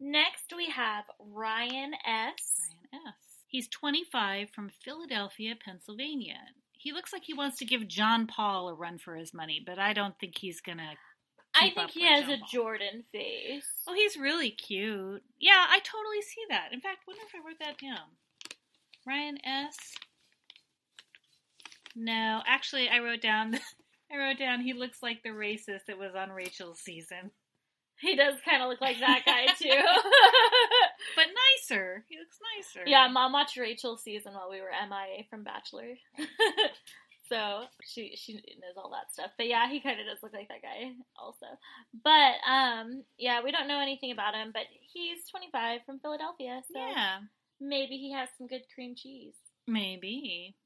Next 0.00 0.52
we 0.56 0.66
have 0.70 1.04
Ryan 1.18 1.92
S. 2.06 2.72
Ryan 2.92 3.06
S. 3.08 3.14
He's 3.46 3.68
25 3.68 4.50
from 4.50 4.68
Philadelphia, 4.84 5.54
Pennsylvania. 5.62 6.38
He 6.72 6.92
looks 6.92 7.12
like 7.12 7.24
he 7.24 7.34
wants 7.34 7.56
to 7.58 7.64
give 7.64 7.88
John 7.88 8.26
Paul 8.26 8.68
a 8.68 8.74
run 8.74 8.98
for 8.98 9.16
his 9.16 9.32
money, 9.34 9.60
but 9.64 9.78
I 9.78 9.92
don't 9.94 10.18
think 10.20 10.36
he's 10.38 10.60
gonna. 10.60 10.92
I 11.54 11.70
think 11.70 11.90
he 11.90 12.04
has 12.04 12.24
John 12.24 12.32
a 12.34 12.38
Paul. 12.38 12.48
Jordan 12.52 13.04
face. 13.10 13.66
Oh, 13.88 13.94
he's 13.94 14.16
really 14.16 14.50
cute. 14.50 15.22
Yeah, 15.40 15.66
I 15.68 15.80
totally 15.80 16.20
see 16.22 16.42
that. 16.50 16.68
In 16.72 16.80
fact, 16.80 16.98
wonder 17.08 17.22
if 17.26 17.34
I 17.34 17.44
wrote 17.44 17.58
that 17.60 17.78
down. 17.78 18.06
Ryan 19.06 19.38
S. 19.44 19.76
No, 21.96 22.42
actually, 22.46 22.88
I 22.88 22.98
wrote 23.00 23.22
down. 23.22 23.58
I 24.12 24.16
wrote 24.18 24.38
down 24.38 24.60
he 24.60 24.72
looks 24.72 25.02
like 25.02 25.22
the 25.22 25.30
racist 25.30 25.86
that 25.88 25.98
was 25.98 26.14
on 26.16 26.30
Rachel's 26.30 26.80
season, 26.80 27.30
He 28.00 28.16
does 28.16 28.34
kind 28.44 28.62
of 28.62 28.68
look 28.68 28.80
like 28.80 28.98
that 29.00 29.22
guy 29.26 29.46
too. 29.58 29.68
but 31.16 31.26
nicer. 31.26 32.04
He 32.08 32.16
looks 32.18 32.38
nicer. 32.56 32.86
yeah, 32.88 33.08
mom 33.08 33.32
watched 33.32 33.56
Rachel's 33.56 34.02
season 34.02 34.34
while 34.34 34.50
we 34.50 34.60
were 34.60 34.70
MIA 34.70 35.24
from 35.28 35.42
Bachelor. 35.44 35.94
so 37.28 37.64
she 37.84 38.14
she 38.16 38.34
knows 38.34 38.76
all 38.76 38.90
that 38.90 39.12
stuff. 39.12 39.30
But 39.36 39.48
yeah, 39.48 39.68
he 39.68 39.80
kind 39.80 40.00
of 40.00 40.06
does 40.06 40.22
look 40.22 40.32
like 40.32 40.48
that 40.48 40.62
guy 40.62 40.92
also. 41.20 41.46
But 42.02 42.36
um 42.50 43.02
yeah, 43.18 43.42
we 43.42 43.52
don't 43.52 43.68
know 43.68 43.80
anything 43.80 44.12
about 44.12 44.34
him, 44.34 44.50
but 44.54 44.62
he's 44.92 45.18
25 45.30 45.80
from 45.84 45.98
Philadelphia, 46.00 46.62
so 46.72 46.78
yeah, 46.78 47.18
maybe 47.60 47.96
he 47.98 48.12
has 48.12 48.28
some 48.38 48.46
good 48.46 48.62
cream 48.74 48.94
cheese. 48.96 49.34
maybe. 49.66 50.56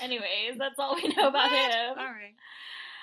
Anyways, 0.00 0.58
that's 0.58 0.78
all 0.78 0.94
we 0.96 1.08
know 1.08 1.28
about 1.28 1.50
What? 1.50 1.70
him. 1.72 1.98
All 1.98 2.04
right. 2.06 2.34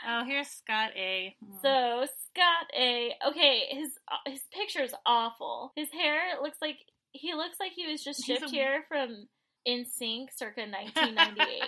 Oh, 0.08 0.24
here's 0.26 0.48
Scott 0.48 0.92
A. 0.96 1.36
Hmm. 1.46 1.56
So 1.62 2.06
Scott 2.30 2.68
A. 2.78 3.14
Okay, 3.28 3.64
his 3.70 3.90
his 4.26 4.42
picture 4.54 4.82
is 4.84 4.94
awful. 5.06 5.74
His 5.76 5.90
hair 5.92 6.20
looks 6.42 6.58
like 6.62 6.78
he 7.12 7.34
looks 7.34 7.58
like 7.60 7.74
he 7.76 7.86
was 7.88 8.04
just 8.04 8.26
shipped 8.26 8.44
a- 8.44 8.50
here 8.50 8.84
from 8.88 9.28
NSYNC 9.68 10.28
circa 10.36 10.62
1998. 10.62 11.62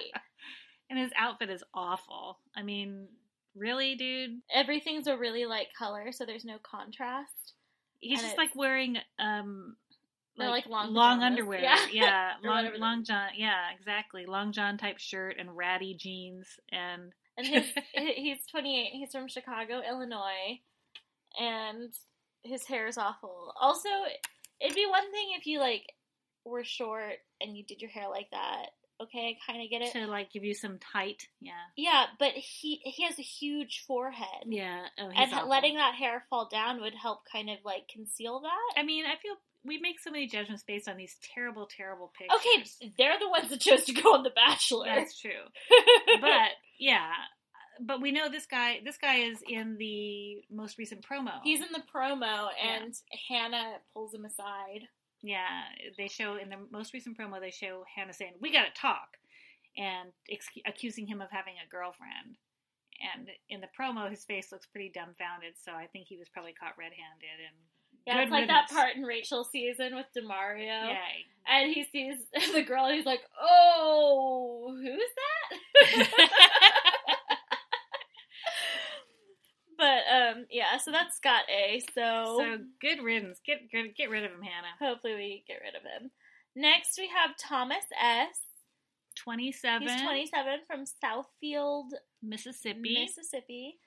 and 0.90 0.98
his 1.00 1.12
outfit 1.18 1.50
is 1.50 1.64
awful. 1.74 2.40
I 2.56 2.64
mean, 2.64 3.08
really, 3.56 3.96
dude? 3.96 4.40
Everything's 4.54 5.08
a 5.08 5.18
really 5.18 5.46
light 5.46 5.68
color, 5.78 6.12
so 6.12 6.26
there's 6.26 6.46
no 6.46 6.58
contrast. 6.64 7.54
He's 8.00 8.20
And 8.20 8.28
just 8.28 8.38
like 8.38 8.56
wearing 8.56 8.98
um 9.20 9.76
They're 10.38 10.50
like 10.50 10.66
long 10.68 10.94
long 10.94 11.20
pajamas. 11.20 11.40
underwear. 11.40 11.62
Yeah. 11.62 11.78
Yeah, 11.92 12.32
long 12.44 12.70
long 12.80 13.04
john. 13.04 13.30
Yeah, 13.36 13.70
exactly. 13.78 14.26
Long 14.26 14.52
john 14.52 14.78
type 14.78 14.98
shirt 14.98 15.36
and 15.40 15.56
ratty 15.56 15.94
jeans 15.96 16.48
and 16.72 17.12
And 17.38 17.48
his 17.48 17.66
he's 17.94 18.46
28. 18.50 18.90
He's 18.94 19.12
from 19.12 19.28
Chicago, 19.28 19.82
Illinois, 19.88 20.60
and 21.40 21.92
his 22.44 22.66
hair 22.66 22.88
is 22.88 22.98
awful. 22.98 23.54
Also, 23.60 23.90
it'd 24.60 24.76
be 24.76 24.86
one 24.88 25.12
thing 25.12 25.30
if 25.38 25.46
you 25.46 25.60
like 25.60 25.84
were 26.46 26.64
short 26.64 27.14
and 27.40 27.56
you 27.56 27.64
did 27.64 27.82
your 27.82 27.92
hair 27.92 28.10
like 28.10 28.30
that. 28.32 28.68
Okay, 29.02 29.36
I 29.36 29.52
kind 29.52 29.64
of 29.64 29.70
get 29.72 29.82
it. 29.82 29.92
to 29.94 30.06
like 30.06 30.32
give 30.32 30.44
you 30.44 30.54
some 30.54 30.78
tight. 30.78 31.28
Yeah. 31.40 31.54
Yeah, 31.76 32.06
but 32.20 32.34
he 32.34 32.80
he 32.84 33.04
has 33.04 33.18
a 33.18 33.24
huge 33.24 33.84
forehead. 33.88 34.46
Yeah. 34.46 34.86
Oh, 35.00 35.10
and 35.10 35.34
awful. 35.34 35.50
letting 35.50 35.76
that 35.76 35.96
hair 35.96 36.24
fall 36.30 36.48
down 36.52 36.82
would 36.82 36.94
help 36.94 37.22
kind 37.32 37.50
of 37.50 37.58
like 37.66 37.88
conceal 37.92 38.42
that. 38.42 38.80
I 38.80 38.84
mean, 38.84 39.06
I 39.06 39.16
feel 39.22 39.36
we 39.64 39.80
make 39.80 40.00
so 40.00 40.12
many 40.12 40.28
judgments 40.28 40.64
based 40.64 40.88
on 40.90 40.98
these 40.98 41.16
terrible, 41.36 41.68
terrible 41.68 42.12
pictures. 42.18 42.38
Okay, 42.82 42.92
they're 42.98 43.20
the 43.20 43.30
ones 43.30 43.50
that 43.50 43.60
chose 43.62 43.86
to 43.86 43.94
go 43.94 44.14
on 44.14 44.24
The 44.24 44.32
Bachelor. 44.32 44.86
That's 44.86 45.20
true. 45.20 45.32
but 46.22 46.50
yeah, 46.80 47.12
but 47.80 48.02
we 48.02 48.12
know 48.12 48.30
this 48.30 48.46
guy. 48.46 48.80
This 48.84 48.98
guy 48.98 49.18
is 49.18 49.40
in 49.48 49.78
the 49.78 50.44
most 50.52 50.78
recent 50.78 51.06
promo. 51.08 51.34
he's 51.44 51.62
in 51.62 51.72
the 51.72 51.84
promo, 51.94 52.48
and 52.64 52.94
Hannah 53.30 53.78
pulls 53.94 54.14
him 54.14 54.26
aside. 54.26 54.82
yeah. 55.22 55.64
They 55.98 56.08
show 56.08 56.36
in 56.38 56.50
the 56.50 56.58
most 56.72 56.94
recent 56.94 57.18
promo 57.18 57.40
they 57.40 57.52
show 57.52 57.84
Hannah 57.96 58.14
saying, 58.14 58.34
"We 58.42 58.52
got 58.52 58.66
to 58.74 58.82
talk," 58.82 59.18
and 59.78 60.10
ex- 60.30 60.48
accusing 60.66 61.08
him 61.08 61.22
of 61.22 61.30
having 61.32 61.56
a 61.64 61.70
girlfriend. 61.70 62.38
And 63.16 63.30
in 63.50 63.62
the 63.62 63.70
promo, 63.74 64.10
his 64.12 64.26
face 64.26 64.52
looks 64.52 64.68
pretty 64.68 64.92
dumbfounded. 64.94 65.54
So 65.58 65.72
I 65.72 65.88
think 65.88 66.06
he 66.08 66.18
was 66.18 66.30
probably 66.30 66.54
caught 66.54 66.78
red-handed. 66.78 67.38
And 67.50 67.58
Yeah, 68.08 68.16
good 68.16 68.24
it's 68.24 68.32
like 68.32 68.48
that 68.48 68.70
part 68.70 68.96
in 68.96 69.04
Rachel 69.04 69.44
season 69.44 69.96
with 69.96 70.08
DeMario. 70.18 70.66
Yeah, 70.66 70.98
And 71.48 71.72
he 71.74 71.84
sees 71.84 72.18
the 72.54 72.64
girl 72.64 72.86
and 72.86 72.96
he's 72.96 73.06
like, 73.06 73.22
Oh, 73.40 74.76
who's 74.82 75.98
that? 76.00 76.08
but 79.78 80.02
um 80.12 80.46
Yeah, 80.50 80.78
so 80.78 80.92
that's 80.92 81.18
Scott 81.18 81.44
A. 81.50 81.82
So, 81.94 82.38
So 82.40 82.58
good 82.80 83.04
riddance. 83.04 83.40
Get 83.46 83.70
get, 83.72 83.96
get 83.96 84.10
rid 84.10 84.24
of 84.26 84.32
him, 84.32 84.42
Hannah. 84.42 84.76
hopefully 84.80 85.16
we 85.16 85.44
get 85.48 85.60
rid 85.64 85.76
of 85.76 85.84
him. 85.84 86.12
Next 86.56 86.98
we 86.98 87.08
have 87.08 87.38
Thomas 87.38 87.86
S. 88.02 88.48
Twenty-seven. 89.16 89.88
He's 89.88 90.02
27 90.02 90.60
from 90.66 90.86
Southfield, 90.86 91.90
Mississippi. 92.24 93.04
Mississippi. 93.04 93.78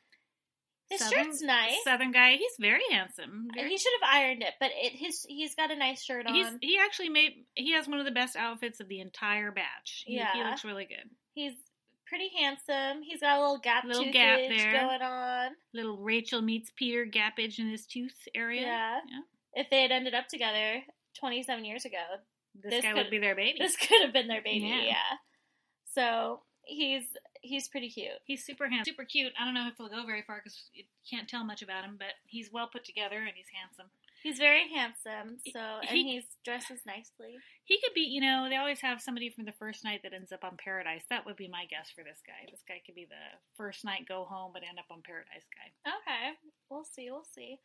His 0.98 1.00
Southern- 1.08 1.24
shirt's 1.24 1.42
nice. 1.42 1.82
Southern 1.84 2.12
guy. 2.12 2.36
He's 2.36 2.56
very 2.60 2.82
handsome. 2.90 3.48
Very- 3.54 3.68
He 3.70 3.76
should 3.78 3.92
have 4.00 4.10
ironed 4.12 4.42
it, 4.42 4.54
but 4.60 4.70
it 4.74 4.92
his 4.92 5.24
he's 5.28 5.54
got 5.54 5.70
a 5.70 5.76
nice 5.76 6.02
shirt 6.02 6.26
on. 6.26 6.34
he's 6.34 6.46
he 6.60 6.78
actually 6.78 7.08
made 7.08 7.44
he 7.54 7.72
has 7.72 7.86
one 7.88 7.98
of 7.98 8.04
the 8.04 8.10
best 8.12 8.36
outfits 8.36 8.80
of 8.80 8.88
the 8.88 9.00
entire 9.00 9.50
batch. 9.50 10.04
He, 10.06 10.22
he 10.32 10.42
looks 10.44 10.64
really 10.64 10.84
good. 10.86 11.08
He's 11.34 11.54
pretty 12.06 12.30
handsome. 12.38 13.02
He's 13.02 13.20
got 13.20 13.38
a 13.38 13.40
little 13.40 13.58
gap 13.58 13.84
Little 13.84 14.12
gap 14.12 14.38
there. 14.48 14.72
going 14.72 15.02
on. 15.02 15.50
Little 15.72 15.96
Rachel 15.98 16.42
meets 16.42 16.70
Peter 16.76 17.06
gappage 17.06 17.58
in 17.58 17.68
his 17.68 17.86
tooth 17.86 18.16
area. 18.34 18.62
Yeah. 18.62 19.00
Yeah. 19.08 19.20
If 19.62 19.70
they 19.70 19.82
had 19.82 19.90
ended 19.92 20.14
up 20.14 20.28
together 20.28 20.82
27 21.18 21.64
years 21.64 21.84
ago, 21.84 21.96
This, 22.54 22.70
This 22.70 22.82
guy 22.84 22.92
could- 22.92 22.96
would 22.98 23.10
be 23.10 23.18
their 23.18 23.34
baby. 23.34 23.56
this 23.60 23.76
could 23.76 24.02
have 24.02 24.12
been 24.12 24.28
their 24.28 24.42
baby. 24.42 24.66
Yeah. 24.66 24.82
Yeah. 24.82 25.16
So 25.94 26.42
he's 26.66 27.04
he's 27.42 27.68
pretty 27.68 27.88
cute. 27.90 28.20
He's 28.24 28.44
super 28.44 28.68
handsome, 28.68 28.92
super 28.92 29.04
cute. 29.04 29.32
I 29.40 29.44
don't 29.44 29.54
know 29.54 29.68
if 29.68 29.76
he'll 29.76 29.88
go 29.88 30.04
very 30.06 30.22
far 30.22 30.38
because 30.42 30.70
you 30.74 30.84
can't 31.08 31.28
tell 31.28 31.44
much 31.44 31.62
about 31.62 31.84
him, 31.84 31.96
but 31.98 32.14
he's 32.26 32.52
well 32.52 32.66
put 32.66 32.84
together 32.84 33.18
and 33.18 33.32
he's 33.34 33.48
handsome. 33.52 33.86
He's 34.22 34.38
very 34.38 34.66
handsome. 34.72 35.36
So 35.52 35.60
and 35.60 35.90
He- 35.90 36.12
he's 36.14 36.24
dresses 36.44 36.80
nicely. 36.86 37.36
He 37.66 37.78
could 37.80 37.92
be, 37.94 38.00
you 38.02 38.22
know, 38.22 38.48
they 38.48 38.56
always 38.56 38.80
have 38.80 39.00
somebody 39.02 39.28
from 39.28 39.44
the 39.44 39.52
first 39.52 39.84
night 39.84 40.00
that 40.02 40.14
ends 40.14 40.32
up 40.32 40.44
on 40.44 40.56
Paradise. 40.56 41.04
That 41.10 41.26
would 41.26 41.36
be 41.36 41.48
my 41.48 41.66
guess 41.66 41.90
for 41.90 42.02
this 42.02 42.20
guy. 42.26 42.48
This 42.50 42.62
guy 42.66 42.80
could 42.84 42.94
be 42.94 43.04
the 43.04 43.38
first 43.56 43.84
night 43.84 44.08
go 44.08 44.24
home 44.24 44.52
but 44.54 44.62
end 44.66 44.78
up 44.78 44.86
on 44.90 45.02
Paradise 45.02 45.44
guy. 45.54 45.90
Okay, 46.00 46.32
we'll 46.70 46.84
see. 46.84 47.10
We'll 47.10 47.24
see. 47.34 47.58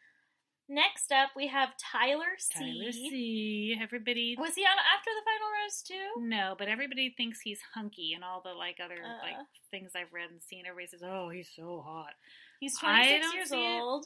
Next 0.72 1.12
up, 1.12 1.32
we 1.36 1.48
have 1.48 1.70
Tyler 1.78 2.38
C. 2.38 2.54
Tyler 2.54 2.92
C. 2.92 3.76
Everybody 3.82 4.36
Was 4.38 4.54
he 4.54 4.62
on 4.62 4.78
after 4.96 5.10
the 5.10 5.26
final 5.26 5.50
rose 5.64 5.82
too? 5.82 6.22
No, 6.28 6.54
but 6.60 6.68
everybody 6.68 7.10
thinks 7.18 7.42
he's 7.42 7.60
hunky 7.74 8.14
and 8.14 8.24
all 8.24 8.42
the 8.44 8.54
like 8.54 8.78
other 8.84 9.02
Uh. 9.04 9.18
like 9.26 9.38
things 9.72 9.94
I've 9.96 10.14
read 10.14 10.30
and 10.30 10.44
seen. 10.44 10.66
Everybody 10.68 10.86
says, 10.88 11.02
"Oh, 11.04 11.30
he's 11.30 11.50
so 11.56 11.82
hot." 11.86 12.14
He's 12.60 12.78
26 12.78 13.34
years 13.34 13.50
see 13.50 13.66
it. 13.66 13.80
old. 13.82 14.06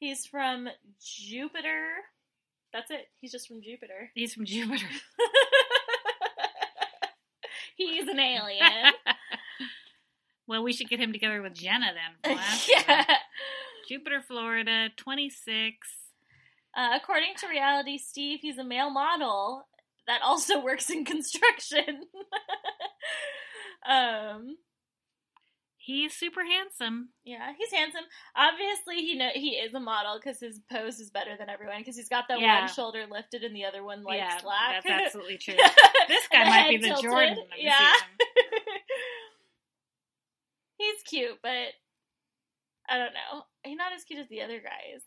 He's 0.00 0.26
from 0.26 0.68
Jupiter. 1.00 1.86
That's 2.72 2.90
it. 2.90 3.08
He's 3.20 3.30
just 3.30 3.46
from 3.46 3.62
Jupiter. 3.62 4.10
He's 4.14 4.34
from 4.34 4.44
Jupiter. 4.44 4.84
He's 7.76 8.08
an 8.08 8.18
alien. 8.18 8.92
well, 10.48 10.62
we 10.62 10.72
should 10.72 10.88
get 10.88 10.98
him 11.00 11.12
together 11.12 11.42
with 11.42 11.54
Jenna 11.54 11.92
then. 11.94 12.38
Yeah. 12.68 13.04
Jupiter, 13.88 14.20
Florida, 14.26 14.88
twenty 14.96 15.30
six. 15.30 15.88
Uh, 16.76 16.90
according 16.94 17.34
to 17.38 17.48
Reality 17.48 17.96
Steve, 17.98 18.40
he's 18.42 18.58
a 18.58 18.64
male 18.64 18.90
model 18.90 19.66
that 20.06 20.20
also 20.22 20.60
works 20.64 20.90
in 20.90 21.04
construction. 21.04 22.02
um, 23.88 24.56
He's 25.78 26.14
super 26.14 26.42
handsome. 26.44 27.10
yeah, 27.24 27.52
he's 27.56 27.70
handsome. 27.72 28.02
Obviously, 28.34 28.96
he 29.06 29.14
know 29.16 29.28
he 29.32 29.50
is 29.50 29.72
a 29.72 29.78
model 29.78 30.18
because 30.18 30.40
his 30.40 30.58
pose 30.68 30.98
is 30.98 31.10
better 31.10 31.36
than 31.38 31.48
everyone 31.48 31.78
because 31.78 31.96
he's 31.96 32.08
got 32.08 32.24
that 32.28 32.40
Yeah. 32.40 32.62
one 32.62 32.68
shoulder 32.68 33.04
lifted 33.08 33.44
and 33.44 33.54
the 33.54 33.64
other 33.66 33.84
one 33.84 34.02
like 34.02 34.18
yeah, 34.18 34.36
slack. 34.38 34.82
that's 34.84 35.02
absolutely 35.06 35.38
true. 35.38 35.54
this 36.08 36.26
guy 36.32 36.42
might 36.44 36.70
be 36.80 36.88
the 36.88 37.00
Jordan 37.00 37.38
of 37.38 37.44
yeah. 37.56 37.92
he's 40.76 41.02
cute, 41.04 41.38
but 41.40 41.68
I 42.88 42.98
don't 42.98 43.14
know. 43.14 43.42
He's 43.66 43.76
not 43.76 43.92
as 43.92 44.04
cute 44.04 44.20
as 44.20 44.28
the 44.28 44.42
other 44.42 44.60
guys 44.60 45.02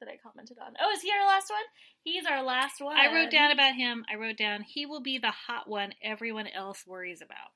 that 0.00 0.08
I 0.08 0.18
commented 0.22 0.58
on. 0.58 0.74
Oh, 0.80 0.90
is 0.92 1.00
he 1.02 1.10
our 1.10 1.26
last 1.26 1.48
one? 1.50 1.62
He's 2.02 2.26
our 2.26 2.42
last 2.42 2.80
one. 2.82 2.96
I 2.98 3.12
wrote 3.14 3.30
down 3.30 3.50
about 3.50 3.74
him. 3.74 4.04
I 4.12 4.16
wrote 4.16 4.36
down 4.36 4.62
he 4.62 4.84
will 4.84 5.00
be 5.00 5.16
the 5.18 5.30
hot 5.30 5.68
one 5.68 5.94
everyone 6.02 6.46
else 6.46 6.86
worries 6.86 7.22
about. 7.22 7.52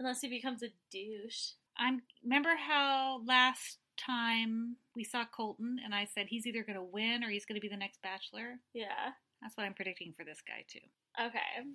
unless 0.00 0.20
he 0.22 0.28
becomes 0.28 0.62
a 0.62 0.68
douche. 0.90 1.52
I'm 1.76 2.02
remember 2.24 2.56
how 2.56 3.20
last 3.24 3.78
time 3.96 4.76
we 4.96 5.04
saw 5.04 5.24
Colton 5.26 5.76
and 5.84 5.94
I 5.94 6.06
said 6.06 6.26
he's 6.28 6.46
either 6.46 6.64
going 6.64 6.76
to 6.76 6.82
win 6.82 7.22
or 7.22 7.28
he's 7.30 7.44
going 7.44 7.56
to 7.56 7.60
be 7.60 7.68
the 7.68 7.76
next 7.76 8.02
bachelor. 8.02 8.58
Yeah. 8.72 9.12
That's 9.42 9.56
what 9.56 9.64
I'm 9.64 9.74
predicting 9.74 10.14
for 10.16 10.24
this 10.24 10.40
guy 10.46 10.64
too. 10.68 10.80
Okay. 11.20 11.68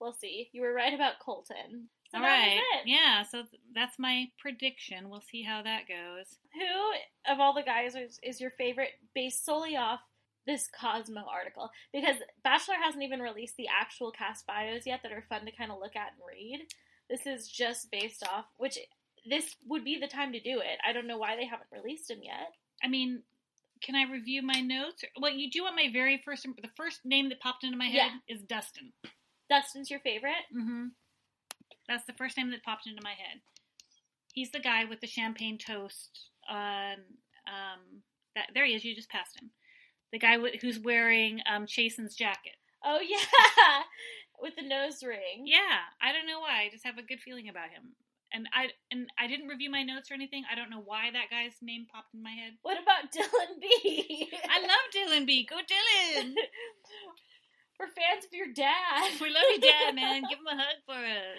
We'll 0.00 0.12
see. 0.12 0.48
You 0.52 0.62
were 0.62 0.72
right 0.72 0.94
about 0.94 1.18
Colton. 1.20 1.88
So 2.10 2.18
All 2.18 2.24
right. 2.24 2.60
Yeah, 2.84 3.22
so 3.24 3.42
th- 3.42 3.62
that's 3.74 3.98
my 3.98 4.26
prediction. 4.38 5.08
We'll 5.08 5.22
see 5.22 5.42
how 5.42 5.62
that 5.62 5.88
goes. 5.88 6.38
Who 6.54 7.32
of 7.32 7.40
all 7.40 7.54
the 7.54 7.62
guys 7.62 7.94
is, 7.94 8.20
is 8.22 8.40
your 8.40 8.50
favorite 8.50 8.92
based 9.14 9.44
solely 9.44 9.76
off 9.76 10.00
this 10.46 10.68
Cosmo 10.68 11.24
article? 11.28 11.70
Because 11.92 12.16
Bachelor 12.42 12.76
hasn't 12.82 13.02
even 13.02 13.20
released 13.20 13.56
the 13.56 13.68
actual 13.68 14.10
cast 14.10 14.46
bios 14.46 14.86
yet 14.86 15.00
that 15.02 15.12
are 15.12 15.22
fun 15.22 15.44
to 15.46 15.52
kind 15.52 15.72
of 15.72 15.78
look 15.80 15.96
at 15.96 16.12
and 16.12 16.22
read. 16.28 16.66
This 17.08 17.26
is 17.26 17.48
just 17.48 17.90
based 17.90 18.26
off, 18.26 18.44
which 18.58 18.78
this 19.28 19.56
would 19.66 19.84
be 19.84 19.98
the 19.98 20.06
time 20.06 20.32
to 20.32 20.40
do 20.40 20.60
it. 20.60 20.78
I 20.86 20.92
don't 20.92 21.06
know 21.06 21.18
why 21.18 21.36
they 21.36 21.46
haven't 21.46 21.68
released 21.72 22.08
them 22.08 22.20
yet. 22.22 22.52
I 22.82 22.88
mean, 22.88 23.22
can 23.82 23.94
I 23.94 24.10
review 24.10 24.42
my 24.42 24.60
notes? 24.60 25.04
Well, 25.20 25.32
you 25.32 25.50
do 25.50 25.62
want 25.64 25.76
my 25.76 25.90
very 25.92 26.20
first 26.24 26.44
the 26.44 26.68
first 26.76 27.00
name 27.04 27.28
that 27.30 27.40
popped 27.40 27.64
into 27.64 27.76
my 27.76 27.86
head 27.86 28.12
is 28.28 28.42
Dustin. 28.42 28.92
Dustin's 29.48 29.90
your 29.90 30.00
favorite? 30.00 30.44
Mhm. 30.54 30.90
That's 31.88 32.04
the 32.06 32.12
first 32.14 32.36
name 32.36 32.50
that 32.50 32.62
popped 32.62 32.86
into 32.86 33.02
my 33.02 33.12
head. 33.12 33.40
He's 34.32 34.50
the 34.50 34.60
guy 34.60 34.84
with 34.84 35.00
the 35.00 35.06
champagne 35.06 35.58
toast 35.58 36.30
on 36.48 36.94
um 37.46 38.02
that 38.34 38.48
there 38.54 38.64
he 38.64 38.74
is, 38.74 38.84
you 38.84 38.94
just 38.94 39.10
passed 39.10 39.38
him. 39.40 39.50
The 40.12 40.18
guy 40.18 40.32
wi- 40.36 40.58
who's 40.60 40.78
wearing 40.78 41.40
um 41.50 41.66
Chasen's 41.66 42.14
jacket. 42.14 42.56
Oh, 42.84 43.00
yeah! 43.00 43.82
With 44.40 44.56
the 44.56 44.62
nose 44.62 45.02
ring. 45.02 45.46
Yeah, 45.46 45.78
I 46.02 46.12
don't 46.12 46.26
know 46.26 46.40
why. 46.40 46.64
I 46.66 46.68
just 46.70 46.84
have 46.84 46.98
a 46.98 47.02
good 47.02 47.20
feeling 47.20 47.48
about 47.48 47.70
him. 47.70 47.94
And 48.32 48.46
I 48.52 48.70
and 48.90 49.08
I 49.18 49.26
didn't 49.26 49.48
review 49.48 49.70
my 49.70 49.82
notes 49.84 50.10
or 50.10 50.14
anything. 50.14 50.42
I 50.50 50.54
don't 50.54 50.68
know 50.68 50.82
why 50.84 51.10
that 51.12 51.30
guy's 51.30 51.54
name 51.62 51.86
popped 51.90 52.12
in 52.14 52.22
my 52.22 52.32
head. 52.32 52.54
What 52.62 52.76
about 52.82 53.10
Dylan 53.12 53.60
B? 53.60 54.28
I 54.50 54.60
love 54.60 54.68
Dylan 54.94 55.24
B. 55.26 55.46
Go 55.48 55.56
Dylan. 55.56 56.34
We're 57.78 57.86
fans 57.86 58.24
of 58.24 58.32
your 58.32 58.52
dad. 58.54 59.20
we 59.20 59.30
love 59.30 59.42
your 59.50 59.60
Dad, 59.60 59.94
man. 59.94 60.22
Give 60.28 60.38
him 60.38 60.46
a 60.46 60.56
hug 60.56 60.78
for 60.86 60.94
us. 60.94 61.38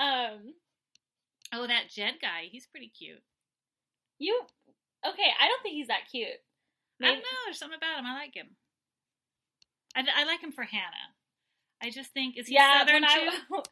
um, 0.00 0.54
Oh, 1.54 1.66
that 1.66 1.88
Jed 1.88 2.14
guy. 2.20 2.48
He's 2.50 2.66
pretty 2.66 2.88
cute. 2.88 3.22
you 4.18 4.40
okay? 5.06 5.30
I 5.40 5.46
don't 5.46 5.62
think 5.62 5.74
he's 5.74 5.86
that 5.86 6.10
cute. 6.10 6.42
I 7.00 7.06
don't 7.06 7.18
know. 7.18 7.40
There's 7.46 7.58
something 7.58 7.78
about 7.78 7.98
him. 7.98 8.06
I 8.06 8.14
like 8.14 8.34
him. 8.34 8.56
I, 9.94 10.02
I 10.16 10.24
like 10.24 10.40
him 10.40 10.52
for 10.52 10.64
Hannah. 10.64 11.14
I 11.82 11.90
just 11.90 12.12
think 12.12 12.36
is 12.36 12.48
he 12.48 12.54
yeah, 12.54 12.80
Southern 12.80 13.02
too? 13.02 13.62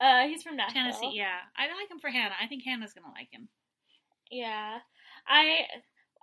I, 0.00 0.24
uh, 0.24 0.28
he's 0.28 0.42
from 0.42 0.56
Nashville. 0.56 0.82
Tennessee. 0.82 1.12
Yeah, 1.14 1.42
I 1.56 1.66
like 1.66 1.90
him 1.90 1.98
for 2.00 2.10
Hannah. 2.10 2.34
I 2.40 2.46
think 2.46 2.62
Hannah's 2.64 2.92
gonna 2.92 3.12
like 3.14 3.28
him. 3.32 3.48
Yeah, 4.30 4.78
I 5.26 5.66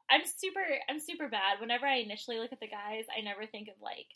I'm 0.09 0.21
super 0.25 0.61
I'm 0.89 0.99
super 0.99 1.27
bad. 1.27 1.59
Whenever 1.59 1.85
I 1.85 1.97
initially 1.97 2.39
look 2.39 2.51
at 2.51 2.59
the 2.59 2.67
guys, 2.67 3.05
I 3.15 3.21
never 3.21 3.45
think 3.45 3.67
of 3.67 3.75
like, 3.81 4.07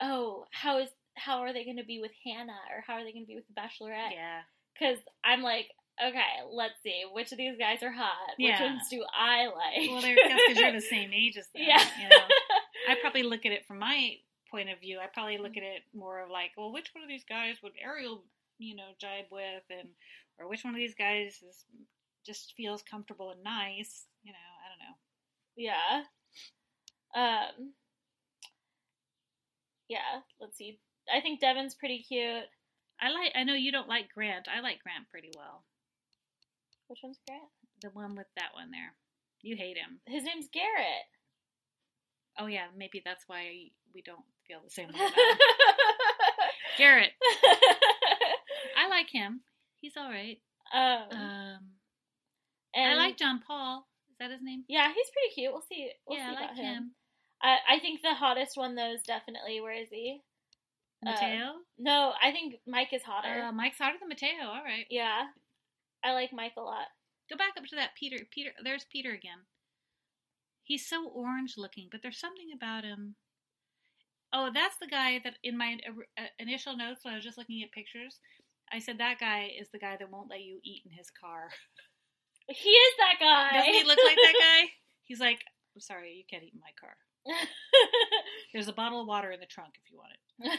oh, 0.00 0.46
how 0.50 0.78
is 0.80 0.88
how 1.16 1.40
are 1.40 1.52
they 1.52 1.64
going 1.64 1.78
to 1.78 1.84
be 1.84 2.00
with 2.00 2.12
Hannah 2.24 2.62
or 2.74 2.82
how 2.86 2.94
are 2.94 3.04
they 3.04 3.12
going 3.12 3.24
to 3.24 3.28
be 3.28 3.34
with 3.34 3.46
the 3.48 3.60
Bachelorette? 3.60 4.14
Yeah. 4.14 4.42
Because 4.74 4.98
I'm 5.24 5.42
like, 5.42 5.66
okay, 5.98 6.46
let's 6.52 6.80
see 6.82 7.04
which 7.12 7.32
of 7.32 7.38
these 7.38 7.58
guys 7.58 7.82
are 7.82 7.90
hot. 7.90 8.36
Which 8.38 8.48
Yeah. 8.48 8.62
ones 8.62 8.82
do 8.90 9.04
I 9.12 9.46
like? 9.46 9.90
Well, 9.90 10.02
they're 10.02 10.14
because 10.14 10.58
you're 10.58 10.72
the 10.72 10.80
same 10.96 11.12
age 11.12 11.36
as 11.36 11.48
them. 11.48 11.62
Yeah. 11.66 11.84
You 12.00 12.08
know, 12.08 12.26
I 12.88 12.94
probably 13.00 13.24
look 13.24 13.44
at 13.46 13.52
it 13.52 13.66
from 13.66 13.78
my 13.78 14.16
point 14.50 14.70
of 14.70 14.80
view. 14.80 14.98
I 14.98 15.06
probably 15.12 15.38
look 15.38 15.52
mm-hmm. 15.52 15.64
at 15.64 15.76
it 15.76 15.82
more 15.94 16.20
of 16.20 16.30
like, 16.30 16.52
well, 16.56 16.72
which 16.72 16.90
one 16.94 17.02
of 17.02 17.08
these 17.08 17.24
guys 17.28 17.56
would 17.62 17.72
Ariel, 17.82 18.22
you 18.58 18.76
know, 18.76 18.90
jibe 19.00 19.26
with, 19.30 19.64
and 19.70 19.88
or 20.38 20.48
which 20.48 20.64
one 20.64 20.74
of 20.74 20.78
these 20.78 20.94
guys 20.94 21.42
is 21.48 21.64
just 22.24 22.54
feels 22.56 22.82
comfortable 22.82 23.30
and 23.30 23.42
nice. 23.42 24.06
You 24.22 24.32
know, 24.32 24.38
I 24.38 24.57
don't 24.57 24.57
know. 24.57 24.57
Yeah. 25.58 26.02
Um. 27.16 27.72
Yeah. 29.88 30.22
Let's 30.40 30.56
see. 30.56 30.78
I 31.12 31.20
think 31.20 31.40
Devin's 31.40 31.74
pretty 31.74 31.98
cute. 32.08 32.44
I 33.00 33.10
like. 33.10 33.32
I 33.34 33.44
know 33.44 33.54
you 33.54 33.72
don't 33.72 33.88
like 33.88 34.08
Grant. 34.14 34.46
I 34.48 34.60
like 34.60 34.80
Grant 34.82 35.10
pretty 35.10 35.30
well. 35.36 35.64
Which 36.86 37.00
one's 37.02 37.18
Grant? 37.26 37.42
The 37.82 37.88
one 37.90 38.14
with 38.16 38.26
that 38.36 38.54
one 38.54 38.70
there. 38.70 38.94
You 39.42 39.56
hate 39.56 39.76
him. 39.76 40.00
His 40.06 40.24
name's 40.24 40.48
Garrett. 40.52 41.06
Oh 42.38 42.46
yeah, 42.46 42.66
maybe 42.76 43.02
that's 43.04 43.24
why 43.26 43.70
we 43.94 44.02
don't 44.02 44.24
feel 44.46 44.60
the 44.64 44.70
same 44.70 44.88
way 44.88 44.94
about 44.94 45.08
him. 45.08 45.14
Garrett. 46.78 47.10
I 48.76 48.88
like 48.88 49.10
him. 49.10 49.40
He's 49.80 49.96
all 49.96 50.08
right. 50.10 50.38
um, 50.74 51.18
Um, 51.18 51.58
and 52.74 52.92
I 52.92 52.94
like 52.96 53.16
John 53.16 53.40
Paul. 53.46 53.86
Is 54.18 54.26
that 54.26 54.32
his 54.32 54.42
name? 54.42 54.64
Yeah, 54.68 54.88
he's 54.88 55.10
pretty 55.14 55.34
cute. 55.34 55.52
We'll 55.52 55.62
see. 55.62 55.90
We'll 56.06 56.18
yeah, 56.18 56.30
see 56.30 56.36
I 56.36 56.40
like 56.40 56.50
about 56.50 56.56
him. 56.56 56.74
him. 56.74 56.90
I 57.40 57.56
I 57.76 57.78
think 57.78 58.02
the 58.02 58.14
hottest 58.14 58.56
one 58.56 58.74
though 58.74 58.92
is 58.92 59.02
definitely 59.06 59.60
where 59.60 59.80
is 59.80 59.90
he? 59.90 60.22
Uh, 61.06 61.10
Matteo. 61.10 61.52
No, 61.78 62.12
I 62.20 62.32
think 62.32 62.56
Mike 62.66 62.92
is 62.92 63.02
hotter. 63.04 63.44
Uh, 63.44 63.52
Mike's 63.52 63.78
hotter 63.78 63.96
than 64.00 64.08
Matteo. 64.08 64.48
All 64.48 64.64
right. 64.64 64.86
yeah, 64.90 65.26
I 66.02 66.14
like 66.14 66.32
Mike 66.32 66.54
a 66.58 66.62
lot. 66.62 66.88
Go 67.30 67.36
back 67.36 67.54
up 67.56 67.64
to 67.66 67.76
that 67.76 67.90
Peter. 67.96 68.24
Peter, 68.32 68.50
there's 68.64 68.86
Peter 68.90 69.12
again. 69.12 69.46
He's 70.64 70.88
so 70.88 71.08
orange 71.08 71.54
looking, 71.56 71.88
but 71.90 72.00
there's 72.02 72.18
something 72.18 72.48
about 72.54 72.82
him. 72.84 73.14
Oh, 74.32 74.50
that's 74.52 74.76
the 74.80 74.88
guy 74.88 75.20
that 75.22 75.34
in 75.44 75.56
my 75.56 75.78
uh, 76.18 76.24
initial 76.38 76.76
notes 76.76 77.04
when 77.04 77.14
I 77.14 77.16
was 77.16 77.24
just 77.24 77.38
looking 77.38 77.62
at 77.62 77.72
pictures, 77.72 78.18
I 78.72 78.80
said 78.80 78.98
that 78.98 79.20
guy 79.20 79.50
is 79.58 79.68
the 79.72 79.78
guy 79.78 79.96
that 79.96 80.10
won't 80.10 80.28
let 80.28 80.42
you 80.42 80.58
eat 80.64 80.82
in 80.84 80.90
his 80.90 81.10
car. 81.10 81.50
He 82.48 82.70
is 82.70 82.94
that 82.98 83.16
guy. 83.20 83.58
Doesn't 83.58 83.74
he 83.74 83.84
look 83.84 83.98
like 84.04 84.16
that 84.16 84.34
guy? 84.40 84.68
He's 85.04 85.20
like, 85.20 85.40
I'm 85.74 85.80
sorry, 85.80 86.14
you 86.14 86.24
can't 86.28 86.42
eat 86.44 86.54
in 86.54 86.60
my 86.60 86.72
car. 86.80 86.96
There's 88.52 88.68
a 88.68 88.72
bottle 88.72 89.00
of 89.02 89.06
water 89.06 89.30
in 89.32 89.40
the 89.40 89.46
trunk 89.46 89.74
if 89.84 89.90
you 89.92 89.98
want 89.98 90.12
it. 90.12 90.58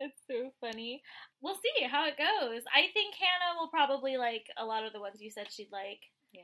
it's 0.00 0.18
so 0.30 0.50
funny. 0.60 1.02
We'll 1.42 1.56
see 1.56 1.84
how 1.86 2.06
it 2.06 2.16
goes. 2.16 2.62
I 2.74 2.88
think 2.94 3.14
Hannah 3.14 3.58
will 3.60 3.68
probably 3.68 4.16
like 4.16 4.46
a 4.58 4.64
lot 4.64 4.84
of 4.84 4.92
the 4.92 5.00
ones 5.00 5.20
you 5.20 5.30
said 5.30 5.48
she'd 5.52 5.72
like. 5.72 6.00
Yeah. 6.32 6.42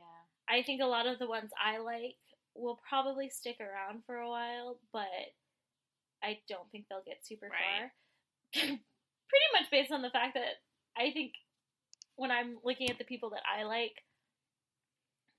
I 0.49 0.61
think 0.63 0.81
a 0.81 0.85
lot 0.85 1.07
of 1.07 1.17
the 1.19 1.27
ones 1.27 1.49
I 1.63 1.79
like 1.79 2.17
will 2.55 2.79
probably 2.87 3.29
stick 3.29 3.57
around 3.59 4.03
for 4.05 4.17
a 4.17 4.29
while, 4.29 4.77
but 4.93 5.07
I 6.23 6.39
don't 6.47 6.69
think 6.71 6.85
they'll 6.89 7.03
get 7.05 7.25
super 7.25 7.47
Right. 7.47 7.89
far. 8.53 8.61
Pretty 8.61 9.49
much 9.59 9.69
based 9.71 9.91
on 9.91 10.01
the 10.01 10.09
fact 10.09 10.35
that 10.35 10.61
I 10.97 11.11
think 11.11 11.33
when 12.17 12.29
I'm 12.31 12.57
looking 12.63 12.89
at 12.89 12.97
the 12.97 13.05
people 13.05 13.29
that 13.31 13.43
I 13.47 13.63
like, 13.63 14.03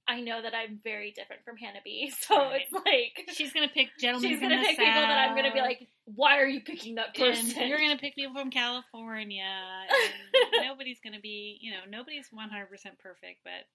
I 0.08 0.20
know 0.22 0.40
that 0.40 0.54
I'm 0.54 0.80
very 0.82 1.10
different 1.10 1.44
from 1.44 1.56
Hannah 1.58 1.80
B. 1.84 2.10
So 2.26 2.36
Right. 2.36 2.62
it's 2.62 2.72
like 2.72 3.36
She's 3.36 3.52
gonna 3.52 3.68
pick 3.68 3.88
gentlemen. 4.00 4.30
she's 4.30 4.40
gonna 4.40 4.58
pick 4.58 4.78
people 4.78 5.02
that 5.02 5.28
I'm 5.28 5.36
gonna 5.36 5.52
be 5.52 5.60
like, 5.60 5.86
why 6.06 6.38
are 6.40 6.46
you 6.46 6.60
picking 6.62 6.94
that 6.94 7.14
person? 7.14 7.54
and 7.58 7.68
you're 7.68 7.78
gonna 7.78 7.98
pick 7.98 8.14
people 8.14 8.34
from 8.34 8.50
California. 8.50 9.44
And 9.44 10.64
nobody's 10.66 10.98
gonna 11.04 11.20
be, 11.20 11.58
you 11.60 11.72
know, 11.72 11.80
nobody's 11.88 12.28
100 12.32 12.66
percent 12.70 12.98
perfect, 12.98 13.40
but 13.44 13.68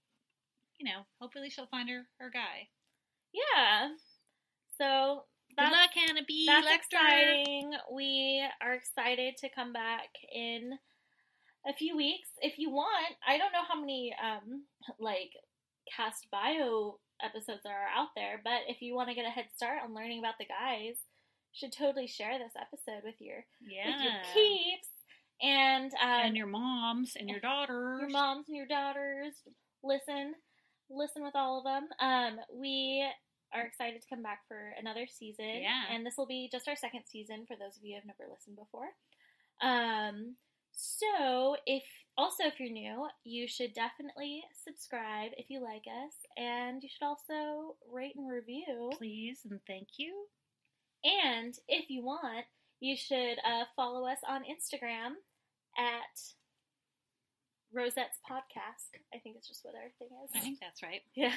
you 0.80 0.86
know, 0.86 1.02
hopefully 1.22 1.50
she'll 1.52 1.68
find 1.68 1.88
her 1.90 2.08
her 2.20 2.32
guy. 2.32 2.68
yeah. 3.32 3.90
So 4.78 5.26
Good 5.50 5.58
that's 5.58 5.72
luck, 5.72 5.90
Hannah 5.94 6.26
B. 6.28 6.48
That's 6.48 6.66
Lecter. 6.66 6.76
exciting. 6.76 7.74
We 7.94 8.44
are 8.60 8.74
excited 8.74 9.38
to 9.38 9.50
come 9.54 9.72
back 9.72 10.10
in 10.34 10.72
a 11.68 11.74
few 11.74 11.96
weeks. 11.96 12.30
If 12.42 12.58
you 12.60 12.70
want, 12.70 13.16
I 13.28 13.38
don't 13.38 13.52
know 13.54 13.64
how 13.68 13.80
many 13.80 14.14
um 14.22 14.64
like 15.00 15.32
cast 15.96 16.28
bio 16.32 17.00
episodes 17.24 17.62
there 17.64 17.74
are 17.74 17.88
out 18.02 18.10
there, 18.16 18.42
but 18.44 18.62
if 18.68 18.82
you 18.82 18.96
want 18.96 19.10
to 19.10 19.16
get 19.16 19.26
a 19.26 19.30
head 19.30 19.46
start 19.56 19.80
on 19.84 19.94
learning 19.94 20.20
about 20.20 20.36
the 20.40 20.46
guys, 20.46 20.96
should 21.54 21.72
totally 21.72 22.08
share 22.08 22.38
this 22.40 22.54
episode 22.60 23.04
with 23.04 23.16
your 23.20 23.46
Yeah. 23.68 23.88
with 23.88 24.04
your 24.04 24.14
peeps 24.34 24.88
and 25.42 25.92
um, 26.02 26.10
and 26.26 26.38
your 26.38 26.48
moms 26.48 27.14
and 27.20 27.30
your 27.30 27.40
daughters. 27.40 28.00
your 28.02 28.10
moms 28.10 28.48
and 28.48 28.58
your 28.58 28.68
daughters. 28.68 29.34
Listen, 29.84 30.34
listen 30.90 31.24
with 31.24 31.36
all 31.36 31.58
of 31.60 31.64
them. 31.66 31.88
Um, 32.00 32.40
we 32.54 33.06
are 33.54 33.62
excited 33.66 34.02
to 34.02 34.08
come 34.10 34.24
back 34.24 34.40
for 34.48 34.74
another 34.80 35.06
season. 35.06 35.46
Yeah. 35.62 35.84
and 35.92 36.04
this 36.06 36.16
will 36.18 36.26
be 36.26 36.50
just 36.52 36.68
our 36.68 36.76
second 36.76 37.02
season 37.06 37.46
for 37.48 37.56
those 37.56 37.78
of 37.78 37.84
you 37.84 37.94
who 37.94 38.02
have 38.02 38.06
never 38.18 38.32
listened 38.32 38.56
before. 38.58 38.90
Um, 39.62 40.36
so 40.74 41.56
if 41.66 41.84
also 42.18 42.44
if 42.46 42.60
you're 42.60 42.72
new, 42.72 43.08
you 43.24 43.48
should 43.48 43.74
definitely 43.74 44.44
subscribe 44.64 45.32
if 45.38 45.50
you 45.50 45.62
like 45.62 45.86
us, 45.88 46.14
and 46.38 46.82
you 46.84 46.90
should 46.90 47.06
also 47.06 47.76
rate 47.92 48.16
and 48.16 48.30
review. 48.30 48.92
Please 48.98 49.40
and 49.50 49.60
thank 49.68 49.88
you. 49.98 50.26
And 51.04 51.54
if 51.68 51.90
you 51.90 52.04
want, 52.04 52.46
you 52.80 52.96
should 52.96 53.38
uh, 53.46 53.66
follow 53.76 54.08
us 54.08 54.20
on 54.28 54.42
Instagram 54.42 55.16
at 55.78 56.20
Rosette's 57.74 58.20
Podcast. 58.30 58.94
I 59.14 59.18
think 59.20 59.36
it's 59.38 59.48
just 59.48 59.66
what 59.66 59.76
our 59.76 59.90
thing 60.00 60.10
is. 60.24 60.32
I 60.36 60.40
think 60.40 60.60
that's 60.62 60.84
right. 60.84 61.02
Yeah, 61.16 61.34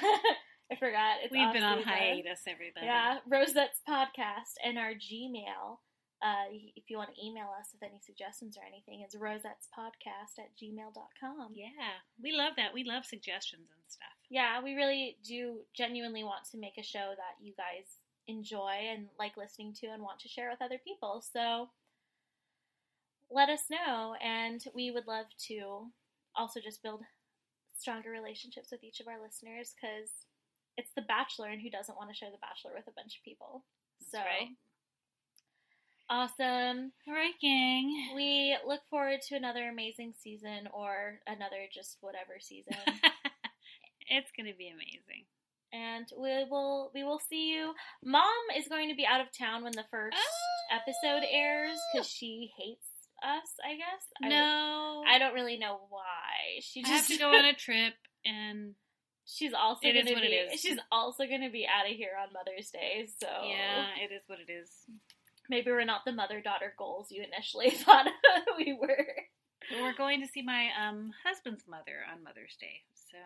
I 0.71 0.75
forgot. 0.75 1.17
It's 1.23 1.31
We've 1.31 1.53
been 1.53 1.63
on 1.63 1.81
hiatus, 1.83 2.41
everybody. 2.47 2.85
Yeah, 2.85 3.19
Rosette's 3.27 3.81
Podcast 3.87 4.59
and 4.63 4.77
our 4.77 4.91
Gmail. 4.91 5.79
Uh, 6.21 6.49
if 6.75 6.89
you 6.89 6.97
want 6.97 7.13
to 7.13 7.23
email 7.23 7.49
us 7.59 7.69
with 7.73 7.83
any 7.83 7.99
suggestions 8.03 8.57
or 8.57 8.65
anything, 8.65 9.01
it's 9.05 9.15
rosette's 9.15 9.69
podcast 9.69 10.39
at 10.39 10.49
gmail.com. 10.57 11.53
Yeah, 11.53 12.01
we 12.21 12.31
love 12.31 12.53
that. 12.57 12.73
We 12.73 12.83
love 12.83 13.05
suggestions 13.05 13.69
and 13.69 13.85
stuff. 13.87 14.17
Yeah, 14.29 14.61
we 14.63 14.73
really 14.73 15.17
do 15.23 15.59
genuinely 15.75 16.23
want 16.23 16.45
to 16.51 16.57
make 16.57 16.77
a 16.79 16.83
show 16.83 17.13
that 17.15 17.37
you 17.39 17.53
guys 17.55 17.85
enjoy 18.27 18.89
and 18.91 19.07
like 19.19 19.37
listening 19.37 19.73
to 19.81 19.87
and 19.87 20.01
want 20.01 20.19
to 20.19 20.27
share 20.27 20.49
with 20.49 20.61
other 20.61 20.79
people. 20.83 21.21
So 21.21 21.69
let 23.29 23.49
us 23.49 23.65
know, 23.69 24.15
and 24.23 24.63
we 24.73 24.91
would 24.91 25.07
love 25.07 25.27
to 25.47 25.87
also 26.35 26.59
just 26.59 26.81
build 26.81 27.01
stronger 27.77 28.09
relationships 28.09 28.69
with 28.71 28.83
each 28.83 28.99
of 28.99 29.07
our 29.07 29.21
listeners 29.21 29.75
because 29.75 30.09
it's 30.77 30.91
The 30.95 31.01
Bachelor, 31.01 31.49
and 31.49 31.61
who 31.61 31.69
doesn't 31.69 31.97
want 31.97 32.09
to 32.09 32.15
share 32.15 32.31
The 32.31 32.41
Bachelor 32.41 32.71
with 32.75 32.87
a 32.87 32.95
bunch 32.95 33.17
of 33.17 33.23
people? 33.25 33.65
That's 33.99 34.11
so 34.11 34.19
right. 34.19 34.49
Awesome. 36.09 36.91
All 37.07 37.13
right, 37.13 37.33
gang. 37.41 38.11
We 38.15 38.57
look 38.65 38.81
forward 38.89 39.19
to 39.29 39.35
another 39.35 39.67
amazing 39.69 40.13
season 40.21 40.67
or 40.73 41.19
another 41.27 41.67
just 41.73 41.97
whatever 42.01 42.33
season. 42.39 42.75
it's 44.09 44.31
gonna 44.37 44.55
be 44.57 44.69
amazing. 44.69 45.25
and 45.73 46.07
we 46.17 46.45
will 46.49 46.91
we 46.93 47.03
will 47.03 47.19
see 47.29 47.51
you. 47.51 47.73
Mom 48.03 48.23
is 48.57 48.67
going 48.67 48.89
to 48.89 48.95
be 48.95 49.05
out 49.05 49.21
of 49.21 49.27
town 49.37 49.63
when 49.63 49.73
the 49.73 49.85
first 49.91 50.17
Oh. 50.17 50.75
episode 50.75 51.25
airs 51.29 51.77
because 51.93 52.07
she 52.07 52.51
hates 52.57 52.85
us. 53.23 53.49
I 53.65 53.75
guess. 53.75 54.03
No, 54.21 55.03
I, 55.07 55.17
don't 55.19 55.33
really 55.33 55.57
know 55.57 55.79
why. 55.89 56.59
She 56.61 56.81
I 56.85 56.87
just 56.87 57.09
have 57.09 57.17
to 57.17 57.23
go 57.23 57.29
on 57.37 57.45
a 57.45 57.53
trip, 57.65 57.93
and 58.25 58.73
She's 59.29 59.51
also 59.53 59.85
It 59.85 59.97
is 59.97 60.05
gonna 60.05 60.15
what 60.15 60.21
be. 60.21 60.27
it 60.29 60.53
is. 60.53 60.61
She's 60.61 60.79
also 60.89 61.25
gonna 61.25 61.49
be 61.49 61.67
out 61.67 61.89
of 61.89 61.97
here 61.97 62.11
on 62.21 62.31
Mother's 62.31 62.69
Day. 62.69 63.09
So 63.19 63.27
yeah, 63.43 63.87
it 64.01 64.13
is 64.13 64.23
what 64.27 64.39
it 64.39 64.49
is. 64.49 64.69
Maybe 65.49 65.71
we're 65.71 65.85
not 65.85 66.01
the 66.05 66.11
mother 66.11 66.41
daughter 66.41 66.73
goals 66.77 67.07
you 67.11 67.23
initially 67.23 67.69
thought 67.83 68.07
we 68.57 68.73
were. 68.73 69.05
We're 69.81 69.95
going 69.97 70.21
to 70.21 70.27
see 70.27 70.41
my 70.41 70.69
um 70.81 71.11
husband's 71.25 71.63
mother 71.67 72.05
on 72.11 72.23
Mother's 72.23 72.55
Day, 72.59 72.81
so 73.11 73.17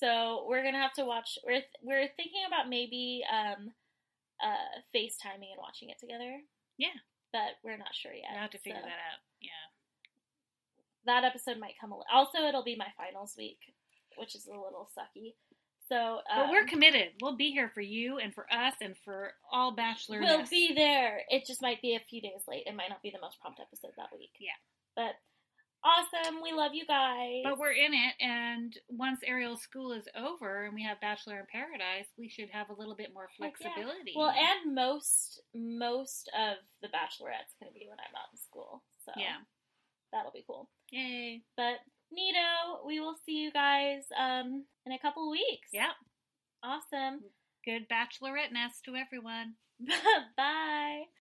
So 0.00 0.46
we're 0.48 0.62
gonna 0.62 0.80
have 0.80 0.94
to 0.94 1.04
watch. 1.04 1.38
We're 1.44 1.62
we're 1.82 2.08
thinking 2.16 2.42
about 2.46 2.68
maybe 2.68 3.22
um, 3.30 3.72
uh, 4.42 4.80
FaceTiming 4.94 5.52
and 5.52 5.60
watching 5.60 5.90
it 5.90 5.98
together. 5.98 6.40
Yeah. 6.78 6.96
but 7.32 7.56
we're 7.64 7.76
not 7.78 7.94
sure 7.94 8.12
yet. 8.12 8.32
I 8.36 8.40
have 8.40 8.50
to 8.50 8.58
figure 8.58 8.78
so 8.80 8.84
that 8.86 9.00
out. 9.12 9.20
Yeah. 9.40 9.64
that 11.06 11.24
episode 11.24 11.58
might 11.58 11.74
come. 11.80 11.92
a 11.92 11.96
li- 11.98 12.12
Also, 12.12 12.38
it'll 12.44 12.64
be 12.64 12.76
my 12.76 12.88
finals 12.96 13.34
week, 13.36 13.58
which 14.16 14.34
is 14.34 14.46
a 14.46 14.50
little 14.50 14.88
sucky. 14.96 15.34
So, 15.88 16.20
But 16.34 16.50
we're 16.50 16.62
um, 16.62 16.66
committed. 16.66 17.08
We'll 17.20 17.36
be 17.36 17.50
here 17.50 17.70
for 17.72 17.80
you 17.80 18.18
and 18.18 18.34
for 18.34 18.46
us 18.52 18.74
and 18.80 18.96
for 19.04 19.32
all 19.52 19.74
Bachelor. 19.74 20.20
We'll 20.20 20.46
be 20.46 20.74
there. 20.74 21.20
It 21.28 21.46
just 21.46 21.62
might 21.62 21.80
be 21.80 21.94
a 21.94 22.00
few 22.00 22.20
days 22.20 22.42
late. 22.48 22.64
It 22.66 22.74
might 22.74 22.90
not 22.90 23.02
be 23.02 23.10
the 23.10 23.20
most 23.20 23.40
prompt 23.40 23.60
episode 23.60 23.92
that 23.96 24.08
week. 24.16 24.32
Yeah. 24.40 24.58
But 24.96 25.14
awesome. 25.84 26.42
We 26.42 26.52
love 26.52 26.72
you 26.74 26.86
guys. 26.86 27.42
But 27.44 27.58
we're 27.58 27.72
in 27.72 27.94
it, 27.94 28.14
and 28.20 28.76
once 28.88 29.20
Ariel's 29.24 29.62
school 29.62 29.92
is 29.92 30.08
over 30.16 30.64
and 30.64 30.74
we 30.74 30.82
have 30.82 31.00
Bachelor 31.00 31.38
in 31.38 31.46
Paradise, 31.50 32.08
we 32.18 32.28
should 32.28 32.50
have 32.50 32.70
a 32.70 32.74
little 32.74 32.96
bit 32.96 33.14
more 33.14 33.28
Heck 33.40 33.52
yeah. 33.60 33.68
flexibility. 33.70 34.12
well, 34.16 34.30
and 34.34 34.74
most 34.74 35.42
most 35.54 36.30
of 36.36 36.56
the 36.82 36.88
Bachelorette's 36.88 37.54
going 37.60 37.70
to 37.72 37.78
be 37.78 37.86
when 37.88 37.98
I'm 38.00 38.16
out 38.16 38.32
in 38.32 38.38
school. 38.38 38.82
So 39.04 39.12
yeah, 39.16 39.38
that'll 40.12 40.32
be 40.32 40.44
cool. 40.46 40.68
yay, 40.90 41.42
But 41.56 41.78
Nito, 42.12 42.86
we 42.86 43.00
will 43.00 43.16
see 43.24 43.42
you 43.42 43.50
guys 43.52 44.04
um 44.18 44.64
in 44.84 44.92
a 44.92 44.98
couple 44.98 45.30
weeks. 45.30 45.68
Yep. 45.72 45.90
Awesome. 46.62 47.20
Good 47.64 47.88
Bachelorette 47.88 48.52
nest 48.52 48.84
to 48.84 48.94
everyone. 48.94 49.54
Bye. 50.36 51.06